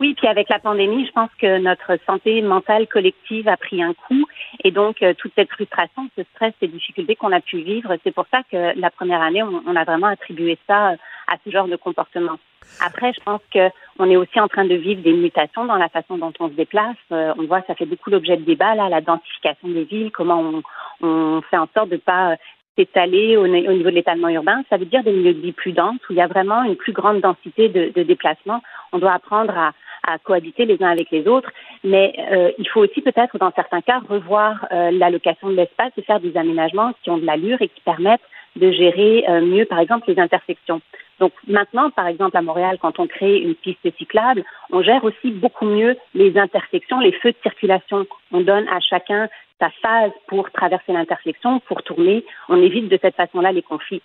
Oui, 0.00 0.14
puis 0.14 0.26
avec 0.26 0.48
la 0.48 0.58
pandémie, 0.58 1.06
je 1.06 1.12
pense 1.12 1.30
que 1.38 1.58
notre 1.58 1.98
santé 2.04 2.42
mentale 2.42 2.88
collective 2.88 3.48
a 3.48 3.56
pris 3.56 3.82
un 3.82 3.94
coup. 3.94 4.26
Et 4.64 4.70
donc, 4.70 5.02
euh, 5.02 5.14
toute 5.14 5.32
cette 5.36 5.50
frustration, 5.50 6.08
ce 6.16 6.24
stress, 6.34 6.52
ces 6.60 6.66
difficultés 6.66 7.14
qu'on 7.14 7.32
a 7.32 7.40
pu 7.40 7.58
vivre, 7.58 7.96
c'est 8.02 8.14
pour 8.14 8.26
ça 8.30 8.42
que 8.50 8.78
la 8.78 8.90
première 8.90 9.22
année, 9.22 9.42
on, 9.42 9.76
a 9.76 9.84
vraiment 9.84 10.08
attribué 10.08 10.58
ça 10.66 10.90
euh, 10.90 10.96
à 11.28 11.36
ce 11.44 11.50
genre 11.50 11.68
de 11.68 11.76
comportement. 11.76 12.38
Après, 12.84 13.12
je 13.12 13.20
pense 13.20 13.40
que 13.52 13.68
on 13.98 14.10
est 14.10 14.16
aussi 14.16 14.40
en 14.40 14.48
train 14.48 14.64
de 14.64 14.74
vivre 14.74 15.02
des 15.02 15.12
mutations 15.12 15.64
dans 15.64 15.76
la 15.76 15.88
façon 15.88 16.18
dont 16.18 16.32
on 16.40 16.48
se 16.48 16.54
déplace. 16.54 16.96
Euh, 17.12 17.32
on 17.38 17.44
voit, 17.44 17.62
ça 17.66 17.74
fait 17.74 17.86
beaucoup 17.86 18.10
l'objet 18.10 18.36
de 18.36 18.42
débat, 18.42 18.74
là, 18.74 18.88
la 18.88 19.00
densification 19.00 19.68
des 19.68 19.84
villes, 19.84 20.10
comment 20.10 20.40
on, 20.40 20.62
on 21.06 21.42
fait 21.42 21.58
en 21.58 21.68
sorte 21.74 21.90
de 21.90 21.98
pas 21.98 22.32
euh, 22.32 22.36
s'étaler 22.76 23.36
au, 23.36 23.44
au 23.44 23.46
niveau 23.48 23.90
de 23.90 23.94
l'étalement 23.94 24.28
urbain. 24.28 24.62
Ça 24.70 24.76
veut 24.76 24.84
dire 24.84 25.02
des 25.02 25.12
milieux 25.12 25.34
de 25.34 25.40
vie 25.40 25.52
plus 25.52 25.72
denses, 25.72 26.00
où 26.08 26.12
il 26.12 26.16
y 26.16 26.20
a 26.20 26.26
vraiment 26.26 26.62
une 26.64 26.76
plus 26.76 26.92
grande 26.92 27.20
densité 27.20 27.68
de, 27.68 27.92
de 27.94 28.02
déplacements. 28.02 28.62
On 28.92 28.98
doit 28.98 29.12
apprendre 29.12 29.56
à, 29.56 29.72
à 30.06 30.18
cohabiter 30.18 30.64
les 30.66 30.82
uns 30.82 30.90
avec 30.90 31.10
les 31.10 31.26
autres, 31.26 31.50
mais 31.82 32.14
euh, 32.32 32.50
il 32.58 32.68
faut 32.68 32.80
aussi 32.80 33.00
peut-être, 33.00 33.38
dans 33.38 33.52
certains 33.52 33.80
cas, 33.80 34.00
revoir 34.08 34.66
euh, 34.72 34.90
l'allocation 34.90 35.48
de 35.48 35.54
l'espace 35.54 35.92
et 35.96 36.02
faire 36.02 36.20
des 36.20 36.36
aménagements 36.36 36.92
qui 37.02 37.10
ont 37.10 37.18
de 37.18 37.26
l'allure 37.26 37.60
et 37.62 37.68
qui 37.68 37.80
permettent 37.80 38.20
de 38.56 38.70
gérer 38.70 39.24
euh, 39.28 39.40
mieux, 39.40 39.64
par 39.64 39.80
exemple, 39.80 40.04
les 40.08 40.18
intersections. 40.20 40.80
Donc 41.20 41.32
maintenant, 41.46 41.90
par 41.90 42.06
exemple, 42.06 42.36
à 42.36 42.42
Montréal, 42.42 42.78
quand 42.80 42.98
on 42.98 43.06
crée 43.06 43.38
une 43.38 43.54
piste 43.54 43.86
cyclable, 43.98 44.44
on 44.70 44.82
gère 44.82 45.04
aussi 45.04 45.30
beaucoup 45.30 45.66
mieux 45.66 45.96
les 46.14 46.36
intersections, 46.38 47.00
les 47.00 47.12
feux 47.12 47.32
de 47.32 47.36
circulation. 47.42 48.06
On 48.32 48.40
donne 48.40 48.66
à 48.68 48.80
chacun 48.80 49.28
sa 49.60 49.70
phase 49.82 50.12
pour 50.26 50.50
traverser 50.50 50.92
l'intersection, 50.92 51.60
pour 51.60 51.82
tourner. 51.82 52.24
On 52.48 52.60
évite 52.60 52.88
de 52.88 52.98
cette 53.00 53.16
façon-là 53.16 53.52
les 53.52 53.62
conflits. 53.62 54.02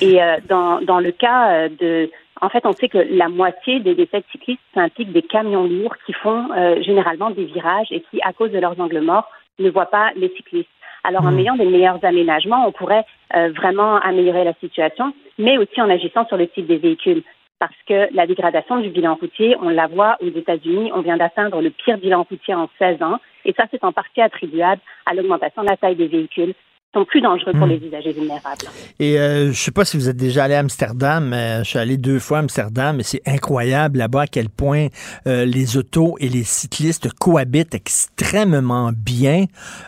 Et 0.00 0.22
euh, 0.22 0.38
dans, 0.48 1.00
le 1.00 1.12
cas 1.12 1.50
euh, 1.50 1.68
de... 1.68 2.10
En 2.40 2.48
fait, 2.48 2.64
on 2.64 2.72
sait 2.72 2.88
que 2.88 2.98
la 2.98 3.28
moitié 3.28 3.80
des 3.80 3.94
décès 3.94 4.22
cyclistes 4.32 4.60
impliquent 4.74 5.12
des 5.12 5.22
camions 5.22 5.64
lourds 5.64 5.96
qui 6.06 6.12
font 6.12 6.48
euh, 6.56 6.82
généralement 6.82 7.30
des 7.30 7.44
virages 7.44 7.88
et 7.90 8.00
qui, 8.10 8.20
à 8.22 8.32
cause 8.32 8.50
de 8.50 8.58
leurs 8.58 8.80
angles 8.80 9.00
morts, 9.00 9.28
ne 9.58 9.70
voient 9.70 9.86
pas 9.86 10.12
les 10.16 10.28
cyclistes. 10.36 10.68
Alors, 11.04 11.24
en 11.24 11.36
ayant 11.36 11.56
des 11.56 11.64
meilleurs 11.64 12.04
aménagements, 12.04 12.66
on 12.66 12.72
pourrait 12.72 13.04
euh, 13.34 13.50
vraiment 13.56 13.96
améliorer 13.96 14.44
la 14.44 14.54
situation, 14.54 15.12
mais 15.36 15.58
aussi 15.58 15.80
en 15.80 15.90
agissant 15.90 16.26
sur 16.26 16.36
le 16.36 16.46
type 16.48 16.66
des 16.66 16.76
véhicules. 16.76 17.22
parce 17.58 17.74
que 17.86 18.08
la 18.12 18.26
dégradation 18.26 18.80
du 18.80 18.88
bilan 18.88 19.14
routier, 19.14 19.56
on 19.62 19.68
la 19.68 19.86
voit 19.86 20.16
aux 20.20 20.26
États-Unis, 20.28 20.90
on 20.94 21.00
vient 21.00 21.16
d'atteindre 21.16 21.62
le 21.62 21.70
pire 21.70 21.96
bilan 21.96 22.26
routier 22.28 22.54
en 22.54 22.68
16 22.78 23.02
ans, 23.02 23.20
et 23.44 23.52
ça, 23.52 23.66
c'est 23.70 23.84
en 23.84 23.92
partie 23.92 24.20
attribuable 24.20 24.80
à 25.06 25.14
l'augmentation 25.14 25.62
de 25.62 25.68
la 25.68 25.76
taille 25.76 25.94
des 25.94 26.08
véhicules, 26.08 26.54
sont 26.94 27.04
plus 27.04 27.20
dangereux 27.20 27.52
pour 27.52 27.66
Hmm. 27.66 27.70
les 27.70 27.78
usagers 27.86 28.12
vulnérables. 28.12 28.66
Et 28.98 29.18
euh, 29.18 29.52
je 29.52 29.58
sais 29.58 29.70
pas 29.70 29.84
si 29.84 29.96
vous 29.96 30.08
êtes 30.08 30.16
déjà 30.16 30.44
allé 30.44 30.54
à 30.54 30.58
Amsterdam, 30.60 31.28
mais 31.28 31.58
je 31.60 31.70
suis 31.70 31.78
allé 31.78 31.96
deux 31.96 32.18
fois 32.18 32.38
à 32.38 32.40
Amsterdam 32.40 33.00
et 33.00 33.02
c'est 33.02 33.22
incroyable 33.26 33.98
là-bas 33.98 34.22
à 34.22 34.26
quel 34.26 34.48
point 34.48 34.88
euh, 35.26 35.44
les 35.44 35.76
autos 35.76 36.16
et 36.20 36.28
les 36.28 36.44
cyclistes 36.44 37.10
cohabitent 37.18 37.74
extrêmement 37.74 38.92
bien, 38.94 39.46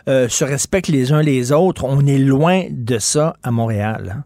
euh, 0.09 0.27
se 0.29 0.43
respectent 0.43 0.89
les 0.89 1.11
uns 1.13 1.21
les 1.21 1.51
autres. 1.51 1.83
On 1.85 2.05
est 2.05 2.17
loin 2.17 2.63
de 2.71 2.97
ça 2.97 3.35
à 3.43 3.51
Montréal. 3.51 4.23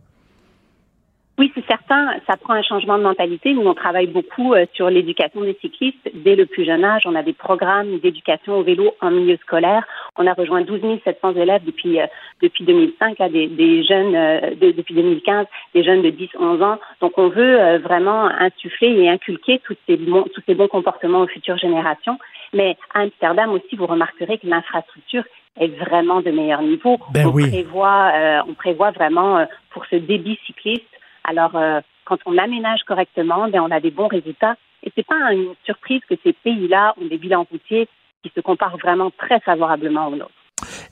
Oui, 1.39 1.53
c'est 1.55 1.65
certain, 1.67 2.11
ça 2.27 2.35
prend 2.35 2.53
un 2.53 2.61
changement 2.61 2.97
de 2.97 3.03
mentalité. 3.03 3.53
Nous, 3.53 3.65
on 3.65 3.73
travaille 3.73 4.07
beaucoup 4.07 4.53
euh, 4.53 4.65
sur 4.73 4.89
l'éducation 4.89 5.39
des 5.39 5.57
cyclistes 5.61 6.09
dès 6.13 6.35
le 6.35 6.45
plus 6.45 6.65
jeune 6.65 6.83
âge. 6.83 7.03
On 7.05 7.15
a 7.15 7.23
des 7.23 7.31
programmes 7.31 7.97
d'éducation 7.99 8.57
au 8.57 8.63
vélo 8.63 8.93
en 8.99 9.09
milieu 9.09 9.37
scolaire. 9.37 9.85
On 10.17 10.27
a 10.27 10.33
rejoint 10.33 10.61
12 10.61 10.81
700 11.05 11.35
élèves 11.35 11.63
depuis 11.63 12.01
euh, 12.01 12.07
depuis 12.41 12.65
2005, 12.65 13.19
là, 13.19 13.29
des, 13.29 13.47
des 13.47 13.83
jeunes 13.85 14.15
euh, 14.15 14.53
de- 14.55 14.71
depuis 14.71 14.93
2015, 14.93 15.45
des 15.73 15.83
jeunes 15.83 16.01
de 16.01 16.09
10-11 16.11 16.61
ans. 16.61 16.77
Donc, 16.99 17.17
on 17.17 17.29
veut 17.29 17.77
vraiment 17.77 18.25
insuffler 18.25 18.89
et 18.89 19.09
inculquer 19.09 19.61
tous 19.65 19.77
ces 19.87 19.95
bons 19.95 20.25
tous 20.33 20.41
ces 20.45 20.55
bons 20.55 20.67
comportements 20.67 21.21
aux 21.21 21.27
futures 21.27 21.57
générations. 21.57 22.19
Mais 22.53 22.75
à 22.93 23.01
Amsterdam 23.01 23.51
aussi, 23.53 23.77
vous 23.77 23.85
remarquerez 23.85 24.39
que 24.39 24.47
l'infrastructure 24.47 25.23
est 25.57 25.67
vraiment 25.67 26.19
de 26.19 26.31
meilleur 26.31 26.61
niveau. 26.61 26.97
Ben 27.13 27.27
on 27.27 27.31
oui. 27.31 27.47
prévoit 27.49 28.11
euh, 28.13 28.39
on 28.49 28.53
prévoit 28.55 28.91
vraiment 28.91 29.37
euh, 29.37 29.45
pour 29.71 29.85
ce 29.85 29.95
débit 29.95 30.37
cycliste 30.45 30.83
alors, 31.29 31.55
euh, 31.55 31.79
quand 32.05 32.17
on 32.25 32.39
aménage 32.39 32.81
correctement, 32.87 33.47
ben, 33.49 33.61
on 33.61 33.69
a 33.69 33.79
des 33.79 33.91
bons 33.91 34.07
résultats. 34.07 34.55
Et 34.81 34.91
c'est 34.95 35.05
pas 35.05 35.31
une 35.31 35.53
surprise 35.63 36.01
que 36.09 36.15
ces 36.23 36.33
pays-là 36.33 36.95
ont 36.99 37.05
des 37.05 37.19
bilans 37.19 37.45
routiers 37.51 37.87
qui 38.23 38.31
se 38.35 38.41
comparent 38.41 38.77
vraiment 38.77 39.11
très 39.11 39.39
favorablement 39.41 40.07
aux 40.07 40.15
nôtres. 40.15 40.31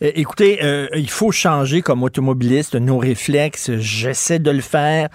Euh, 0.02 0.12
Écoutez, 0.16 0.60
euh, 0.64 0.88
il 0.96 1.10
faut 1.10 1.32
changer 1.32 1.82
comme 1.82 2.04
automobiliste 2.04 2.76
nos 2.76 2.98
réflexes. 2.98 3.72
J'essaie 3.78 4.40
de 4.40 4.52
le 4.52 4.62
faire. 4.62 5.10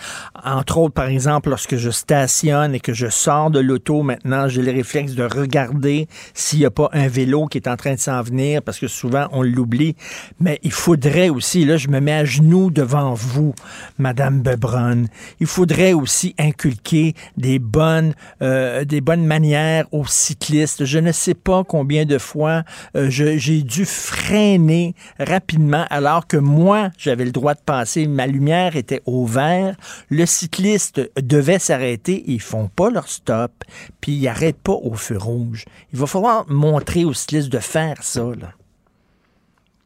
Entre 0.45 0.79
autres, 0.79 0.95
par 0.95 1.09
exemple, 1.09 1.51
lorsque 1.51 1.77
je 1.77 1.91
stationne 1.91 2.75
et 2.75 2.81
que 2.81 2.93
je 2.93 3.09
sors 3.09 3.51
de 3.51 3.61
l'auto 3.61 4.03
maintenant, 4.03 4.49
j'ai 4.49 4.63
le 4.63 4.73
réflexe 4.73 5.15
de 5.15 5.25
regarder 5.25 6.09
s'il 6.35 6.61
n'y 6.61 6.65
a 6.65 6.71
pas 6.71 6.89
un 6.93 7.09
vélo 7.09 7.47
qui 7.47 7.59
est 7.59 7.69
en 7.69 7.77
train 7.77 7.95
de 7.95 8.01
s'en 8.01 8.23
venir 8.23 8.63
parce 8.63 8.79
que 8.79 8.89
souvent 8.89 9.29
on 9.33 9.43
l'oublie. 9.43 9.97
Mais 10.41 10.59
il 10.63 10.73
faudrait 10.73 11.29
aussi, 11.29 11.65
là, 11.65 11.77
je 11.77 11.89
me 11.89 12.01
mets 12.01 12.13
à 12.13 12.25
genoux 12.25 12.71
devant 12.71 13.15
vous, 13.15 13.55
Madame 13.99 14.41
Bebron. 14.41 15.05
Il 15.41 15.47
faudrait 15.47 15.93
aussi 15.93 16.35
inculquer 16.39 17.15
des 17.37 17.59
bonnes, 17.59 18.15
euh, 18.41 18.85
des 18.85 19.01
bonnes 19.01 19.27
manières 19.27 19.87
aux 19.93 20.07
cyclistes. 20.07 20.85
Je 20.85 20.99
ne 20.99 21.13
sais 21.13 21.35
pas 21.35 21.65
combien 21.65 22.05
de 22.05 22.19
fois 22.19 22.63
euh, 22.97 23.09
j'ai 23.11 23.63
dû 23.63 23.85
freiner 23.85 24.72
rapidement 25.19 25.85
alors 25.91 26.27
que 26.27 26.37
moi, 26.37 26.89
j'avais 26.99 27.25
le 27.25 27.33
droit 27.33 27.55
de 27.55 27.61
passer. 27.65 28.07
Ma 28.07 28.27
lumière 28.27 28.77
était 28.77 29.03
au 29.07 29.27
vert. 29.27 29.75
Le 30.11 30.27
cycliste 30.27 31.11
devait 31.21 31.59
s'arrêter. 31.59 32.23
Ils 32.27 32.41
font 32.41 32.69
pas 32.69 32.91
leur 32.91 33.09
stop. 33.09 33.53
Puis 34.01 34.13
ils 34.13 34.25
n'arrêtent 34.25 34.63
pas 34.63 34.73
au 34.73 34.95
feu 34.95 35.17
rouge. 35.19 35.65
Il 35.93 35.99
va 35.99 36.07
falloir 36.07 36.45
montrer 36.49 37.05
aux 37.05 37.13
cyclistes 37.13 37.53
de 37.53 37.59
faire 37.59 38.03
ça. 38.03 38.23
Là. 38.23 38.49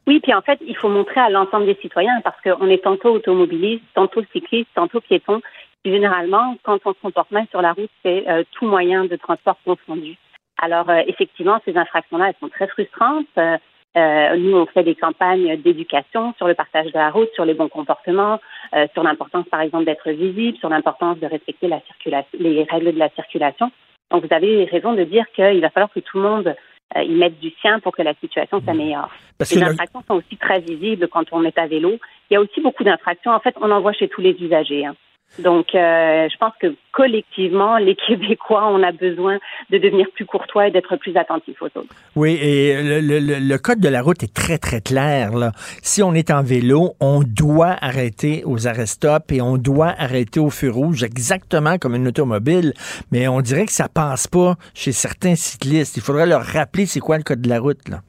Oui, 0.06 0.20
puis 0.20 0.32
en 0.32 0.42
fait, 0.42 0.58
il 0.66 0.76
faut 0.76 0.88
montrer 0.88 1.20
à 1.20 1.30
l'ensemble 1.30 1.66
des 1.66 1.78
citoyens 1.82 2.20
parce 2.22 2.40
qu'on 2.42 2.68
est 2.68 2.82
tantôt 2.82 3.10
automobiliste, 3.10 3.84
tantôt 3.94 4.22
cycliste, 4.32 4.68
tantôt 4.74 5.00
piéton. 5.00 5.40
Généralement, 5.84 6.56
quand 6.62 6.78
on 6.84 6.92
se 6.92 7.00
comporte 7.00 7.30
mal 7.30 7.46
sur 7.50 7.60
la 7.60 7.72
route, 7.72 7.90
c'est 8.04 8.28
euh, 8.28 8.44
tout 8.52 8.66
moyen 8.66 9.04
de 9.04 9.16
transport 9.16 9.56
confondu. 9.64 10.16
Alors, 10.58 10.88
euh, 10.88 11.02
effectivement, 11.06 11.60
ces 11.64 11.76
infractions-là, 11.76 12.28
elles 12.28 12.40
sont 12.40 12.48
très 12.48 12.68
frustrantes. 12.68 13.26
Euh, 13.38 13.58
euh, 13.96 14.36
nous, 14.36 14.56
on 14.56 14.66
fait 14.66 14.82
des 14.82 14.94
campagnes 14.94 15.56
d'éducation 15.62 16.34
sur 16.36 16.46
le 16.46 16.54
partage 16.54 16.86
de 16.86 16.98
la 16.98 17.10
route, 17.10 17.30
sur 17.34 17.44
les 17.44 17.54
bons 17.54 17.68
comportements, 17.68 18.40
euh, 18.74 18.86
sur 18.92 19.02
l'importance, 19.02 19.46
par 19.48 19.60
exemple, 19.62 19.84
d'être 19.86 20.10
visible, 20.10 20.58
sur 20.58 20.68
l'importance 20.68 21.18
de 21.18 21.26
respecter 21.26 21.68
la 21.68 21.80
circulation, 21.82 22.38
les 22.38 22.64
règles 22.64 22.92
de 22.92 22.98
la 22.98 23.08
circulation. 23.10 23.70
Donc, 24.10 24.24
vous 24.26 24.34
avez 24.34 24.64
raison 24.64 24.92
de 24.92 25.04
dire 25.04 25.24
qu'il 25.34 25.60
va 25.60 25.70
falloir 25.70 25.90
que 25.92 26.00
tout 26.00 26.18
le 26.18 26.22
monde 26.24 26.54
euh, 26.96 27.02
y 27.02 27.14
mette 27.14 27.38
du 27.40 27.50
sien 27.60 27.80
pour 27.80 27.92
que 27.96 28.02
la 28.02 28.14
situation 28.14 28.62
s'améliore. 28.64 29.10
Parce 29.38 29.52
les 29.54 29.60
le- 29.60 29.66
infractions 29.70 30.02
sont 30.06 30.14
aussi 30.16 30.36
très 30.36 30.60
visibles 30.60 31.08
quand 31.08 31.24
on 31.32 31.42
est 31.44 31.58
à 31.58 31.66
vélo. 31.66 31.96
Il 32.30 32.34
y 32.34 32.36
a 32.36 32.40
aussi 32.40 32.60
beaucoup 32.60 32.84
d'infractions. 32.84 33.32
En 33.32 33.40
fait, 33.40 33.54
on 33.60 33.70
en 33.70 33.80
voit 33.80 33.92
chez 33.92 34.08
tous 34.08 34.20
les 34.20 34.36
usagers. 34.40 34.86
hein. 34.86 34.94
Donc, 35.38 35.74
euh, 35.74 36.28
je 36.32 36.36
pense 36.38 36.54
que 36.60 36.74
collectivement, 36.92 37.76
les 37.76 37.94
Québécois, 38.06 38.68
on 38.72 38.82
a 38.82 38.90
besoin 38.92 39.38
de 39.70 39.76
devenir 39.76 40.06
plus 40.14 40.24
courtois 40.24 40.68
et 40.68 40.70
d'être 40.70 40.96
plus 40.96 41.14
attentifs 41.16 41.60
aux 41.60 41.66
autres. 41.66 41.94
Oui, 42.14 42.38
et 42.40 42.82
le, 42.82 43.00
le- 43.00 43.18
le- 43.18 43.38
le 43.46 43.58
code 43.58 43.80
de 43.80 43.88
la 43.88 44.00
route 44.00 44.22
est 44.22 44.32
très, 44.32 44.56
très 44.56 44.80
clair. 44.80 45.32
Là. 45.34 45.52
Si 45.82 46.02
on 46.02 46.14
est 46.14 46.30
en 46.30 46.42
vélo, 46.42 46.94
on 47.00 47.20
doit 47.22 47.76
arrêter 47.82 48.42
aux 48.46 48.66
arrêts-stop 48.66 49.30
et 49.30 49.42
on 49.42 49.58
doit 49.58 49.94
arrêter 49.98 50.40
au 50.40 50.48
feu 50.48 50.70
rouge, 50.70 51.02
exactement 51.02 51.76
comme 51.76 51.94
une 51.94 52.08
automobile. 52.08 52.72
Mais 53.12 53.28
on 53.28 53.42
dirait 53.42 53.66
que 53.66 53.72
ça 53.72 53.88
passe 53.88 54.26
pas 54.26 54.54
chez 54.74 54.92
certains 54.92 55.34
cyclistes. 55.34 55.96
Il 55.98 56.02
faudrait 56.02 56.26
leur 56.26 56.42
rappeler 56.42 56.86
c'est 56.86 57.00
quoi 57.00 57.18
le 57.18 57.24
code 57.24 57.42
de 57.42 57.48
la 57.50 57.60
route. 57.60 57.86
Là. 57.90 58.00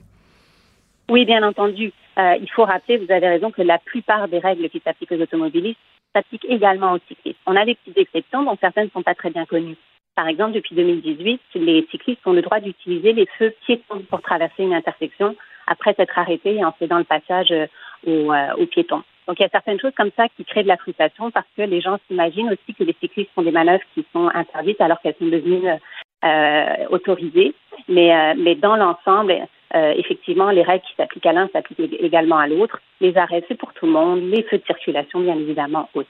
Oui, 1.09 1.25
bien 1.25 1.45
entendu. 1.45 1.91
Euh, 2.17 2.35
il 2.41 2.49
faut 2.55 2.63
rappeler, 2.63 2.97
vous 2.97 3.11
avez 3.11 3.27
raison, 3.27 3.51
que 3.51 3.61
la 3.61 3.77
plupart 3.79 4.27
des 4.27 4.39
règles 4.39 4.69
qui 4.69 4.81
s'appliquent 4.83 5.11
aux 5.11 5.21
automobilistes 5.21 5.77
s'appliquent 6.13 6.45
également 6.49 6.93
aux 6.93 6.99
cyclistes. 7.07 7.39
On 7.45 7.55
a 7.55 7.65
des 7.65 7.75
petites 7.75 7.97
exceptions 7.97 8.43
dont 8.43 8.57
certaines 8.59 8.85
ne 8.85 8.91
sont 8.91 9.03
pas 9.03 9.15
très 9.15 9.29
bien 9.29 9.45
connues. 9.45 9.77
Par 10.15 10.27
exemple, 10.27 10.53
depuis 10.53 10.75
2018, 10.75 11.41
les 11.55 11.87
cyclistes 11.91 12.25
ont 12.25 12.33
le 12.33 12.41
droit 12.41 12.59
d'utiliser 12.59 13.13
les 13.13 13.27
feux 13.37 13.53
piétons 13.65 14.01
pour 14.09 14.21
traverser 14.21 14.63
une 14.63 14.73
intersection 14.73 15.35
après 15.67 15.93
s'être 15.93 16.17
arrêtés 16.17 16.55
et 16.55 16.65
en 16.65 16.73
cédant 16.79 16.97
le 16.97 17.03
passage 17.03 17.51
euh, 17.51 17.67
aux, 18.05 18.33
euh, 18.33 18.53
aux 18.57 18.65
piétons. 18.65 19.03
Donc, 19.27 19.39
il 19.39 19.43
y 19.43 19.45
a 19.45 19.49
certaines 19.49 19.79
choses 19.79 19.93
comme 19.95 20.11
ça 20.15 20.29
qui 20.29 20.45
créent 20.45 20.63
de 20.63 20.69
la 20.69 20.77
frustration 20.77 21.31
parce 21.31 21.45
que 21.57 21.61
les 21.61 21.81
gens 21.81 21.97
s'imaginent 22.07 22.49
aussi 22.49 22.73
que 22.73 22.85
les 22.85 22.95
cyclistes 22.99 23.29
font 23.35 23.41
des 23.41 23.51
manœuvres 23.51 23.83
qui 23.93 24.05
sont 24.13 24.29
interdites 24.33 24.79
alors 24.79 25.01
qu'elles 25.01 25.17
sont 25.19 25.25
devenues 25.25 25.67
euh, 26.23 26.85
autorisées. 26.89 27.53
Mais, 27.89 28.15
euh, 28.15 28.33
mais 28.37 28.55
dans 28.55 28.77
l'ensemble, 28.77 29.35
euh, 29.75 29.93
effectivement, 29.97 30.49
les 30.51 30.63
règles 30.63 30.83
qui 30.83 30.95
s'appliquent 30.95 31.25
à 31.25 31.33
l'un 31.33 31.49
s'appliquent 31.53 31.79
ég- 31.79 31.97
également 31.99 32.37
à 32.37 32.47
l'autre. 32.47 32.79
Les 33.01 33.15
arrêts, 33.17 33.43
c'est 33.47 33.57
pour 33.57 33.73
tout 33.73 33.85
le 33.85 33.91
monde. 33.91 34.21
Les 34.21 34.43
feux 34.43 34.57
de 34.57 34.65
circulation, 34.65 35.19
bien 35.21 35.35
évidemment, 35.35 35.89
aussi. 35.93 36.07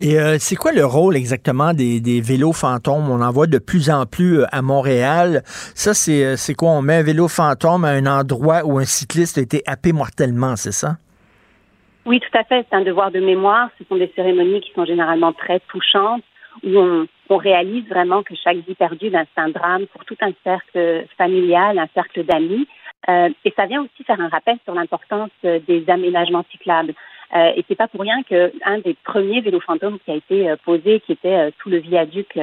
Et 0.00 0.18
euh, 0.20 0.36
c'est 0.38 0.54
quoi 0.54 0.70
le 0.70 0.84
rôle 0.84 1.16
exactement 1.16 1.72
des, 1.72 2.00
des 2.00 2.20
vélos 2.20 2.52
fantômes? 2.52 3.10
On 3.10 3.20
en 3.20 3.32
voit 3.32 3.48
de 3.48 3.58
plus 3.58 3.90
en 3.90 4.06
plus 4.06 4.40
euh, 4.40 4.46
à 4.52 4.62
Montréal. 4.62 5.42
Ça, 5.74 5.92
c'est 5.92 6.36
c'est 6.36 6.54
quoi? 6.54 6.70
On 6.70 6.82
met 6.82 6.98
un 6.98 7.02
vélo 7.02 7.26
fantôme 7.26 7.84
à 7.84 7.88
un 7.88 8.06
endroit 8.06 8.64
où 8.64 8.78
un 8.78 8.84
cycliste 8.84 9.38
a 9.38 9.40
été 9.40 9.62
happé 9.66 9.92
mortellement, 9.92 10.54
c'est 10.54 10.72
ça? 10.72 10.98
Oui, 12.06 12.20
tout 12.20 12.38
à 12.38 12.44
fait. 12.44 12.64
C'est 12.70 12.76
un 12.76 12.82
devoir 12.82 13.10
de 13.10 13.18
mémoire. 13.18 13.70
Ce 13.78 13.84
sont 13.88 13.96
des 13.96 14.12
cérémonies 14.14 14.60
qui 14.60 14.72
sont 14.72 14.84
généralement 14.84 15.32
très 15.32 15.60
touchantes, 15.68 16.22
où 16.62 16.78
on, 16.78 17.06
on 17.28 17.36
réalise 17.36 17.86
vraiment 17.88 18.22
que 18.22 18.34
chaque 18.42 18.58
vie 18.58 18.74
perdue, 18.74 19.10
ben, 19.10 19.26
c'est 19.34 19.42
un 19.42 19.50
drame 19.50 19.86
pour 19.88 20.04
tout 20.04 20.16
un 20.20 20.32
cercle 20.44 21.06
familial, 21.16 21.76
un 21.78 21.88
cercle 21.92 22.24
d'amis. 22.24 22.68
Euh, 23.08 23.30
et 23.44 23.52
ça 23.56 23.66
vient 23.66 23.82
aussi 23.82 24.04
faire 24.04 24.20
un 24.20 24.28
rappel 24.28 24.58
sur 24.64 24.74
l'importance 24.74 25.30
euh, 25.44 25.60
des 25.66 25.88
aménagements 25.88 26.44
cyclables. 26.50 26.94
Euh, 27.34 27.52
et 27.56 27.64
c'est 27.68 27.76
pas 27.76 27.88
pour 27.88 28.00
rien 28.00 28.22
que 28.22 28.52
un 28.64 28.78
des 28.78 28.94
premiers 29.04 29.40
vélos 29.40 29.60
fantômes 29.60 29.98
qui 30.00 30.10
a 30.10 30.16
été 30.16 30.50
euh, 30.50 30.56
posé, 30.64 31.00
qui 31.00 31.12
était 31.12 31.50
sous 31.60 31.68
le 31.68 31.78
viaduc 31.78 32.38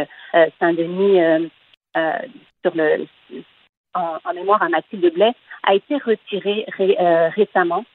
Saint-Denis 0.60 1.49
sur 2.64 2.76
le 2.76 3.06
en, 3.94 4.34
mémoire 4.34 4.61
à 4.61 4.69
Mathilde 4.69 5.14
Blais, 5.14 5.34
a 5.64 5.73
été 5.73 5.95
retiré 5.98 6.65
ré- 6.77 6.98
récemment 7.36 7.86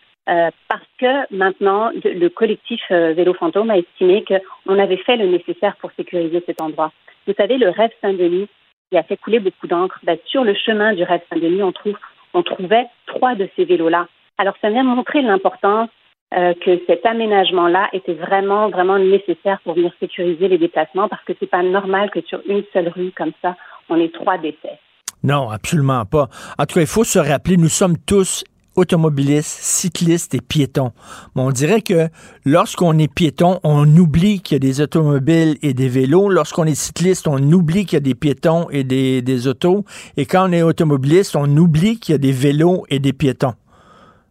parce 0.68 0.86
que 0.98 1.34
maintenant, 1.34 1.90
le 1.92 2.28
collectif 2.28 2.80
euh, 2.90 3.12
Vélo 3.14 3.34
Fantôme 3.34 3.70
a 3.70 3.78
estimé 3.78 4.24
qu'on 4.24 4.78
avait 4.78 4.98
fait 4.98 5.16
le 5.16 5.26
nécessaire 5.26 5.76
pour 5.76 5.90
sécuriser 5.92 6.42
cet 6.46 6.60
endroit. 6.60 6.92
Vous 7.26 7.34
savez, 7.34 7.58
le 7.58 7.68
rêve 7.68 7.90
Saint-Denis, 8.00 8.48
qui 8.90 8.98
a 8.98 9.02
fait 9.02 9.16
couler 9.16 9.40
beaucoup 9.40 9.66
d'encre, 9.66 9.98
ben, 10.02 10.18
sur 10.26 10.44
le 10.44 10.54
chemin 10.54 10.92
du 10.94 11.02
rêve 11.02 11.22
Saint-Denis, 11.32 11.62
on, 11.62 11.72
trouve, 11.72 11.96
on 12.34 12.42
trouvait 12.42 12.86
trois 13.06 13.34
de 13.34 13.48
ces 13.56 13.64
vélos-là. 13.64 14.06
Alors, 14.38 14.54
ça 14.60 14.70
vient 14.70 14.82
montrer 14.82 15.22
l'importance 15.22 15.90
euh, 16.32 16.54
que 16.64 16.80
cet 16.86 17.04
aménagement-là 17.04 17.88
était 17.92 18.14
vraiment, 18.14 18.68
vraiment 18.68 18.98
nécessaire 18.98 19.60
pour 19.64 19.74
venir 19.74 19.92
sécuriser 19.98 20.48
les 20.48 20.58
déplacements, 20.58 21.08
parce 21.08 21.24
que 21.24 21.32
c'est 21.40 21.50
pas 21.50 21.62
normal 21.62 22.10
que 22.10 22.20
sur 22.22 22.40
une 22.48 22.62
seule 22.72 22.88
rue 22.88 23.12
comme 23.16 23.32
ça, 23.42 23.56
on 23.88 23.96
ait 23.96 24.10
trois 24.10 24.38
décès. 24.38 24.78
Non, 25.22 25.50
absolument 25.50 26.04
pas. 26.06 26.28
En 26.58 26.64
tout 26.66 26.74
cas, 26.74 26.80
il 26.80 26.86
faut 26.86 27.04
se 27.04 27.18
rappeler, 27.18 27.56
nous 27.56 27.68
sommes 27.68 27.96
tous 28.06 28.44
automobilistes, 28.80 29.60
cyclistes 29.62 30.34
et 30.34 30.40
piétons. 30.40 30.92
Mais 31.34 31.42
on 31.42 31.50
dirait 31.50 31.82
que 31.82 32.08
lorsqu'on 32.44 32.98
est 32.98 33.12
piéton, 33.12 33.60
on 33.62 33.86
oublie 33.96 34.40
qu'il 34.40 34.56
y 34.56 34.56
a 34.56 34.58
des 34.58 34.80
automobiles 34.80 35.56
et 35.62 35.74
des 35.74 35.88
vélos. 35.88 36.28
Lorsqu'on 36.28 36.64
est 36.64 36.74
cycliste, 36.74 37.28
on 37.28 37.38
oublie 37.52 37.84
qu'il 37.84 37.94
y 37.94 37.96
a 37.96 38.00
des 38.00 38.14
piétons 38.14 38.68
et 38.70 38.84
des, 38.84 39.46
autos. 39.46 39.84
Et 40.16 40.26
quand 40.26 40.48
on 40.48 40.52
est 40.52 40.62
automobiliste, 40.62 41.36
on 41.36 41.56
oublie 41.56 41.98
qu'il 41.98 42.12
y 42.12 42.16
a 42.16 42.18
des 42.18 42.32
vélos 42.32 42.84
et 42.88 42.98
des 42.98 43.12
piétons. 43.12 43.54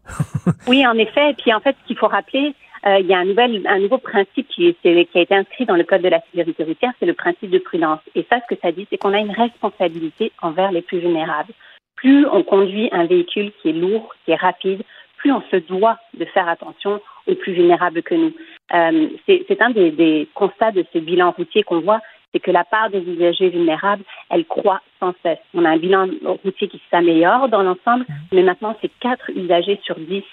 Oui, 0.66 0.86
en 0.86 0.94
effet. 0.94 1.30
Et 1.30 1.34
puis 1.34 1.52
en 1.54 1.60
fait, 1.60 1.76
ce 1.82 1.86
qu'il 1.86 1.96
faut 1.96 2.08
rappeler, 2.08 2.54
euh, 2.86 2.98
il 2.98 3.06
y 3.06 3.14
a 3.14 3.18
un, 3.18 3.24
nouvel, 3.24 3.62
un 3.66 3.78
nouveau 3.78 3.98
principe 3.98 4.48
qui, 4.48 4.74
qui 4.82 4.88
a 4.88 5.20
été 5.20 5.34
inscrit 5.34 5.66
dans 5.66 5.76
le 5.76 5.84
Code 5.84 6.02
de 6.02 6.08
la 6.08 6.20
sécurité 6.22 6.64
routière, 6.64 6.92
c'est 6.98 7.06
le 7.06 7.14
principe 7.14 7.50
de 7.50 7.58
prudence. 7.58 8.00
Et 8.14 8.26
ça, 8.30 8.40
ce 8.40 8.54
que 8.54 8.60
ça 8.60 8.72
dit, 8.72 8.86
c'est 8.90 8.98
qu'on 8.98 9.12
a 9.12 9.18
une 9.18 9.32
responsabilité 9.32 10.32
envers 10.42 10.72
les 10.72 10.82
plus 10.82 10.98
vulnérables. 10.98 11.52
Plus 12.00 12.26
on 12.26 12.42
conduit 12.42 12.88
un 12.92 13.04
véhicule 13.04 13.52
qui 13.60 13.68
est 13.68 13.72
lourd, 13.72 14.14
qui 14.24 14.30
est 14.30 14.36
rapide, 14.36 14.82
plus 15.18 15.32
on 15.32 15.42
se 15.50 15.56
doit 15.56 15.98
de 16.14 16.24
faire 16.24 16.48
attention 16.48 17.00
aux 17.26 17.34
plus 17.34 17.52
vulnérables 17.52 18.02
que 18.02 18.14
nous. 18.14 18.32
Euh, 18.72 19.08
c'est 19.26 19.60
un 19.60 19.70
des, 19.70 19.90
des, 19.90 20.26
constats 20.34 20.70
de 20.72 20.84
ce 20.94 20.98
bilan 20.98 21.32
routier 21.32 21.62
qu'on 21.62 21.80
voit, 21.80 22.00
c'est 22.32 22.40
que 22.40 22.50
la 22.50 22.64
part 22.64 22.88
des 22.88 23.00
usagers 23.00 23.50
vulnérables, 23.50 24.02
elle 24.30 24.46
croît 24.46 24.80
sans 24.98 25.12
cesse. 25.22 25.40
On 25.52 25.66
a 25.66 25.70
un 25.70 25.76
bilan 25.76 26.08
routier 26.42 26.68
qui 26.68 26.80
s'améliore 26.90 27.50
dans 27.50 27.62
l'ensemble, 27.62 28.06
mais 28.32 28.42
maintenant, 28.42 28.74
c'est 28.80 28.90
quatre 29.00 29.28
usagers 29.30 29.78
sur 29.82 29.96
dix 29.96 30.24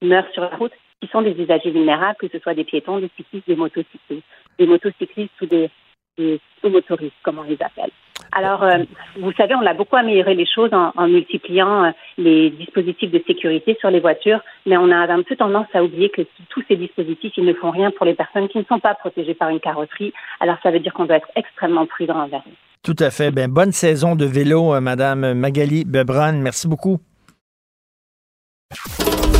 qui 0.00 0.06
meurent 0.06 0.30
sur 0.32 0.42
la 0.42 0.56
route 0.56 0.72
qui 1.00 1.08
sont 1.08 1.22
des 1.22 1.32
usagers 1.32 1.70
vulnérables, 1.70 2.16
que 2.18 2.28
ce 2.28 2.38
soit 2.38 2.54
des 2.54 2.64
piétons, 2.64 2.98
des 2.98 3.10
cyclistes, 3.16 3.48
des 3.48 3.56
motocyclistes, 3.56 4.24
des 4.58 4.66
motocyclistes 4.66 5.40
ou 5.42 5.46
des, 5.46 5.70
des 6.16 6.40
motoristes, 6.62 7.16
comme 7.24 7.38
on 7.40 7.42
les 7.42 7.60
appelle. 7.60 7.90
Alors, 8.32 8.62
euh, 8.62 8.78
vous 9.20 9.32
savez, 9.32 9.54
on 9.54 9.66
a 9.66 9.74
beaucoup 9.74 9.96
amélioré 9.96 10.34
les 10.34 10.46
choses 10.46 10.72
en, 10.72 10.92
en 10.96 11.08
multipliant 11.08 11.84
euh, 11.84 11.90
les 12.18 12.50
dispositifs 12.50 13.10
de 13.10 13.22
sécurité 13.26 13.76
sur 13.80 13.90
les 13.90 14.00
voitures, 14.00 14.40
mais 14.66 14.76
on 14.76 14.90
a 14.90 15.10
un 15.12 15.22
peu 15.22 15.36
tendance 15.36 15.66
à 15.74 15.82
oublier 15.82 16.10
que 16.10 16.22
tous 16.50 16.62
ces 16.68 16.76
dispositifs, 16.76 17.32
ils 17.36 17.44
ne 17.44 17.54
font 17.54 17.70
rien 17.70 17.90
pour 17.90 18.04
les 18.04 18.14
personnes 18.14 18.48
qui 18.48 18.58
ne 18.58 18.64
sont 18.64 18.78
pas 18.78 18.94
protégées 18.94 19.34
par 19.34 19.48
une 19.48 19.60
carrosserie. 19.60 20.12
Alors, 20.40 20.56
ça 20.62 20.70
veut 20.70 20.80
dire 20.80 20.92
qu'on 20.92 21.06
doit 21.06 21.16
être 21.16 21.30
extrêmement 21.34 21.86
prudent 21.86 22.18
envers 22.18 22.42
eux. 22.46 22.56
Tout 22.82 22.96
à 22.98 23.10
fait. 23.10 23.30
Ben, 23.30 23.50
bonne 23.50 23.72
saison 23.72 24.14
de 24.16 24.24
vélo, 24.24 24.74
euh, 24.74 24.80
Madame 24.80 25.32
Magali 25.34 25.84
Bebron. 25.84 26.34
Merci 26.34 26.68
beaucoup. 26.68 26.98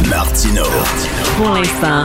Martino. 0.09 0.62
Pour 1.36 1.55
l'instant, 1.55 2.05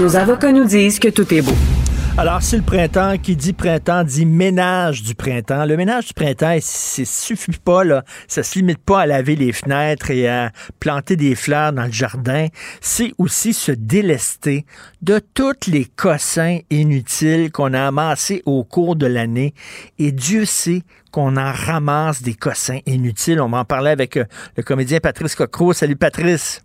nos 0.00 0.16
avocats 0.16 0.52
nous 0.52 0.64
disent 0.64 0.98
que 0.98 1.08
tout 1.08 1.32
est 1.32 1.42
beau. 1.42 1.83
Alors, 2.16 2.42
c'est 2.42 2.56
le 2.56 2.62
printemps. 2.62 3.18
Qui 3.18 3.34
dit 3.34 3.52
printemps 3.52 4.04
dit 4.04 4.24
ménage 4.24 5.02
du 5.02 5.16
printemps. 5.16 5.64
Le 5.64 5.76
ménage 5.76 6.06
du 6.06 6.14
printemps, 6.14 6.56
ça 6.60 7.04
suffit 7.04 7.58
pas, 7.58 7.82
là. 7.82 8.04
Ça 8.28 8.44
se 8.44 8.56
limite 8.56 8.78
pas 8.78 9.00
à 9.00 9.06
laver 9.06 9.34
les 9.34 9.50
fenêtres 9.50 10.12
et 10.12 10.28
à 10.28 10.52
planter 10.78 11.16
des 11.16 11.34
fleurs 11.34 11.72
dans 11.72 11.86
le 11.86 11.92
jardin. 11.92 12.46
C'est 12.80 13.12
aussi 13.18 13.52
se 13.52 13.72
délester 13.72 14.64
de 15.02 15.20
tous 15.34 15.68
les 15.68 15.86
cossins 15.86 16.60
inutiles 16.70 17.50
qu'on 17.50 17.74
a 17.74 17.88
amassés 17.88 18.42
au 18.46 18.62
cours 18.62 18.94
de 18.94 19.06
l'année. 19.06 19.52
Et 19.98 20.12
Dieu 20.12 20.44
sait 20.44 20.82
qu'on 21.10 21.36
en 21.36 21.50
ramasse 21.52 22.22
des 22.22 22.34
cossins 22.34 22.78
inutiles. 22.86 23.40
On 23.40 23.48
m'en 23.48 23.64
parlait 23.64 23.90
avec 23.90 24.16
euh, 24.16 24.24
le 24.56 24.62
comédien 24.62 25.00
Patrice 25.00 25.34
Cocro. 25.34 25.72
Salut, 25.72 25.96
Patrice. 25.96 26.62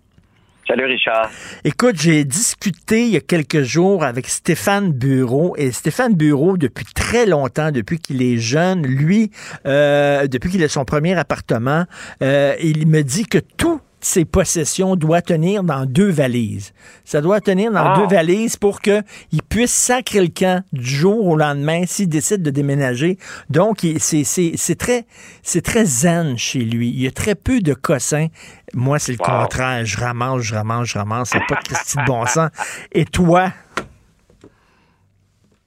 Salut 0.69 0.85
Richard. 0.85 1.31
Écoute, 1.63 1.95
j'ai 1.99 2.23
discuté 2.25 3.01
il 3.01 3.09
y 3.09 3.17
a 3.17 3.21
quelques 3.21 3.63
jours 3.63 4.03
avec 4.03 4.27
Stéphane 4.27 4.91
Bureau 4.91 5.55
et 5.57 5.71
Stéphane 5.71 6.13
Bureau, 6.13 6.57
depuis 6.57 6.85
très 6.85 7.25
longtemps, 7.25 7.71
depuis 7.71 7.97
qu'il 7.97 8.21
est 8.21 8.37
jeune, 8.37 8.85
lui, 8.85 9.31
euh, 9.65 10.27
depuis 10.27 10.51
qu'il 10.51 10.63
a 10.63 10.67
son 10.67 10.85
premier 10.85 11.17
appartement, 11.17 11.85
euh, 12.21 12.53
il 12.61 12.85
me 12.85 13.01
dit 13.01 13.25
que 13.25 13.39
tout 13.39 13.81
ses 14.01 14.25
possessions 14.25 14.95
doit 14.95 15.21
tenir 15.21 15.63
dans 15.63 15.85
deux 15.85 16.09
valises. 16.09 16.73
Ça 17.03 17.21
doit 17.21 17.41
tenir 17.41 17.71
dans 17.71 17.93
Ah. 17.93 17.97
deux 17.97 18.07
valises 18.15 18.55
pour 18.57 18.81
qu'il 18.81 19.03
puisse 19.49 19.73
sacrer 19.73 20.21
le 20.21 20.27
camp 20.27 20.63
du 20.73 20.83
jour 20.85 21.25
au 21.27 21.35
lendemain 21.35 21.83
s'il 21.85 22.07
décide 22.09 22.41
de 22.43 22.49
déménager. 22.51 23.17
Donc, 23.49 23.79
c'est 23.99 24.23
c'est- 24.23 24.53
c'est 24.55 24.75
très, 24.77 25.05
c'est 25.43 25.61
très 25.61 25.85
zen 25.85 26.37
chez 26.37 26.59
lui. 26.59 26.89
Il 26.89 27.01
y 27.01 27.07
a 27.07 27.11
très 27.11 27.35
peu 27.35 27.59
de 27.61 27.73
cossins. 27.73 28.27
Moi, 28.73 28.99
c'est 28.99 29.13
le 29.13 29.17
Wow. 29.19 29.41
contraire. 29.41 29.85
Je 29.85 29.97
ramasse, 29.99 30.41
je 30.43 30.55
ramasse, 30.55 30.87
je 30.89 30.97
ramasse. 30.97 31.29
C'est 31.31 31.45
pas 31.47 31.55
de 31.55 31.67
Christy 31.67 31.97
de 31.97 32.05
bon 32.05 32.25
sens. 32.25 32.49
Et 32.91 33.05
toi? 33.05 33.51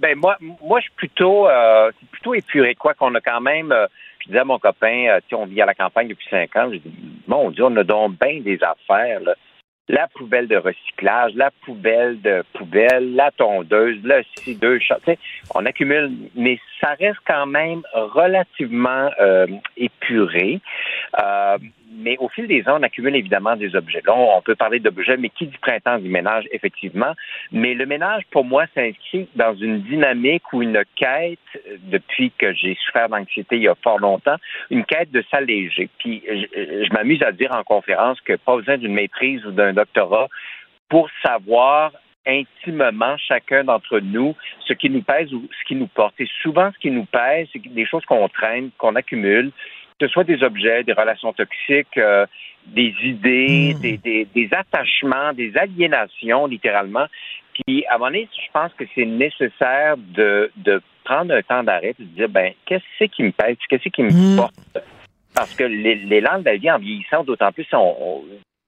Ben 0.00 0.16
moi, 0.18 0.36
moi 0.64 0.80
je 0.80 0.84
suis 0.84 0.94
plutôt, 0.96 1.46
euh, 1.48 1.90
plutôt 2.10 2.34
épuré. 2.34 2.74
Quoi 2.74 2.94
qu'on 2.94 3.14
a 3.14 3.20
quand 3.20 3.40
même, 3.40 3.70
euh, 3.70 3.86
je 4.22 4.28
disais 4.28 4.40
à 4.40 4.44
mon 4.44 4.58
copain, 4.58 5.08
euh, 5.08 5.20
tu 5.28 5.34
on 5.34 5.46
vit 5.46 5.60
à 5.60 5.66
la 5.66 5.74
campagne 5.74 6.08
depuis 6.08 6.28
cinq 6.30 6.54
ans. 6.56 6.70
Je 6.72 6.78
dis, 6.78 6.94
mon 7.26 7.50
Dieu, 7.50 7.64
on 7.64 7.76
a 7.76 7.84
donc 7.84 8.18
bien 8.20 8.40
des 8.40 8.58
affaires. 8.62 9.20
Là. 9.20 9.34
La 9.88 10.06
poubelle 10.08 10.46
de 10.46 10.56
recyclage, 10.56 11.32
la 11.34 11.50
poubelle 11.64 12.20
de 12.22 12.44
poubelle, 12.54 13.14
la 13.14 13.30
tondeuse, 13.32 13.98
le 14.04 14.22
ci, 14.36 14.54
deux 14.54 14.78
on 15.54 15.66
accumule, 15.66 16.12
mais 16.36 16.58
ça 16.80 16.94
reste 16.98 17.18
quand 17.26 17.46
même 17.46 17.82
relativement 17.92 19.10
euh, 19.20 19.46
épuré. 19.76 20.60
Euh, 21.20 21.58
mais 21.94 22.16
au 22.18 22.28
fil 22.28 22.46
des 22.46 22.62
ans, 22.68 22.78
on 22.78 22.82
accumule 22.82 23.16
évidemment 23.16 23.56
des 23.56 23.74
objets. 23.76 24.02
Là, 24.06 24.14
on 24.14 24.40
peut 24.42 24.54
parler 24.54 24.80
d'objets, 24.80 25.16
mais 25.16 25.28
qui 25.28 25.46
dit 25.46 25.58
printemps 25.58 25.98
dit 25.98 26.08
ménage, 26.08 26.44
effectivement. 26.52 27.12
Mais 27.50 27.74
le 27.74 27.86
ménage, 27.86 28.22
pour 28.30 28.44
moi, 28.44 28.64
s'inscrit 28.74 29.28
dans 29.36 29.54
une 29.54 29.82
dynamique 29.82 30.52
ou 30.52 30.62
une 30.62 30.82
quête, 30.96 31.38
euh, 31.56 31.76
depuis 31.84 32.32
que 32.38 32.52
j'ai 32.54 32.76
souffert 32.86 33.08
d'anxiété 33.08 33.56
il 33.56 33.62
y 33.62 33.68
a 33.68 33.74
fort 33.74 33.98
longtemps, 33.98 34.36
une 34.70 34.84
quête 34.84 35.10
de 35.10 35.22
s'alléger. 35.30 35.88
Puis 35.98 36.22
je, 36.26 36.92
m'amuse 36.92 37.22
à 37.22 37.32
dire 37.32 37.52
en 37.54 37.62
conférence 37.62 38.20
que 38.20 38.34
pas 38.36 38.56
besoin 38.56 38.78
d'une 38.78 38.94
maîtrise 38.94 39.44
ou 39.44 39.50
d'un 39.50 39.72
doctorat 39.72 40.28
pour 40.88 41.08
savoir 41.24 41.92
intimement 42.26 43.16
chacun 43.16 43.64
d'entre 43.64 43.98
nous 43.98 44.36
ce 44.66 44.72
qui 44.72 44.88
nous 44.90 45.02
pèse 45.02 45.32
ou 45.32 45.48
ce 45.58 45.64
qui 45.66 45.74
nous 45.74 45.88
porte. 45.88 46.14
Et 46.20 46.28
souvent, 46.42 46.70
ce 46.72 46.78
qui 46.78 46.90
nous 46.90 47.04
pèse, 47.04 47.48
c'est 47.52 47.66
des 47.66 47.86
choses 47.86 48.04
qu'on 48.04 48.28
traîne, 48.28 48.70
qu'on 48.78 48.94
accumule, 48.94 49.50
ce 50.06 50.12
soit 50.12 50.24
des 50.24 50.42
objets, 50.42 50.84
des 50.84 50.92
relations 50.92 51.32
toxiques, 51.32 51.96
euh, 51.98 52.26
des 52.66 52.94
idées, 53.02 53.74
des, 53.80 53.96
des- 53.98 54.24
des 54.34 54.48
attachements, 54.52 55.32
des 55.32 55.56
aliénations, 55.56 56.46
littéralement. 56.46 57.06
Puis, 57.54 57.84
à 57.86 57.94
moment 57.98 58.10
donné, 58.10 58.28
je 58.34 58.50
pense 58.52 58.72
que 58.74 58.84
c'est 58.94 59.04
nécessaire 59.04 59.96
de, 59.98 60.50
de 60.56 60.80
prendre 61.04 61.34
un 61.34 61.42
temps 61.42 61.62
d'arrêt 61.62 61.94
et 61.98 62.02
de 62.02 62.08
dire, 62.08 62.28
ben, 62.28 62.52
qu'est-ce 62.64 62.84
que 62.98 63.04
qui 63.10 63.22
me 63.24 63.32
pèse, 63.32 63.56
qu'est-ce 63.68 63.88
qui 63.88 64.02
me 64.02 64.36
porte? 64.36 64.54
Parce 65.34 65.54
que 65.54 65.64
l'é- 65.64 65.96
l'élan 65.96 66.38
de 66.38 66.44
la 66.44 66.56
vie 66.56 66.70
en 66.70 66.78
vieillissant, 66.78 67.24
d'autant 67.24 67.52
plus, 67.52 67.66
on, 67.72 67.78
on- 68.00 68.22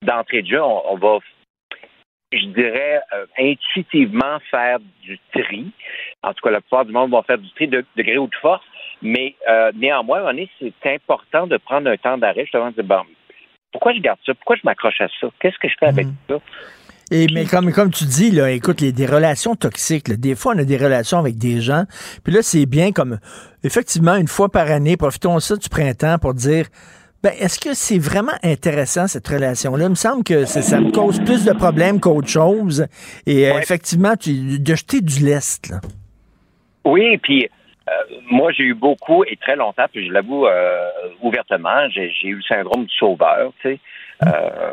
d'entrée 0.05 0.41
de 0.43 0.47
jeu, 0.47 0.61
on, 0.61 0.93
on 0.93 0.97
va, 0.97 1.17
je 2.37 2.47
dirais, 2.47 3.01
euh, 3.13 3.25
intuitivement 3.39 4.39
faire 4.51 4.79
du 5.01 5.19
tri. 5.33 5.71
En 6.23 6.33
tout 6.33 6.41
cas, 6.43 6.51
la 6.51 6.61
plupart 6.61 6.85
du 6.85 6.91
monde 6.91 7.11
vont 7.11 7.23
faire 7.23 7.37
du 7.37 7.49
tri 7.51 7.67
de, 7.67 7.85
de 7.95 8.03
gré 8.03 8.17
ou 8.17 8.27
de 8.27 8.35
force. 8.41 8.63
Mais 9.01 9.35
euh, 9.49 9.71
néanmoins, 9.75 10.19
moment 10.19 10.31
donné, 10.31 10.49
c'est 10.59 10.93
important 10.93 11.47
de 11.47 11.57
prendre 11.57 11.89
un 11.89 11.97
temps 11.97 12.17
d'arrêt, 12.17 12.41
justement, 12.41 12.69
de 12.69 12.75
dire, 12.75 12.83
bon, 12.83 13.01
pourquoi 13.71 13.93
je 13.93 13.99
garde 13.99 14.19
ça? 14.25 14.33
Pourquoi 14.33 14.55
je 14.55 14.61
m'accroche 14.63 15.01
à 15.01 15.07
ça? 15.19 15.27
Qu'est-ce 15.39 15.59
que 15.59 15.67
je 15.67 15.75
fais 15.79 15.87
avec 15.87 16.07
ça? 16.29 16.39
Et, 17.11 17.27
mais 17.33 17.45
comme, 17.45 17.71
comme 17.71 17.91
tu 17.91 18.05
dis, 18.05 18.31
là, 18.31 18.49
écoute, 18.49 18.81
les, 18.81 18.91
des 18.91 19.05
relations 19.05 19.55
toxiques, 19.55 20.07
là, 20.07 20.15
des 20.15 20.33
fois, 20.33 20.53
on 20.55 20.59
a 20.59 20.63
des 20.63 20.77
relations 20.77 21.19
avec 21.19 21.37
des 21.37 21.61
gens, 21.61 21.83
puis 22.23 22.33
là, 22.33 22.41
c'est 22.41 22.65
bien 22.65 22.91
comme, 22.91 23.19
effectivement, 23.63 24.15
une 24.15 24.27
fois 24.27 24.49
par 24.49 24.71
année, 24.71 24.97
profitons 24.97 25.39
ça 25.39 25.55
du 25.55 25.69
printemps 25.69 26.17
pour 26.19 26.33
dire, 26.33 26.65
ben, 27.23 27.33
est-ce 27.39 27.59
que 27.59 27.73
c'est 27.73 27.97
vraiment 27.97 28.37
intéressant, 28.43 29.07
cette 29.07 29.27
relation-là? 29.27 29.85
Il 29.85 29.89
me 29.89 29.95
semble 29.95 30.23
que 30.23 30.45
ça 30.45 30.79
me 30.79 30.91
cause 30.91 31.19
plus 31.19 31.43
de 31.43 31.53
problèmes 31.53 31.99
qu'autre 31.99 32.27
chose. 32.27 32.85
Et 33.25 33.49
euh, 33.49 33.57
effectivement, 33.59 34.15
tu, 34.15 34.59
de 34.59 34.75
jeter 34.75 35.01
du 35.01 35.25
lest, 35.25 35.69
là. 35.69 35.81
Oui, 36.85 37.17
puis 37.17 37.49
euh, 37.89 37.91
moi, 38.29 38.51
j'ai 38.51 38.63
eu 38.63 38.73
beaucoup 38.75 39.23
et 39.23 39.37
très 39.37 39.55
longtemps, 39.55 39.85
puis 39.91 40.07
je 40.07 40.11
l'avoue 40.11 40.45
euh, 40.45 40.89
ouvertement, 41.21 41.89
j'ai 41.89 42.11
j'ai 42.11 42.29
eu 42.29 42.35
le 42.35 42.41
syndrome 42.43 42.85
du 42.85 42.95
sauveur, 42.95 43.51
tu 43.61 43.69
sais. 43.69 43.79
Euh, 44.23 44.71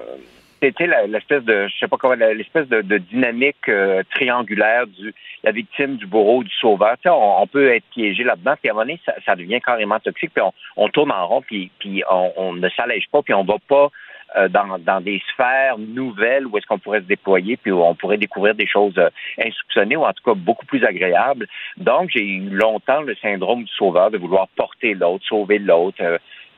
c'était 0.62 0.86
l'espèce 1.08 1.42
de, 1.42 1.66
je 1.66 1.78
sais 1.78 1.88
pas 1.88 1.96
comment, 1.96 2.14
l'espèce 2.14 2.68
de, 2.68 2.82
de 2.82 2.98
dynamique 2.98 3.68
euh, 3.68 4.02
triangulaire 4.14 4.86
du 4.86 5.12
la 5.42 5.50
victime, 5.50 5.96
du 5.96 6.06
bourreau, 6.06 6.44
du 6.44 6.54
sauveur. 6.60 6.92
Tu 6.98 7.02
sais, 7.02 7.08
on, 7.08 7.42
on 7.42 7.46
peut 7.48 7.74
être 7.74 7.84
piégé 7.90 8.22
là-dedans, 8.22 8.54
puis 8.60 8.68
à 8.68 8.72
un 8.72 8.74
moment 8.74 8.86
donné, 8.86 9.00
ça, 9.04 9.14
ça 9.26 9.34
devient 9.34 9.60
carrément 9.60 9.98
toxique, 9.98 10.30
puis 10.32 10.42
on, 10.42 10.52
on 10.76 10.88
tourne 10.88 11.10
en 11.10 11.26
rond, 11.26 11.42
puis, 11.42 11.70
puis 11.80 12.04
on, 12.08 12.32
on 12.36 12.52
ne 12.52 12.68
s'allège 12.70 13.08
pas, 13.10 13.22
puis 13.22 13.34
on 13.34 13.42
va 13.42 13.56
pas 13.68 13.90
euh, 14.36 14.48
dans, 14.48 14.78
dans 14.78 15.00
des 15.00 15.20
sphères 15.32 15.78
nouvelles 15.78 16.46
où 16.46 16.56
est-ce 16.56 16.66
qu'on 16.66 16.78
pourrait 16.78 17.00
se 17.00 17.06
déployer, 17.06 17.56
puis 17.56 17.72
où 17.72 17.82
on 17.82 17.94
pourrait 17.96 18.18
découvrir 18.18 18.54
des 18.54 18.68
choses 18.68 18.96
euh, 18.98 19.10
insoupçonnées 19.38 19.96
ou 19.96 20.04
en 20.04 20.12
tout 20.12 20.22
cas 20.24 20.34
beaucoup 20.34 20.64
plus 20.66 20.84
agréables. 20.84 21.48
Donc, 21.76 22.10
j'ai 22.10 22.24
eu 22.24 22.48
longtemps 22.48 23.02
le 23.02 23.16
syndrome 23.16 23.64
du 23.64 23.72
sauveur, 23.72 24.10
de 24.12 24.18
vouloir 24.18 24.46
porter 24.56 24.94
l'autre, 24.94 25.24
sauver 25.26 25.58
l'autre. 25.58 26.00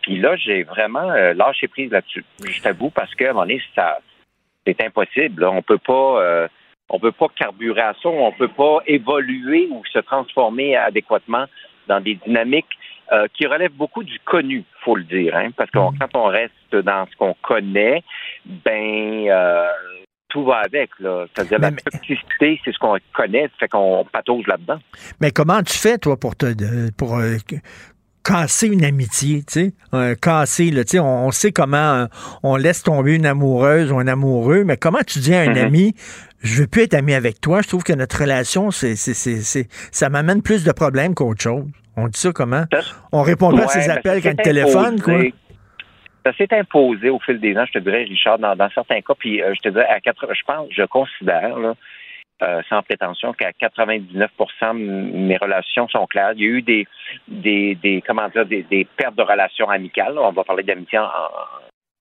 Euh, 0.09 0.13
puis 0.13 0.19
là, 0.19 0.37
j'ai 0.37 0.63
vraiment 0.65 1.11
euh, 1.11 1.35
lâché 1.35 1.69
prise 1.69 1.91
là-dessus. 1.91 2.25
Je 2.47 2.61
t'avoue, 2.63 2.91
parce 2.91 3.15
qu'à 3.15 3.31
un 3.31 3.33
moment 3.33 3.43
donné, 3.43 3.61
ça, 3.75 3.99
c'est 4.67 4.81
impossible. 4.83 5.43
là. 5.43 5.51
On 5.51 5.63
peut 5.63 5.79
pas, 5.79 6.21
euh, 6.23 6.49
on 6.89 6.99
peut 6.99 7.13
pas 7.13 7.27
carburer 7.37 7.81
à 7.81 7.95
ça, 8.03 8.09
on 8.09 8.33
peut 8.33 8.49
pas 8.49 8.79
évoluer 8.87 9.69
ou 9.71 9.83
se 9.93 9.99
transformer 10.01 10.77
adéquatement 10.77 11.47
dans 11.89 12.01
des 12.01 12.15
dynamiques 12.27 12.67
euh, 13.13 13.27
qui 13.35 13.47
relèvent 13.47 13.73
beaucoup 13.73 14.03
du 14.03 14.19
connu, 14.25 14.65
faut 14.83 14.97
le 14.97 15.05
dire, 15.05 15.37
hein, 15.37 15.51
parce 15.57 15.71
que 15.71 15.77
on- 15.79 15.93
quand 15.93 16.09
on 16.15 16.25
reste 16.25 16.75
dans 16.75 17.07
ce 17.11 17.15
qu'on 17.17 17.35
connaît, 17.43 18.03
ben 18.47 19.27
euh, 19.29 19.67
tout 20.31 20.45
va 20.45 20.61
avec. 20.65 20.91
Là. 20.99 21.27
C'est-à-dire 21.35 21.59
la 21.59 21.71
toxicité, 21.73 22.59
c'est 22.65 22.73
ce 22.73 22.79
qu'on 22.79 22.97
connaît, 23.13 23.51
fait 23.61 23.69
qu'on 23.69 24.07
patauge 24.11 24.47
là-dedans. 24.47 24.79
Mais 25.21 25.31
comment 25.31 25.63
tu 25.63 25.77
fais, 25.77 25.99
toi, 25.99 26.17
pour 26.19 26.35
te 26.35 26.47
de- 26.47 26.91
pour 26.97 27.17
euh, 27.19 27.37
que- 27.47 27.57
casser 28.25 28.69
une 28.69 28.85
amitié, 28.85 29.43
tu 29.47 29.53
sais? 29.53 29.73
Euh, 29.93 30.15
casser, 30.15 30.71
là, 30.71 30.85
tu 30.85 30.93
sais, 30.93 30.99
on, 30.99 31.27
on 31.27 31.31
sait 31.31 31.53
comment 31.53 31.77
euh, 31.77 32.07
on 32.43 32.57
laisse 32.57 32.83
tomber 32.83 33.15
une 33.15 33.27
amoureuse 33.27 33.93
ou 33.93 33.99
un 33.99 34.07
amoureux, 34.09 34.65
mais 34.65 34.77
comment 34.77 35.03
tu 35.07 35.19
dis 35.19 35.35
à 35.35 35.41
un 35.43 35.51
Mhm. 35.51 35.59
ami, 35.59 35.95
je 36.43 36.63
veux 36.63 36.67
plus 36.67 36.83
être 36.83 36.95
ami 36.95 37.15
avec 37.15 37.41
toi. 37.41 37.61
Je 37.63 37.69
trouve 37.69 37.83
que 37.85 37.93
notre 37.93 38.19
relation, 38.21 38.71
c'est, 38.71 38.97
c'est, 38.97 39.69
ça 39.93 40.09
m'amène 40.09 40.43
plus 40.43 40.65
de 40.65 40.73
problèmes 40.73 41.15
qu'autre 41.15 41.43
chose. 41.43 41.65
On 41.97 42.09
dit 42.09 42.19
ça 42.19 42.33
comment? 42.33 42.65
On 43.13 43.23
répond 43.23 43.55
pas 43.57 43.65
à 43.65 43.69
ses 43.69 43.89
appels 43.91 44.21
quand 44.23 44.31
il 44.31 44.37
téléphone, 44.37 45.01
quoi. 45.01 45.21
Ça 46.27 46.33
s'est 46.39 46.49
imposé 46.59 47.11
au 47.11 47.19
fil 47.21 47.39
des 47.39 47.55
ans, 47.59 47.65
je 47.67 47.79
te 47.79 47.85
dirais, 47.85 48.05
Richard, 48.05 48.39
dans, 48.39 48.57
dans 48.57 48.71
certains 48.71 49.03
cas. 49.03 49.13
Puis 49.19 49.43
euh, 49.43 49.53
je 49.55 49.61
te 49.61 49.69
dirais, 49.69 49.87
à 49.89 50.01
80, 50.01 50.33
je 50.35 50.43
pense, 50.47 50.69
je 50.75 50.83
considère, 50.85 51.59
là, 51.59 51.75
euh, 52.43 52.63
sans 52.69 52.83
prétention, 52.83 53.33
qu'à 53.33 53.53
99 53.53 54.31
m- 54.63 55.11
mes 55.27 55.37
relations 55.37 55.89
sont 55.89 56.07
claires. 56.07 56.33
Il 56.37 56.43
y 56.43 56.45
a 56.47 56.49
eu 56.49 56.63
des, 56.63 56.87
des, 57.29 57.75
des 57.77 58.03
comment 58.07 58.29
dire, 58.29 58.45
des, 58.47 58.87
pertes 58.97 59.15
de 59.17 59.23
relations 59.23 59.69
amicales. 59.71 60.19
On 60.19 60.33
va 60.33 60.45
parler 60.45 60.63
d'amitié 60.65 60.99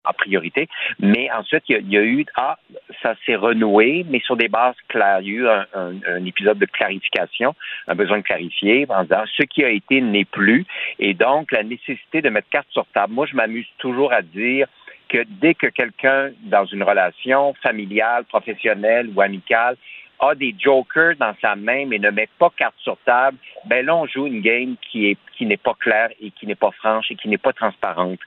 en 0.05 0.13
priorité. 0.17 0.67
Mais 0.99 1.31
ensuite, 1.31 1.63
il 1.69 1.73
y 1.73 1.75
a, 1.75 1.79
il 1.79 1.91
y 1.91 1.97
a 1.97 2.01
eu, 2.03 2.25
ah, 2.35 2.57
ça 3.01 3.15
s'est 3.25 3.35
renoué, 3.35 4.05
mais 4.09 4.19
sur 4.19 4.35
des 4.35 4.49
bases 4.49 4.75
claires. 4.89 5.21
Il 5.21 5.27
y 5.27 5.31
a 5.31 5.33
eu 5.39 5.47
un, 5.47 5.65
un- 5.73 5.93
un 6.07 6.25
épisode 6.25 6.57
de 6.57 6.65
clarification, 6.65 7.55
un 7.87 7.95
besoin 7.95 8.17
de 8.17 8.23
clarifier 8.23 8.85
en 8.89 9.03
disant 9.03 9.23
ce 9.37 9.43
qui 9.43 9.63
a 9.63 9.69
été 9.69 10.01
n'est 10.01 10.25
plus. 10.25 10.65
Et 10.99 11.13
donc, 11.13 11.51
la 11.53 11.63
nécessité 11.63 12.21
de 12.21 12.29
mettre 12.29 12.49
carte 12.49 12.67
sur 12.71 12.85
table. 12.87 13.13
Moi, 13.13 13.27
je 13.27 13.35
m'amuse 13.35 13.67
toujours 13.77 14.11
à 14.11 14.21
dire 14.21 14.67
que 15.09 15.23
dès 15.27 15.53
que 15.53 15.67
quelqu'un, 15.67 16.31
dans 16.41 16.65
une 16.65 16.83
relation 16.83 17.53
familiale, 17.61 18.25
professionnelle 18.25 19.09
ou 19.15 19.21
amicale, 19.21 19.77
a 20.23 20.35
des 20.35 20.55
jokers 20.57 21.15
dans 21.19 21.33
sa 21.41 21.55
main 21.55 21.85
mais 21.85 21.99
ne 21.99 22.09
met 22.09 22.29
pas 22.39 22.51
carte 22.55 22.75
sur 22.77 22.97
table, 23.05 23.37
ben 23.65 23.85
là, 23.85 23.95
on 23.95 24.07
joue 24.07 24.27
une 24.27 24.41
game 24.41 24.75
qui 24.81 25.09
est 25.09 25.17
qui 25.35 25.45
n'est 25.45 25.57
pas 25.57 25.73
claire 25.79 26.09
et 26.21 26.31
qui 26.31 26.47
n'est 26.47 26.55
pas 26.55 26.71
franche 26.71 27.11
et 27.11 27.15
qui 27.15 27.27
n'est 27.27 27.37
pas 27.37 27.53
transparente. 27.53 28.19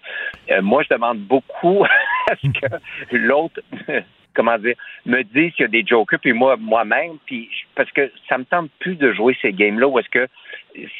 Euh, 0.50 0.60
moi, 0.62 0.82
je 0.82 0.94
demande 0.94 1.18
beaucoup 1.18 1.84
à 2.30 2.36
ce 2.36 2.48
que 2.48 3.16
l'autre, 3.16 3.60
comment 4.34 4.58
dire, 4.58 4.74
me 5.04 5.22
dise 5.22 5.52
qu'il 5.54 5.62
y 5.62 5.64
a 5.64 5.68
des 5.68 5.84
jokers, 5.86 6.18
puis 6.20 6.32
moi, 6.32 6.56
moi-même, 6.56 7.18
puis 7.26 7.48
parce 7.74 7.90
que 7.92 8.10
ça 8.28 8.38
me 8.38 8.44
tente 8.44 8.70
plus 8.80 8.96
de 8.96 9.12
jouer 9.12 9.36
ces 9.40 9.52
games-là 9.52 9.86
où 9.86 9.98
est-ce 9.98 10.10
que 10.10 10.28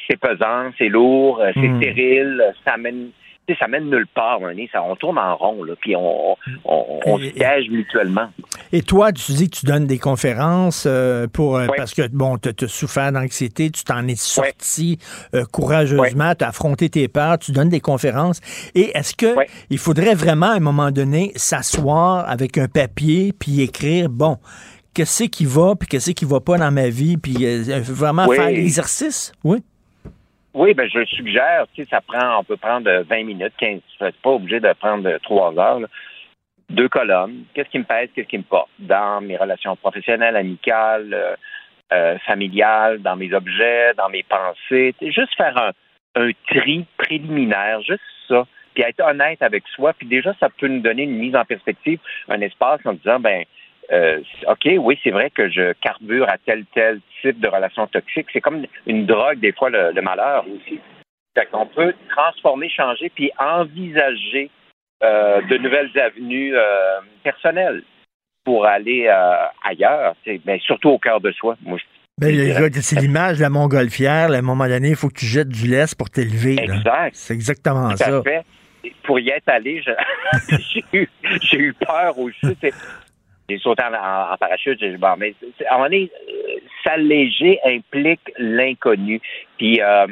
c'est 0.09 0.18
pesant, 0.18 0.70
c'est 0.78 0.89
lourd, 0.89 1.40
euh, 1.40 1.51
c'est 1.55 1.60
Hmm. 1.60 1.77
Mm. 1.77 1.82
stérile, 1.82 2.55
ça 2.64 2.77
mène 2.77 3.10
tu 3.10 3.10
sais, 3.10 3.25
ça 3.55 3.68
mène 3.68 3.89
nulle 3.89 4.06
part, 4.12 4.40
hein, 4.43 4.55
ça, 4.73 4.82
on 4.82 4.97
tourne 4.97 5.18
en 5.18 5.36
rond, 5.36 5.62
là, 5.62 5.74
puis 5.81 5.94
on, 5.94 6.32
on, 6.64 7.01
on 7.06 7.18
se 7.18 7.31
piège 7.31 7.70
mutuellement. 7.70 8.28
Et 8.73 8.82
toi, 8.82 9.12
tu 9.12 9.32
dis 9.32 9.48
que 9.48 9.56
tu 9.59 9.66
donnes 9.66 9.86
des 9.86 9.98
conférences 9.98 10.85
euh, 10.86 11.28
pour 11.28 11.56
euh, 11.56 11.66
Oui. 11.68 11.74
parce 11.77 11.94
que 11.94 12.09
bon, 12.09 12.39
tu 12.39 12.48
as 12.48 12.68
souffert 12.68 13.12
d'anxiété, 13.12 13.70
tu 13.70 13.85
t'en 13.85 14.06
es 14.09 14.16
sorti 14.16 14.98
euh, 15.35 15.44
courageusement, 15.44 16.35
tu 16.35 16.44
as 16.44 16.48
affronté 16.48 16.89
tes 16.90 17.06
peurs, 17.09 17.39
tu 17.39 17.52
donnes 17.52 17.68
des 17.68 17.81
conférences. 17.81 18.40
Et 18.74 18.97
est-ce 18.97 19.14
que 19.14 19.36
il 19.70 19.78
faudrait 19.78 20.14
vraiment 20.14 20.47
à 20.51 20.55
un 20.56 20.60
moment 20.60 20.90
donné 20.90 21.32
s'asseoir 21.36 22.28
avec 22.28 22.59
un 22.59 22.66
papier 22.68 23.32
puis 23.32 23.60
écrire 23.62 24.09
bon, 24.09 24.39
qu'est-ce 24.94 25.24
qui 25.24 25.44
va 25.44 25.74
puis 25.78 25.86
qu'est-ce 25.89 26.10
qui 26.12 26.24
va 26.24 26.40
pas 26.40 26.59
dans 26.59 26.73
ma 26.73 26.89
vie 26.89 27.16
puis 27.16 27.36
euh, 27.47 27.81
vraiment 27.82 28.27
Oui. 28.27 28.36
faire 28.36 28.47
l'exercice, 28.51 29.32
oui. 29.44 29.59
Oui, 30.56 30.72
ben 30.72 30.88
je 30.88 31.04
suggère. 31.04 31.66
Tu 31.74 31.84
sais, 31.84 31.90
ça 31.90 32.00
prend, 32.00 32.38
on 32.38 32.42
peut 32.42 32.56
prendre 32.56 32.90
20 32.90 33.24
minutes, 33.24 33.52
15. 33.58 33.78
C'est 33.98 34.16
pas 34.16 34.30
obligé 34.30 34.58
de 34.58 34.72
prendre 34.72 35.18
trois 35.18 35.50
heures. 35.58 35.80
là. 35.80 35.86
Deux 36.70 36.88
colonnes. 36.88 37.44
Qu'est-ce 37.52 37.68
qui 37.68 37.78
me 37.78 37.84
pèse, 37.84 38.08
qu'est-ce 38.14 38.26
qui 38.26 38.38
me 38.38 38.42
porte? 38.42 38.70
Dans 38.78 39.20
mes 39.20 39.36
relations 39.36 39.76
professionnelles, 39.76 40.34
amicales, 40.34 41.12
euh, 41.12 41.36
euh, 41.92 42.18
familiales, 42.20 43.02
dans 43.02 43.16
mes 43.16 43.34
objets, 43.34 43.92
dans 43.98 44.08
mes 44.08 44.22
pensées. 44.22 44.94
Juste 45.02 45.36
faire 45.36 45.58
un, 45.58 45.72
un 46.14 46.30
tri 46.48 46.86
préliminaire, 46.96 47.82
juste 47.82 48.00
ça. 48.26 48.46
Puis 48.72 48.82
être 48.82 49.00
honnête 49.00 49.42
avec 49.42 49.62
soi. 49.68 49.92
Puis 49.92 50.08
déjà, 50.08 50.32
ça 50.40 50.48
peut 50.48 50.68
nous 50.68 50.80
donner 50.80 51.02
une 51.02 51.18
mise 51.18 51.36
en 51.36 51.44
perspective, 51.44 52.00
un 52.30 52.40
espace 52.40 52.80
en 52.86 52.94
disant, 52.94 53.20
ben, 53.20 53.44
euh, 53.92 54.20
OK, 54.48 54.68
oui, 54.78 54.98
c'est 55.02 55.10
vrai 55.10 55.30
que 55.30 55.48
je 55.48 55.72
carbure 55.82 56.28
à 56.28 56.38
tel, 56.38 56.64
tel 56.74 57.00
type 57.22 57.40
de 57.40 57.48
relation 57.48 57.86
toxique. 57.86 58.26
C'est 58.32 58.40
comme 58.40 58.64
une 58.86 59.06
drogue, 59.06 59.38
des 59.40 59.52
fois, 59.52 59.70
le, 59.70 59.92
le 59.92 60.02
malheur 60.02 60.44
aussi. 60.48 60.80
Fait 61.34 61.46
qu'on 61.46 61.66
peut 61.66 61.94
transformer, 62.10 62.68
changer, 62.70 63.10
puis 63.14 63.30
envisager 63.38 64.50
euh, 65.02 65.42
de 65.42 65.58
nouvelles 65.58 65.90
avenues 65.98 66.56
euh, 66.56 66.98
personnelles 67.22 67.82
pour 68.44 68.64
aller 68.64 69.08
ailleurs, 69.64 70.14
mais 70.46 70.60
surtout 70.60 70.90
au 70.90 70.98
cœur 70.98 71.20
de 71.20 71.32
soi. 71.32 71.56
Moi, 71.62 71.78
Ben, 72.18 72.32
c'est 72.80 73.00
l'image 73.00 73.38
de 73.38 73.42
la 73.42 73.50
montgolfière. 73.50 74.28
là, 74.28 74.36
à 74.36 74.38
un 74.38 74.42
moment 74.42 74.68
donné, 74.68 74.90
il 74.90 74.94
faut 74.96 75.08
que 75.08 75.18
tu 75.18 75.26
jettes 75.26 75.48
du 75.48 75.66
lest 75.68 75.96
pour 75.98 76.08
t'élever. 76.10 76.56
Exact. 76.62 77.10
C'est 77.14 77.34
exactement 77.34 77.90
Tout 77.90 77.96
ça. 77.96 78.18
à 78.18 78.22
fait. 78.22 78.42
Pour 79.02 79.18
y 79.18 79.30
être 79.30 79.48
allé, 79.48 79.82
j'ai 80.48 80.84
eu, 80.92 81.08
j'ai 81.42 81.58
eu 81.58 81.74
peur 81.74 82.16
aussi. 82.20 82.56
J'ai 83.48 83.59
sauté 83.59 83.82
en, 83.85 83.94
en- 83.94 84.32
en 84.32 84.36
parachute. 84.36 84.78
j'ai- 84.81 84.97
Bon, 84.97 85.14
mais 85.18 85.35
à 85.68 85.74
un 85.74 85.77
moment 85.78 85.85
donné, 85.89 86.10
euh, 86.28 86.59
s'alléger 86.85 87.59
implique 87.64 88.32
l'inconnu. 88.39 89.20
Puis, 89.56 89.81
euh, 89.81 90.06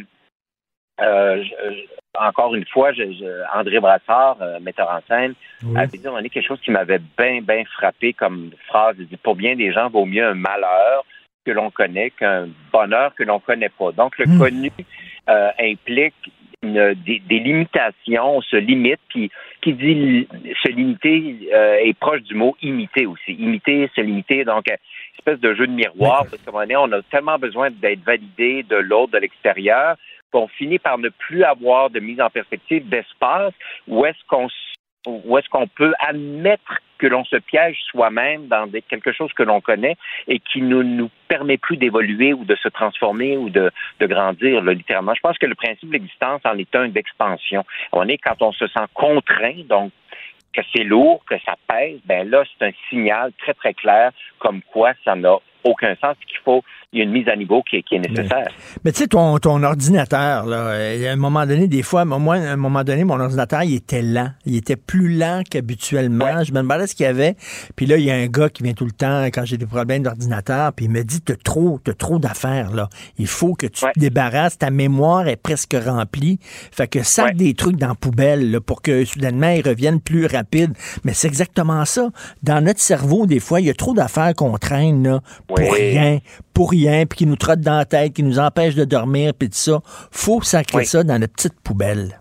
euh, 1.00 1.42
je- 1.42 1.86
encore 2.18 2.54
une 2.54 2.66
fois, 2.66 2.92
je- 2.92 3.10
je- 3.12 3.58
André 3.58 3.80
Brassard, 3.80 4.36
euh, 4.40 4.60
metteur 4.60 4.88
en 4.88 5.00
scène, 5.08 5.34
avait 5.76 5.98
dit 5.98 6.04
moment 6.04 6.18
donné 6.18 6.30
quelque 6.30 6.46
chose 6.46 6.60
qui 6.60 6.70
m'avait 6.70 7.00
bien, 7.18 7.40
bien 7.42 7.64
frappé 7.76 8.12
comme 8.12 8.50
phrase. 8.68 8.96
Il 8.98 9.08
dit, 9.08 9.16
pour 9.16 9.34
bien 9.34 9.56
des 9.56 9.72
gens, 9.72 9.88
vaut 9.90 10.04
mieux 10.04 10.24
un 10.24 10.34
malheur 10.34 11.04
que 11.44 11.50
l'on 11.50 11.70
connaît 11.70 12.10
qu'un 12.10 12.48
bonheur 12.72 13.14
que 13.16 13.24
l'on 13.24 13.40
connaît 13.40 13.68
pas. 13.68 13.90
Donc, 13.92 14.16
le 14.18 14.26
connu 14.38 14.70
euh, 15.28 15.50
implique 15.58 16.14
une- 16.64 16.94
des, 16.94 17.20
des 17.20 17.38
limitations, 17.38 18.36
on 18.38 18.40
se 18.42 18.56
limite, 18.56 19.00
puis 19.08 19.30
qui 19.60 19.72
dit 19.74 20.26
se 20.62 20.68
limiter 20.72 21.48
euh, 21.54 21.76
est 21.82 21.96
proche 21.98 22.22
du 22.22 22.34
mot 22.34 22.56
imiter 22.62 23.06
aussi. 23.06 23.32
Imiter, 23.34 23.90
se 23.94 24.00
limiter, 24.00 24.44
donc 24.44 24.68
euh, 24.70 24.76
espèce 25.18 25.40
de 25.40 25.54
jeu 25.54 25.66
de 25.66 25.72
miroir, 25.72 26.26
parce 26.30 26.42
qu'à 26.42 26.50
un 26.50 26.52
moment 26.52 26.64
donné, 26.64 26.76
on 26.76 26.92
a 26.92 27.02
tellement 27.10 27.38
besoin 27.38 27.70
d'être 27.70 28.04
validé 28.04 28.62
de 28.68 28.76
l'autre, 28.76 29.12
de 29.12 29.18
l'extérieur, 29.18 29.96
qu'on 30.32 30.48
finit 30.48 30.78
par 30.80 30.98
ne 30.98 31.08
plus 31.10 31.44
avoir 31.44 31.90
de 31.90 32.00
mise 32.00 32.20
en 32.20 32.28
perspective 32.28 32.88
d'espace 32.88 33.52
où 33.86 34.04
est-ce 34.04 34.18
qu'on 34.28 34.46
s- 34.48 34.73
où 35.06 35.38
est-ce 35.38 35.48
qu'on 35.48 35.66
peut 35.66 35.92
admettre 35.98 36.80
que 36.98 37.06
l'on 37.06 37.24
se 37.24 37.36
piège 37.36 37.76
soi-même 37.90 38.46
dans 38.46 38.70
quelque 38.88 39.12
chose 39.12 39.32
que 39.32 39.42
l'on 39.42 39.60
connaît 39.60 39.96
et 40.28 40.38
qui 40.38 40.62
ne 40.62 40.82
nous 40.82 41.10
permet 41.28 41.58
plus 41.58 41.76
d'évoluer 41.76 42.32
ou 42.32 42.44
de 42.44 42.54
se 42.56 42.68
transformer 42.68 43.36
ou 43.36 43.50
de, 43.50 43.70
de 44.00 44.06
grandir, 44.06 44.62
là, 44.62 44.72
littéralement. 44.72 45.14
Je 45.14 45.20
pense 45.20 45.38
que 45.38 45.46
le 45.46 45.54
principe 45.54 45.88
de 45.88 45.94
l'existence 45.94 46.40
en 46.44 46.56
est 46.56 46.74
un 46.74 46.88
d'expansion. 46.88 47.64
On 47.92 48.08
est 48.08 48.18
quand 48.18 48.40
on 48.40 48.52
se 48.52 48.66
sent 48.68 48.86
contraint, 48.94 49.64
donc 49.68 49.92
que 50.52 50.62
c'est 50.74 50.84
lourd, 50.84 51.24
que 51.28 51.34
ça 51.44 51.56
pèse, 51.68 51.98
ben 52.04 52.30
là, 52.30 52.44
c'est 52.46 52.66
un 52.66 52.72
signal 52.88 53.32
très, 53.38 53.54
très 53.54 53.74
clair 53.74 54.12
comme 54.38 54.62
quoi 54.62 54.92
ça 55.04 55.16
n'a 55.16 55.38
aucun 55.64 55.94
sens 56.00 56.16
qu'il 56.26 56.38
faut, 56.44 56.62
il 56.92 56.98
y 56.98 57.00
a 57.00 57.04
une 57.04 57.10
mise 57.10 57.28
à 57.28 57.34
niveau 57.34 57.62
qui 57.68 57.76
est, 57.76 57.82
qui 57.82 57.96
est 57.96 57.98
nécessaire. 57.98 58.46
Mais 58.84 58.92
tu 58.92 58.98
sais, 58.98 59.08
ton, 59.08 59.38
ton 59.38 59.62
ordinateur, 59.62 60.46
là, 60.46 60.56
euh, 60.68 61.08
à 61.08 61.12
un 61.12 61.16
moment 61.16 61.44
donné, 61.44 61.66
des 61.66 61.82
fois, 61.82 62.04
moi, 62.04 62.36
à 62.36 62.52
un 62.52 62.56
moment 62.56 62.84
donné, 62.84 63.02
mon 63.02 63.18
ordinateur, 63.18 63.64
il 63.64 63.74
était 63.74 64.02
lent. 64.02 64.30
Il 64.46 64.54
était 64.56 64.76
plus 64.76 65.16
lent 65.16 65.42
qu'habituellement. 65.50 66.44
Je 66.44 66.52
me 66.52 66.58
demandais 66.58 66.86
ce 66.86 66.94
qu'il 66.94 67.04
y 67.04 67.08
avait. 67.08 67.34
Puis 67.74 67.86
là, 67.86 67.96
il 67.96 68.04
y 68.04 68.10
a 68.12 68.14
un 68.14 68.26
gars 68.26 68.48
qui 68.48 68.62
vient 68.62 68.74
tout 68.74 68.84
le 68.84 68.92
temps 68.92 69.24
quand 69.24 69.44
j'ai 69.44 69.56
des 69.56 69.66
problèmes 69.66 70.04
d'ordinateur, 70.04 70.72
puis 70.72 70.84
il 70.84 70.90
me 70.90 71.02
dit, 71.02 71.20
t'as 71.20 71.34
trop, 71.34 71.80
t'as 71.82 71.94
trop 71.94 72.18
d'affaires, 72.18 72.72
là. 72.72 72.88
Il 73.18 73.26
faut 73.26 73.54
que 73.54 73.66
tu 73.66 73.84
te 73.84 73.98
débarrasses. 73.98 74.58
Ta 74.58 74.70
mémoire 74.70 75.26
est 75.26 75.36
presque 75.36 75.74
remplie. 75.74 76.38
Fait 76.42 76.86
que 76.86 77.02
sac 77.02 77.34
des 77.36 77.54
trucs 77.54 77.76
dans 77.76 77.88
la 77.88 77.94
poubelle, 77.94 78.52
là, 78.52 78.60
pour 78.60 78.82
que 78.82 79.04
soudainement, 79.04 79.50
ils 79.50 79.66
reviennent 79.66 80.00
plus 80.00 80.26
rapide. 80.26 80.72
Mais 81.02 81.12
c'est 81.12 81.26
exactement 81.26 81.84
ça. 81.84 82.10
Dans 82.42 82.62
notre 82.64 82.80
cerveau, 82.80 83.26
des 83.26 83.40
fois, 83.40 83.60
il 83.60 83.66
y 83.66 83.70
a 83.70 83.74
trop 83.74 83.94
d'affaires 83.94 84.34
qu'on 84.36 84.56
traîne, 84.58 85.02
là, 85.02 85.20
pour 85.54 85.70
Oui. 85.72 85.90
rien, 85.90 86.18
pour 86.54 86.70
rien, 86.70 87.06
puis 87.06 87.18
qui 87.18 87.26
nous 87.26 87.36
trottent 87.36 87.60
dans 87.60 87.78
la 87.78 87.84
tête, 87.84 88.12
qui 88.14 88.22
nous 88.22 88.38
empêchent 88.38 88.74
de 88.76 88.84
dormir, 88.84 89.32
puis 89.38 89.48
tout 89.48 89.54
ça. 89.56 89.78
Faut 90.12 90.40
sacrer 90.42 90.78
Oui. 90.78 90.84
ça 90.86 91.02
dans 91.04 91.18
notre 91.18 91.32
petite 91.34 91.60
poubelle. 91.62 92.20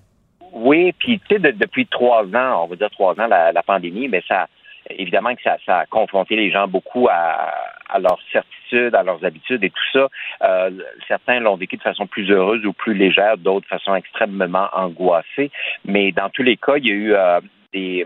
Oui, 0.54 0.94
puis 1.00 1.20
tu 1.28 1.36
sais, 1.36 1.40
de- 1.40 1.52
depuis 1.52 1.88
trois 1.88 2.24
ans, 2.24 2.64
on 2.64 2.68
va 2.68 2.76
dire 2.76 2.90
trois 2.92 3.14
ans, 3.20 3.28
la, 3.28 3.52
la 3.52 3.64
pandémie, 3.64 4.08
mais 4.08 4.22
ça, 4.28 4.48
évidemment 4.90 5.34
que 5.36 5.42
ça, 5.44 5.58
ça 5.66 5.80
a 5.80 5.86
confronté 5.88 6.36
les 6.36 6.52
gens 6.52 6.68
beaucoup 6.68 7.08
à, 7.10 7.52
à 7.90 8.00
leurs 8.00 8.20
certitudes, 8.32 8.96
à 8.96 9.04
leurs 9.04 9.24
habitudes 9.26 9.64
et 9.64 9.70
tout 9.70 9.84
ça. 9.92 10.08
Euh, 10.44 10.70
certains 11.08 11.40
l'ont 11.40 11.56
vécu 11.56 11.78
de 11.78 11.82
façon 11.82 12.06
plus 12.08 12.30
heureuse 12.32 12.66
ou 12.66 12.74
plus 12.74 12.94
légère, 12.94 13.38
d'autres 13.38 13.66
de 13.66 13.78
façon 13.78 13.96
extrêmement 13.96 14.68
angoissée. 14.74 15.52
Mais 15.86 16.12
dans 16.12 16.30
tous 16.30 16.44
les 16.44 16.58
cas, 16.58 16.78
il 16.78 16.86
y 16.88 16.92
a 16.92 16.94
eu 16.94 17.14
euh, 17.14 17.42
des 17.74 18.06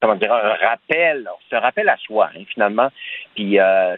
comment 0.00 0.14
dire 0.16 0.32
un 0.32 0.54
rappel, 0.54 1.28
c'est 1.48 1.58
rappel 1.58 1.88
à 1.88 1.96
soi 1.96 2.30
hein, 2.34 2.42
finalement. 2.52 2.90
Puis 3.34 3.58
euh, 3.58 3.96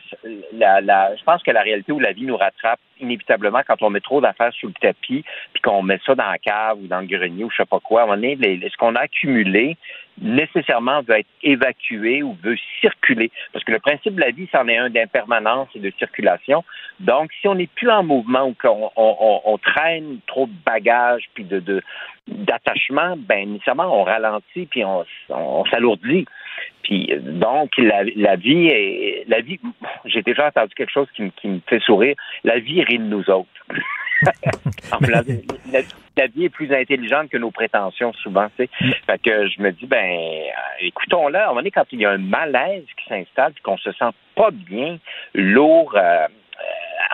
la, 0.52 0.80
la, 0.80 1.16
je 1.16 1.22
pense 1.24 1.42
que 1.42 1.50
la 1.50 1.62
réalité 1.62 1.92
où 1.92 1.98
la 1.98 2.12
vie 2.12 2.26
nous 2.26 2.36
rattrape 2.36 2.80
inévitablement 3.00 3.60
quand 3.66 3.82
on 3.82 3.90
met 3.90 4.00
trop 4.00 4.20
d'affaires 4.20 4.52
sous 4.54 4.68
le 4.68 4.72
tapis, 4.74 5.24
puis 5.52 5.62
qu'on 5.62 5.82
met 5.82 5.98
ça 6.04 6.14
dans 6.14 6.28
la 6.30 6.38
cave 6.38 6.78
ou 6.82 6.86
dans 6.86 7.00
le 7.00 7.06
grenier 7.06 7.44
ou 7.44 7.50
je 7.50 7.56
sais 7.56 7.64
pas 7.66 7.80
quoi. 7.80 8.06
Donné, 8.06 8.36
les- 8.36 8.68
ce 8.68 8.76
qu'on 8.76 8.94
a 8.94 9.00
accumulé 9.00 9.76
nécessairement 10.20 11.02
veut 11.02 11.18
être 11.20 11.28
évacué 11.42 12.22
ou 12.22 12.36
veut 12.42 12.56
circuler. 12.80 13.30
Parce 13.52 13.64
que 13.64 13.72
le 13.72 13.78
principe 13.78 14.14
de 14.16 14.20
la 14.20 14.30
vie, 14.30 14.48
c'en 14.50 14.66
est 14.66 14.76
un 14.76 14.90
d'impermanence 14.90 15.68
et 15.74 15.78
de 15.80 15.92
circulation. 15.98 16.64
Donc, 17.00 17.30
si 17.40 17.46
on 17.48 17.54
n'est 17.54 17.68
plus 17.68 17.88
en 17.90 18.02
mouvement 18.02 18.48
ou 18.48 18.54
qu'on 18.60 18.90
on, 18.96 19.16
on- 19.20 19.40
on 19.44 19.58
traîne 19.58 20.18
trop 20.26 20.46
de 20.46 20.52
bagages 20.66 21.24
puis 21.34 21.44
de, 21.44 21.60
de 21.60 21.82
d'attachement, 22.26 23.14
ben 23.16 23.48
nécessairement 23.52 24.00
on 24.00 24.04
ralentit 24.04 24.66
puis 24.66 24.84
on, 24.84 25.04
on, 25.30 25.64
s'alourdit. 25.66 26.26
Puis 26.82 27.10
donc 27.20 27.70
la, 27.78 28.02
la 28.16 28.36
vie 28.36 28.68
est 28.68 29.24
la 29.28 29.40
vie. 29.40 29.58
J'ai 30.06 30.22
déjà 30.22 30.46
entendu 30.48 30.74
quelque 30.74 30.92
chose 30.92 31.08
qui, 31.14 31.22
me- 31.22 31.30
qui 31.30 31.48
me 31.48 31.60
fait 31.66 31.80
sourire. 31.80 32.16
La 32.44 32.58
vie 32.58 32.82
rit 32.82 32.98
de 32.98 33.04
nous 33.04 33.28
autres. 33.30 33.48
la, 35.10 35.22
la- 35.72 35.80
la 36.16 36.26
vie 36.26 36.44
est 36.46 36.48
plus 36.48 36.72
intelligente 36.74 37.28
que 37.30 37.36
nos 37.38 37.50
prétentions 37.52 38.12
souvent. 38.14 38.48
Tu 38.58 38.64
sais. 38.64 38.94
Fait 39.06 39.18
que 39.22 39.46
je 39.48 39.60
me 39.62 39.70
dis 39.70 39.86
ben 39.86 40.04
euh, 40.04 40.50
écoutons-la. 40.80 41.40
À 41.40 41.44
un 41.44 41.48
moment 41.48 41.60
donné, 41.60 41.70
quand 41.70 41.84
il 41.92 42.00
y 42.00 42.04
a 42.06 42.10
un 42.10 42.18
malaise 42.18 42.84
qui 42.96 43.08
s'installe, 43.08 43.52
qu'on 43.62 43.76
se 43.78 43.92
sent 43.92 44.10
pas 44.34 44.50
bien, 44.50 44.98
lourd, 45.34 45.94
euh, 45.96 46.26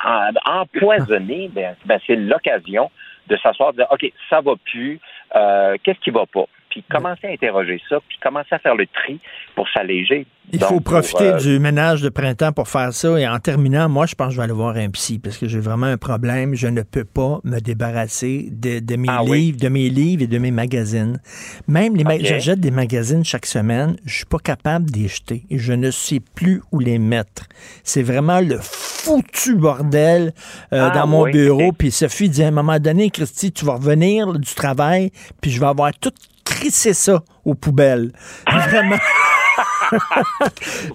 euh, 0.06 0.30
empoisonné, 0.46 1.48
ben, 1.52 1.74
ben, 1.84 1.98
c'est 2.06 2.16
l'occasion 2.16 2.90
de 3.26 3.36
s'asseoir, 3.38 3.72
de 3.72 3.78
dire 3.78 3.86
ok 3.90 4.10
ça 4.30 4.40
va 4.40 4.52
plus, 4.64 5.00
euh, 5.36 5.76
qu'est-ce 5.82 5.98
qui 6.00 6.10
va 6.10 6.24
pas? 6.26 6.44
Puis 6.74 6.82
commencer 6.90 7.28
à 7.28 7.30
interroger 7.30 7.80
ça, 7.88 7.98
puis 8.08 8.18
commencer 8.20 8.48
à 8.50 8.58
faire 8.58 8.74
le 8.74 8.86
tri 8.88 9.20
pour 9.54 9.68
s'alléger. 9.68 10.26
Il 10.52 10.58
Donc, 10.58 10.68
faut 10.68 10.80
pour, 10.80 10.94
profiter 10.94 11.32
euh, 11.32 11.36
du 11.38 11.58
ménage 11.60 12.02
de 12.02 12.08
printemps 12.08 12.52
pour 12.52 12.68
faire 12.68 12.92
ça. 12.92 13.18
Et 13.18 13.26
en 13.28 13.38
terminant, 13.38 13.88
moi, 13.88 14.06
je 14.06 14.14
pense 14.16 14.28
que 14.28 14.32
je 14.34 14.36
vais 14.38 14.42
aller 14.44 14.52
voir 14.52 14.76
un 14.76 14.90
psy 14.90 15.18
parce 15.20 15.38
que 15.38 15.46
j'ai 15.46 15.60
vraiment 15.60 15.86
un 15.86 15.96
problème. 15.96 16.54
Je 16.54 16.66
ne 16.66 16.82
peux 16.82 17.04
pas 17.04 17.38
me 17.44 17.60
débarrasser 17.60 18.48
de, 18.50 18.80
de 18.80 18.96
mes 18.96 19.08
Ah 19.08 19.22
oui? 19.22 19.38
livres, 19.40 19.58
de 19.60 19.68
mes 19.68 19.88
livres 19.88 20.22
et 20.24 20.26
de 20.26 20.38
mes 20.38 20.50
magazines. 20.50 21.20
Même 21.68 21.94
les 21.96 22.02
ma- 22.04 22.16
Ok. 22.16 22.24
j'achète 22.24 22.58
des 22.60 22.72
magazines 22.72 23.24
chaque 23.24 23.46
semaine, 23.46 23.96
je 24.04 24.16
suis 24.16 24.26
pas 24.26 24.38
capable 24.38 24.86
d'y 24.86 25.06
jeter 25.08 25.44
et 25.48 25.58
je 25.58 25.72
ne 25.72 25.90
sais 25.92 26.20
plus 26.34 26.60
où 26.72 26.80
les 26.80 26.98
mettre. 26.98 27.44
C'est 27.84 28.02
vraiment 28.02 28.40
le 28.40 28.58
foutu 28.60 29.54
bordel 29.54 30.32
euh, 30.72 30.88
Ah 30.88 30.90
dans 30.90 31.06
mon 31.06 31.22
oui, 31.22 31.30
bureau. 31.32 31.72
Puis 31.72 31.90
Sophie 31.92 32.28
dit 32.28 32.42
à 32.42 32.48
un 32.48 32.50
moment 32.50 32.78
donné, 32.80 33.10
Christy, 33.10 33.52
tu 33.52 33.64
vas 33.64 33.74
revenir 33.74 34.32
du 34.32 34.54
travail, 34.54 35.10
puis 35.40 35.50
je 35.52 35.60
vais 35.60 35.66
avoir 35.66 35.92
tout 35.94 36.10
crissé 36.58 36.94
ça 36.94 37.22
aux 37.44 37.54
poubelles. 37.54 38.10
Vraiment. 38.50 38.96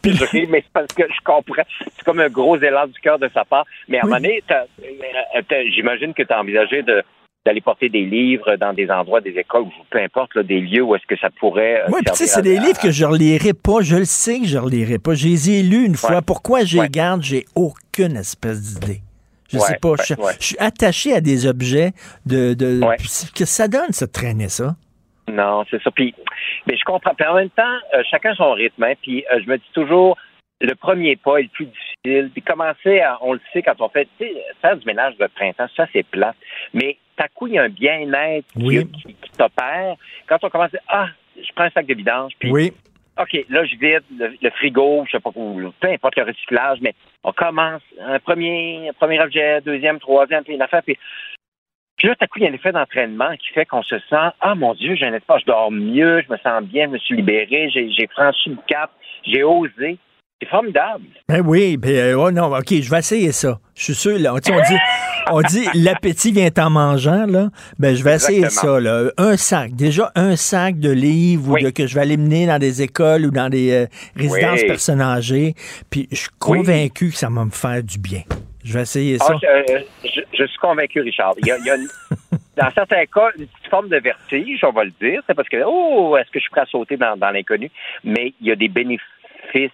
Puis, 0.01 0.19
oui, 0.33 0.47
mais 0.49 0.61
c'est 0.63 0.73
parce 0.73 0.87
que 0.93 1.03
je 1.03 1.23
comprends. 1.23 1.63
C'est 1.95 2.03
comme 2.05 2.19
un 2.19 2.29
gros 2.29 2.57
élan 2.57 2.87
du 2.87 2.99
cœur 2.99 3.19
de 3.19 3.29
sa 3.33 3.45
part. 3.45 3.65
Mais 3.87 3.99
à 3.99 4.01
un 4.01 4.07
moment 4.07 4.17
donné, 4.17 4.43
euh, 4.51 5.63
j'imagine 5.73 6.13
que 6.13 6.23
tu 6.23 6.33
as 6.33 6.39
envisagé 6.39 6.83
de 6.83 7.03
d'aller 7.45 7.61
porter 7.61 7.87
des 7.87 8.03
livres 8.05 8.57
dans 8.57 8.73
des 8.73 8.91
endroits, 8.91 9.21
des 9.21 9.29
écoles, 9.37 9.63
peu 9.89 9.99
importe, 10.03 10.35
là, 10.35 10.43
des 10.43 10.59
lieux 10.59 10.83
où 10.83 10.93
est-ce 10.93 11.05
que 11.07 11.17
ça 11.17 11.29
pourrait. 11.39 11.83
euh, 11.83 11.87
Oui, 11.87 12.01
puis 12.03 12.11
tu 12.11 12.17
sais, 12.17 12.27
c'est 12.27 12.41
des 12.41 12.59
livres 12.59 12.77
que 12.79 12.91
je 12.91 13.05
ne 13.05 13.11
relirai 13.11 13.53
pas. 13.53 13.79
Je 13.81 13.95
le 13.95 14.05
sais 14.05 14.41
que 14.41 14.45
je 14.45 14.57
ne 14.57 14.63
relirai 14.63 14.99
pas. 14.99 15.13
Je 15.13 15.27
les 15.29 15.49
ai 15.51 15.63
lus 15.63 15.85
une 15.85 15.95
fois. 15.95 16.21
Pourquoi 16.21 16.65
je 16.65 16.81
les 16.81 16.89
garde? 16.89 17.23
J'ai 17.23 17.45
aucune 17.55 18.17
espèce 18.17 18.61
d'idée. 18.61 19.01
Je 19.51 19.57
Ouais, 19.57 19.63
sais 19.65 19.77
pas. 19.81 19.93
je, 20.05 20.13
suis 20.45 20.57
attaché 20.59 21.13
à 21.13 21.21
des 21.21 21.47
objets 21.47 21.93
de. 22.25 22.53
de 22.53 22.81
que 23.33 23.45
ça 23.45 23.69
donne, 23.69 23.93
ça, 23.93 24.05
de 24.05 24.11
traîner 24.11 24.49
ça? 24.49 24.75
Non, 25.31 25.65
c'est 25.69 25.81
ça. 25.81 25.91
Puis, 25.91 26.13
mais 26.67 26.77
je 26.77 26.83
comprends. 26.83 27.13
Puis 27.13 27.25
en 27.27 27.35
même 27.35 27.49
temps, 27.49 27.77
euh, 27.93 28.03
chacun 28.09 28.33
son 28.35 28.51
rythme. 28.53 28.83
hein. 28.83 28.93
Puis 29.01 29.25
euh, 29.31 29.39
je 29.43 29.49
me 29.49 29.57
dis 29.57 29.71
toujours, 29.73 30.17
le 30.61 30.73
premier 30.75 31.15
pas 31.15 31.37
est 31.37 31.43
le 31.43 31.49
plus 31.49 31.65
difficile. 31.67 32.29
Puis 32.33 32.41
commencer, 32.41 32.99
à, 33.01 33.17
on 33.21 33.33
le 33.33 33.41
sait 33.53 33.61
quand 33.61 33.79
on 33.81 33.89
fait, 33.89 34.07
tu 34.19 34.25
sais, 34.27 34.33
faire 34.61 34.75
du 34.77 34.85
ménage 34.85 35.17
de 35.17 35.27
printemps, 35.27 35.67
ça 35.75 35.87
c'est 35.93 36.03
plate. 36.03 36.35
Mais 36.73 36.97
à 37.17 37.27
coup, 37.27 37.47
il 37.47 37.53
y 37.53 37.59
a 37.59 37.63
un 37.63 37.69
bien-être 37.69 38.45
qui- 38.53 38.63
Oui. 38.65 38.91
qui, 38.91 39.13
qui 39.13 39.31
t'opère. 39.37 39.95
Quand 40.27 40.37
on 40.43 40.49
commence 40.49 40.71
ah, 40.87 41.07
je 41.35 41.51
prends 41.55 41.65
un 41.65 41.69
sac 41.69 41.85
de 41.85 41.93
vidange, 41.93 42.33
puis 42.39 42.51
Oui. 42.51 42.71
OK, 43.21 43.33
là, 43.49 43.65
je 43.65 43.75
vide 43.75 44.03
le, 44.17 44.33
le 44.41 44.49
frigo, 44.51 45.03
je 45.05 45.11
sais 45.11 45.19
pas 45.19 45.31
où, 45.35 45.73
peu 45.81 45.89
importe 45.89 46.15
le 46.15 46.23
recyclage, 46.23 46.77
mais 46.79 46.93
on 47.25 47.33
commence 47.33 47.81
un 47.99 48.17
premier, 48.19 48.87
un 48.89 48.93
premier 48.93 49.19
objet, 49.19 49.59
deuxième, 49.59 49.99
troisième, 49.99 50.45
puis 50.45 50.53
une 50.53 50.61
affaire, 50.61 50.81
puis, 50.83 50.97
puis 51.99 52.07
là, 52.07 52.15
tout 52.15 52.23
à 52.23 52.27
coup, 52.27 52.39
il 52.39 52.43
y 52.43 52.47
a 52.47 52.49
un 52.49 52.53
effet 52.53 52.71
d'entraînement 52.71 53.29
qui 53.37 53.53
fait 53.53 53.65
qu'on 53.65 53.83
se 53.83 53.99
sent, 54.09 54.29
ah 54.41 54.55
mon 54.55 54.73
Dieu, 54.73 54.95
j'ai 54.95 55.05
un 55.05 55.13
espace, 55.13 55.41
je 55.41 55.45
dors 55.45 55.69
mieux, 55.71 56.21
je 56.25 56.31
me 56.33 56.37
sens 56.39 56.63
bien, 56.63 56.85
je 56.87 56.91
me 56.93 56.97
suis 56.97 57.15
libéré, 57.17 57.69
j'ai 57.71 57.91
j'ai 57.91 58.07
franchi 58.07 58.49
le 58.49 58.57
cap, 58.67 58.89
j'ai 59.25 59.43
osé. 59.43 59.97
C'est 60.41 60.47
formidable. 60.47 61.03
Ben 61.27 61.41
oui, 61.45 61.75
ben, 61.75 61.91
euh, 61.93 62.13
oh 62.17 62.31
non, 62.31 62.45
OK, 62.55 62.67
je 62.71 62.89
vais 62.89 62.99
essayer 62.99 63.33
ça. 63.33 63.59
Je 63.75 63.83
suis 63.83 63.93
sûr, 63.93 64.17
là. 64.17 64.33
On 64.33 64.37
dit, 64.37 64.51
on 65.31 65.41
dit 65.41 65.67
l'appétit 65.73 66.31
vient 66.31 66.47
en 66.59 66.69
mangeant, 66.69 67.25
là. 67.25 67.49
Ben, 67.77 67.93
je 67.93 68.01
vais 68.05 68.15
essayer 68.15 68.49
ça, 68.49 68.79
là. 68.79 69.11
Un 69.17 69.35
sac. 69.35 69.75
Déjà, 69.75 70.13
un 70.15 70.37
sac 70.37 70.79
de 70.79 70.91
livres 70.91 71.49
ou 71.51 71.57
de- 71.61 71.71
que 71.71 71.87
je 71.87 71.93
vais 71.95 71.99
aller 72.01 72.15
mener 72.15 72.47
dans 72.47 72.57
des 72.57 72.81
écoles 72.81 73.25
ou 73.25 73.31
dans 73.31 73.49
des 73.49 73.71
euh, 73.73 73.85
résidences 74.15 74.61
Oui. 74.61 74.67
personnes 74.67 75.01
âgées. 75.01 75.55
Puis, 75.89 76.07
je 76.09 76.15
suis 76.15 76.29
convaincu 76.39 77.09
que 77.09 77.17
ça 77.17 77.27
va 77.29 77.43
me 77.43 77.51
faire 77.51 77.83
du 77.83 77.99
bien. 77.99 78.21
Je 78.63 78.73
vais 78.73 78.81
essayer 78.81 79.17
ça. 79.17 79.33
Ah, 79.33 79.37
je, 79.41 79.47
euh, 79.73 79.79
je- 80.03 80.21
je 80.37 80.43
suis 80.45 80.57
convaincu, 80.59 80.99
Richard. 81.01 81.33
Il 81.39 81.47
y 81.47 81.51
a, 81.51 81.57
il 81.57 81.65
y 81.65 81.69
a 81.69 81.75
une- 81.75 81.87
dans 82.57 82.69
certains 82.71 83.05
cas, 83.05 83.29
une 83.37 83.47
petite 83.47 83.69
forme 83.69 83.89
de 83.89 83.97
vertige, 83.97 84.63
on 84.63 84.71
va 84.71 84.83
le 84.83 84.91
dire. 85.01 85.21
C'est 85.27 85.33
parce 85.33 85.47
que, 85.49 85.57
oh, 85.65 86.17
est-ce 86.17 86.29
que 86.29 86.39
je 86.39 86.41
suis 86.41 86.49
prêt 86.51 86.61
à 86.61 86.65
sauter 86.65 86.97
dans, 86.97 87.15
dans 87.17 87.31
l'inconnu? 87.31 87.71
Mais 88.03 88.33
il 88.41 88.47
y 88.47 88.51
a 88.51 88.55
des 88.55 88.67
bénéfices 88.67 89.71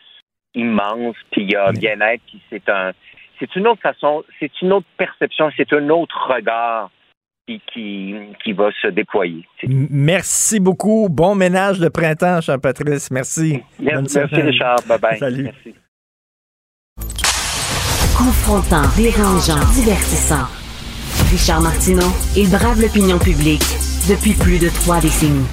immenses, 0.53 1.15
puis 1.31 1.41
il 1.43 1.51
y 1.51 1.55
a 1.55 1.71
bien-être, 1.71 2.21
puis 2.27 2.39
c'est 2.49 2.69
un, 2.69 2.91
c'est 3.39 3.53
une 3.55 3.67
autre 3.67 3.81
façon, 3.81 4.23
c'est 4.39 4.51
une 4.61 4.71
autre 4.71 4.85
perception, 4.97 5.49
c'est 5.57 5.73
un 5.73 5.89
autre 5.89 6.15
regard 6.33 6.89
qui, 7.47 7.61
qui, 7.73 8.15
qui 8.43 8.53
va 8.53 8.69
se 8.81 8.87
déployer. 8.87 9.45
Merci 9.67 10.59
beaucoup. 10.59 11.09
Bon 11.09 11.35
ménage 11.35 11.79
de 11.79 11.89
printemps, 11.89 12.39
cher 12.41 12.59
Patrice. 12.61 13.11
Merci. 13.11 13.61
Merci. 13.79 14.19
Richard. 14.19 14.77
Bye-bye. 14.87 15.17
Salut. 15.17 15.43
Merci. 15.43 15.75
Confrontant, 18.17 18.83
dérangeant, 18.95 19.59
divertissant. 19.73 20.47
Richard 21.29 21.59
Martineau, 21.59 22.07
il 22.37 22.49
brave 22.49 22.81
l'opinion 22.81 23.19
publique 23.19 23.65
depuis 24.07 24.33
plus 24.33 24.57
de 24.57 24.69
trois 24.69 25.01
décennies. 25.01 25.45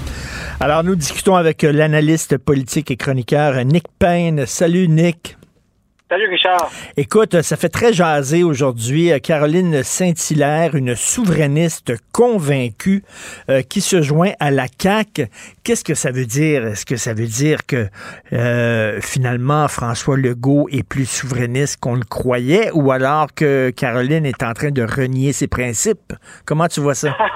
Alors, 0.61 0.85
nous 0.85 0.95
discutons 0.95 1.35
avec 1.35 1.65
euh, 1.65 1.73
l'analyste 1.73 2.39
politique 2.39 2.93
et 2.93 2.97
chroniqueur 2.97 3.55
euh, 3.57 3.65
Nick 3.65 3.85
Payne. 3.99 4.47
Salut, 4.47 4.87
Nick. 4.87 5.37
Salut 6.13 6.29
Richard. 6.29 6.71
Écoute, 6.99 7.41
ça 7.41 7.57
fait 7.57 7.71
très 7.71 7.95
jaser 7.95 8.45
aujourd'hui. 8.45 9.11
Euh, 9.11 9.19
Caroline 9.19 9.83
Saint-Hilaire, 9.83 10.75
une 10.75 10.95
souverainiste 10.95 11.95
convaincue 12.13 13.03
euh, 13.49 13.63
qui 13.63 13.81
se 13.81 14.03
joint 14.03 14.33
à 14.39 14.51
la 14.51 14.67
CAQ. 14.79 15.29
Qu'est-ce 15.65 15.83
que 15.83 15.95
ça 15.95 16.11
veut 16.11 16.27
dire? 16.27 16.67
Est-ce 16.67 16.85
que 16.85 16.97
ça 16.97 17.15
veut 17.15 17.25
dire 17.25 17.61
que 17.67 17.87
euh, 18.35 19.01
finalement 19.01 19.69
François 19.69 20.19
Legault 20.19 20.69
est 20.71 20.87
plus 20.87 21.07
souverainiste 21.07 21.81
qu'on 21.81 21.95
le 21.95 22.05
croyait 22.05 22.71
ou 22.75 22.93
alors 22.93 23.29
que 23.35 23.71
Caroline 23.71 24.27
est 24.27 24.43
en 24.43 24.53
train 24.53 24.71
de 24.71 24.83
renier 24.83 25.33
ses 25.33 25.49
principes? 25.49 26.13
Comment 26.45 26.69
tu 26.69 26.81
vois 26.81 26.95
ça? 26.95 27.17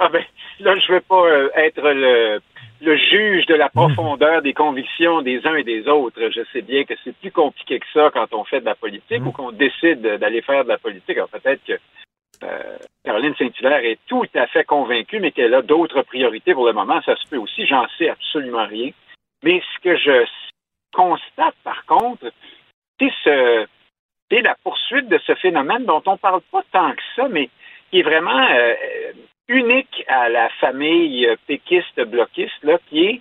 Ah 0.00 0.08
ben, 0.12 0.22
là, 0.60 0.76
je 0.76 0.92
veux 0.92 1.00
pas 1.00 1.24
être 1.56 1.80
le, 1.82 2.38
le 2.80 2.96
juge 2.96 3.46
de 3.46 3.54
la 3.54 3.68
profondeur 3.68 4.42
des 4.42 4.54
convictions 4.54 5.22
des 5.22 5.44
uns 5.46 5.56
et 5.56 5.64
des 5.64 5.88
autres. 5.88 6.20
Je 6.30 6.42
sais 6.52 6.62
bien 6.62 6.84
que 6.84 6.94
c'est 7.02 7.16
plus 7.16 7.32
compliqué 7.32 7.78
que 7.80 7.86
ça 7.92 8.10
quand 8.12 8.32
on 8.32 8.44
fait 8.44 8.60
de 8.60 8.66
la 8.66 8.74
politique 8.74 9.24
ou 9.24 9.32
qu'on 9.32 9.52
décide 9.52 10.00
d'aller 10.00 10.42
faire 10.42 10.64
de 10.64 10.68
la 10.68 10.78
politique. 10.78 11.16
Alors 11.16 11.28
peut-être 11.28 11.64
que 11.64 11.78
euh, 12.44 12.76
Caroline 13.04 13.34
Saint-Hilaire 13.36 13.84
est 13.84 13.98
tout 14.06 14.26
à 14.34 14.46
fait 14.46 14.64
convaincue, 14.64 15.18
mais 15.18 15.32
qu'elle 15.32 15.54
a 15.54 15.62
d'autres 15.62 16.02
priorités 16.02 16.54
pour 16.54 16.66
le 16.66 16.72
moment. 16.72 17.00
Ça 17.02 17.16
se 17.16 17.26
peut 17.28 17.36
aussi, 17.36 17.66
j'en 17.66 17.86
sais 17.98 18.10
absolument 18.10 18.66
rien. 18.66 18.90
Mais 19.42 19.60
ce 19.60 19.82
que 19.82 19.96
je 19.96 20.26
constate, 20.92 21.54
par 21.64 21.84
contre, 21.86 22.30
c'est 23.00 23.12
ce, 23.24 23.66
c'est 24.30 24.42
la 24.42 24.54
poursuite 24.62 25.08
de 25.08 25.18
ce 25.26 25.34
phénomène 25.36 25.84
dont 25.84 26.02
on 26.06 26.16
parle 26.16 26.40
pas 26.52 26.62
tant 26.72 26.92
que 26.92 27.02
ça, 27.16 27.28
mais 27.28 27.50
qui 27.90 28.00
est 28.00 28.02
vraiment 28.02 28.46
euh, 28.50 28.74
unique 29.48 30.04
à 30.08 30.28
la 30.28 30.48
famille 30.60 31.28
péquiste-bloquiste, 31.46 32.62
là, 32.62 32.78
qui 32.88 33.04
est 33.04 33.20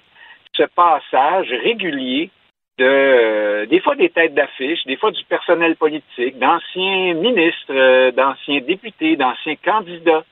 ce 0.55 0.63
passage 0.63 1.49
régulier 1.49 2.29
de, 2.77 2.85
euh, 2.85 3.65
des 3.65 3.79
fois 3.79 3.95
des 3.95 4.09
têtes 4.09 4.33
d'affiche, 4.33 4.83
des 4.85 4.97
fois 4.97 5.11
du 5.11 5.23
personnel 5.25 5.75
politique, 5.75 6.37
d'anciens 6.37 7.13
ministres, 7.15 7.71
euh, 7.73 8.11
d'anciens 8.11 8.61
députés, 8.61 9.15
d'anciens 9.15 9.55
candidats, 9.55 10.23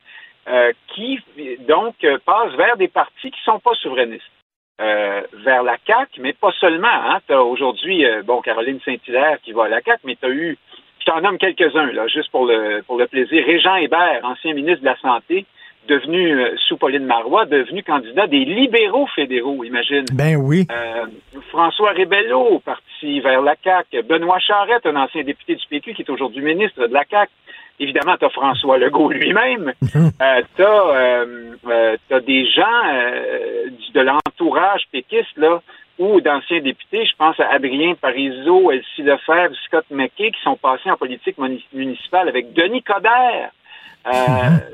euh, 0.48 0.72
qui 0.88 1.20
donc 1.66 1.94
passent 2.24 2.54
vers 2.54 2.76
des 2.76 2.88
partis 2.88 3.30
qui 3.30 3.42
sont 3.44 3.58
pas 3.58 3.74
souverainistes. 3.74 4.30
Vers 4.78 5.62
la 5.62 5.78
CAQ, 5.86 6.20
mais 6.20 6.34
pas 6.34 6.52
seulement. 6.60 6.86
Hein. 6.86 7.20
Tu 7.26 7.32
as 7.32 7.42
aujourd'hui, 7.42 8.04
bon, 8.24 8.42
Caroline 8.42 8.78
Saint-Hilaire 8.84 9.38
qui 9.42 9.52
va 9.52 9.64
à 9.64 9.68
la 9.68 9.80
CAQ, 9.80 10.02
mais 10.04 10.16
tu 10.16 10.26
as 10.26 10.30
eu, 10.30 10.58
je 11.00 11.04
t'en 11.06 11.22
nomme 11.22 11.38
quelques-uns, 11.38 11.92
là, 11.92 12.06
juste 12.08 12.30
pour 12.30 12.44
le, 12.44 12.82
pour 12.82 12.98
le 12.98 13.06
plaisir. 13.06 13.42
Régent 13.46 13.76
Hébert, 13.76 14.20
ancien 14.22 14.52
ministre 14.52 14.80
de 14.80 14.84
la 14.84 14.98
Santé, 14.98 15.46
devenu, 15.86 16.40
euh, 16.40 16.56
sous 16.68 16.76
Pauline 16.76 17.06
Marois, 17.06 17.46
devenu 17.46 17.82
candidat 17.82 18.26
des 18.26 18.44
libéraux 18.44 19.06
fédéraux, 19.14 19.64
imagine. 19.64 20.04
Ben 20.12 20.36
oui. 20.36 20.66
Euh, 20.70 21.06
François 21.50 21.92
Rebello, 21.92 22.60
parti 22.60 23.20
vers 23.20 23.42
la 23.42 23.54
CAQ. 23.62 24.02
Benoît 24.02 24.38
Charette, 24.38 24.86
un 24.86 24.96
ancien 24.96 25.22
député 25.22 25.54
du 25.54 25.66
PQ 25.68 25.94
qui 25.94 26.02
est 26.02 26.10
aujourd'hui 26.10 26.42
ministre 26.42 26.86
de 26.86 26.92
la 26.92 27.04
CAQ. 27.08 27.30
Évidemment, 27.78 28.16
tu 28.16 28.24
as 28.24 28.30
François 28.30 28.78
Legault 28.78 29.10
lui-même. 29.10 29.72
Euh, 30.22 30.42
tu 30.56 32.14
as, 32.14 32.20
des 32.20 32.46
gens 32.46 32.82
de 33.92 34.00
l'entourage 34.00 34.82
péquiste, 34.90 35.36
là, 35.36 35.60
ou 35.98 36.20
d'anciens 36.20 36.60
députés, 36.60 37.04
je 37.06 37.16
pense 37.16 37.38
à 37.40 37.48
Adrien 37.52 37.94
Parizeau, 37.94 38.70
Elsie 38.70 39.02
Lefebvre, 39.02 39.54
Scott 39.66 39.84
McKay, 39.90 40.30
qui 40.30 40.40
sont 40.42 40.56
passés 40.56 40.90
en 40.90 40.96
politique 40.96 41.38
muni- 41.38 41.64
municipale 41.72 42.28
avec 42.28 42.52
Denis 42.52 42.82
Coderre, 42.82 43.50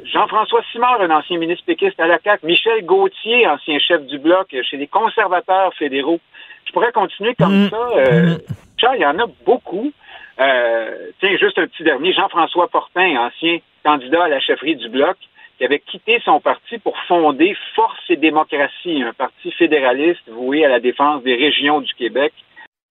Jean-François 0.04 0.62
Simard, 0.72 1.00
un 1.00 1.10
ancien 1.10 1.38
ministre 1.38 1.64
péquiste 1.64 1.98
à 2.00 2.06
la 2.06 2.18
CAQ, 2.22 2.46
Michel 2.46 2.84
Gauthier, 2.84 3.46
ancien 3.46 3.78
chef 3.78 4.02
du 4.06 4.18
bloc 4.18 4.54
chez 4.68 4.76
les 4.76 4.86
conservateurs 4.86 5.72
fédéraux. 5.74 6.20
Je 6.66 6.72
pourrais 6.72 6.92
continuer 6.92 7.34
comme 7.34 7.66
Mm. 7.66 7.70
ça. 7.70 7.88
Euh, 7.96 8.36
Charles, 8.78 8.96
il 8.98 9.02
y 9.02 9.06
en 9.06 9.18
a 9.18 9.26
beaucoup. 9.46 9.92
Euh, 10.40 11.10
tiens, 11.20 11.36
juste 11.38 11.58
un 11.58 11.66
petit 11.66 11.82
dernier, 11.84 12.12
Jean-François 12.12 12.68
Fortin, 12.70 13.16
ancien 13.26 13.58
candidat 13.84 14.24
à 14.24 14.28
la 14.28 14.40
chefferie 14.40 14.76
du 14.76 14.88
Bloc, 14.88 15.16
qui 15.58 15.64
avait 15.64 15.80
quitté 15.80 16.20
son 16.24 16.40
parti 16.40 16.78
pour 16.78 16.96
fonder 17.06 17.56
Force 17.74 18.00
et 18.08 18.16
démocratie, 18.16 19.02
un 19.02 19.12
parti 19.12 19.50
fédéraliste 19.52 20.28
voué 20.28 20.64
à 20.64 20.68
la 20.68 20.80
défense 20.80 21.22
des 21.22 21.36
régions 21.36 21.80
du 21.80 21.92
Québec. 21.94 22.32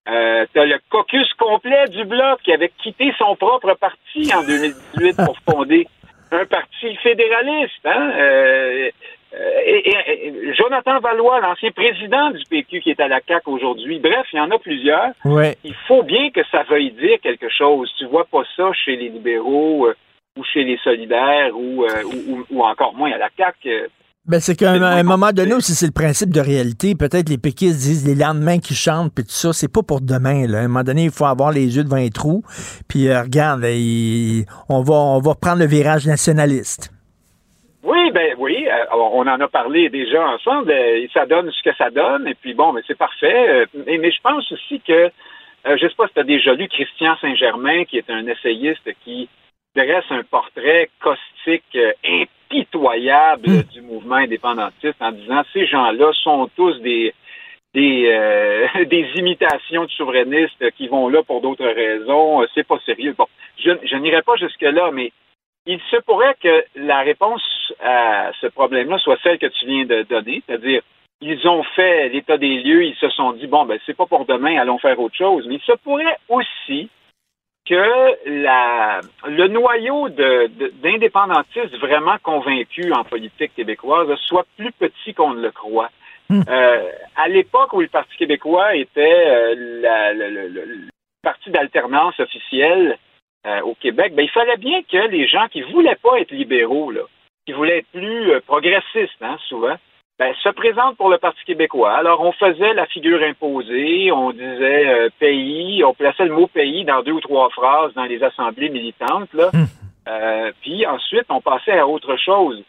Euh, 0.10 0.46
T'as 0.54 0.66
le 0.66 0.80
caucus 0.90 1.32
complet 1.38 1.88
du 1.90 2.04
Bloc 2.06 2.40
qui 2.44 2.52
avait 2.54 2.72
quitté 2.82 3.14
son 3.18 3.36
propre 3.36 3.74
parti 3.80 4.32
en 4.34 4.42
2018 4.48 5.18
pour 5.26 5.38
fonder 5.50 5.88
un 6.32 6.46
parti 6.46 6.96
fédéraliste. 6.98 7.86
Hein? 7.86 8.12
Euh, 8.18 8.90
et, 9.66 9.90
et- 9.90 10.28
et 10.28 10.54
Jonathan 10.56 11.00
Valois, 11.00 11.40
l'ancien 11.40 11.72
président 11.72 12.32
du 12.32 12.44
PQ 12.50 12.82
qui 12.82 12.90
est 12.92 13.00
à 13.00 13.08
la 13.08 13.22
CAQ 13.26 13.50
aujourd'hui. 13.50 14.00
Bref, 14.00 14.28
il 14.34 14.38
y 14.38 14.40
en 14.40 14.52
a 14.52 14.60
plusieurs. 14.60 15.12
Ouais. 15.26 15.56
Il 15.64 15.74
faut 15.88 16.04
bien 16.04 16.30
que 16.32 16.42
ça 16.52 16.64
veuille 16.64 16.92
dire 16.92 17.18
quelque 17.24 17.48
chose. 17.50 17.90
Tu 17.98 18.06
vois 18.06 18.26
pas 18.26 18.44
ça 18.58 18.72
chez 18.74 18.96
les 18.98 19.10
libéraux 19.10 19.88
euh, 19.88 19.96
ou 20.38 20.44
chez 20.44 20.64
les 20.64 20.78
solidaires 20.78 21.52
ou, 21.56 21.86
euh, 21.86 22.04
ou, 22.04 22.32
ou- 22.34 22.46
ou 22.50 22.64
encore 22.66 22.94
moins 22.94 23.12
à 23.12 23.18
la 23.18 23.30
CAQ. 23.38 23.88
Ben, 24.28 24.40
c'est 24.40 24.56
qu'à 24.56 24.72
un, 24.74 25.04
moment 25.04 25.32
donné 25.32 25.56
aussi, 25.56 25.72
c'est 25.74 25.88
le 25.88 25.92
principe 25.92 26.30
de 26.30 26.40
réalité. 26.40 26.94
Peut-être 26.94 27.28
les 27.28 27.40
péquistes 27.40 27.80
disent 27.80 28.08
les 28.08 28.14
lendemains 28.14 28.60
qui 28.60 28.76
chantent, 28.76 29.12
puis 29.16 29.24
tout 29.24 29.32
ça, 29.32 29.52
c'est 29.52 29.72
pas 29.72 29.82
pour 29.82 30.00
demain. 30.00 30.46
Là. 30.48 30.60
À 30.60 30.62
un 30.62 30.68
moment 30.68 30.84
donné, 30.84 31.06
il 31.06 31.12
faut 31.12 31.26
avoir 31.26 31.52
les 31.52 31.76
yeux 31.76 31.84
devant 31.84 31.96
les 31.98 32.12
trous. 32.12 32.44
Puis 32.88 33.08
euh, 33.08 33.24
regarde, 33.24 33.62
là, 33.62 33.72
il- 33.72 34.46
on, 34.70 34.84
va, 34.84 34.94
on 34.94 35.20
va 35.20 35.34
prendre 35.34 35.58
le 35.60 35.66
virage 35.66 36.06
nationaliste. 36.06 36.92
Oui, 37.84 38.12
ben 38.14 38.36
oui. 38.38 38.68
euh, 38.68 38.86
on 38.94 39.26
en 39.28 39.40
a 39.42 39.48
parlé 39.48 39.90
déjà 39.90 40.24
ensemble. 40.28 40.70
euh, 40.72 41.08
ça 41.16 41.26
donne 41.26 41.50
ce 41.52 41.64
que 41.68 41.76
ça 41.76 41.90
donne. 41.90 42.28
Et 42.28 42.36
puis 42.36 42.54
bon, 42.54 42.74
mais 42.74 42.82
c'est 42.86 42.98
parfait. 42.98 43.66
mais, 43.74 43.98
mais 43.98 44.12
je 44.12 44.22
pense 44.22 44.50
aussi 44.52 44.80
que, 44.88 45.10
je 45.66 45.80
sais 45.88 45.96
pas 45.98 46.08
si 46.08 46.14
tu 46.14 46.20
as 46.20 46.24
déjà 46.24 46.54
lu 46.54 46.68
Christian 46.68 47.16
Saint-Germain, 47.22 47.86
qui 47.86 47.98
est 47.98 48.10
un 48.12 48.28
essayiste 48.28 48.88
qui 49.04 49.28
dresse 49.76 50.06
un 50.12 50.22
portrait 50.30 50.92
caustique 51.02 51.76
euh, 52.54 52.60
impitoyable 52.60 53.64
du 53.72 53.82
mouvement 53.82 54.16
indépendantiste 54.16 55.02
en 55.02 55.12
disant 55.12 55.44
ces 55.54 55.66
gens-là 55.66 56.12
sont 56.24 56.50
tous 56.56 56.80
des 56.82 57.14
des, 57.74 58.08
euh, 58.08 58.68
des 58.86 59.08
imitations 59.16 59.86
de 59.86 59.92
souverainistes 59.92 60.72
qui 60.72 60.88
vont 60.88 61.08
là 61.10 61.24
pour 61.24 61.42
d'autres 61.42 61.68
raisons. 61.68 62.46
C'est 62.54 62.68
pas 62.68 62.80
sérieux. 62.86 63.16
Bon, 63.18 63.28
je, 63.58 63.72
je 63.84 63.96
n'irai 63.96 64.22
pas 64.22 64.36
jusque-là, 64.36 64.92
mais 64.92 65.12
il 65.66 65.80
se 65.90 65.98
pourrait 65.98 66.36
que 66.42 66.66
la 66.76 67.02
réponse 67.02 67.44
à 67.80 68.32
ce 68.42 68.48
problème-là 68.48 68.98
soit 68.98 69.20
celle 69.24 69.38
que 69.38 69.48
tu 69.48 69.66
viens 69.66 69.86
de 69.86 70.04
donner, 70.04 70.42
c'est-à-dire 70.46 70.82
ils 71.22 71.48
ont 71.48 71.62
fait 71.76 72.10
l'état 72.10 72.38
des 72.38 72.62
lieux, 72.62 72.84
ils 72.84 72.96
se 72.96 73.10
sont 73.10 73.34
dit 73.34 73.46
bon 73.46 73.66
ben 73.66 73.80
c'est 73.86 73.96
pas 73.96 74.08
pour 74.08 74.26
demain, 74.26 74.60
allons 74.60 74.80
faire 74.80 75.00
autre 75.00 75.16
chose. 75.16 75.46
Mais 75.48 75.56
il 75.56 75.62
se 75.62 75.78
pourrait 75.84 76.18
aussi 76.30 76.90
que 77.72 78.30
la, 78.44 79.00
le 79.28 79.48
noyau 79.48 80.10
de- 80.10 80.48
de- 80.60 80.74
d'indépendantistes 80.84 81.78
vraiment 81.80 82.18
convaincus 82.22 82.92
en 82.92 83.06
politique 83.06 83.56
québécoise 83.56 84.14
soit 84.28 84.46
plus 84.58 84.74
petit 84.74 85.14
qu'on 85.14 85.34
ne 85.34 85.42
le 85.42 85.52
croit. 85.52 85.90
Euh, 86.50 86.92
à 87.16 87.28
l'époque 87.30 87.72
où 87.74 87.80
le 87.82 87.88
Parti 87.88 88.16
québécois 88.18 88.76
était 88.76 89.26
euh, 89.28 89.56
la- 89.82 90.14
le, 90.14 90.30
le- 90.30 90.48
le- 90.50 90.66
le 90.66 90.88
parti 91.24 91.50
d'alternance 91.50 92.20
officielle 92.20 92.98
euh, 93.48 93.62
au 93.62 93.74
Québec, 93.76 94.14
ben, 94.16 94.24
il 94.24 94.30
fallait 94.30 94.58
bien 94.58 94.82
que 94.84 95.08
les 95.10 95.28
gens 95.28 95.48
qui 95.50 95.62
voulaient 95.62 95.98
pas 96.04 96.20
être 96.20 96.32
libéraux, 96.32 96.92
là, 96.92 97.02
qui 97.46 97.54
voulaient 97.54 97.80
être 97.80 97.92
plus 97.94 98.40
progressistes, 98.48 99.22
hein, 99.22 99.38
souvent, 99.48 99.76
ben, 100.22 100.36
se 100.44 100.50
présentent 100.50 100.98
pour 100.98 101.10
le 101.10 101.18
Parti 101.18 101.44
québécois. 101.46 101.94
Alors, 101.94 102.22
on 102.22 102.32
faisait 102.32 102.76
la 102.76 102.86
figure 102.86 103.24
imposée, 103.24 104.12
on 104.12 104.30
disait 104.30 104.88
euh, 104.88 105.10
pays, 105.18 105.84
on 105.84 105.96
plaçait 105.96 106.26
le 106.26 106.36
mot 106.36 106.46
pays 106.46 106.86
dans 106.86 107.02
deux 107.02 107.14
ou 107.14 107.22
trois 107.22 107.50
phrases 107.50 107.92
dans 107.96 108.04
les 108.04 108.22
assemblées 108.22 108.70
militantes, 108.70 109.34
là. 109.34 109.50
Euh, 110.08 110.52
puis 110.62 110.86
ensuite, 110.86 111.26
on 111.30 111.42
passait 111.42 111.78
à 111.78 111.88
autre 111.88 112.18
chose. 112.18 112.64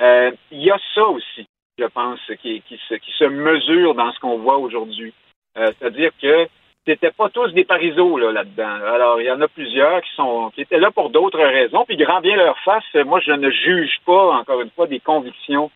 Euh, 0.00 0.32
Il 0.50 0.62
y 0.62 0.70
a 0.72 0.78
ça 0.96 1.04
aussi, 1.04 1.46
je 1.78 1.84
pense, 1.84 2.18
qui, 2.42 2.60
qui, 2.62 2.76
se, 2.88 2.94
qui 2.94 3.12
se 3.12 3.24
mesure 3.24 3.94
dans 3.94 4.10
ce 4.10 4.18
qu'on 4.18 4.38
voit 4.38 4.58
aujourd'hui. 4.58 5.12
C'est-à-dire 5.54 6.10
que 6.20 6.48
c'était 6.86 7.10
pas 7.12 7.28
tous 7.28 7.52
des 7.52 7.64
pariseaux 7.64 8.18
là, 8.18 8.32
là-dedans. 8.32 8.78
Alors, 8.94 9.20
il 9.20 9.26
y 9.26 9.30
en 9.30 9.40
a 9.40 9.48
plusieurs 9.48 10.00
qui 10.02 10.12
sont 10.14 10.50
qui 10.54 10.60
étaient 10.60 10.78
là 10.78 10.90
pour 10.90 11.10
d'autres 11.10 11.42
raisons, 11.42 11.84
puis 11.84 11.96
grand 11.96 12.20
bien 12.20 12.36
leur 12.36 12.58
face. 12.60 12.84
Moi, 12.94 13.20
je 13.20 13.32
ne 13.32 13.50
juge 13.50 13.96
pas, 14.04 14.36
encore 14.38 14.60
une 14.60 14.70
fois, 14.70 14.86
des 14.86 15.00
convictions 15.00 15.70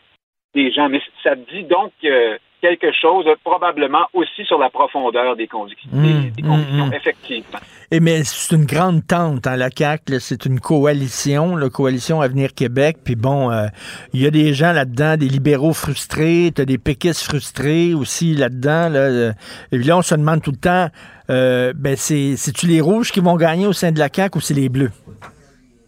des 0.55 0.72
gens, 0.72 0.89
mais 0.89 1.01
ça 1.22 1.35
dit 1.35 1.64
donc 1.64 1.93
euh, 2.05 2.36
quelque 2.60 2.93
chose, 2.93 3.24
euh, 3.27 3.35
probablement 3.43 4.06
aussi 4.12 4.44
sur 4.44 4.59
la 4.59 4.70
profondeur 4.70 5.36
des 5.36 5.47
convictions, 5.47 5.90
des, 5.93 6.31
des 6.31 6.43
convictions, 6.43 6.93
effectivement. 6.93 7.59
Et 7.90 8.01
mais 8.01 8.22
c'est 8.24 8.55
une 8.55 8.66
grande 8.66 9.06
tente, 9.06 9.47
hein, 9.47 9.56
la 9.56 9.68
CAQ. 9.70 10.20
C'est 10.20 10.47
une 10.47 10.60
coalition, 10.60 11.56
la 11.56 11.68
coalition 11.70 12.20
Avenir 12.20 12.55
Québec. 12.55 12.98
Puis 13.05 13.16
bon, 13.16 13.51
euh, 13.51 13.66
il 14.12 14.22
y 14.22 14.27
a 14.27 14.31
des 14.31 14.52
gens 14.55 14.72
là-dedans, 14.72 15.16
des 15.16 15.28
libéraux 15.28 15.72
frustrés, 15.72 16.51
t'as 16.55 16.64
des 16.64 16.78
péquistes 16.78 17.22
frustrés 17.22 17.94
aussi 17.94 18.35
là-dedans. 18.35 18.89
Là, 18.89 19.32
et 19.72 19.77
puis 19.77 19.85
là, 19.85 19.98
on 19.98 20.02
se 20.02 20.14
demande 20.14 20.43
tout 20.43 20.52
le 20.52 20.60
temps, 20.60 20.89
euh, 21.31 21.72
ben 21.74 21.97
c'est, 21.97 22.36
c'est-tu 22.36 22.66
les 22.66 22.81
rouges 22.81 23.12
qui 23.12 23.20
vont 23.20 23.36
gagner 23.36 23.66
au 23.66 23.72
sein 23.72 23.93
de 23.93 23.98
la 23.98 24.09
CAQ 24.12 24.39
ou 24.39 24.40
c'est 24.40 24.55
les 24.55 24.68
bleus? 24.68 24.93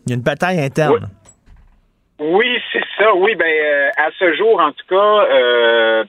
Il 0.07 0.11
y 0.11 0.13
a 0.13 0.17
une 0.17 0.23
bataille 0.23 0.61
interne. 0.61 1.09
Oui, 2.19 2.47
c'est 2.73 2.83
ça. 3.03 3.15
Oui, 3.15 3.35
ben 3.35 3.47
euh, 3.47 3.91
à 3.97 4.11
ce 4.19 4.35
jour, 4.35 4.61
en 4.61 4.73
tout 4.73 4.87
cas, 4.89 5.27
euh, 5.31 6.05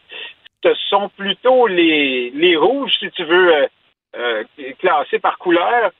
ce 0.64 0.74
sont 0.90 1.10
plutôt 1.18 1.68
les, 1.68 2.32
les 2.36 2.56
rouges, 2.56 2.94
si 3.00 3.10
tu 3.12 3.24
veux, 3.24 3.68
euh, 4.16 4.44
classés 4.80 5.20
par 5.20 5.38
couleur. 5.38 5.92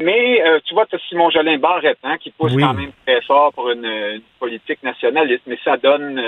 Mais 0.00 0.42
tu 0.64 0.74
vois, 0.74 0.86
tu 0.86 0.96
as 0.96 0.98
Simon 1.08 1.30
Jolin 1.30 1.58
Barrette, 1.58 1.98
hein, 2.02 2.16
qui 2.18 2.30
pousse 2.30 2.52
Oui. 2.54 2.62
quand 2.62 2.74
même 2.74 2.90
très 3.06 3.20
fort 3.22 3.52
pour 3.52 3.70
une, 3.70 3.84
une 3.84 4.22
politique 4.40 4.82
nationaliste, 4.82 5.42
mais 5.46 5.58
ça 5.64 5.76
donne, 5.76 6.20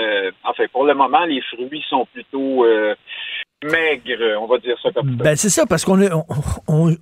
enfin, 0.43 0.63
pour 0.71 0.85
le 0.85 0.93
moment, 0.93 1.25
les 1.25 1.41
fruits 1.41 1.83
sont 1.89 2.05
plutôt 2.13 2.65
maigres, 3.63 4.37
on 4.39 4.45
va 4.47 4.57
dire 4.57 4.77
ça 4.81 4.89
comme 4.91 5.17
ça. 5.17 5.23
Ben 5.23 5.35
c'est 5.35 5.49
ça, 5.49 5.65
parce 5.65 5.83
qu'on 5.83 5.99
on, 6.67 6.95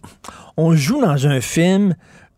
on 0.57 0.72
joue 0.74 1.02
dans 1.02 1.28
un 1.28 1.40
film. 1.40 1.94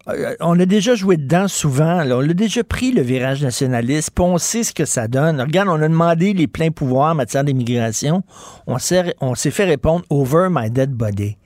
Euh, 0.10 0.36
On 0.40 0.60
a 0.60 0.65
déjà 0.65 0.95
joué 0.95 1.18
dedans 1.18 1.48
souvent. 1.48 2.03
là. 2.03 2.18
On 2.18 2.30
a 2.30 2.34
déjà 2.34 2.64
pris 2.64 2.91
le 2.91 3.02
virage 3.02 3.41
nationaliste, 3.44 4.11
puis 4.15 4.23
on 4.23 4.38
sait 4.38 4.64
ce 4.64 4.73
que 4.73 4.86
ça 4.86 5.07
donne. 5.07 5.40
Regarde, 5.41 5.69
on 5.69 5.82
a 5.82 5.88
demandé 5.88 6.34
les 6.34 6.48
pleins 6.48 6.72
pouvoirs 6.72 7.11
en 7.11 7.15
matière 7.15 7.44
d'immigration. 7.44 8.23
On 8.68 8.78
s'est 8.78 9.15
on 9.22 9.36
s'est 9.36 9.52
fait 9.52 9.65
répondre 9.65 10.03
over 10.10 10.48
my 10.49 10.69
dead 10.69 10.91
body. 10.91 11.38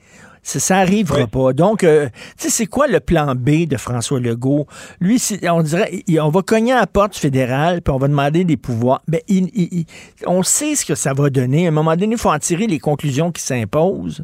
Ça, 0.48 0.60
ça 0.60 0.78
arrivera 0.78 1.26
pas. 1.26 1.54
Donc, 1.54 1.84
euh, 1.84 2.08
tu 2.38 2.44
sais, 2.44 2.50
c'est 2.52 2.66
quoi 2.68 2.86
le 2.86 3.00
plan 3.00 3.34
B 3.34 3.66
de 3.68 3.78
François 3.78 4.20
Legault? 4.20 4.68
Lui, 5.00 5.20
on 5.50 5.64
dirait, 5.64 6.04
on 6.22 6.30
va 6.30 6.42
cogner 6.44 6.72
à 6.72 6.82
la 6.82 6.86
porte 6.86 7.16
fédérale, 7.18 7.82
puis 7.82 7.92
on 7.92 7.98
va 7.98 8.08
demander 8.08 8.44
des 8.44 8.56
pouvoirs. 8.56 9.02
Ben, 9.08 9.22
il- 9.28 9.50
il- 9.56 9.70
il- 9.80 9.86
on 10.28 10.44
sait 10.44 10.76
ce 10.76 10.86
que 10.86 10.94
ça 10.94 11.14
va 11.14 11.32
donner. 11.32 11.66
À 11.66 11.70
un 11.70 11.72
moment 11.72 11.96
donné, 11.96 12.12
il 12.14 12.20
faut 12.20 12.30
en 12.30 12.38
tirer 12.38 12.68
les 12.68 12.78
conclusions 12.78 13.32
qui 13.32 13.42
s'imposent. 13.42 14.24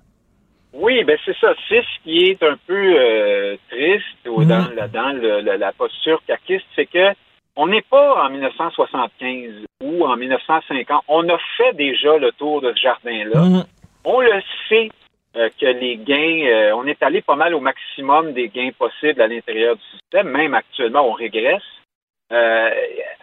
Oui, 0.82 1.03
ben 1.03 1.18
c'est 1.24 1.38
ça. 1.38 1.53
C'est 1.70 1.82
ce 1.84 2.03
qui 2.03 2.30
est 2.30 2.41
un 2.44 2.58
peu 2.68 2.74
euh, 2.98 3.56
triste 3.70 4.28
ou 4.28 4.44
dans, 4.44 4.68
la, 4.76 4.88
dans 4.88 5.12
le- 5.16 5.41
le- 5.41 5.58
la 5.58 5.72
posture 5.74 6.22
caquiste, 6.26 6.66
c'est 6.76 6.88
que 6.88 7.08
on 7.56 7.68
n'est 7.68 7.84
pas 7.84 8.26
en 8.26 8.30
1975 8.30 9.66
ou 9.84 10.06
en 10.06 10.16
1950. 10.16 11.03
On 11.08 11.28
a 11.30 11.38
fait 11.58 11.74
déjà 11.74 12.18
le 12.18 12.32
tour 12.32 12.62
de 12.62 12.74
ce 12.74 12.80
jardin-là. 12.82 13.41
Mhm. 13.41 13.64
On 14.06 14.22
le 14.22 14.41
sait 14.70 14.90
euh, 15.36 15.49
que 15.60 15.66
les 15.68 15.98
gains, 15.98 16.45
euh, 16.48 16.72
on 16.76 16.86
est 16.88 17.02
allé 17.03 17.22
pas 17.22 17.36
mal 17.36 17.53
au 17.53 17.60
maximum 17.60 18.34
des 18.34 18.48
gains 18.49 18.72
possibles 18.78 19.22
à 19.22 19.28
l'intérieur 19.28 19.76
du 19.76 19.84
système. 19.99 20.30
Même 20.30 20.53
actuellement, 20.56 21.08
on 21.08 21.14
régresse. 21.14 21.62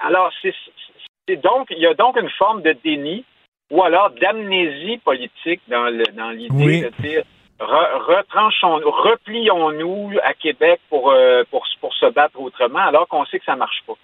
Alors, 0.01 0.31
c'est 0.43 1.37
donc, 1.43 1.67
il 1.71 1.79
y 1.79 1.87
a 1.87 1.95
donc 1.95 2.17
une 2.21 2.31
forme 2.31 2.63
de 2.63 2.73
déni 2.85 3.25
ou 3.71 3.83
alors 3.83 4.11
d'amnésie 4.11 4.99
politique 4.99 5.61
dans 5.69 5.89
le 5.91 6.05
dans 6.15 6.31
l'idée 6.31 6.65
Oui. 6.65 6.81
de 6.83 6.91
dire 7.03 7.23
re- 7.61 8.17
retranchons, 8.17 8.81
replions-nous 8.85 10.13
à 10.23 10.35
Québec 10.35 10.81
pour, 10.89 11.11
euh, 11.11 11.45
pour 11.51 11.67
pour 11.81 11.95
se 11.95 12.07
battre 12.07 12.41
autrement, 12.41 12.81
alors 12.81 13.09
qu'on 13.09 13.25
sait 13.27 13.39
que 13.39 13.45
ça 13.45 13.57
marche 13.57 13.83
pas. 13.87 13.95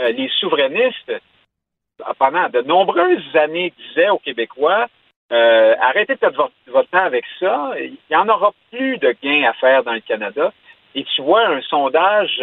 Euh, 0.00 0.12
les 0.12 0.28
souverainistes, 0.40 1.12
pendant 2.18 2.48
de 2.48 2.62
nombreuses 2.62 3.36
années, 3.36 3.72
disaient 3.76 4.10
aux 4.10 4.18
Québécois 4.18 4.86
euh, 5.32 5.74
arrêtez 5.80 6.14
de 6.14 6.18
perdre 6.18 6.50
votre, 6.66 6.90
temps 6.90 6.98
avec 7.04 7.24
ça. 7.40 7.72
Il 7.78 7.96
n'y 8.10 8.16
en 8.16 8.28
aura 8.28 8.52
plus 8.70 8.98
de 8.98 9.14
gains 9.22 9.48
à 9.48 9.54
faire 9.54 9.82
dans 9.82 9.94
le 9.94 10.00
Canada. 10.00 10.52
Et 10.94 11.04
tu 11.04 11.22
vois, 11.22 11.48
un 11.48 11.62
sondage 11.62 12.38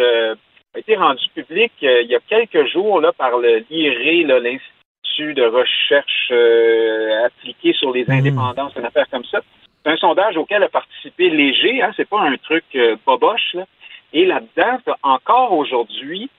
a 0.74 0.78
été 0.78 0.96
rendu 0.96 1.24
public 1.32 1.70
il 1.82 2.08
y 2.08 2.16
a 2.16 2.20
quelques 2.28 2.66
jours 2.72 3.00
là, 3.00 3.12
par 3.12 3.38
l'IRE, 3.38 4.40
l'Institut 4.40 5.34
de 5.34 5.44
recherche 5.44 6.32
appliquée 7.26 7.74
sur 7.74 7.92
les 7.92 8.10
indépendances, 8.10 8.74
une 8.74 8.86
affaire 8.86 9.08
comme 9.08 9.24
ça. 9.26 9.40
C'est 9.82 9.92
un 9.92 9.96
sondage 9.96 10.36
auquel 10.36 10.62
a 10.62 10.68
participé 10.68 11.30
Léger, 11.30 11.82
hein, 11.82 11.92
c'est 11.96 12.08
pas 12.08 12.20
un 12.20 12.36
truc 12.36 12.64
euh, 12.74 12.96
boboche. 13.06 13.54
Là. 13.54 13.64
Et 14.12 14.26
là-dedans, 14.26 14.78
encore 15.02 15.52
aujourd'hui 15.52 16.30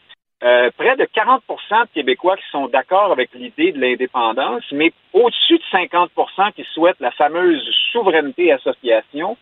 euh, 0.43 0.72
près 0.76 0.95
de 0.95 1.03
40% 1.03 1.39
de 1.39 1.93
Québécois 1.93 2.35
qui 2.35 2.49
sont 2.51 2.68
d'accord 2.68 3.11
avec 3.11 3.30
l'idée 3.35 3.72
de 3.72 3.80
l'indépendance, 3.80 4.63
mais 4.72 4.91
au-dessus 5.13 5.59
de 5.59 5.63
50% 5.72 6.53
qui 6.53 6.65
souhaitent 6.73 6.99
la 6.99 7.11
fameuse 7.11 7.63
souveraineté 7.91 8.51
association 8.51 9.38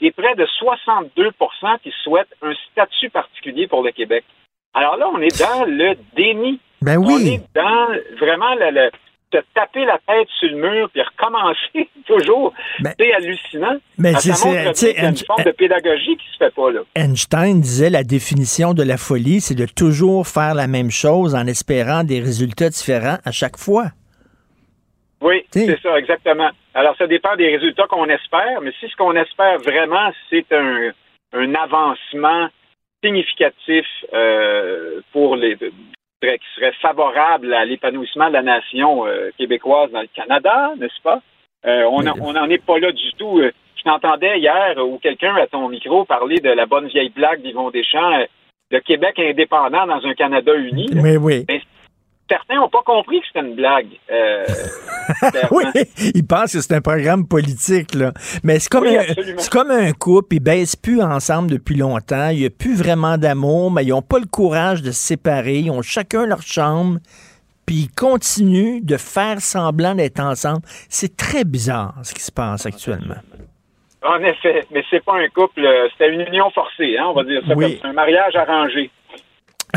et 0.00 0.12
près 0.12 0.36
de 0.36 0.46
62% 0.46 1.80
qui 1.82 1.92
souhaitent 2.04 2.34
un 2.42 2.54
statut 2.70 3.10
particulier 3.10 3.66
pour 3.66 3.82
le 3.82 3.90
Québec. 3.90 4.24
Alors 4.74 4.96
là, 4.96 5.08
on 5.12 5.20
est 5.20 5.40
dans 5.40 5.64
le 5.64 5.96
déni. 6.14 6.60
Ben 6.82 6.98
oui. 6.98 7.14
On 7.14 7.18
est 7.18 7.42
dans 7.54 7.88
vraiment 8.18 8.54
le, 8.54 8.70
le 8.70 8.90
se 9.38 9.44
taper 9.54 9.84
la 9.84 9.98
tête 10.06 10.28
sur 10.38 10.48
le 10.50 10.56
mur 10.56 10.90
puis 10.90 11.02
recommencer 11.02 11.88
toujours. 12.06 12.52
c'est 12.98 13.12
hallucinant. 13.12 13.76
Mais 13.98 14.12
Ah, 14.14 14.20
c'est- 14.20 14.98
une 14.98 15.16
forme 15.16 15.44
de 15.44 15.50
pédagogie 15.50 16.16
qui 16.16 16.26
se 16.32 16.36
fait 16.38 16.54
pas 16.54 16.70
là. 16.70 16.80
Einstein 16.94 17.60
disait 17.60 17.90
la 17.90 18.04
définition 18.04 18.74
de 18.74 18.82
la 18.82 18.96
folie, 18.96 19.40
c'est 19.40 19.54
de 19.54 19.66
toujours 19.66 20.26
faire 20.26 20.54
la 20.54 20.66
même 20.66 20.90
chose 20.90 21.34
en 21.34 21.46
espérant 21.46 22.04
des 22.04 22.20
résultats 22.20 22.68
différents 22.70 23.18
à 23.24 23.30
chaque 23.32 23.56
fois. 23.58 23.86
Oui, 25.20 25.42
c'est 25.50 25.80
ça, 25.80 25.98
exactement. 25.98 26.50
Alors, 26.74 26.94
ça 26.98 27.06
dépend 27.06 27.34
des 27.36 27.48
résultats 27.56 27.86
qu'on 27.88 28.08
espère, 28.08 28.60
mais 28.62 28.72
si 28.78 28.88
ce 28.88 28.96
qu'on 28.96 29.14
espère 29.16 29.58
vraiment, 29.58 30.10
c'est 30.28 30.44
un, 30.52 30.90
un 31.32 31.54
avancement 31.54 32.48
significatif 33.02 33.86
euh, 34.12 35.00
pour 35.12 35.36
les 35.36 35.56
qui 36.32 36.46
serait 36.54 36.72
favorable 36.80 37.52
à 37.54 37.64
l'épanouissement 37.64 38.28
de 38.28 38.34
la 38.34 38.42
nation 38.42 39.06
euh, 39.06 39.30
québécoise 39.38 39.90
dans 39.92 40.00
le 40.00 40.08
Canada, 40.14 40.72
n'est-ce 40.78 41.02
pas? 41.02 41.20
Euh, 41.66 41.84
on 41.90 42.02
n'en 42.32 42.48
est 42.50 42.64
pas 42.64 42.78
là 42.78 42.92
du 42.92 43.12
tout. 43.18 43.38
Euh, 43.38 43.52
Je 43.76 43.82
t'entendais 43.82 44.38
hier 44.38 44.76
où 44.78 44.98
quelqu'un 44.98 45.34
à 45.36 45.46
ton 45.46 45.68
micro 45.68 46.04
parler 46.04 46.40
de 46.40 46.50
la 46.50 46.66
bonne 46.66 46.88
vieille 46.88 47.10
blague 47.10 47.42
d'Yvon 47.42 47.70
Deschamps, 47.70 48.24
de 48.70 48.78
Québec 48.78 49.18
indépendant 49.18 49.86
dans 49.86 50.04
un 50.04 50.14
Canada 50.14 50.54
uni. 50.54 50.88
Oui, 50.94 51.16
oui. 51.16 51.46
Certains 52.30 52.56
n'ont 52.56 52.70
pas 52.70 52.82
compris 52.82 53.20
que 53.20 53.26
c'était 53.26 53.46
une 53.46 53.54
blague. 53.54 53.88
Euh, 54.10 54.44
oui, 55.50 55.64
ils 56.14 56.26
pensent 56.26 56.54
que 56.54 56.60
c'est 56.60 56.74
un 56.74 56.80
programme 56.80 57.26
politique, 57.28 57.94
là. 57.94 58.12
Mais 58.42 58.58
c'est 58.58 58.70
comme, 58.70 58.84
Oui, 58.84 58.96
un, 58.96 59.04
comme 59.50 59.70
un 59.70 59.92
couple, 59.92 60.36
ils 60.36 60.40
baissent 60.40 60.76
plus 60.76 61.02
ensemble 61.02 61.50
depuis 61.50 61.76
longtemps, 61.76 62.28
il 62.30 62.38
n'y 62.38 62.46
a 62.46 62.50
plus 62.50 62.74
vraiment 62.76 63.18
d'amour, 63.18 63.70
mais 63.70 63.84
ils 63.84 63.90
n'ont 63.90 64.00
pas 64.02 64.18
le 64.18 64.26
courage 64.26 64.80
de 64.82 64.90
se 64.90 65.00
séparer, 65.00 65.58
ils 65.58 65.70
ont 65.70 65.82
chacun 65.82 66.24
leur 66.24 66.40
chambre, 66.40 66.98
puis 67.66 67.74
ils 67.76 67.90
continuent 67.90 68.80
de 68.82 68.96
faire 68.96 69.40
semblant 69.40 69.94
d'être 69.94 70.20
ensemble. 70.20 70.60
C'est 70.88 71.16
très 71.16 71.44
bizarre 71.44 71.94
ce 72.02 72.14
qui 72.14 72.22
se 72.22 72.32
passe 72.32 72.64
actuellement. 72.64 73.16
En 74.02 74.22
effet, 74.22 74.64
mais 74.70 74.82
c'est 74.90 75.02
pas 75.02 75.14
un 75.16 75.28
couple, 75.28 75.64
euh, 75.64 75.88
c'était 75.92 76.12
une 76.12 76.20
union 76.22 76.50
forcée, 76.50 76.96
hein, 76.98 77.06
on 77.08 77.14
va 77.14 77.24
dire 77.24 77.42
ça 77.46 77.54
Oui. 77.54 77.78
comme 77.80 77.90
un 77.90 77.94
mariage 77.94 78.36
arrangé. 78.36 78.90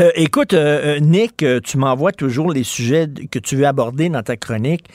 Euh, 0.00 0.10
écoute, 0.14 0.54
euh, 0.54 0.96
euh, 0.96 1.00
Nick, 1.00 1.42
euh, 1.42 1.60
tu 1.60 1.76
m'envoies 1.76 2.12
toujours 2.12 2.52
les 2.52 2.62
sujets 2.62 3.08
que 3.30 3.38
tu 3.38 3.56
veux 3.56 3.66
aborder 3.66 4.08
dans 4.08 4.22
ta 4.22 4.36
chronique 4.36 4.86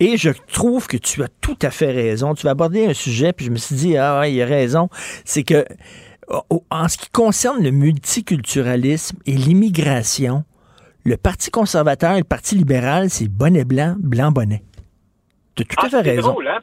et 0.00 0.16
je 0.16 0.30
trouve 0.52 0.86
que 0.88 0.96
tu 0.96 1.22
as 1.22 1.28
tout 1.40 1.58
à 1.62 1.70
fait 1.70 1.92
raison. 1.92 2.34
Tu 2.34 2.42
vas 2.44 2.50
aborder 2.50 2.86
un 2.86 2.94
sujet, 2.94 3.32
puis 3.32 3.46
je 3.46 3.50
me 3.50 3.56
suis 3.56 3.76
dit, 3.76 3.96
ah 3.96 4.20
ouais, 4.20 4.32
il 4.32 4.42
a 4.42 4.46
raison. 4.46 4.88
C'est 5.24 5.44
que 5.44 5.64
oh, 6.28 6.64
en 6.70 6.88
ce 6.88 6.96
qui 6.98 7.08
concerne 7.10 7.62
le 7.62 7.70
multiculturalisme 7.70 9.18
et 9.26 9.32
l'immigration, 9.32 10.44
le 11.04 11.16
Parti 11.16 11.50
conservateur 11.50 12.14
et 12.14 12.18
le 12.18 12.24
Parti 12.24 12.56
libéral, 12.56 13.10
c'est 13.10 13.28
bonnet 13.28 13.64
blanc, 13.64 13.94
blanc 13.98 14.32
bonnet. 14.32 14.62
Tu 15.54 15.62
as 15.62 15.66
tout 15.66 15.86
à 15.86 15.88
fait 15.90 15.96
Ah, 15.98 16.02
raison. 16.02 16.30
drôle, 16.32 16.48
hein? 16.48 16.60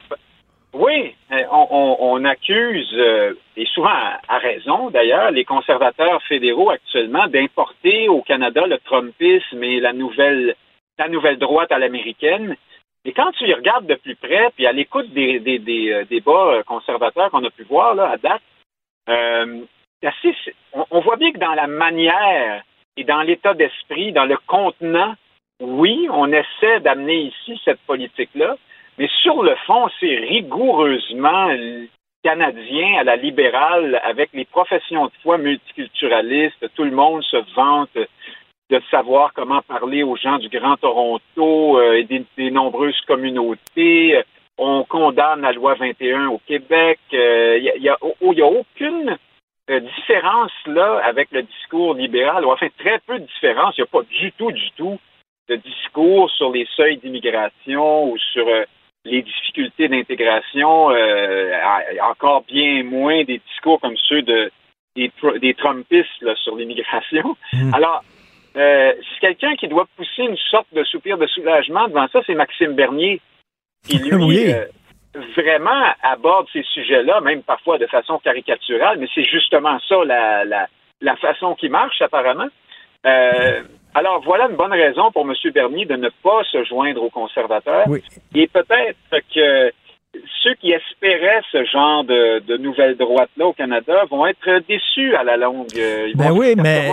Oui, 0.78 1.14
on, 1.50 2.22
accuse, 2.26 2.92
euh, 2.92 3.32
et 3.56 3.64
souvent 3.64 3.88
à, 4.28 4.38
raison 4.38 4.90
d'ailleurs, 4.90 5.30
les 5.30 5.46
conservateurs 5.46 6.22
fédéraux 6.24 6.68
actuellement 6.68 7.26
d'importer 7.28 8.10
au 8.10 8.20
Canada 8.20 8.66
le 8.66 8.76
Trumpisme 8.78 9.64
et 9.64 9.80
la 9.80 9.94
nouvelle, 9.94 10.54
la 10.98 11.08
nouvelle 11.08 11.38
droite 11.38 11.72
à 11.72 11.78
l'américaine. 11.78 12.56
Et 13.06 13.12
quand 13.12 13.32
tu 13.32 13.46
y 13.46 13.54
regardes 13.54 13.86
de 13.86 13.94
plus 13.94 14.16
près, 14.16 14.50
puis 14.54 14.66
à 14.66 14.72
l'écoute 14.72 15.08
des, 15.14 15.40
euh, 15.90 16.04
débats 16.04 16.56
euh, 16.56 16.62
conservateurs 16.62 17.30
qu'on 17.30 17.44
a 17.44 17.50
pu 17.50 17.62
voir 17.62 17.94
là, 17.94 18.10
à 18.10 18.16
date, 18.18 18.42
on, 19.08 20.84
on 20.90 21.00
voit 21.00 21.16
bien 21.16 21.32
que 21.32 21.38
dans 21.38 21.54
la 21.54 21.68
manière 21.68 22.62
et 22.98 23.04
dans 23.04 23.22
l'état 23.22 23.54
d'esprit, 23.54 24.12
dans 24.12 24.26
le 24.26 24.36
contenant, 24.46 25.14
oui, 25.60 26.06
on 26.12 26.30
essaie 26.30 26.80
d'amener 26.80 27.32
ici 27.32 27.58
cette 27.64 27.80
politique-là, 27.86 28.56
mais 28.98 29.08
sur 29.22 29.42
le 29.42 29.54
fond, 29.66 29.88
c'est 30.00 30.16
rigoureusement 30.16 31.50
canadien 32.22 32.98
à 32.98 33.04
la 33.04 33.16
libérale 33.16 34.00
avec 34.02 34.30
les 34.32 34.44
professions 34.44 35.06
de 35.06 35.12
foi 35.22 35.38
multiculturalistes. 35.38 36.66
Tout 36.74 36.84
le 36.84 36.90
monde 36.90 37.22
se 37.22 37.36
vante 37.54 37.96
de 38.70 38.80
savoir 38.90 39.32
comment 39.32 39.62
parler 39.62 40.02
aux 40.02 40.16
gens 40.16 40.38
du 40.38 40.48
Grand 40.48 40.76
Toronto 40.76 41.78
euh, 41.78 41.98
et 41.98 42.04
des, 42.36 42.50
nombreuses 42.50 43.00
communautés. 43.06 44.20
On 44.58 44.82
condamne 44.82 45.42
la 45.42 45.52
loi 45.52 45.74
21 45.74 46.28
au 46.28 46.40
Québec. 46.46 46.98
Il 47.12 47.72
n'y 47.80 47.88
a, 47.88 47.92
a- 47.94 47.98
oh, 48.20 48.32
y 48.32 48.42
a 48.42 48.46
aucune 48.46 49.16
euh, 49.70 49.80
différence 49.80 50.52
là 50.66 51.00
avec 51.04 51.30
le 51.30 51.42
discours 51.42 51.94
libéral, 51.94 52.44
enfin 52.44 52.68
très 52.78 52.98
peu 53.06 53.18
de 53.20 53.26
différence. 53.26 53.76
Il 53.76 53.82
n'y 53.82 53.88
a 53.88 53.92
pas 53.92 54.02
du 54.02 54.32
tout, 54.32 54.50
du 54.50 54.70
tout 54.72 54.98
de 55.48 55.56
discours 55.56 56.28
sur 56.30 56.50
les 56.50 56.66
seuils 56.76 56.96
d'immigration 56.96 58.10
ou 58.10 58.18
sur 58.18 58.48
euh, 58.48 58.64
les 59.06 59.22
difficultés 59.22 59.88
d'intégration, 59.88 60.90
euh, 60.90 61.52
encore 62.02 62.42
bien 62.42 62.82
moins 62.84 63.24
des 63.24 63.40
discours 63.50 63.80
comme 63.80 63.96
ceux 64.08 64.22
de 64.22 64.50
des, 64.96 65.12
des 65.40 65.54
Trumpistes 65.54 66.22
là, 66.22 66.34
sur 66.36 66.56
l'immigration. 66.56 67.36
Alors, 67.72 68.02
euh, 68.56 68.92
si 69.02 69.20
quelqu'un 69.20 69.54
qui 69.56 69.68
doit 69.68 69.86
pousser 69.96 70.22
une 70.22 70.36
sorte 70.50 70.68
de 70.72 70.82
soupir 70.84 71.18
de 71.18 71.26
soulagement 71.26 71.86
devant 71.88 72.08
ça, 72.08 72.20
c'est 72.26 72.34
Maxime 72.34 72.72
Bernier, 72.72 73.20
qui 73.84 73.98
lui 73.98 74.14
Oui. 74.24 74.52
euh, 74.52 74.64
vraiment 75.36 75.84
aborde 76.02 76.46
ces 76.52 76.62
sujets-là, 76.62 77.20
même 77.20 77.42
parfois 77.42 77.78
de 77.78 77.86
façon 77.86 78.18
caricaturale, 78.18 78.98
mais 78.98 79.08
c'est 79.14 79.24
justement 79.24 79.78
ça 79.88 79.96
la, 80.04 80.44
la, 80.44 80.66
la 81.00 81.16
façon 81.16 81.54
qui 81.54 81.68
marche 81.68 82.00
apparemment. 82.00 82.48
Euh, 83.04 83.62
alors 83.98 84.22
voilà 84.24 84.48
une 84.50 84.56
bonne 84.56 84.72
raison 84.72 85.10
pour 85.12 85.22
M. 85.28 85.34
Bernier 85.54 85.86
de 85.86 85.96
ne 85.96 86.08
pas 86.22 86.42
se 86.52 86.64
joindre 86.64 87.02
aux 87.02 87.10
conservateurs. 87.10 87.86
Et 88.34 88.46
peut-être 88.48 88.96
que 89.34 89.72
ceux 90.42 90.54
qui 90.60 90.70
espéraient 90.72 91.42
ce 91.52 91.64
genre 91.64 92.04
de, 92.04 92.40
de 92.40 92.56
nouvelle 92.56 92.96
droite-là 92.96 93.46
au 93.46 93.52
Canada 93.52 93.94
vont 94.10 94.26
être 94.26 94.48
déçus 94.68 95.14
à 95.14 95.24
la 95.24 95.36
longue. 95.36 95.68
Ils 95.74 96.14
Ben 96.16 96.30
vont 96.30 96.38
oui, 96.38 96.54
mais 96.56 96.90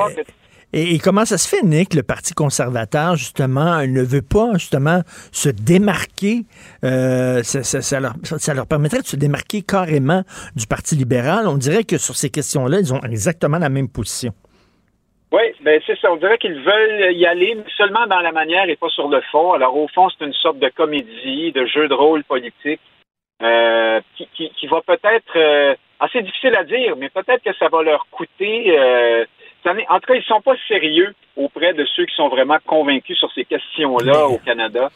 et, 0.75 0.95
et 0.95 0.99
comment 0.99 1.23
ça 1.23 1.37
se 1.37 1.47
fait, 1.47 1.61
Nick, 1.63 1.93
le 1.93 2.01
Parti 2.01 2.33
conservateur, 2.33 3.15
justement, 3.15 3.85
ne 3.85 4.01
veut 4.01 4.23
pas, 4.23 4.53
justement, 4.55 5.01
se 5.31 5.49
démarquer, 5.49 6.45
euh, 6.83 7.43
ça, 7.43 7.61
ça- 7.63 7.81
ça 7.83 7.99
leur, 7.99 8.13
ça 8.23 8.53
leur 8.55 8.65
permettrait 8.65 9.01
de 9.01 9.05
se 9.05 9.15
démarquer 9.15 9.61
carrément 9.61 10.23
du 10.55 10.65
Parti 10.65 10.95
libéral? 10.95 11.47
On 11.47 11.57
dirait 11.57 11.83
que 11.83 11.99
sur 11.99 12.15
ces 12.15 12.31
questions-là, 12.31 12.79
ils 12.79 12.91
ont 12.91 13.01
exactement 13.01 13.59
la 13.59 13.69
même 13.69 13.87
position. 13.87 14.33
Oui, 15.33 15.41
ben 15.61 15.81
c'est 15.85 15.99
ça. 15.99 16.11
On 16.11 16.17
dirait 16.17 16.37
qu'ils 16.37 16.61
veulent 16.61 17.11
y 17.13 17.25
aller, 17.25 17.55
mais 17.55 17.63
seulement 17.75 18.05
dans 18.07 18.19
la 18.19 18.31
manière 18.31 18.69
et 18.69 18.75
pas 18.75 18.89
sur 18.89 19.09
le 19.09 19.19
fond. 19.31 19.53
Alors, 19.53 19.75
au 19.75 19.87
fond, 19.87 20.07
c'est 20.09 20.23
une 20.23 20.33
sorte 20.33 20.59
de 20.59 20.69
comédie, 20.69 21.51
de 21.51 21.65
jeu 21.65 21.87
de 21.87 21.93
rôle 21.95 22.23
politique 22.23 22.79
euh, 23.41 23.99
qui, 24.15 24.27
qui, 24.35 24.49
qui 24.51 24.67
va 24.67 24.81
peut-être... 24.81 25.35
Euh, 25.35 25.75
assez 25.99 26.21
difficile 26.21 26.55
à 26.55 26.65
dire, 26.65 26.97
mais 26.97 27.07
peut-être 27.09 27.43
que 27.43 27.53
ça 27.53 27.69
va 27.69 27.81
leur 27.81 28.05
coûter... 28.11 28.77
euh, 29.65 29.69
en 29.89 29.99
tout 29.99 30.07
cas, 30.07 30.15
ils 30.15 30.23
sont 30.27 30.41
pas 30.41 30.55
sérieux 30.67 31.13
auprès 31.35 31.73
de 31.73 31.83
ceux 31.95 32.05
qui 32.05 32.13
sont 32.15 32.29
vraiment 32.29 32.57
convaincus 32.67 33.17
sur 33.17 33.27
ces 33.33 33.43
questions-là 33.45 34.27
au 34.27 34.37
Canada. 34.37 34.91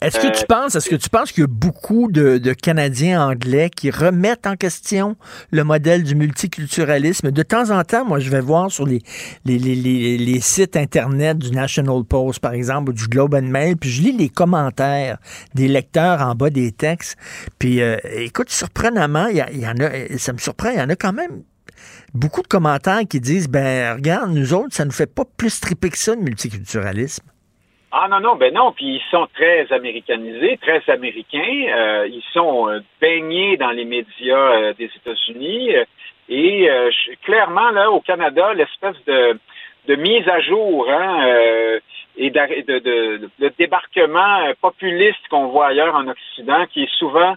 Est-ce 0.00 0.18
que 0.18 0.28
Euh, 0.28 0.30
tu 0.30 0.46
penses, 0.46 0.74
est-ce 0.74 0.88
que 0.88 0.96
tu 0.96 1.10
penses 1.10 1.32
qu'il 1.32 1.42
y 1.42 1.44
a 1.44 1.48
beaucoup 1.50 2.10
de, 2.10 2.38
de 2.38 2.52
Canadiens 2.54 3.28
anglais 3.28 3.68
qui 3.68 3.90
remettent 3.90 4.46
en 4.46 4.56
question 4.56 5.16
le 5.50 5.64
modèle 5.64 6.02
du 6.02 6.14
multiculturalisme? 6.14 7.30
De 7.30 7.42
temps 7.42 7.70
en 7.70 7.82
temps, 7.84 8.06
moi, 8.06 8.20
je 8.20 8.30
vais 8.30 8.40
voir 8.40 8.70
sur 8.70 8.86
les, 8.86 9.00
les, 9.44 9.58
les, 9.58 9.74
les, 9.74 10.16
les 10.16 10.40
sites 10.40 10.76
Internet 10.76 11.36
du 11.38 11.50
National 11.50 12.02
Post, 12.08 12.40
par 12.40 12.54
exemple, 12.54 12.90
ou 12.90 12.94
du 12.94 13.06
Globe 13.08 13.34
and 13.34 13.42
Mail, 13.42 13.76
puis 13.76 13.90
je 13.90 14.02
lis 14.02 14.16
les 14.16 14.30
commentaires 14.30 15.18
des 15.54 15.68
lecteurs 15.68 16.22
en 16.22 16.34
bas 16.34 16.48
des 16.48 16.72
textes. 16.72 17.18
Puis, 17.58 17.82
euh, 17.82 17.96
écoute, 18.16 18.48
surprenamment, 18.48 19.26
il 19.26 19.36
y, 19.36 19.58
y 19.60 19.66
en 19.66 19.74
a, 19.78 20.16
ça 20.16 20.32
me 20.32 20.38
surprend, 20.38 20.70
il 20.70 20.78
y 20.78 20.82
en 20.82 20.88
a 20.88 20.96
quand 20.96 21.12
même 21.12 21.42
beaucoup 22.14 22.42
de 22.42 22.48
commentaires 22.48 23.02
qui 23.08 23.20
disent, 23.20 23.48
ben, 23.48 23.94
regarde, 23.94 24.30
nous 24.30 24.54
autres, 24.54 24.72
ça 24.72 24.84
nous 24.84 24.92
fait 24.92 25.12
pas 25.12 25.24
plus 25.36 25.60
triper 25.60 25.90
que 25.90 25.98
ça, 25.98 26.14
le 26.14 26.22
multiculturalisme. 26.22 27.24
Ah 27.94 28.08
non, 28.08 28.20
non, 28.20 28.36
ben 28.36 28.54
non, 28.54 28.72
puis 28.72 28.94
ils 28.94 29.10
sont 29.10 29.28
très 29.34 29.70
américanisés, 29.70 30.58
très 30.62 30.82
américains. 30.90 31.66
Euh, 31.76 32.08
ils 32.08 32.24
sont 32.32 32.70
euh, 32.70 32.80
baignés 33.02 33.58
dans 33.58 33.70
les 33.70 33.84
médias 33.84 34.34
euh, 34.34 34.72
des 34.72 34.90
États-Unis. 34.96 35.72
et 36.30 36.68
clairement, 37.22 37.70
là, 37.70 37.90
au 37.90 38.00
Canada, 38.00 38.54
l'espèce 38.54 38.96
de, 39.06 39.94
mise 39.94 40.26
à 40.26 40.40
jour 40.40 40.88
hein, 40.88 41.78
et 42.16 42.30
de, 42.30 42.78
de, 42.78 43.52
débarquement 43.58 44.54
populiste 44.62 45.28
qu'on 45.28 45.48
voit 45.48 45.66
ailleurs 45.66 45.94
en 45.94 46.08
Occident, 46.08 46.64
qui 46.72 46.84
est 46.84 46.94
souvent 46.98 47.34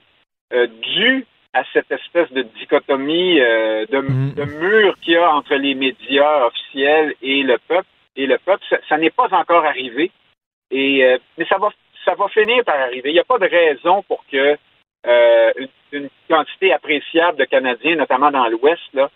dû 0.53 1.25
à 1.55 1.63
cette 1.71 1.89
espèce 1.89 2.29
de 2.33 2.41
dichotomie, 2.41 3.39
euh, 3.39 3.85
de, 3.85 4.01
de 4.35 4.43
mur 4.59 4.93
qu'il 4.99 5.13
y 5.13 5.17
a 5.17 5.33
entre 5.33 5.55
les 5.55 5.73
médias 5.73 6.45
officiels 6.47 7.15
et 7.21 7.43
le 7.43 7.57
peuple. 7.69 7.87
et 8.17 8.27
le 8.27 8.37
peuple. 8.37 8.63
Ça, 8.69 8.77
ça 8.89 8.97
n'est 8.97 9.09
pas 9.09 9.29
encore 9.31 9.63
arrivé. 9.63 10.11
Et, 10.69 11.05
euh, 11.05 11.17
mais 11.37 11.45
ça 11.45 11.57
va, 11.57 11.69
ça 12.03 12.13
va 12.15 12.27
finir 12.27 12.61
par 12.65 12.75
arriver. 12.75 13.09
Il 13.09 13.13
n'y 13.13 13.19
a 13.19 13.23
pas 13.23 13.39
de 13.39 13.47
raison 13.47 14.03
pour 14.03 14.25
que 14.29 14.57
euh, 15.07 15.51
une, 15.57 15.69
une 15.93 16.09
quantité 16.29 16.73
appréciable 16.73 17.37
de 17.37 17.45
Canadiens, 17.45 17.95
notamment 17.95 18.31
dans 18.31 18.47
l'Ouest, 18.49 18.83
là, 18.93 19.09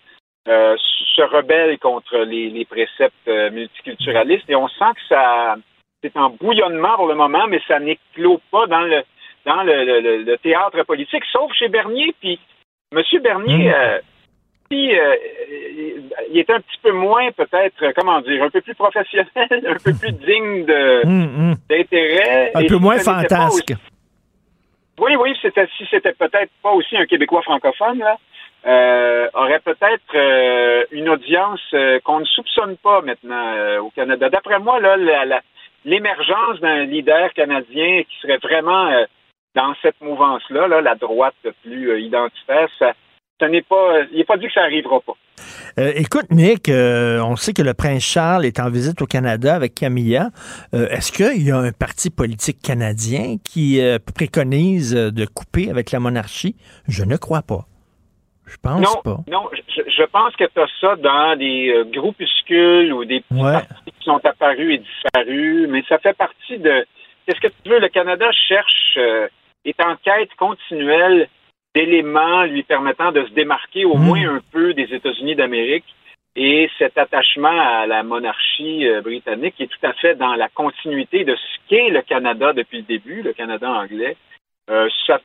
se 0.46 1.22
rebellent 1.22 1.78
contre 1.78 2.18
les, 2.20 2.48
les 2.48 2.64
préceptes 2.64 3.28
multiculturalistes. 3.52 4.48
Et 4.48 4.56
on 4.56 4.68
sent 4.68 4.92
que 4.94 5.06
ça, 5.10 5.56
c'est 6.02 6.16
en 6.16 6.30
bouillonnement 6.30 6.96
pour 6.96 7.06
le 7.06 7.14
moment, 7.14 7.46
mais 7.46 7.60
ça 7.68 7.78
n'éclot 7.78 8.40
pas 8.50 8.66
dans 8.66 8.80
le 8.80 9.02
dans 9.46 9.62
le, 9.62 9.84
le- 10.00 10.22
le 10.24 10.38
théâtre 10.38 10.82
politique, 10.84 11.24
sauf 11.32 11.52
chez 11.54 11.68
Bernier. 11.68 12.14
Puis 12.20 12.38
M. 12.92 13.02
Bernier, 13.22 13.72
euh, 13.74 13.98
puis, 14.68 14.96
euh, 14.98 15.16
il 16.30 16.38
est 16.38 16.50
un 16.50 16.60
petit 16.60 16.78
peu 16.82 16.92
moins, 16.92 17.30
peut-être, 17.32 17.92
comment 17.96 18.20
dire, 18.20 18.42
un 18.42 18.50
peu 18.50 18.60
plus 18.60 18.74
professionnel, 18.74 19.26
un 19.36 19.74
peu 19.84 19.92
plus 19.98 20.12
digne 20.12 20.64
de 20.64 21.06
Hum, 21.06 21.22
hum. 21.50 21.54
d'intérêt. 21.68 22.52
Un 22.54 22.60
Et 22.60 22.66
peu 22.66 22.76
si 22.76 22.80
moins 22.80 22.98
fantasque. 22.98 23.70
aussi- 23.70 23.80
Oui, 25.00 25.16
oui, 25.16 25.34
c'était 25.40 25.66
si 25.78 25.86
c'était 25.90 26.12
peut-être 26.12 26.50
pas 26.62 26.70
aussi 26.72 26.96
un 26.96 27.06
Québécois 27.06 27.42
francophone, 27.42 27.98
là, 27.98 28.16
euh, 28.66 29.28
aurait 29.32 29.60
peut-être 29.60 30.14
euh, 30.14 30.84
une 30.92 31.08
audience 31.08 31.62
euh, 31.72 31.98
qu'on 32.04 32.20
ne 32.20 32.24
soupçonne 32.26 32.76
pas 32.76 33.00
maintenant 33.00 33.54
euh, 33.56 33.80
au 33.80 33.90
Canada. 33.90 34.28
D'après 34.28 34.58
moi, 34.58 34.78
là, 34.78 34.96
la- 34.98 35.24
la- 35.24 35.42
l'émergence 35.86 36.60
d'un 36.60 36.84
leader 36.84 37.32
canadien 37.32 38.02
qui 38.02 38.18
serait 38.20 38.36
vraiment 38.36 38.88
euh, 38.88 39.04
dans 39.54 39.74
cette 39.82 40.00
mouvance-là, 40.00 40.68
là, 40.68 40.80
la 40.80 40.94
droite 40.94 41.34
plus 41.62 41.90
euh, 41.90 42.00
identitaire, 42.00 42.68
ça, 42.78 42.92
n'est 43.48 43.62
pas, 43.62 44.00
il 44.12 44.18
n'est 44.18 44.24
pas 44.24 44.36
dit 44.36 44.46
que 44.46 44.52
ça 44.52 44.62
arrivera 44.62 45.00
pas. 45.00 45.14
Euh, 45.78 45.92
écoute, 45.96 46.26
Nick, 46.30 46.68
euh, 46.68 47.20
on 47.22 47.36
sait 47.36 47.52
que 47.54 47.62
le 47.62 47.72
prince 47.74 48.02
Charles 48.04 48.44
est 48.44 48.60
en 48.60 48.68
visite 48.68 49.00
au 49.00 49.06
Canada 49.06 49.54
avec 49.54 49.74
Camilla. 49.74 50.28
Euh, 50.74 50.88
Est-ce 50.88 51.10
qu'il 51.10 51.42
y 51.46 51.50
a 51.50 51.56
un 51.56 51.72
parti 51.72 52.10
politique 52.10 52.58
canadien 52.62 53.36
qui 53.42 53.80
préconise 54.14 54.94
de 54.94 55.24
couper 55.26 55.70
avec 55.70 55.90
la 55.90 56.00
monarchie? 56.00 56.54
Je 56.88 57.04
ne 57.04 57.16
crois 57.16 57.42
pas. 57.42 57.64
Je 58.46 58.56
pense 58.62 58.80
non, 58.80 59.00
pas. 59.02 59.18
non, 59.30 59.48
je, 59.52 59.82
je 59.88 60.02
pense 60.04 60.34
que 60.36 60.44
tu 60.44 60.60
as 60.60 60.66
ça 60.80 60.96
dans 60.96 61.38
des 61.38 61.72
groupuscules 61.94 62.92
ou 62.92 63.04
des 63.04 63.20
petits 63.20 63.40
Ouais. 63.40 63.52
partis 63.52 63.92
qui 63.98 64.04
sont 64.04 64.20
apparus 64.24 64.74
et 64.74 64.78
disparus, 64.78 65.66
mais 65.70 65.82
ça 65.88 65.98
fait 65.98 66.14
partie 66.16 66.58
de. 66.58 66.84
Qu'est-ce 67.26 67.40
que 67.40 67.52
tu 67.62 67.70
veux? 67.70 67.78
Le 67.78 67.88
Canada 67.88 68.26
cherche, 68.48 68.98
est 69.64 69.80
en 69.80 69.96
quête 69.96 70.34
continuelle 70.36 71.28
d'éléments 71.74 72.44
lui 72.44 72.62
permettant 72.62 73.12
de 73.12 73.24
se 73.24 73.30
démarquer 73.32 73.84
au 73.84 73.96
Mm. 73.96 74.04
moins 74.04 74.36
un 74.36 74.40
peu 74.52 74.74
des 74.74 74.92
États-Unis 74.94 75.36
d'Amérique. 75.36 75.84
Et 76.36 76.70
cet 76.78 76.96
attachement 76.96 77.48
à 77.60 77.86
la 77.86 78.02
monarchie 78.02 78.86
euh, 78.86 79.00
britannique 79.02 79.60
est 79.60 79.66
tout 79.66 79.86
à 79.86 79.92
fait 79.94 80.14
dans 80.14 80.34
la 80.34 80.48
continuité 80.48 81.24
de 81.24 81.34
ce 81.34 81.58
qu'est 81.68 81.90
le 81.90 82.02
Canada 82.02 82.52
depuis 82.52 82.78
le 82.78 82.84
début, 82.84 83.22
le 83.22 83.32
Canada 83.32 83.68
anglais. 83.68 84.16
Euh, 84.70 84.88
ça, 85.06 85.20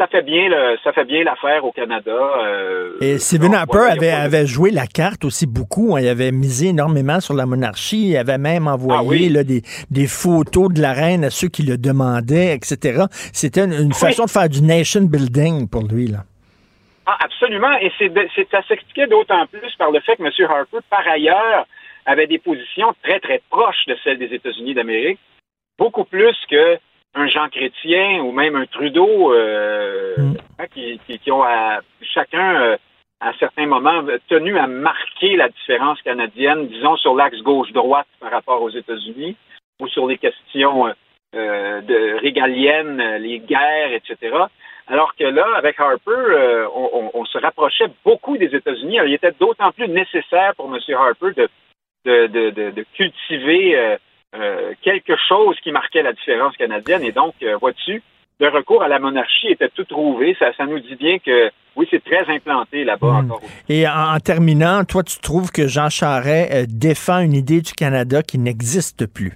ça 0.00 0.06
fait 0.06 0.22
bien 0.22 0.48
le- 0.48 0.78
ça 0.82 0.92
fait 0.94 1.04
bien 1.04 1.22
l'affaire 1.24 1.62
au 1.64 1.72
Canada. 1.72 2.10
euh, 2.10 2.96
Et 3.02 3.18
Stephen 3.18 3.52
Harper 3.54 3.78
voilà, 3.96 4.22
avait, 4.22 4.46
joué 4.46 4.70
la 4.70 4.86
carte 4.86 5.26
aussi 5.26 5.46
beaucoup. 5.46 5.94
hein. 5.94 6.00
Il 6.00 6.08
avait 6.08 6.32
misé 6.32 6.68
énormément 6.68 7.20
sur 7.20 7.34
la 7.34 7.44
monarchie. 7.44 8.08
Il 8.12 8.16
avait 8.16 8.38
même 8.38 8.66
envoyé 8.66 8.98
Ah 8.98 9.04
oui. 9.04 9.28
là, 9.28 9.44
des, 9.44 9.60
des 9.90 10.06
photos 10.06 10.72
de 10.72 10.80
la 10.80 10.92
reine 10.94 11.24
à 11.24 11.30
ceux 11.30 11.48
qui 11.48 11.62
le 11.64 11.76
demandaient, 11.76 12.54
etc. 12.54 13.04
C'était 13.34 13.64
une, 13.66 13.74
une 13.74 13.92
façon 13.92 14.24
de 14.24 14.30
faire 14.30 14.48
du 14.48 14.62
nation 14.62 15.02
building 15.02 15.68
pour 15.68 15.82
lui. 15.86 16.06
Là. 16.06 16.24
Ah, 17.04 17.18
absolument. 17.22 17.72
Et 17.82 17.92
c'est 17.98 18.08
de- 18.08 18.26
c'est- 18.34 18.48
ça 18.50 18.62
s'expliquait 18.68 19.06
d'autant 19.08 19.44
plus 19.52 19.74
par 19.78 19.90
le 19.90 20.00
fait 20.00 20.16
que 20.16 20.22
M. 20.22 20.30
Harper, 20.48 20.78
par 20.88 21.06
ailleurs, 21.06 21.66
avait 22.06 22.26
des 22.26 22.38
positions 22.38 22.94
très, 23.02 23.20
très 23.20 23.42
proches 23.50 23.84
de 23.86 23.96
celles 24.02 24.18
des 24.18 24.32
États-Unis 24.34 24.72
d'Amérique, 24.74 25.18
beaucoup 25.78 26.04
plus 26.04 26.36
que 26.50 26.78
un 27.14 27.26
Jean 27.28 27.48
Chrétien 27.48 28.20
ou 28.22 28.32
même 28.32 28.56
un 28.56 28.66
Trudeau, 28.66 29.32
euh, 29.34 30.14
hein, 30.58 30.66
qui, 30.72 31.00
qui- 31.06 31.18
qui 31.18 31.32
ont 31.32 31.42
à- 31.42 31.80
chacun, 32.02 32.60
euh, 32.62 32.76
à 33.20 33.32
certains 33.38 33.66
moments, 33.66 34.02
tenu 34.28 34.56
à 34.58 34.66
marquer 34.66 35.36
la 35.36 35.48
différence 35.48 36.00
canadienne, 36.02 36.68
disons, 36.68 36.96
sur 36.96 37.14
l'axe 37.14 37.40
gauche-droite 37.42 38.06
par 38.20 38.30
rapport 38.30 38.62
aux 38.62 38.70
États-Unis, 38.70 39.36
ou 39.80 39.88
sur 39.88 40.06
les 40.06 40.18
questions 40.18 40.86
euh, 40.88 40.92
euh, 41.36 41.80
de 41.82 42.14
régaliennes, 42.20 43.00
euh, 43.00 43.18
les 43.18 43.38
guerres, 43.40 43.92
etc. 43.92 44.36
Alors 44.88 45.14
que 45.14 45.22
là, 45.24 45.46
avec 45.56 45.78
Harper, 45.78 46.10
euh, 46.10 46.66
on, 46.74 46.90
on- 46.92 47.10
on 47.14 47.24
se 47.24 47.38
rapprochait 47.38 47.86
beaucoup 48.04 48.36
des 48.36 48.54
États-Unis. 48.54 48.98
Il 49.06 49.14
était 49.14 49.32
d'autant 49.38 49.70
plus 49.72 49.86
nécessaire 49.88 50.54
pour 50.56 50.66
M. 50.74 50.80
Harper 50.96 51.32
de, 51.36 51.48
de, 52.04 52.26
de, 52.26 52.50
de- 52.50 52.70
de 52.70 52.84
cultiver 52.94 53.78
euh, 54.34 54.72
quelque 54.82 55.14
chose 55.28 55.56
qui 55.62 55.72
marquait 55.72 56.02
la 56.02 56.12
différence 56.12 56.56
canadienne. 56.56 57.02
Et 57.02 57.12
donc, 57.12 57.34
euh, 57.42 57.56
vois-tu, 57.56 58.02
le 58.38 58.48
recours 58.48 58.82
à 58.82 58.88
la 58.88 58.98
monarchie 58.98 59.48
était 59.48 59.68
tout 59.68 59.84
trouvé. 59.84 60.36
Ça, 60.38 60.52
ça 60.56 60.66
nous 60.66 60.78
dit 60.78 60.94
bien 60.96 61.18
que, 61.18 61.50
oui, 61.76 61.86
c'est 61.90 62.02
très 62.04 62.24
implanté 62.32 62.84
là-bas 62.84 63.08
encore. 63.24 63.40
Et 63.68 63.86
en, 63.88 64.14
en 64.14 64.18
terminant, 64.20 64.84
toi, 64.84 65.02
tu 65.02 65.18
trouves 65.20 65.50
que 65.50 65.66
Jean 65.68 65.90
Charest 65.90 66.52
euh, 66.52 66.64
défend 66.68 67.20
une 67.20 67.34
idée 67.34 67.60
du 67.60 67.72
Canada 67.72 68.22
qui 68.22 68.38
n'existe 68.38 69.06
plus? 69.06 69.32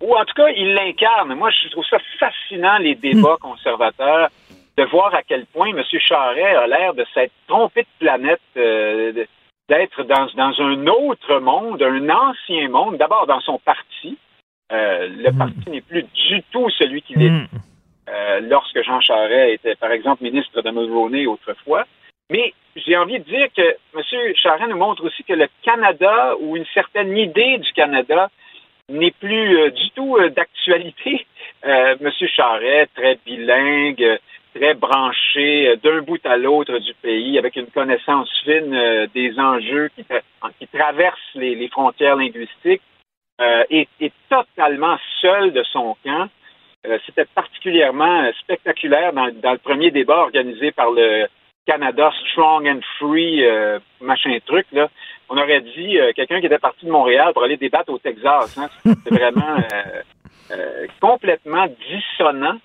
ou 0.00 0.14
en 0.14 0.24
tout 0.24 0.34
cas, 0.34 0.48
il 0.56 0.74
l'incarne. 0.74 1.34
Moi, 1.34 1.50
je 1.50 1.68
trouve 1.70 1.84
ça 1.90 1.96
fascinant, 2.20 2.78
les 2.78 2.94
débats 2.94 3.36
conservateurs, 3.40 4.28
de 4.76 4.84
voir 4.84 5.12
à 5.12 5.22
quel 5.26 5.44
point 5.46 5.70
M. 5.70 5.82
Charest 5.98 6.56
a 6.56 6.66
l'air 6.68 6.94
de 6.94 7.04
s'être 7.12 7.32
trompé 7.48 7.82
de 7.82 7.88
planète, 8.06 8.40
de- 8.54 9.26
d'être 9.68 10.02
dans, 10.04 10.26
dans 10.34 10.60
un 10.60 10.86
autre 10.86 11.40
monde, 11.40 11.82
un 11.82 12.08
ancien 12.08 12.68
monde, 12.68 12.96
d'abord 12.96 13.26
dans 13.26 13.40
son 13.40 13.58
parti. 13.58 14.16
Euh, 14.72 15.08
le 15.08 15.30
parti 15.36 15.70
n'est 15.70 15.80
plus 15.80 16.02
du 16.02 16.42
tout 16.50 16.68
celui 16.70 17.02
qu'il 17.02 17.22
est 17.22 17.30
euh, 18.08 18.40
lorsque 18.40 18.82
Jean 18.82 19.00
Charest 19.00 19.54
était, 19.54 19.76
par 19.76 19.92
exemple, 19.92 20.22
ministre 20.22 20.60
de 20.62 20.70
Mulroney 20.70 21.26
autrefois. 21.26 21.84
Mais 22.30 22.52
j'ai 22.76 22.96
envie 22.96 23.18
de 23.18 23.24
dire 23.24 23.48
que 23.56 23.76
M. 23.94 24.34
Charest 24.34 24.68
nous 24.68 24.76
montre 24.76 25.04
aussi 25.04 25.24
que 25.24 25.32
le 25.32 25.48
Canada, 25.62 26.34
ou 26.40 26.56
une 26.56 26.66
certaine 26.74 27.16
idée 27.16 27.58
du 27.58 27.72
Canada, 27.72 28.30
n'est 28.90 29.10
plus 29.10 29.58
euh, 29.58 29.70
du 29.70 29.90
tout 29.90 30.18
d'actualité. 30.34 31.26
Monsieur 32.00 32.28
Charest, 32.28 32.90
très 32.94 33.18
bilingue, 33.26 34.18
très 34.54 34.74
branché 34.74 35.68
euh, 35.68 35.76
d'un 35.76 36.02
bout 36.02 36.24
à 36.24 36.36
l'autre 36.36 36.78
du 36.78 36.94
pays, 36.94 37.38
avec 37.38 37.56
une 37.56 37.66
connaissance 37.66 38.30
fine 38.44 38.74
euh, 38.74 39.06
des 39.14 39.38
enjeux 39.38 39.88
qui, 39.94 40.02
tra- 40.02 40.22
qui 40.58 40.66
traversent 40.68 41.34
les, 41.34 41.68
frontières 41.68 42.16
linguistiques, 42.16 42.82
euh, 43.40 43.64
est, 43.70 43.88
est 44.00 44.12
totalement 44.28 44.96
seul 45.20 45.52
de 45.52 45.62
son 45.64 45.96
camp. 46.04 46.28
Euh, 46.86 46.98
C'était 47.06 47.26
particulièrement 47.26 48.30
spectaculaire 48.40 49.12
dans, 49.12 49.26
le 49.26 49.58
premier 49.58 49.90
débat 49.90 50.18
organisé 50.18 50.72
par 50.72 50.90
le 50.90 51.26
Canada 51.66 52.10
Strong 52.30 52.66
and 52.66 52.80
Free, 52.98 53.44
machin 54.00 54.38
truc. 54.46 54.66
On 55.28 55.36
aurait 55.36 55.60
dit 55.60 55.98
quelqu'un 56.16 56.40
qui 56.40 56.46
était 56.46 56.58
parti 56.58 56.86
de 56.86 56.90
Montréal 56.90 57.34
pour 57.34 57.44
aller 57.44 57.58
débattre 57.58 57.92
au 57.92 57.98
Texas. 57.98 58.56
Hein. 58.56 58.68
C'est 59.04 59.10
vraiment 59.10 59.58
complètement 60.98 61.66
dissonant. 61.66 62.56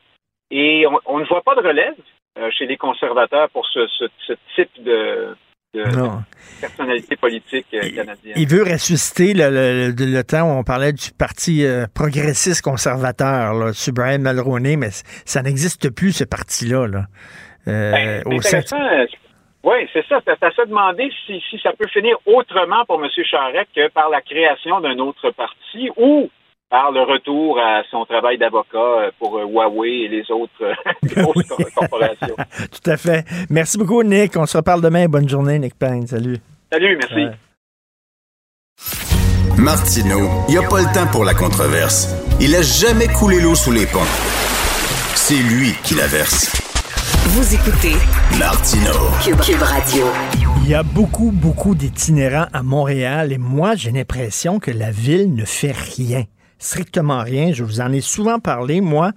Et 0.55 0.85
on, 0.87 0.99
on 1.05 1.19
ne 1.19 1.25
voit 1.25 1.41
pas 1.41 1.55
de 1.55 1.61
relève 1.67 1.95
euh, 2.37 2.49
chez 2.51 2.65
les 2.67 2.77
conservateurs 2.77 3.49
pour 3.49 3.65
ce, 3.65 3.87
ce- 3.87 4.05
ce 4.27 4.33
type 4.55 4.83
de, 4.83 5.35
de 5.73 5.83
Non. 5.97 6.21
personnalité 6.61 7.15
politique 7.15 7.65
euh, 7.73 7.89
canadienne. 7.95 8.35
Il 8.37 8.47
veut 8.47 8.61
ressusciter 8.63 9.33
le, 9.33 9.49
le- 9.49 9.95
le- 9.97 10.11
le 10.17 10.23
temps 10.23 10.43
où 10.43 10.59
on 10.59 10.63
parlait 10.63 10.93
du 10.93 11.09
parti 11.17 11.65
euh, 11.65 11.85
progressiste 11.95 12.61
conservateur, 12.61 13.53
là, 13.55 13.73
sur 13.73 13.93
Brian 13.93 14.19
Mulroney, 14.19 14.75
mais 14.77 14.89
ça 15.25 15.41
n'existe 15.41 15.89
plus, 15.89 16.11
ce 16.11 16.23
parti-là. 16.23 16.87
Là. 16.87 17.05
Euh, 17.67 17.91
Ben, 17.91 18.23
au 18.27 18.41
c'est 18.41 18.61
sein- 18.61 18.77
intéressant. 18.77 19.17
Oui, 19.63 19.87
c'est 19.93 20.05
ça. 20.07 20.17
À 20.17 20.51
se 20.51 20.67
demander 20.67 21.09
si, 21.25 21.41
si 21.49 21.57
ça 21.63 21.71
peut 21.71 21.87
finir 21.87 22.17
autrement 22.25 22.83
pour 22.85 23.01
M. 23.03 23.09
Charest 23.23 23.69
que 23.73 23.87
par 23.89 24.09
la 24.09 24.21
création 24.21 24.81
d'un 24.81 24.99
autre 24.99 25.31
parti 25.31 25.89
ou 25.95 26.29
par 26.73 26.91
le 26.91 27.01
retour 27.03 27.59
à 27.59 27.83
son 27.91 28.03
travail 28.03 28.39
d'avocat 28.39 28.79
euh, 28.79 29.11
pour 29.19 29.37
euh, 29.37 29.45
Huawei 29.45 30.05
et 30.05 30.07
les 30.07 30.23
autres 30.31 30.51
euh, 30.63 30.73
grosses 31.03 31.47
corporations. 31.75 32.35
Tout 32.71 32.89
à 32.89 32.97
fait. 32.97 33.25
Merci 33.51 33.77
beaucoup, 33.77 34.01
Nick. 34.01 34.35
On 34.37 34.47
se 34.47 34.57
reparle 34.57 34.81
demain. 34.81 35.05
Bonne 35.05 35.29
journée, 35.29 35.59
Nick 35.59 35.77
Payne. 35.77 36.07
Salut. 36.07 36.37
Salut, 36.71 36.97
merci. 36.97 37.25
Ouais. 37.25 37.31
Martineau, 39.59 40.27
il 40.47 40.55
n'y 40.55 40.57
a 40.57 40.67
pas 40.67 40.79
le 40.79 40.91
temps 40.91 41.05
pour 41.11 41.25
la 41.25 41.35
controverse. 41.35 42.09
Il 42.41 42.55
a 42.55 42.63
jamais 42.63 43.05
coulé 43.07 43.39
l'eau 43.39 43.53
sous 43.53 43.71
les 43.71 43.85
ponts. 43.85 44.09
C'est 45.13 45.43
lui 45.43 45.73
qui 45.83 45.93
la 45.93 46.07
verse. 46.07 46.59
Vous 47.35 47.53
écoutez 47.53 47.93
Martineau. 48.39 49.11
Cube, 49.23 49.39
Cube 49.41 49.61
Radio. 49.61 50.05
Il 50.63 50.71
y 50.71 50.73
a 50.73 50.81
beaucoup, 50.81 51.29
beaucoup 51.31 51.75
d'itinérants 51.75 52.47
à 52.51 52.63
Montréal 52.63 53.31
et 53.31 53.37
moi, 53.37 53.75
j'ai 53.75 53.91
l'impression 53.91 54.57
que 54.57 54.71
la 54.71 54.89
ville 54.89 55.35
ne 55.35 55.45
fait 55.45 55.71
rien. 55.71 56.23
Strictement 56.63 57.21
rien. 57.21 57.51
Je 57.51 57.65
vous 57.65 57.81
en 57.81 57.91
ai 57.91 57.99
souvent 57.99 58.39
parlé. 58.39 58.79
Moi, 58.79 59.11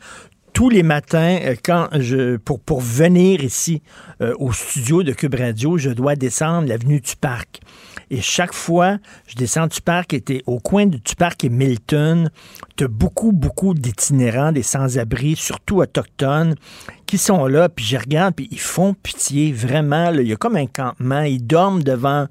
tous 0.52 0.68
les 0.68 0.82
matins, 0.82 1.39
euh, 1.44 1.55
quand 1.64 1.89
je 1.93 2.39
pour, 2.39 2.59
pour 2.59 2.81
venir 2.81 3.44
ici 3.44 3.82
euh, 4.20 4.35
au 4.40 4.52
studio 4.52 5.05
de 5.05 5.12
Cube 5.12 5.36
Radio, 5.36 5.78
je 5.78 5.90
dois 5.90 6.16
descendre 6.16 6.66
l'avenue 6.66 7.01
du 7.01 7.14
Parc. 7.14 7.60
Et 8.10 8.20
chaque 8.20 8.52
fois, 8.52 8.98
je 9.28 9.36
descends 9.36 9.68
du 9.68 9.81
parc, 9.81 10.12
et 10.12 10.43
au 10.47 10.59
coin 10.59 10.86
du 10.86 11.01
parc 11.16 11.44
et 11.44 11.48
Milton, 11.48 12.31
tu 12.77 12.85
as 12.85 12.89
beaucoup, 12.89 13.31
beaucoup 13.31 13.74
d'itinérants, 13.74 14.51
des 14.51 14.62
sans-abri, 14.62 15.36
surtout 15.36 15.78
autochtones, 15.78 16.56
qui 17.07 17.19
sont 17.19 17.47
là, 17.47 17.69
puis 17.69 17.85
je 17.85 17.97
regarde, 17.97 18.35
puis 18.35 18.49
ils 18.51 18.61
font 18.61 18.95
pitié, 18.95 19.53
vraiment. 19.53 20.11
Il 20.12 20.27
y 20.27 20.33
a 20.33 20.37
comme 20.37 20.57
un 20.57 20.66
campement, 20.66 21.23
ils 21.23 21.45
dorment 21.45 21.83
devant, 21.83 22.27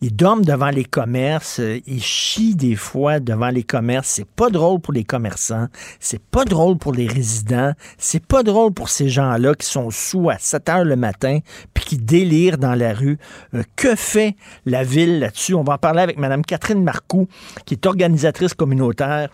ils 0.00 0.14
dorment 0.14 0.44
devant 0.44 0.70
les 0.70 0.84
commerces, 0.84 1.60
euh, 1.60 1.80
ils 1.86 2.02
chient 2.02 2.54
des 2.54 2.76
fois 2.76 3.18
devant 3.18 3.48
les 3.48 3.64
commerces. 3.64 4.08
C'est 4.08 4.28
pas 4.28 4.48
drôle 4.48 4.80
pour 4.80 4.92
les 4.92 5.04
commerçants, 5.04 5.66
c'est 5.98 6.22
pas 6.22 6.44
drôle 6.44 6.78
pour 6.78 6.92
les 6.92 7.06
résidents, 7.06 7.72
c'est 7.98 8.24
pas 8.24 8.42
drôle 8.42 8.72
pour 8.72 8.88
ces 8.88 9.08
gens-là 9.08 9.54
qui 9.54 9.66
sont 9.66 9.90
sous 9.90 10.30
à 10.30 10.38
7 10.38 10.68
heures 10.68 10.84
le 10.84 10.96
matin, 10.96 11.40
puis 11.74 11.84
qui 11.84 11.98
délirent 11.98 12.58
dans 12.58 12.74
la 12.74 12.94
rue. 12.94 13.18
Euh, 13.54 13.62
que 13.74 13.96
fait 13.96 14.36
la 14.64 14.84
ville 14.84 15.18
là-dessus? 15.18 15.54
On 15.54 15.64
va 15.64 15.74
en 15.74 15.78
parler 15.78 16.02
avec 16.02 16.18
Mme 16.18 16.44
Catherine 16.44 16.82
Marcoux, 16.82 17.26
qui 17.66 17.74
est 17.74 17.84
organisatrice 17.84 18.54
communautaire 18.54 19.30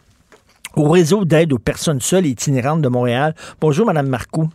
au 0.74 0.90
réseau 0.90 1.24
d'aide 1.24 1.52
aux 1.52 1.58
personnes 1.58 2.00
seules 2.00 2.26
et 2.26 2.30
itinérantes 2.30 2.82
de 2.82 2.88
Montréal. 2.88 3.34
Bonjour, 3.60 3.86
Mme 3.86 4.08
Marcoux. 4.08 4.48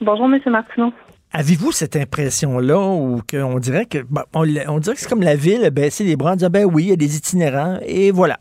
Bonjour, 0.00 0.26
M. 0.26 0.38
Martineau. 0.46 0.92
Avez-vous 1.32 1.72
cette 1.72 1.96
impression-là 1.96 2.78
où 2.78 3.20
qu'on 3.28 3.58
dirait 3.58 3.86
que 3.86 3.98
on, 4.34 4.44
dirait 4.44 4.94
que 4.94 5.00
c'est 5.00 5.08
comme 5.08 5.22
la 5.22 5.36
ville 5.36 5.64
a 5.64 5.70
baissé 5.70 6.04
les 6.04 6.16
bras 6.16 6.32
en 6.32 6.36
disant 6.36 6.50
ben 6.50 6.64
oui, 6.64 6.84
il 6.84 6.88
y 6.90 6.92
a 6.92 6.96
des 6.96 7.16
itinérants 7.16 7.78
et 7.84 8.10
voilà. 8.10 8.38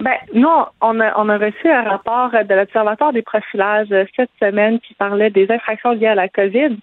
Ben, 0.00 0.14
nous, 0.32 0.48
on 0.80 1.00
a, 1.00 1.18
on 1.18 1.28
a 1.28 1.38
reçu 1.38 1.68
un 1.68 1.82
rapport 1.82 2.30
de 2.30 2.54
l'Observatoire 2.54 3.12
des 3.12 3.22
profilages 3.22 3.88
cette 4.14 4.30
semaine 4.40 4.78
qui 4.80 4.94
parlait 4.94 5.30
des 5.30 5.50
infractions 5.50 5.92
liées 5.92 6.06
à 6.06 6.14
la 6.14 6.28
COVID. 6.28 6.76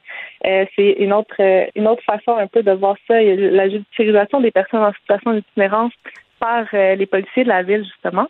Euh, 0.45 0.65
c'est 0.76 0.91
une 0.99 1.14
autre 1.14 1.35
une 1.76 1.88
autre 1.88 2.03
façon 2.03 2.35
un 2.38 2.48
peu 2.48 2.64
de 2.64 2.72
voir 2.72 2.95
ça, 3.07 3.22
la 3.22 3.69
judiciarisation 3.69 4.41
des 4.41 4.52
personnes 4.52 4.84
en 4.84 4.94
situation 4.94 5.34
d'itinérance 5.34 5.94
par 6.39 6.65
euh, 6.73 6.95
les 6.95 7.06
policiers 7.06 7.44
de 7.44 7.49
la 7.49 7.64
ville, 7.64 7.84
justement. 7.84 8.27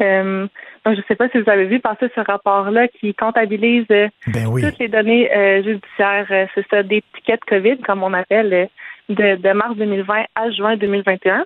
Euh, 0.00 0.46
donc, 0.84 0.94
je 0.94 1.00
ne 1.00 1.04
sais 1.06 1.14
pas 1.14 1.28
si 1.28 1.38
vous 1.38 1.50
avez 1.50 1.66
vu 1.66 1.80
passer 1.80 2.10
ce 2.14 2.20
rapport-là 2.20 2.88
qui 2.88 3.14
comptabilise 3.14 3.86
euh, 3.90 4.08
ben 4.26 4.44
toutes 4.44 4.78
les 4.78 4.88
données 4.88 5.30
euh, 5.34 5.62
judiciaires. 5.62 6.48
c'est 6.54 6.66
ça, 6.68 6.82
des 6.82 7.02
tickets 7.14 7.44
COVID, 7.44 7.78
comme 7.78 8.02
on 8.02 8.12
appelle, 8.12 8.68
de, 9.08 9.36
de, 9.36 9.52
mars 9.52 9.76
2020 9.76 10.24
à 10.34 10.50
juin 10.50 10.76
2021. 10.76 11.44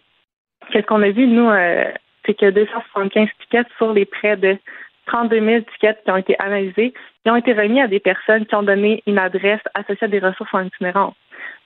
Qu'est-ce 0.70 0.86
qu'on 0.86 1.02
a 1.02 1.10
vu, 1.10 1.26
nous, 1.26 1.50
c'est 2.24 2.34
que 2.34 2.50
275 2.50 3.28
tickets 3.40 3.66
sur 3.78 3.92
les 3.92 4.04
près 4.04 4.36
de 4.36 4.56
32 5.06 5.40
000 5.40 5.60
tickets 5.72 5.98
qui 6.04 6.10
ont 6.10 6.16
été 6.16 6.36
analysés, 6.38 6.94
qui 7.24 7.30
ont 7.30 7.36
été 7.36 7.52
remis 7.52 7.80
à 7.80 7.88
des 7.88 8.00
personnes 8.00 8.46
qui 8.46 8.54
ont 8.54 8.62
donné 8.62 9.02
une 9.06 9.18
adresse 9.18 9.60
associée 9.74 10.04
à 10.04 10.08
des 10.08 10.20
ressources 10.20 10.54
en 10.54 10.62
itinérance. 10.62 11.14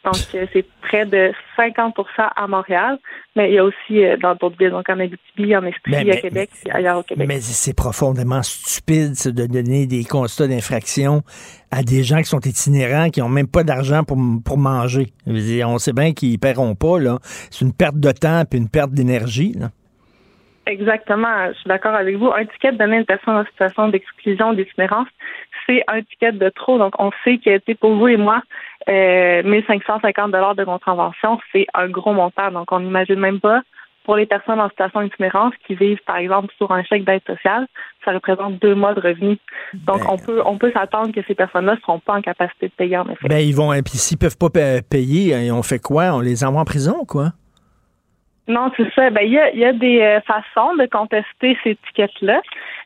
Donc, 0.06 0.14
c'est 0.30 0.64
près 0.82 1.04
de 1.04 1.32
50% 1.58 1.92
à 2.36 2.46
Montréal, 2.46 2.96
mais 3.34 3.50
il 3.50 3.54
y 3.54 3.58
a 3.58 3.64
aussi 3.64 4.04
euh, 4.04 4.16
dans 4.16 4.36
d'autres 4.36 4.56
villes, 4.56 4.70
donc 4.70 4.88
en 4.88 5.00
Abitibi, 5.00 5.56
en 5.56 5.64
Estrie, 5.64 6.08
à 6.12 6.16
Québec, 6.16 6.48
et 6.64 6.70
ailleurs 6.70 6.98
au 6.98 7.02
Québec. 7.02 7.26
Mais 7.26 7.40
c'est 7.40 7.74
profondément 7.74 8.40
stupide 8.44 9.14
de 9.24 9.46
donner 9.46 9.88
des 9.88 10.04
constats 10.04 10.46
d'infraction 10.46 11.22
à 11.72 11.82
des 11.82 12.04
gens 12.04 12.18
qui 12.18 12.26
sont 12.26 12.38
itinérants, 12.38 13.10
qui 13.10 13.20
n'ont 13.20 13.28
même 13.28 13.48
pas 13.48 13.64
d'argent 13.64 14.04
pour, 14.04 14.16
pour 14.44 14.58
manger. 14.58 15.08
On 15.26 15.78
sait 15.78 15.92
bien 15.92 16.12
qu'ils 16.12 16.34
ne 16.34 16.38
paieront 16.38 16.76
pas. 16.76 17.00
là. 17.00 17.18
C'est 17.22 17.64
une 17.64 17.72
perte 17.72 17.98
de 17.98 18.12
temps 18.12 18.42
et 18.42 18.56
une 18.56 18.68
perte 18.68 18.92
d'énergie. 18.92 19.56
Exactement, 20.66 21.46
je 21.52 21.58
suis 21.58 21.68
d'accord 21.68 21.94
avec 21.94 22.16
vous. 22.16 22.26
Un 22.26 22.44
ticket 22.44 22.72
donné 22.72 22.96
à 22.96 22.98
une 22.98 23.06
personne 23.06 23.36
en 23.36 23.44
situation 23.44 23.88
d'exclusion, 23.88 24.52
d'itinérance, 24.52 25.06
c'est 25.66 25.82
un 25.88 26.02
ticket 26.02 26.32
de 26.32 26.48
trop. 26.48 26.78
Donc, 26.78 26.94
on 26.98 27.10
sait 27.24 27.38
que 27.38 27.74
pour 27.74 27.94
vous 27.94 28.08
et 28.08 28.16
moi, 28.16 28.42
euh, 28.88 29.42
1550 29.42 30.30
dollars 30.30 30.54
de 30.54 30.64
contravention, 30.64 31.38
c'est 31.52 31.66
un 31.74 31.88
gros 31.88 32.12
montant. 32.12 32.50
Donc, 32.50 32.70
on 32.72 32.80
n'imagine 32.80 33.20
même 33.20 33.40
pas 33.40 33.62
pour 34.04 34.16
les 34.16 34.26
personnes 34.26 34.60
en 34.60 34.68
situation 34.68 35.02
d'itinérance 35.02 35.52
qui 35.66 35.74
vivent, 35.74 35.98
par 36.06 36.16
exemple, 36.16 36.54
sur 36.56 36.70
un 36.70 36.84
chèque 36.84 37.04
d'aide 37.04 37.22
sociale, 37.26 37.66
ça 38.04 38.12
représente 38.12 38.60
deux 38.62 38.76
mois 38.76 38.94
de 38.94 39.00
revenus. 39.00 39.38
Donc, 39.74 39.98
ben. 39.98 40.06
on 40.10 40.16
peut 40.16 40.42
on 40.46 40.58
peut 40.58 40.70
s'attendre 40.72 41.12
que 41.12 41.20
ces 41.26 41.34
personnes-là 41.34 41.74
ne 41.74 41.80
seront 41.80 41.98
pas 41.98 42.14
en 42.14 42.22
capacité 42.22 42.68
de 42.68 42.72
payer, 42.72 42.96
en 42.96 43.08
effet. 43.08 43.28
Ben, 43.28 43.38
ils 43.38 43.54
vont, 43.54 43.72
et 43.72 43.82
puis 43.82 43.98
s'ils 43.98 44.16
peuvent 44.16 44.38
pas 44.38 44.48
payer, 44.88 45.50
on 45.50 45.62
fait 45.64 45.80
quoi? 45.80 46.14
On 46.14 46.20
les 46.20 46.44
envoie 46.44 46.60
en 46.60 46.64
prison, 46.64 47.04
quoi? 47.04 47.32
Non, 48.48 48.70
c'est 48.76 48.90
ça. 48.94 49.10
Ben, 49.10 49.22
il 49.22 49.32
y 49.32 49.38
a, 49.38 49.54
y 49.54 49.64
a 49.64 49.72
des 49.72 50.00
euh, 50.00 50.20
façons 50.20 50.74
de 50.76 50.86
contester 50.86 51.58
ces 51.64 51.76
tickets-là. 51.86 52.40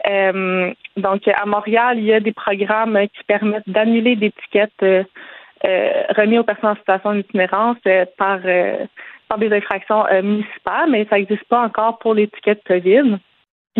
Euh, 0.09 0.73
donc, 0.97 1.29
à 1.29 1.45
Montréal, 1.45 1.99
il 1.99 2.05
y 2.05 2.15
a 2.15 2.21
des 2.21 2.33
programmes 2.33 2.99
qui 3.09 3.25
permettent 3.25 3.69
d'annuler 3.69 4.17
des 4.17 4.31
tickets 4.31 4.73
euh, 4.83 5.05
euh, 5.67 6.05
remis 6.17 6.39
aux 6.39 6.45
personnes 6.45 6.71
en 6.71 6.77
situation 6.77 7.13
d'itinérance 7.15 7.77
euh, 7.87 8.07
par, 8.17 8.39
euh, 8.47 8.87
par 9.29 9.37
des 9.37 9.53
infractions 9.53 10.05
municipales, 10.23 10.89
mais 10.89 11.07
ça 11.11 11.17
n'existe 11.17 11.45
pas 11.45 11.61
encore 11.63 11.99
pour 11.99 12.15
les 12.15 12.29
tickets 12.29 12.65
COVID. 12.65 13.19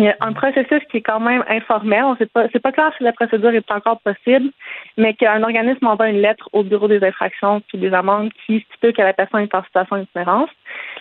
Il 0.01 0.05
y 0.05 0.09
a 0.09 0.17
un 0.19 0.33
processus 0.33 0.81
qui 0.89 0.97
est 0.97 1.01
quand 1.01 1.19
même 1.19 1.43
informel. 1.47 2.03
On 2.03 2.15
sait 2.15 2.25
pas, 2.25 2.47
c'est 2.51 2.59
pas 2.59 2.71
clair 2.71 2.91
si 2.97 3.03
la 3.03 3.13
procédure 3.13 3.51
est 3.51 3.69
encore 3.69 4.01
possible, 4.01 4.49
mais 4.97 5.13
qu'un 5.13 5.43
organisme 5.43 5.85
envoie 5.85 6.09
une 6.09 6.23
lettre 6.23 6.49
au 6.53 6.63
bureau 6.63 6.87
des 6.87 7.03
infractions 7.03 7.61
puis 7.67 7.77
des 7.77 7.93
amendes 7.93 8.31
qui 8.43 8.65
stipule 8.67 8.93
que 8.93 9.01
la 9.03 9.13
personne 9.13 9.41
est 9.41 9.53
en 9.53 9.63
situation 9.63 9.97
d'itinérance. 9.97 10.49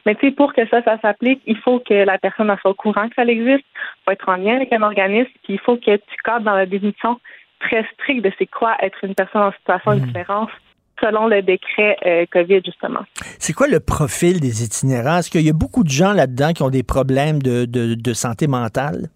Mais 0.04 0.14
tu 0.16 0.26
sais, 0.26 0.32
pour 0.32 0.52
que 0.52 0.68
ça, 0.68 0.82
ça 0.82 0.98
s'applique, 1.00 1.40
il 1.46 1.56
faut 1.56 1.78
que 1.78 1.94
la 1.94 2.18
personne 2.18 2.54
soit 2.60 2.72
au 2.72 2.74
courant 2.74 3.08
que 3.08 3.14
ça 3.14 3.24
existe, 3.24 3.64
il 3.64 4.04
faut 4.04 4.10
être 4.10 4.28
en 4.28 4.36
lien 4.36 4.56
avec 4.56 4.70
un 4.70 4.82
organisme, 4.82 5.30
puis 5.44 5.54
il 5.54 5.60
faut 5.60 5.76
que 5.76 5.96
tu 5.96 6.16
cadres 6.22 6.44
dans 6.44 6.56
la 6.56 6.66
définition 6.66 7.18
très 7.58 7.86
stricte 7.94 8.22
de 8.22 8.30
c'est 8.38 8.50
quoi 8.50 8.76
être 8.82 9.02
une 9.02 9.14
personne 9.14 9.44
en 9.44 9.52
situation 9.52 9.92
mmh. 9.92 10.12
Selon 11.00 11.26
le 11.26 11.42
décret 11.42 11.96
euh, 12.06 12.26
COVID, 12.30 12.60
justement. 12.64 13.00
C'est 13.38 13.52
quoi 13.52 13.68
le 13.68 13.80
profil 13.80 14.40
des 14.40 14.64
itinérants? 14.64 15.18
Est-ce 15.18 15.30
qu'il 15.30 15.42
y 15.42 15.50
a 15.50 15.54
beaucoup 15.54 15.84
de 15.84 15.90
gens 15.90 16.12
là-dedans 16.12 16.52
qui 16.52 16.62
ont 16.62 16.70
des 16.70 16.82
problèmes 16.82 17.42
de, 17.42 17.64
de, 17.64 18.12
santé 18.12 18.46
mentale? 18.46 19.08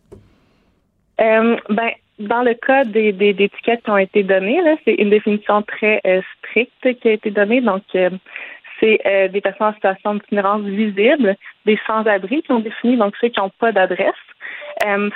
Euh, 1.20 1.56
ben, 1.68 1.90
dans 2.18 2.42
le 2.42 2.54
cas 2.54 2.84
des, 2.84 3.12
des, 3.12 3.32
des, 3.32 3.48
tickets 3.48 3.82
qui 3.82 3.90
ont 3.90 3.98
été 3.98 4.22
donnés, 4.22 4.60
c'est 4.84 4.94
une 4.94 5.10
définition 5.10 5.62
très 5.62 6.00
euh, 6.06 6.20
stricte 6.38 7.00
qui 7.00 7.08
a 7.08 7.12
été 7.12 7.30
donnée. 7.30 7.60
Donc, 7.60 7.82
c'est 7.92 9.30
des 9.32 9.40
personnes 9.40 9.68
en 9.68 9.74
situation 9.74 10.14
d'itinérance 10.14 10.62
visible, 10.62 11.36
des 11.64 11.78
sans-abri 11.86 12.42
qui 12.42 12.52
ont 12.52 12.60
défini, 12.60 12.96
donc 12.96 13.14
ceux 13.20 13.28
qui 13.28 13.40
n'ont 13.40 13.52
pas 13.58 13.72
d'adresse. 13.72 14.12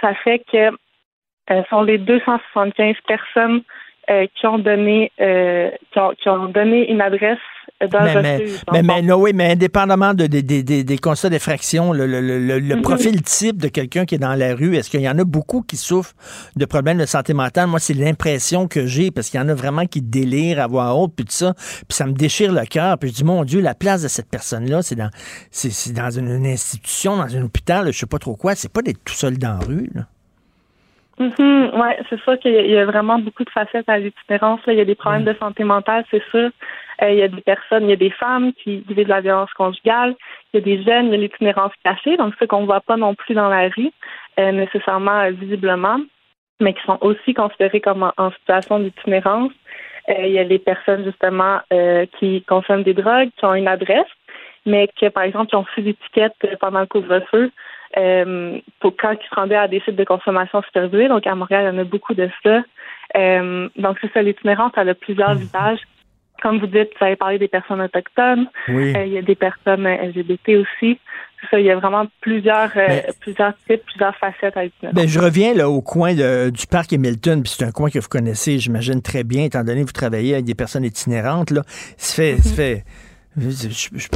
ça 0.01 0.15
fait 0.25 0.43
que 0.51 0.71
sont 1.69 1.83
les 1.83 1.99
275 1.99 2.95
personnes 3.07 3.63
euh, 4.11 4.27
qui 4.35 4.47
ont 4.47 4.59
donné 4.59 5.13
euh, 5.21 5.71
qui, 5.93 6.29
ont, 6.29 6.47
donné 6.47 6.91
une 6.91 7.01
adresse 7.01 7.39
dans 7.81 8.03
mais, 8.03 8.23
mais, 8.23 8.45
mais, 8.73 8.83
mais, 8.83 9.03
non, 9.03 9.17
oui, 9.17 9.33
mais 9.35 9.53
indépendamment 9.53 10.13
de, 10.15 10.27
des 10.27 10.99
constats 10.99 11.29
d'effraction, 11.29 11.93
le, 11.93 12.07
le, 12.07 12.21
le, 12.21 12.59
le 12.59 12.77
mhm. 12.77 12.83
profil 12.83 13.23
type 13.23 13.59
de 13.59 13.69
quelqu'un 13.69 14.05
qui 14.05 14.17
est 14.17 14.19
dans 14.19 14.35
la 14.35 14.55
rue, 14.55 14.77
est-ce 14.77 14.91
qu'il 14.91 15.01
y 15.01 15.09
en 15.09 15.19
a 15.19 15.25
beaucoup 15.25 15.63
qui 15.63 15.77
souffrent 15.77 16.15
de 16.57 16.65
problèmes 16.65 16.99
de 16.99 17.07
santé 17.07 17.35
mentale? 17.35 17.69
Moi, 17.69 17.79
c'est 17.79 17.95
l'impression 17.95 18.67
que 18.67 18.87
j'ai, 18.87 19.11
parce 19.11 19.31
qu'il 19.31 19.39
y 19.39 19.43
en 19.43 19.49
a 19.49 19.55
vraiment 19.55 19.87
qui 19.87 20.03
délirent 20.03 20.61
à 20.61 20.67
voix 20.67 20.95
haute, 20.95 21.13
puis 21.15 21.25
tout 21.25 21.33
ça, 21.33 21.55
puis 21.55 21.85
ça 21.91 22.07
me 22.07 22.13
déchire 22.13 22.53
le 22.53 22.65
cœur, 22.65 22.99
puis 22.99 23.11
je 23.11 23.15
dis, 23.15 23.25
mon 23.25 23.45
Dieu, 23.45 23.61
la 23.61 23.75
place 23.75 24.03
de 24.03 24.09
cette 24.09 24.29
personne-là, 24.29 24.83
c'est 24.83 24.97
dans, 24.97 25.11
c'est, 25.51 25.93
dans 25.93 26.11
une, 26.11 26.47
institution, 26.47 27.17
dans 27.17 27.37
un 27.37 27.43
hôpital, 27.43 27.93
je 27.93 27.99
sais 27.99 28.07
pas 28.07 28.19
trop 28.19 28.35
quoi, 28.35 28.55
c'est 28.55 28.73
pas 28.73 28.83
d'être 28.83 29.05
tout 29.05 29.15
seul 29.15 29.39
dans 29.39 29.59
la 29.59 29.67
rue, 29.67 29.91
là. 29.95 30.07
Mm 31.19 31.71
Oui, 31.75 31.89
c'est 32.09 32.21
sûr 32.21 32.39
qu'il 32.39 32.53
y, 32.53 32.79
a 32.79 32.87
vraiment 32.87 33.19
beaucoup 33.19 33.45
de 33.45 33.51
facettes 33.51 33.89
à 33.89 33.99
l'itinérance. 33.99 34.61
Il 34.67 34.75
y 34.75 34.81
a 34.81 34.85
des 34.85 34.95
problèmes 34.95 35.25
de 35.25 35.35
santé 35.35 35.65
mentale, 35.65 36.05
c'est 36.11 36.23
sûr. 36.31 36.51
Euh, 37.03 37.11
il 37.11 37.19
y 37.19 37.23
a 37.23 37.29
des 37.29 37.41
personnes, 37.41 37.85
il 37.85 37.91
y 37.91 37.93
a 37.93 37.97
des 37.97 38.11
femmes 38.11 38.53
qui 38.53 38.85
vivent 38.89 39.05
de 39.05 39.09
la 39.09 39.21
violence 39.21 39.53
conjugale. 39.55 40.15
Il 40.53 40.61
y 40.61 40.63
a 40.63 40.65
des 40.65 40.83
jeunes, 40.83 41.07
il 41.07 41.13
y 41.13 41.15
a 41.15 41.19
l'itinérance 41.19 41.73
cachée, 41.85 42.17
donc 42.17 42.35
ce 42.39 42.45
qu'on 42.45 42.63
ne 42.63 42.67
voit 42.67 42.81
pas 42.81 42.97
non 42.97 43.15
plus 43.15 43.35
dans 43.35 43.49
la 43.49 43.69
rue, 43.69 43.91
euh, 44.39 44.53
nécessairement 44.53 45.21
euh, 45.21 45.31
visiblement, 45.31 45.99
mais 46.61 46.75
qui 46.75 46.83
sont 46.83 46.99
aussi 47.01 47.35
considérés 47.35 47.81
comme 47.81 48.11
en, 48.17 48.31
situation 48.33 48.81
d'itinérance. 48.81 49.53
il 50.09 50.31
y 50.31 50.39
a 50.39 50.45
des 50.45 50.59
personnes 50.59 51.05
justement 51.05 51.61
qui 52.19 52.43
consomment 52.43 52.83
des 52.83 52.95
drogues, 52.95 53.31
qui 53.37 53.45
ont 53.45 53.55
une 53.55 53.69
adresse, 53.69 54.13
mais 54.67 54.89
qui, 54.97 55.09
par 55.11 55.25
exemple, 55.25 55.49
qui 55.49 55.57
ont 55.57 55.65
fait 55.65 55.83
des 55.83 55.91
étiquettes 55.91 56.35
pendant 56.61 56.81
le 56.81 56.87
couvre-feu 56.87 57.51
euh, 57.97 58.59
pour 58.81 58.97
quand 58.97 59.13
ils 59.13 59.29
se 59.29 59.35
rendaient 59.35 59.57
à 59.57 59.69
des 59.69 59.81
sites 59.81 59.97
de 59.97 60.05
consommation 60.05 60.63
supervisés. 60.63 61.09
Donc, 61.09 61.27
à 61.27 61.35
Montréal, 61.35 61.65
il 61.65 61.77
y 61.77 61.79
en 61.79 61.83
a 61.83 61.85
beaucoup 61.85 62.15
de 62.15 62.29
ça. 62.43 62.63
Euh, 63.17 63.69
donc, 63.77 63.97
c'est 64.01 64.13
ça, 64.13 64.23
l'itinérance, 64.23 64.73
elle 64.77 64.91
a 64.91 64.95
plusieurs 64.95 65.35
mhm. 65.35 65.41
visages. 65.41 65.81
Comme 66.43 66.61
vous 66.61 66.67
dites, 66.67 66.91
vous 66.99 67.05
avez 67.05 67.17
parlé 67.17 67.39
des 67.39 67.49
personnes 67.49 67.81
autochtones. 67.81 68.47
Oui. 68.69 68.95
Euh, 68.95 69.05
il 69.07 69.13
y 69.13 69.19
a 69.19 69.23
des 69.23 69.35
personnes 69.35 69.89
LGBT 69.89 70.51
aussi. 70.51 71.01
Ça, 71.51 71.59
il 71.59 71.67
y 71.67 71.71
a 71.71 71.77
vraiment 71.77 72.05
plusieurs, 72.21 72.71
euh, 72.77 73.01
plusieurs 73.21 73.55
types, 73.69 73.83
plusieurs 73.87 74.15
facettes 74.17 74.57
à 74.57 74.65
l'itinérance. 74.65 74.95
Ben, 74.95 75.09
je 75.09 75.19
reviens 75.19 75.55
là, 75.55 75.69
au 75.69 75.83
coin 75.83 76.15
du 76.15 76.67
parc 76.71 76.93
Hamilton, 76.93 77.43
puis 77.43 77.55
c'est 77.57 77.65
un 77.65 77.71
coin 77.71 77.91
que 77.91 77.99
vous 77.99 78.09
connaissez, 78.09 78.59
j'imagine, 78.59 79.03
très 79.03 79.25
bien, 79.25 79.45
étant 79.45 79.65
donné 79.65 79.81
que 79.83 79.87
vous 79.87 79.93
travaillez 79.93 80.35
avec 80.35 80.45
des 80.45 80.55
personnes 80.55 80.85
itinérantes. 80.85 81.51
Là. 81.51 81.63
Ça 81.97 82.23
fait, 82.23 82.37
ça 82.39 82.51
mhm. 82.51 82.57
fait 82.57 82.85
Ça 83.41 83.69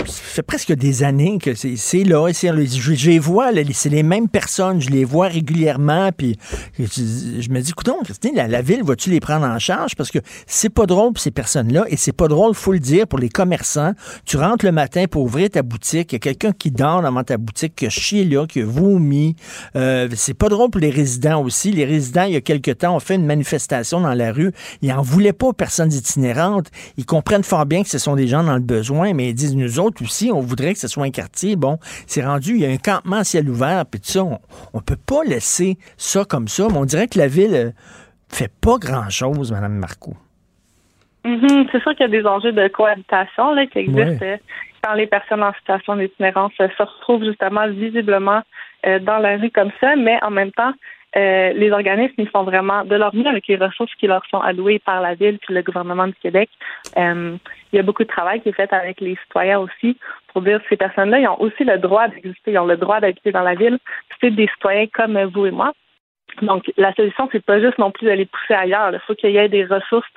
fait 0.06 0.42
presque 0.42 0.72
des 0.72 1.02
années 1.02 1.38
que 1.38 1.54
c'est 1.54 2.04
là. 2.04 2.28
Je, 2.32 3.10
les 3.10 3.18
vois, 3.18 3.50
c'est 3.72 3.88
les 3.88 4.02
mêmes 4.02 4.28
personnes, 4.28 4.80
je 4.80 4.90
les 4.90 5.04
vois 5.04 5.28
régulièrement, 5.28 6.10
puis 6.16 6.36
je, 6.78 7.48
me 7.50 7.60
dis, 7.60 7.70
écoute, 7.70 7.88
Christine, 8.04 8.32
la, 8.34 8.48
la 8.48 8.62
ville, 8.62 8.82
vas-tu 8.82 9.10
les 9.10 9.20
prendre 9.20 9.46
en 9.46 9.58
charge? 9.58 9.94
Parce 9.96 10.10
que 10.10 10.18
c'est 10.46 10.70
pas 10.70 10.86
drôle 10.86 11.12
pour 11.12 11.22
ces 11.22 11.30
personnes-là, 11.30 11.84
et 11.88 11.96
c'est 11.96 12.12
pas 12.12 12.28
drôle, 12.28 12.54
faut 12.54 12.72
le 12.72 12.78
dire, 12.78 13.06
pour 13.06 13.18
les 13.18 13.28
commerçants. 13.28 13.92
Tu 14.24 14.36
rentres 14.36 14.64
le 14.64 14.72
matin 14.72 15.04
pour 15.10 15.22
ouvrir 15.22 15.50
ta 15.50 15.62
boutique, 15.62 16.12
il 16.12 16.14
y 16.14 16.16
a 16.16 16.20
quelqu'un 16.20 16.52
qui 16.52 16.70
dort 16.70 17.02
devant 17.02 17.24
ta 17.24 17.36
boutique, 17.36 17.74
qui 17.76 17.86
a 17.86 17.90
chié 17.90 18.24
là, 18.24 18.46
qui 18.46 18.60
a 18.60 18.64
vomi. 18.64 19.36
Euh, 19.76 20.08
c'est 20.14 20.34
pas 20.34 20.48
drôle 20.48 20.70
pour 20.70 20.80
les 20.80 20.90
résidents 20.90 21.42
aussi. 21.42 21.72
Les 21.72 21.84
résidents, 21.84 22.24
il 22.24 22.34
y 22.34 22.36
a 22.36 22.40
quelque 22.40 22.70
temps, 22.70 22.96
ont 22.96 23.00
fait 23.00 23.14
une 23.14 23.26
manifestation 23.26 24.00
dans 24.00 24.14
la 24.14 24.32
rue. 24.32 24.52
Ils 24.82 24.92
en 24.92 25.02
voulaient 25.02 25.32
pas 25.32 25.48
aux 25.48 25.52
personnes 25.52 25.92
itinérantes. 25.92 26.68
Ils 26.96 27.06
comprennent 27.06 27.44
fort 27.44 27.66
bien 27.66 27.82
que 27.82 27.88
ce 27.88 27.98
sont 27.98 28.16
des 28.16 28.28
gens 28.28 28.42
dans 28.42 28.54
le 28.54 28.60
besoin, 28.60 29.11
mais 29.14 29.28
ils 29.30 29.34
disent, 29.34 29.56
nous 29.56 29.80
autres 29.80 30.02
aussi, 30.02 30.30
on 30.32 30.40
voudrait 30.40 30.72
que 30.74 30.78
ce 30.78 30.88
soit 30.88 31.04
un 31.04 31.10
quartier. 31.10 31.56
Bon, 31.56 31.78
c'est 32.06 32.24
rendu, 32.24 32.52
il 32.54 32.60
y 32.60 32.66
a 32.66 32.70
un 32.70 32.76
campement 32.76 33.16
à 33.16 33.24
ciel 33.24 33.48
ouvert, 33.48 33.84
puis 33.86 34.00
tout 34.00 34.08
ça, 34.08 34.24
on, 34.24 34.38
on 34.72 34.80
peut 34.80 34.96
pas 34.96 35.24
laisser 35.24 35.76
ça 35.96 36.24
comme 36.24 36.48
ça. 36.48 36.66
Mais 36.70 36.78
on 36.78 36.84
dirait 36.84 37.08
que 37.08 37.18
la 37.18 37.28
ville 37.28 37.54
euh, 37.54 37.70
fait 38.28 38.50
pas 38.60 38.76
grand-chose, 38.78 39.52
Madame 39.52 39.74
Marcoux. 39.74 40.16
Mhm, 41.24 41.66
C'est 41.70 41.80
sûr 41.82 41.92
qu'il 41.92 42.00
y 42.00 42.16
a 42.16 42.20
des 42.20 42.26
enjeux 42.26 42.52
de 42.52 42.66
cohabitation 42.68 43.52
là, 43.54 43.66
qui 43.66 43.78
existent 43.78 44.24
Ouais. 44.24 44.40
quand 44.82 44.94
les 44.94 45.06
personnes 45.06 45.42
en 45.42 45.52
situation 45.54 45.94
d'itinérance 45.96 46.52
euh, 46.60 46.68
se 46.76 46.82
retrouvent 46.82 47.24
justement 47.24 47.68
visiblement 47.68 48.42
euh, 48.86 48.98
dans 48.98 49.18
la 49.18 49.36
rue 49.36 49.50
comme 49.50 49.70
ça, 49.80 49.94
mais 49.96 50.18
en 50.24 50.30
même 50.30 50.50
temps, 50.52 50.72
euh, 51.16 51.52
les 51.52 51.70
organismes 51.70 52.14
ils 52.18 52.28
font 52.28 52.44
vraiment 52.44 52.84
de 52.84 52.94
leur 52.96 53.14
mieux 53.14 53.26
avec 53.26 53.46
les 53.46 53.56
ressources 53.56 53.94
qui 53.96 54.06
leur 54.06 54.24
sont 54.30 54.40
allouées 54.40 54.78
par 54.78 55.00
la 55.00 55.14
ville 55.14 55.38
puis 55.38 55.54
le 55.54 55.62
gouvernement 55.62 56.06
du 56.06 56.14
Québec. 56.14 56.48
Euh, 56.96 57.36
il 57.72 57.76
y 57.76 57.78
a 57.78 57.82
beaucoup 57.82 58.02
de 58.02 58.08
travail 58.08 58.40
qui 58.40 58.48
est 58.48 58.52
fait 58.52 58.72
avec 58.72 59.00
les 59.00 59.16
citoyens 59.24 59.60
aussi 59.60 59.96
pour 60.28 60.42
dire 60.42 60.60
que 60.62 60.68
ces 60.70 60.76
personnes-là, 60.76 61.20
ils 61.20 61.28
ont 61.28 61.40
aussi 61.40 61.64
le 61.64 61.78
droit 61.78 62.08
d'exister, 62.08 62.52
ils 62.52 62.58
ont 62.58 62.66
le 62.66 62.76
droit 62.76 63.00
d'habiter 63.00 63.32
dans 63.32 63.42
la 63.42 63.54
ville. 63.54 63.78
C'est 64.20 64.30
des 64.30 64.48
citoyens 64.48 64.86
comme 64.86 65.22
vous 65.24 65.46
et 65.46 65.50
moi. 65.50 65.72
Donc, 66.40 66.72
la 66.78 66.94
solution, 66.94 67.28
c'est 67.30 67.44
pas 67.44 67.60
juste 67.60 67.78
non 67.78 67.90
plus 67.90 68.06
de 68.06 68.12
les 68.12 68.24
pousser 68.24 68.54
ailleurs. 68.54 68.90
Il 68.92 69.00
faut 69.00 69.14
qu'il 69.14 69.30
y 69.30 69.36
ait 69.36 69.48
des 69.48 69.66
ressources 69.66 70.08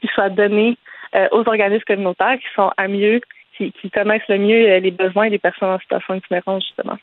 qui 0.00 0.06
soient 0.08 0.30
données 0.30 0.76
euh, 1.16 1.28
aux 1.32 1.48
organismes 1.48 1.84
communautaires 1.84 2.38
qui 2.38 2.46
sont 2.54 2.70
à 2.76 2.86
mieux, 2.86 3.20
qui, 3.56 3.72
qui 3.72 3.90
connaissent 3.90 4.28
le 4.28 4.38
mieux 4.38 4.68
euh, 4.68 4.78
les 4.78 4.92
besoins 4.92 5.30
des 5.30 5.38
personnes 5.38 5.70
en 5.70 5.80
situation 5.80 6.14
d'itinérance, 6.14 6.64
justement. 6.64 6.98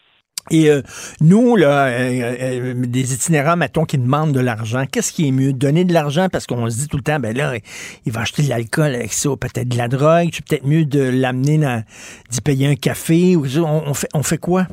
Et 0.50 0.70
euh, 0.70 0.82
nous, 1.22 1.56
là, 1.56 1.88
euh, 1.88 2.36
euh, 2.42 2.74
des 2.76 3.14
itinérants, 3.14 3.56
mettons, 3.56 3.86
qui 3.86 3.98
demandent 3.98 4.34
de 4.34 4.40
l'argent, 4.40 4.84
qu'est-ce 4.92 5.14
qui 5.14 5.28
est 5.28 5.32
mieux? 5.32 5.54
Donner 5.54 5.86
de 5.86 5.94
l'argent? 5.94 6.28
Parce 6.32 6.48
qu'on 6.48 6.70
se 6.70 6.78
dit 6.80 6.88
tout 6.88 6.98
le 6.98 7.04
temps, 7.04 7.20
ben 7.20 7.36
là, 7.36 7.54
il 8.06 8.12
va 8.12 8.22
acheter 8.22 8.44
de 8.44 8.50
l'alcool 8.50 8.96
avec 8.96 9.14
ça, 9.14 9.30
peut-être 9.40 9.70
de 9.70 9.78
la 9.78 9.88
drogue, 9.88 10.30
c'est 10.32 10.46
peut-être 10.48 10.66
mieux 10.66 10.86
de 10.86 11.10
l'amener 11.10 11.60
d'y 12.30 12.42
payer 12.42 12.68
un 12.68 12.76
café. 12.76 13.36
Ou, 13.36 13.46
ça. 13.46 13.62
on, 13.62 13.84
on 13.88 13.94
fait, 13.94 14.10
on 14.14 14.24
fait 14.24 14.40
quoi? 14.40 14.64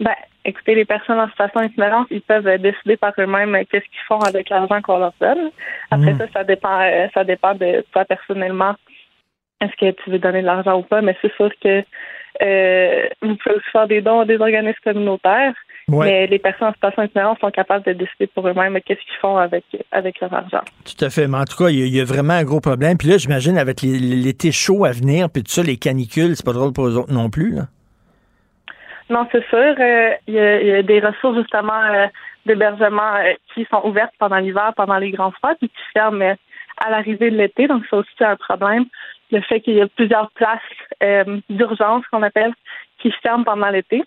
Ben, 0.00 0.14
écoutez, 0.44 0.74
les 0.74 0.86
personnes 0.86 1.20
en 1.20 1.28
situation 1.28 1.60
d'itinérance, 1.60 2.06
ils 2.10 2.22
peuvent 2.22 2.48
décider 2.58 2.96
par 2.96 3.12
eux-mêmes 3.18 3.56
qu'est-ce 3.70 3.84
qu'ils 3.84 4.06
font 4.08 4.20
avec 4.20 4.48
l'argent 4.48 4.80
qu'on 4.80 4.98
leur 4.98 5.12
donne. 5.20 5.50
Après 5.90 6.14
Mm. 6.14 6.18
ça, 6.18 6.24
ça 6.32 6.44
dépend, 6.44 6.80
ça 7.12 7.24
dépend 7.24 7.54
de 7.54 7.84
toi 7.92 8.04
personnellement. 8.06 8.74
Est-ce 9.60 9.76
que 9.78 10.02
tu 10.02 10.10
veux 10.10 10.18
donner 10.18 10.40
de 10.40 10.46
l'argent 10.46 10.78
ou 10.78 10.82
pas? 10.82 11.02
Mais 11.02 11.16
c'est 11.22 11.32
sûr 11.36 11.50
que 11.62 11.84
euh, 12.40 13.06
vous 13.20 13.36
pouvez 13.36 13.56
aussi 13.56 13.70
faire 13.72 13.86
des 13.88 14.00
dons 14.00 14.20
à 14.20 14.24
des 14.24 14.38
organismes 14.40 14.78
communautaires. 14.84 15.54
Ouais. 15.88 16.06
Mais 16.06 16.26
les 16.28 16.38
personnes 16.38 16.68
en 16.68 16.72
situation 16.72 17.02
d'itinérance 17.02 17.38
sont 17.40 17.50
capables 17.50 17.84
de 17.84 17.92
décider 17.92 18.28
pour 18.28 18.46
eux-mêmes 18.48 18.78
qu'est-ce 18.86 19.00
qu'ils 19.00 19.18
font 19.20 19.36
avec, 19.36 19.64
avec 19.90 20.20
leur 20.20 20.32
argent. 20.32 20.62
Tout 20.84 21.04
à 21.04 21.10
fait. 21.10 21.26
Mais 21.26 21.38
en 21.38 21.44
tout 21.44 21.56
cas, 21.56 21.70
il 21.70 21.78
y, 21.80 21.82
a- 21.82 21.86
il 21.86 21.96
y 21.96 22.00
a 22.00 22.04
vraiment 22.04 22.34
un 22.34 22.44
gros 22.44 22.60
problème. 22.60 22.96
Puis 22.96 23.08
là, 23.08 23.18
j'imagine, 23.18 23.58
avec 23.58 23.82
l'été 23.82 24.52
chaud 24.52 24.84
à 24.84 24.92
venir, 24.92 25.28
puis 25.28 25.42
tout 25.42 25.50
ça, 25.50 25.62
les 25.62 25.76
canicules, 25.76 26.36
c'est 26.36 26.46
pas 26.46 26.52
drôle 26.52 26.72
pour 26.72 26.86
eux 26.86 26.96
autres 26.96 27.12
non 27.12 27.30
plus, 27.30 27.52
là. 27.56 27.62
Non, 29.10 29.26
c'est 29.32 29.44
sûr. 29.48 29.58
euh, 29.58 30.10
Il 30.28 30.34
y, 30.34 30.38
a- 30.38 30.60
il 30.62 30.66
y 30.68 30.72
a 30.72 30.82
des 30.82 31.00
ressources 31.00 31.36
justement 31.38 31.82
euh, 31.92 32.06
d'hébergement 32.46 33.16
euh, 33.16 33.32
qui 33.52 33.66
sont 33.70 33.82
ouvertes 33.84 34.14
pendant 34.18 34.36
l'hiver, 34.38 34.72
pendant 34.76 34.96
les 34.98 35.10
grands 35.10 35.32
froids, 35.32 35.54
puis 35.58 35.68
qui 35.68 35.82
ferment 35.92 36.34
à 36.78 36.90
l'arrivée 36.90 37.30
de 37.30 37.36
l'été. 37.36 37.66
Donc, 37.66 37.82
c'est 37.90 37.96
aussi 37.96 38.08
un 38.20 38.36
problème. 38.36 38.84
Le 39.32 39.40
fait 39.40 39.60
qu'il 39.60 39.74
y 39.74 39.80
a 39.80 39.88
plusieurs 39.88 40.30
places 40.32 40.60
euh, 41.02 41.40
d'urgence 41.50 42.04
qu'on 42.12 42.22
appelle 42.22 42.52
qui 43.00 43.10
ferment 43.22 43.44
pendant 43.44 43.70
l'été. 43.70 44.04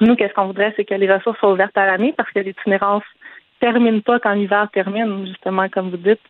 Nous, 0.00 0.16
qu'est-ce 0.16 0.34
qu'on 0.34 0.46
voudrait, 0.46 0.74
c'est 0.76 0.84
que 0.84 0.94
les 0.94 1.12
ressources 1.12 1.38
soient 1.38 1.52
ouvertes 1.52 1.76
à 1.76 1.86
l'année 1.86 2.12
parce 2.16 2.30
que 2.32 2.40
l'itinérance 2.40 3.04
termine 3.60 4.02
pas 4.02 4.18
quand 4.18 4.32
l'hiver 4.32 4.68
termine, 4.72 5.26
justement, 5.26 5.68
comme 5.68 5.90
vous 5.90 5.96
dites. 5.96 6.20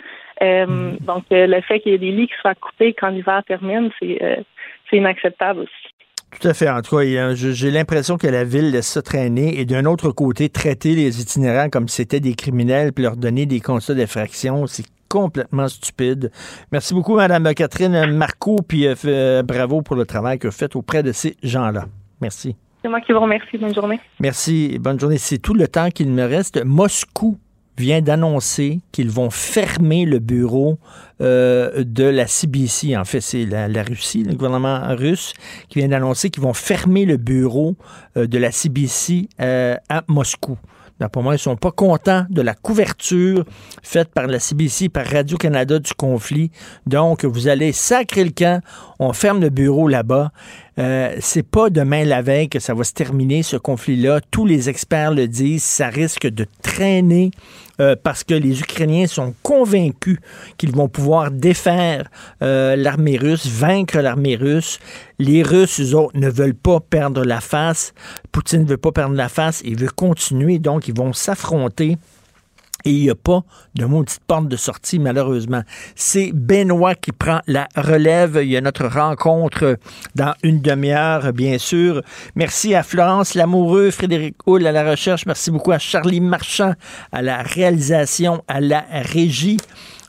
Euh, 0.43 0.93
Donc, 1.01 1.25
euh, 1.33 1.47
le 1.47 1.61
fait 1.63 1.81
qu'il 1.81 1.93
y 1.93 1.95
ait 1.95 1.99
des 1.99 2.13
lits 2.13 2.29
qui 2.29 2.35
soient 2.41 2.55
coupés 2.55 2.95
quand 2.95 3.09
l'hiver 3.09 3.43
termine, 3.47 3.91
c'est 3.99 4.23
euh, 4.23 4.37
inacceptable 4.93 5.61
aussi. 5.61 5.73
Tout 6.41 6.49
à 6.49 6.55
fait. 6.55 6.69
En 6.69 6.83
tout 6.83 6.97
cas, 6.97 7.35
j'ai 7.35 7.71
l'impression 7.71 8.19
que 8.19 8.27
la 8.27 8.45
ville 8.45 8.71
laisse 8.71 8.89
ça 8.89 9.01
traîner 9.01 9.59
et 9.59 9.65
d'un 9.65 9.87
autre 9.87 10.11
côté, 10.11 10.49
traiter 10.49 10.95
les 10.95 11.21
itinérants 11.21 11.71
comme 11.71 11.89
si 11.89 11.97
c'était 11.97 12.21
des 12.21 12.35
criminels 12.35 12.93
puis 12.93 13.05
leur 13.05 13.17
donner 13.17 13.47
des 13.47 13.61
constats 13.61 13.95
d'infraction, 13.95 14.67
c'est 14.67 14.85
complètement 15.09 15.69
stupide. 15.69 16.31
Merci 16.73 16.95
beaucoup, 16.95 17.17
Mme 17.17 17.55
Catherine 17.55 18.07
Marcoux, 18.13 18.59
puis 18.67 18.87
euh, 18.87 18.95
euh, 19.05 19.43
bravo 19.43 19.83
pour 19.83 19.97
le 19.97 20.05
travail 20.05 20.39
que 20.39 20.49
vous 20.49 20.53
faites 20.55 20.77
auprès 20.77 21.03
de 21.03 21.13
ces 21.13 21.37
gens-là. 21.43 21.87
Merci. 22.21 22.57
C'est 22.83 22.89
moi 22.89 23.01
qui 23.01 23.13
vous 23.13 23.21
remercie. 23.21 23.59
Bonne 23.59 23.75
journée. 23.75 24.01
Merci 24.21 24.79
bonne 24.79 24.99
journée. 24.99 25.19
C'est 25.19 25.39
tout 25.39 25.55
le 25.55 25.67
temps 25.69 25.91
qu'il 25.91 26.09
me 26.09 26.25
reste. 26.25 26.63
Moscou 26.65 27.39
vient 27.79 28.01
d'annoncer 28.01 28.81
qu'ils 28.93 29.11
vont 29.11 29.31
fermer 29.31 30.07
le 30.07 30.19
bureau 30.19 30.79
euh, 31.21 31.85
de 31.85 32.05
la 32.05 32.27
CBC. 32.27 32.97
En 32.97 33.05
fait, 33.05 33.21
c'est 33.21 33.45
la, 33.45 33.69
la 33.69 33.83
Russie, 33.83 34.25
le 34.25 34.35
gouvernement 34.35 34.81
russe, 34.97 35.35
qui 35.69 35.81
vient 35.81 35.89
d'annoncer 35.89 36.31
qu'ils 36.31 36.43
vont 36.43 36.55
fermer 36.55 37.05
le 37.05 37.17
bureau 37.17 37.77
euh, 38.17 38.27
de 38.27 38.39
la 38.39 38.51
CBC 38.51 39.29
à 39.39 40.03
Moscou. 40.09 40.59
Donc, 41.01 41.11
pour 41.11 41.23
moi, 41.23 41.35
ils 41.35 41.39
sont 41.39 41.57
pas 41.57 41.71
contents 41.71 42.25
de 42.31 42.43
la 42.43 42.55
couverture 42.55 43.45
faite 43.83 44.09
par 44.09 44.27
la 44.27 44.39
CBC, 44.39 44.89
par 44.89 45.07
Radio-Canada 45.07 45.79
du 45.79 45.93
conflit. 45.95 46.51
Donc, 46.87 47.25
vous 47.25 47.49
allez 47.49 47.73
sacrer 47.73 48.25
le 48.25 48.31
camp, 48.31 48.63
on 48.99 49.13
ferme 49.13 49.41
le 49.41 49.51
bureau 49.51 49.89
là-bas. 49.89 50.31
Euh, 50.79 51.17
c'est 51.21 51.43
pas 51.43 51.71
demain 51.71 52.05
la 52.05 52.21
veille 52.21 52.49
que 52.49 52.59
ça 52.59 52.75
va 52.75 52.85
se 52.85 52.93
terminer, 52.93 53.43
ce 53.43 53.57
conflit-là. 53.57 54.21
Tous 54.31 54.45
les 54.45 54.69
experts 54.69 55.13
le 55.13 55.27
disent, 55.27 55.65
ça 55.65 55.89
risque 55.89 56.27
de 56.27 56.47
traîner 56.63 57.31
euh, 57.81 57.95
parce 58.03 58.25
que 58.25 58.35
les 58.35 58.61
Ukrainiens 58.61 59.07
sont 59.07 59.35
convaincus 59.43 60.19
qu'ils 60.59 60.73
vont 60.73 60.89
pouvoir 60.89 61.31
défaire 61.31 62.09
euh, 62.43 62.77
l'armée 62.77 63.17
russe, 63.17 63.47
vaincre 63.47 63.99
l'armée 63.99 64.37
russe. 64.37 64.79
Les 65.19 65.43
Russes, 65.43 65.81
eux 65.81 65.95
autres, 65.95 66.19
ne 66.19 66.29
veulent 66.29 66.55
pas 66.55 66.81
perdre 66.81 67.25
la 67.25 67.41
face. 67.41 67.95
Poutine 68.37 68.65
ne 68.65 68.69
veut 68.69 68.77
pas 68.77 68.93
perdre 68.93 69.15
la 69.15 69.31
face. 69.31 69.63
Il 69.65 69.79
veut 69.79 69.89
continuer, 69.89 70.59
donc 70.59 70.89
ils 70.89 70.95
vont 70.95 71.15
s'affronter. 71.15 71.97
Et 72.85 72.91
il 72.91 73.01
n'y 73.01 73.09
a 73.09 73.15
pas 73.15 73.45
de 73.75 73.87
maudite 73.87 74.21
porte 74.27 74.47
de 74.49 74.57
sortie, 74.57 74.99
malheureusement. 74.99 75.63
C'est 75.95 76.33
Benoît 76.35 76.95
qui 76.95 77.13
prend 77.13 77.41
la 77.47 77.67
relève. 77.75 78.39
Il 78.43 78.51
y 78.51 78.59
a 78.59 78.61
notre 78.61 78.89
rencontre 78.89 79.79
dans 80.17 80.35
une 80.43 80.61
demi-heure, 80.61 81.33
bien 81.33 81.57
sûr. 81.57 82.03
Merci 82.35 82.75
à 82.75 82.83
Florence 82.83 83.33
Lamoureux, 83.33 83.91
Frédéric 83.91 84.37
Houle 84.47 84.67
à 84.67 84.73
la 84.73 84.91
recherche. 84.91 85.25
Merci 85.25 85.51
beaucoup 85.51 85.73
à 85.73 85.79
Charlie 85.79 86.21
Marchand 86.21 86.75
à 87.13 87.23
la 87.23 87.41
réalisation, 87.41 88.45
à 88.49 88.61
la 88.61 88.85
régie. 88.91 89.57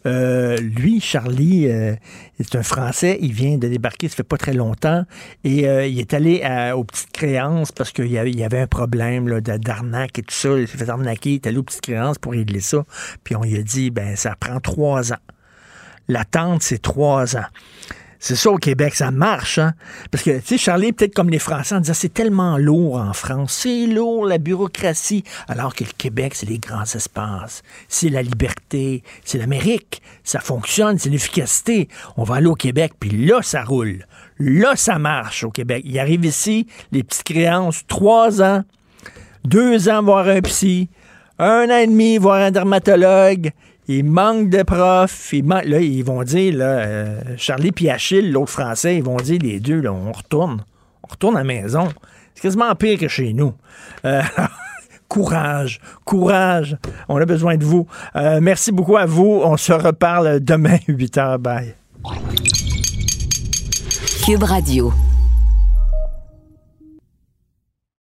Euh, 0.07 0.57
lui, 0.57 1.01
Charlie, 1.01 1.67
euh, 1.67 1.95
c'est 2.39 2.55
un 2.57 2.63
Français. 2.63 3.17
Il 3.21 3.33
vient 3.33 3.57
de 3.57 3.67
débarquer, 3.67 4.07
ça 4.07 4.15
fait 4.15 4.23
pas 4.23 4.37
très 4.37 4.53
longtemps. 4.53 5.03
Et 5.43 5.67
euh, 5.67 5.85
il 5.85 5.99
est 5.99 6.13
allé 6.13 6.41
aux 6.75 6.85
petites 6.85 7.11
créances 7.11 7.71
parce 7.71 7.91
qu'il 7.91 8.11
y 8.11 8.17
avait, 8.17 8.59
un 8.59 8.67
problème 8.67 9.41
d'arnaque 9.41 10.19
et 10.19 10.23
tout 10.23 10.33
ça. 10.33 10.57
Il 10.57 10.67
s'est 10.67 10.77
fait 10.77 10.89
arnaquer. 10.89 11.31
Il 11.31 11.35
est 11.35 11.47
allé 11.47 11.57
aux 11.57 11.63
petites 11.63 11.81
créances 11.81 12.17
pour 12.17 12.31
régler 12.31 12.61
ça. 12.61 12.85
Puis 13.23 13.35
on 13.35 13.41
lui 13.41 13.57
a 13.57 13.63
dit, 13.63 13.91
ben 13.91 14.15
ça 14.15 14.35
prend 14.39 14.59
trois 14.59 15.11
ans. 15.11 15.21
L'attente, 16.07 16.63
c'est 16.63 16.81
trois 16.81 17.35
ans. 17.35 17.45
C'est 18.19 18.35
ça 18.35 18.49
au 18.49 18.57
Québec, 18.57 18.95
ça 18.95 19.11
marche, 19.11 19.59
hein? 19.59 19.73
Parce 20.11 20.23
que, 20.23 20.39
tu 20.39 20.45
sais, 20.45 20.57
Charlie, 20.57 20.91
peut-être 20.91 21.13
comme 21.13 21.29
les 21.29 21.39
Français, 21.39 21.75
en 21.75 21.79
disant 21.79 21.93
c'est 21.93 22.13
tellement 22.13 22.57
lourd 22.57 22.97
en 22.97 23.13
France, 23.13 23.59
c'est 23.63 23.85
lourd 23.85 24.25
la 24.25 24.39
bureaucratie, 24.39 25.23
alors 25.47 25.75
que 25.75 25.83
le 25.83 25.91
Québec, 25.97 26.33
c'est 26.35 26.49
les 26.49 26.57
grands 26.57 26.83
espaces, 26.83 27.61
c'est 27.87 28.09
la 28.09 28.23
liberté, 28.23 29.03
c'est 29.23 29.37
l'Amérique, 29.37 30.01
ça 30.23 30.39
fonctionne, 30.39 30.97
c'est 30.97 31.09
l'efficacité. 31.09 31.89
On 32.17 32.23
va 32.23 32.35
aller 32.35 32.47
au 32.47 32.55
Québec, 32.55 32.93
puis 32.99 33.11
là, 33.25 33.41
ça 33.41 33.63
roule. 33.63 34.05
Là, 34.39 34.75
ça 34.75 34.97
marche 34.97 35.43
au 35.43 35.51
Québec. 35.51 35.83
Il 35.85 35.97
arrive 35.99 36.25
ici, 36.25 36.67
les 36.91 37.03
petites 37.03 37.23
créances, 37.23 37.85
trois 37.87 38.41
ans, 38.41 38.63
deux 39.45 39.89
ans 39.89 40.01
voir 40.03 40.27
un 40.27 40.41
psy, 40.41 40.89
un 41.39 41.69
an 41.69 41.77
et 41.77 41.87
demi 41.87 42.17
voir 42.17 42.41
un 42.41 42.51
dermatologue. 42.51 43.51
Il 43.87 44.03
manque 44.03 44.49
de 44.49 44.63
profs. 44.63 45.31
Là, 45.33 45.79
ils 45.79 46.03
vont 46.03 46.23
dire, 46.23 46.57
là, 46.57 46.65
euh, 46.65 47.21
Charlie 47.37 47.71
puis 47.71 47.89
Achille, 47.89 48.31
l'autre 48.31 48.51
français, 48.51 48.97
ils 48.97 49.03
vont 49.03 49.17
dire 49.17 49.39
les 49.41 49.59
deux, 49.59 49.79
là, 49.79 49.93
on 49.93 50.11
retourne. 50.11 50.63
On 51.03 51.07
retourne 51.11 51.35
à 51.35 51.39
la 51.39 51.45
maison. 51.45 51.87
C'est 52.35 52.41
quasiment 52.41 52.73
pire 52.75 52.99
que 52.99 53.07
chez 53.07 53.33
nous. 53.33 53.53
Euh, 54.05 54.21
courage, 55.07 55.79
courage. 56.03 56.77
On 57.07 57.17
a 57.17 57.25
besoin 57.25 57.55
de 57.55 57.63
vous. 57.63 57.87
Euh, 58.15 58.39
merci 58.41 58.71
beaucoup 58.71 58.97
à 58.97 59.05
vous. 59.05 59.41
On 59.43 59.55
se 59.57 59.73
reparle 59.73 60.41
demain, 60.41 60.77
8 60.87 61.17
h. 61.17 61.37
Bye. 61.37 61.75
Cube 64.25 64.43
Radio. 64.43 64.91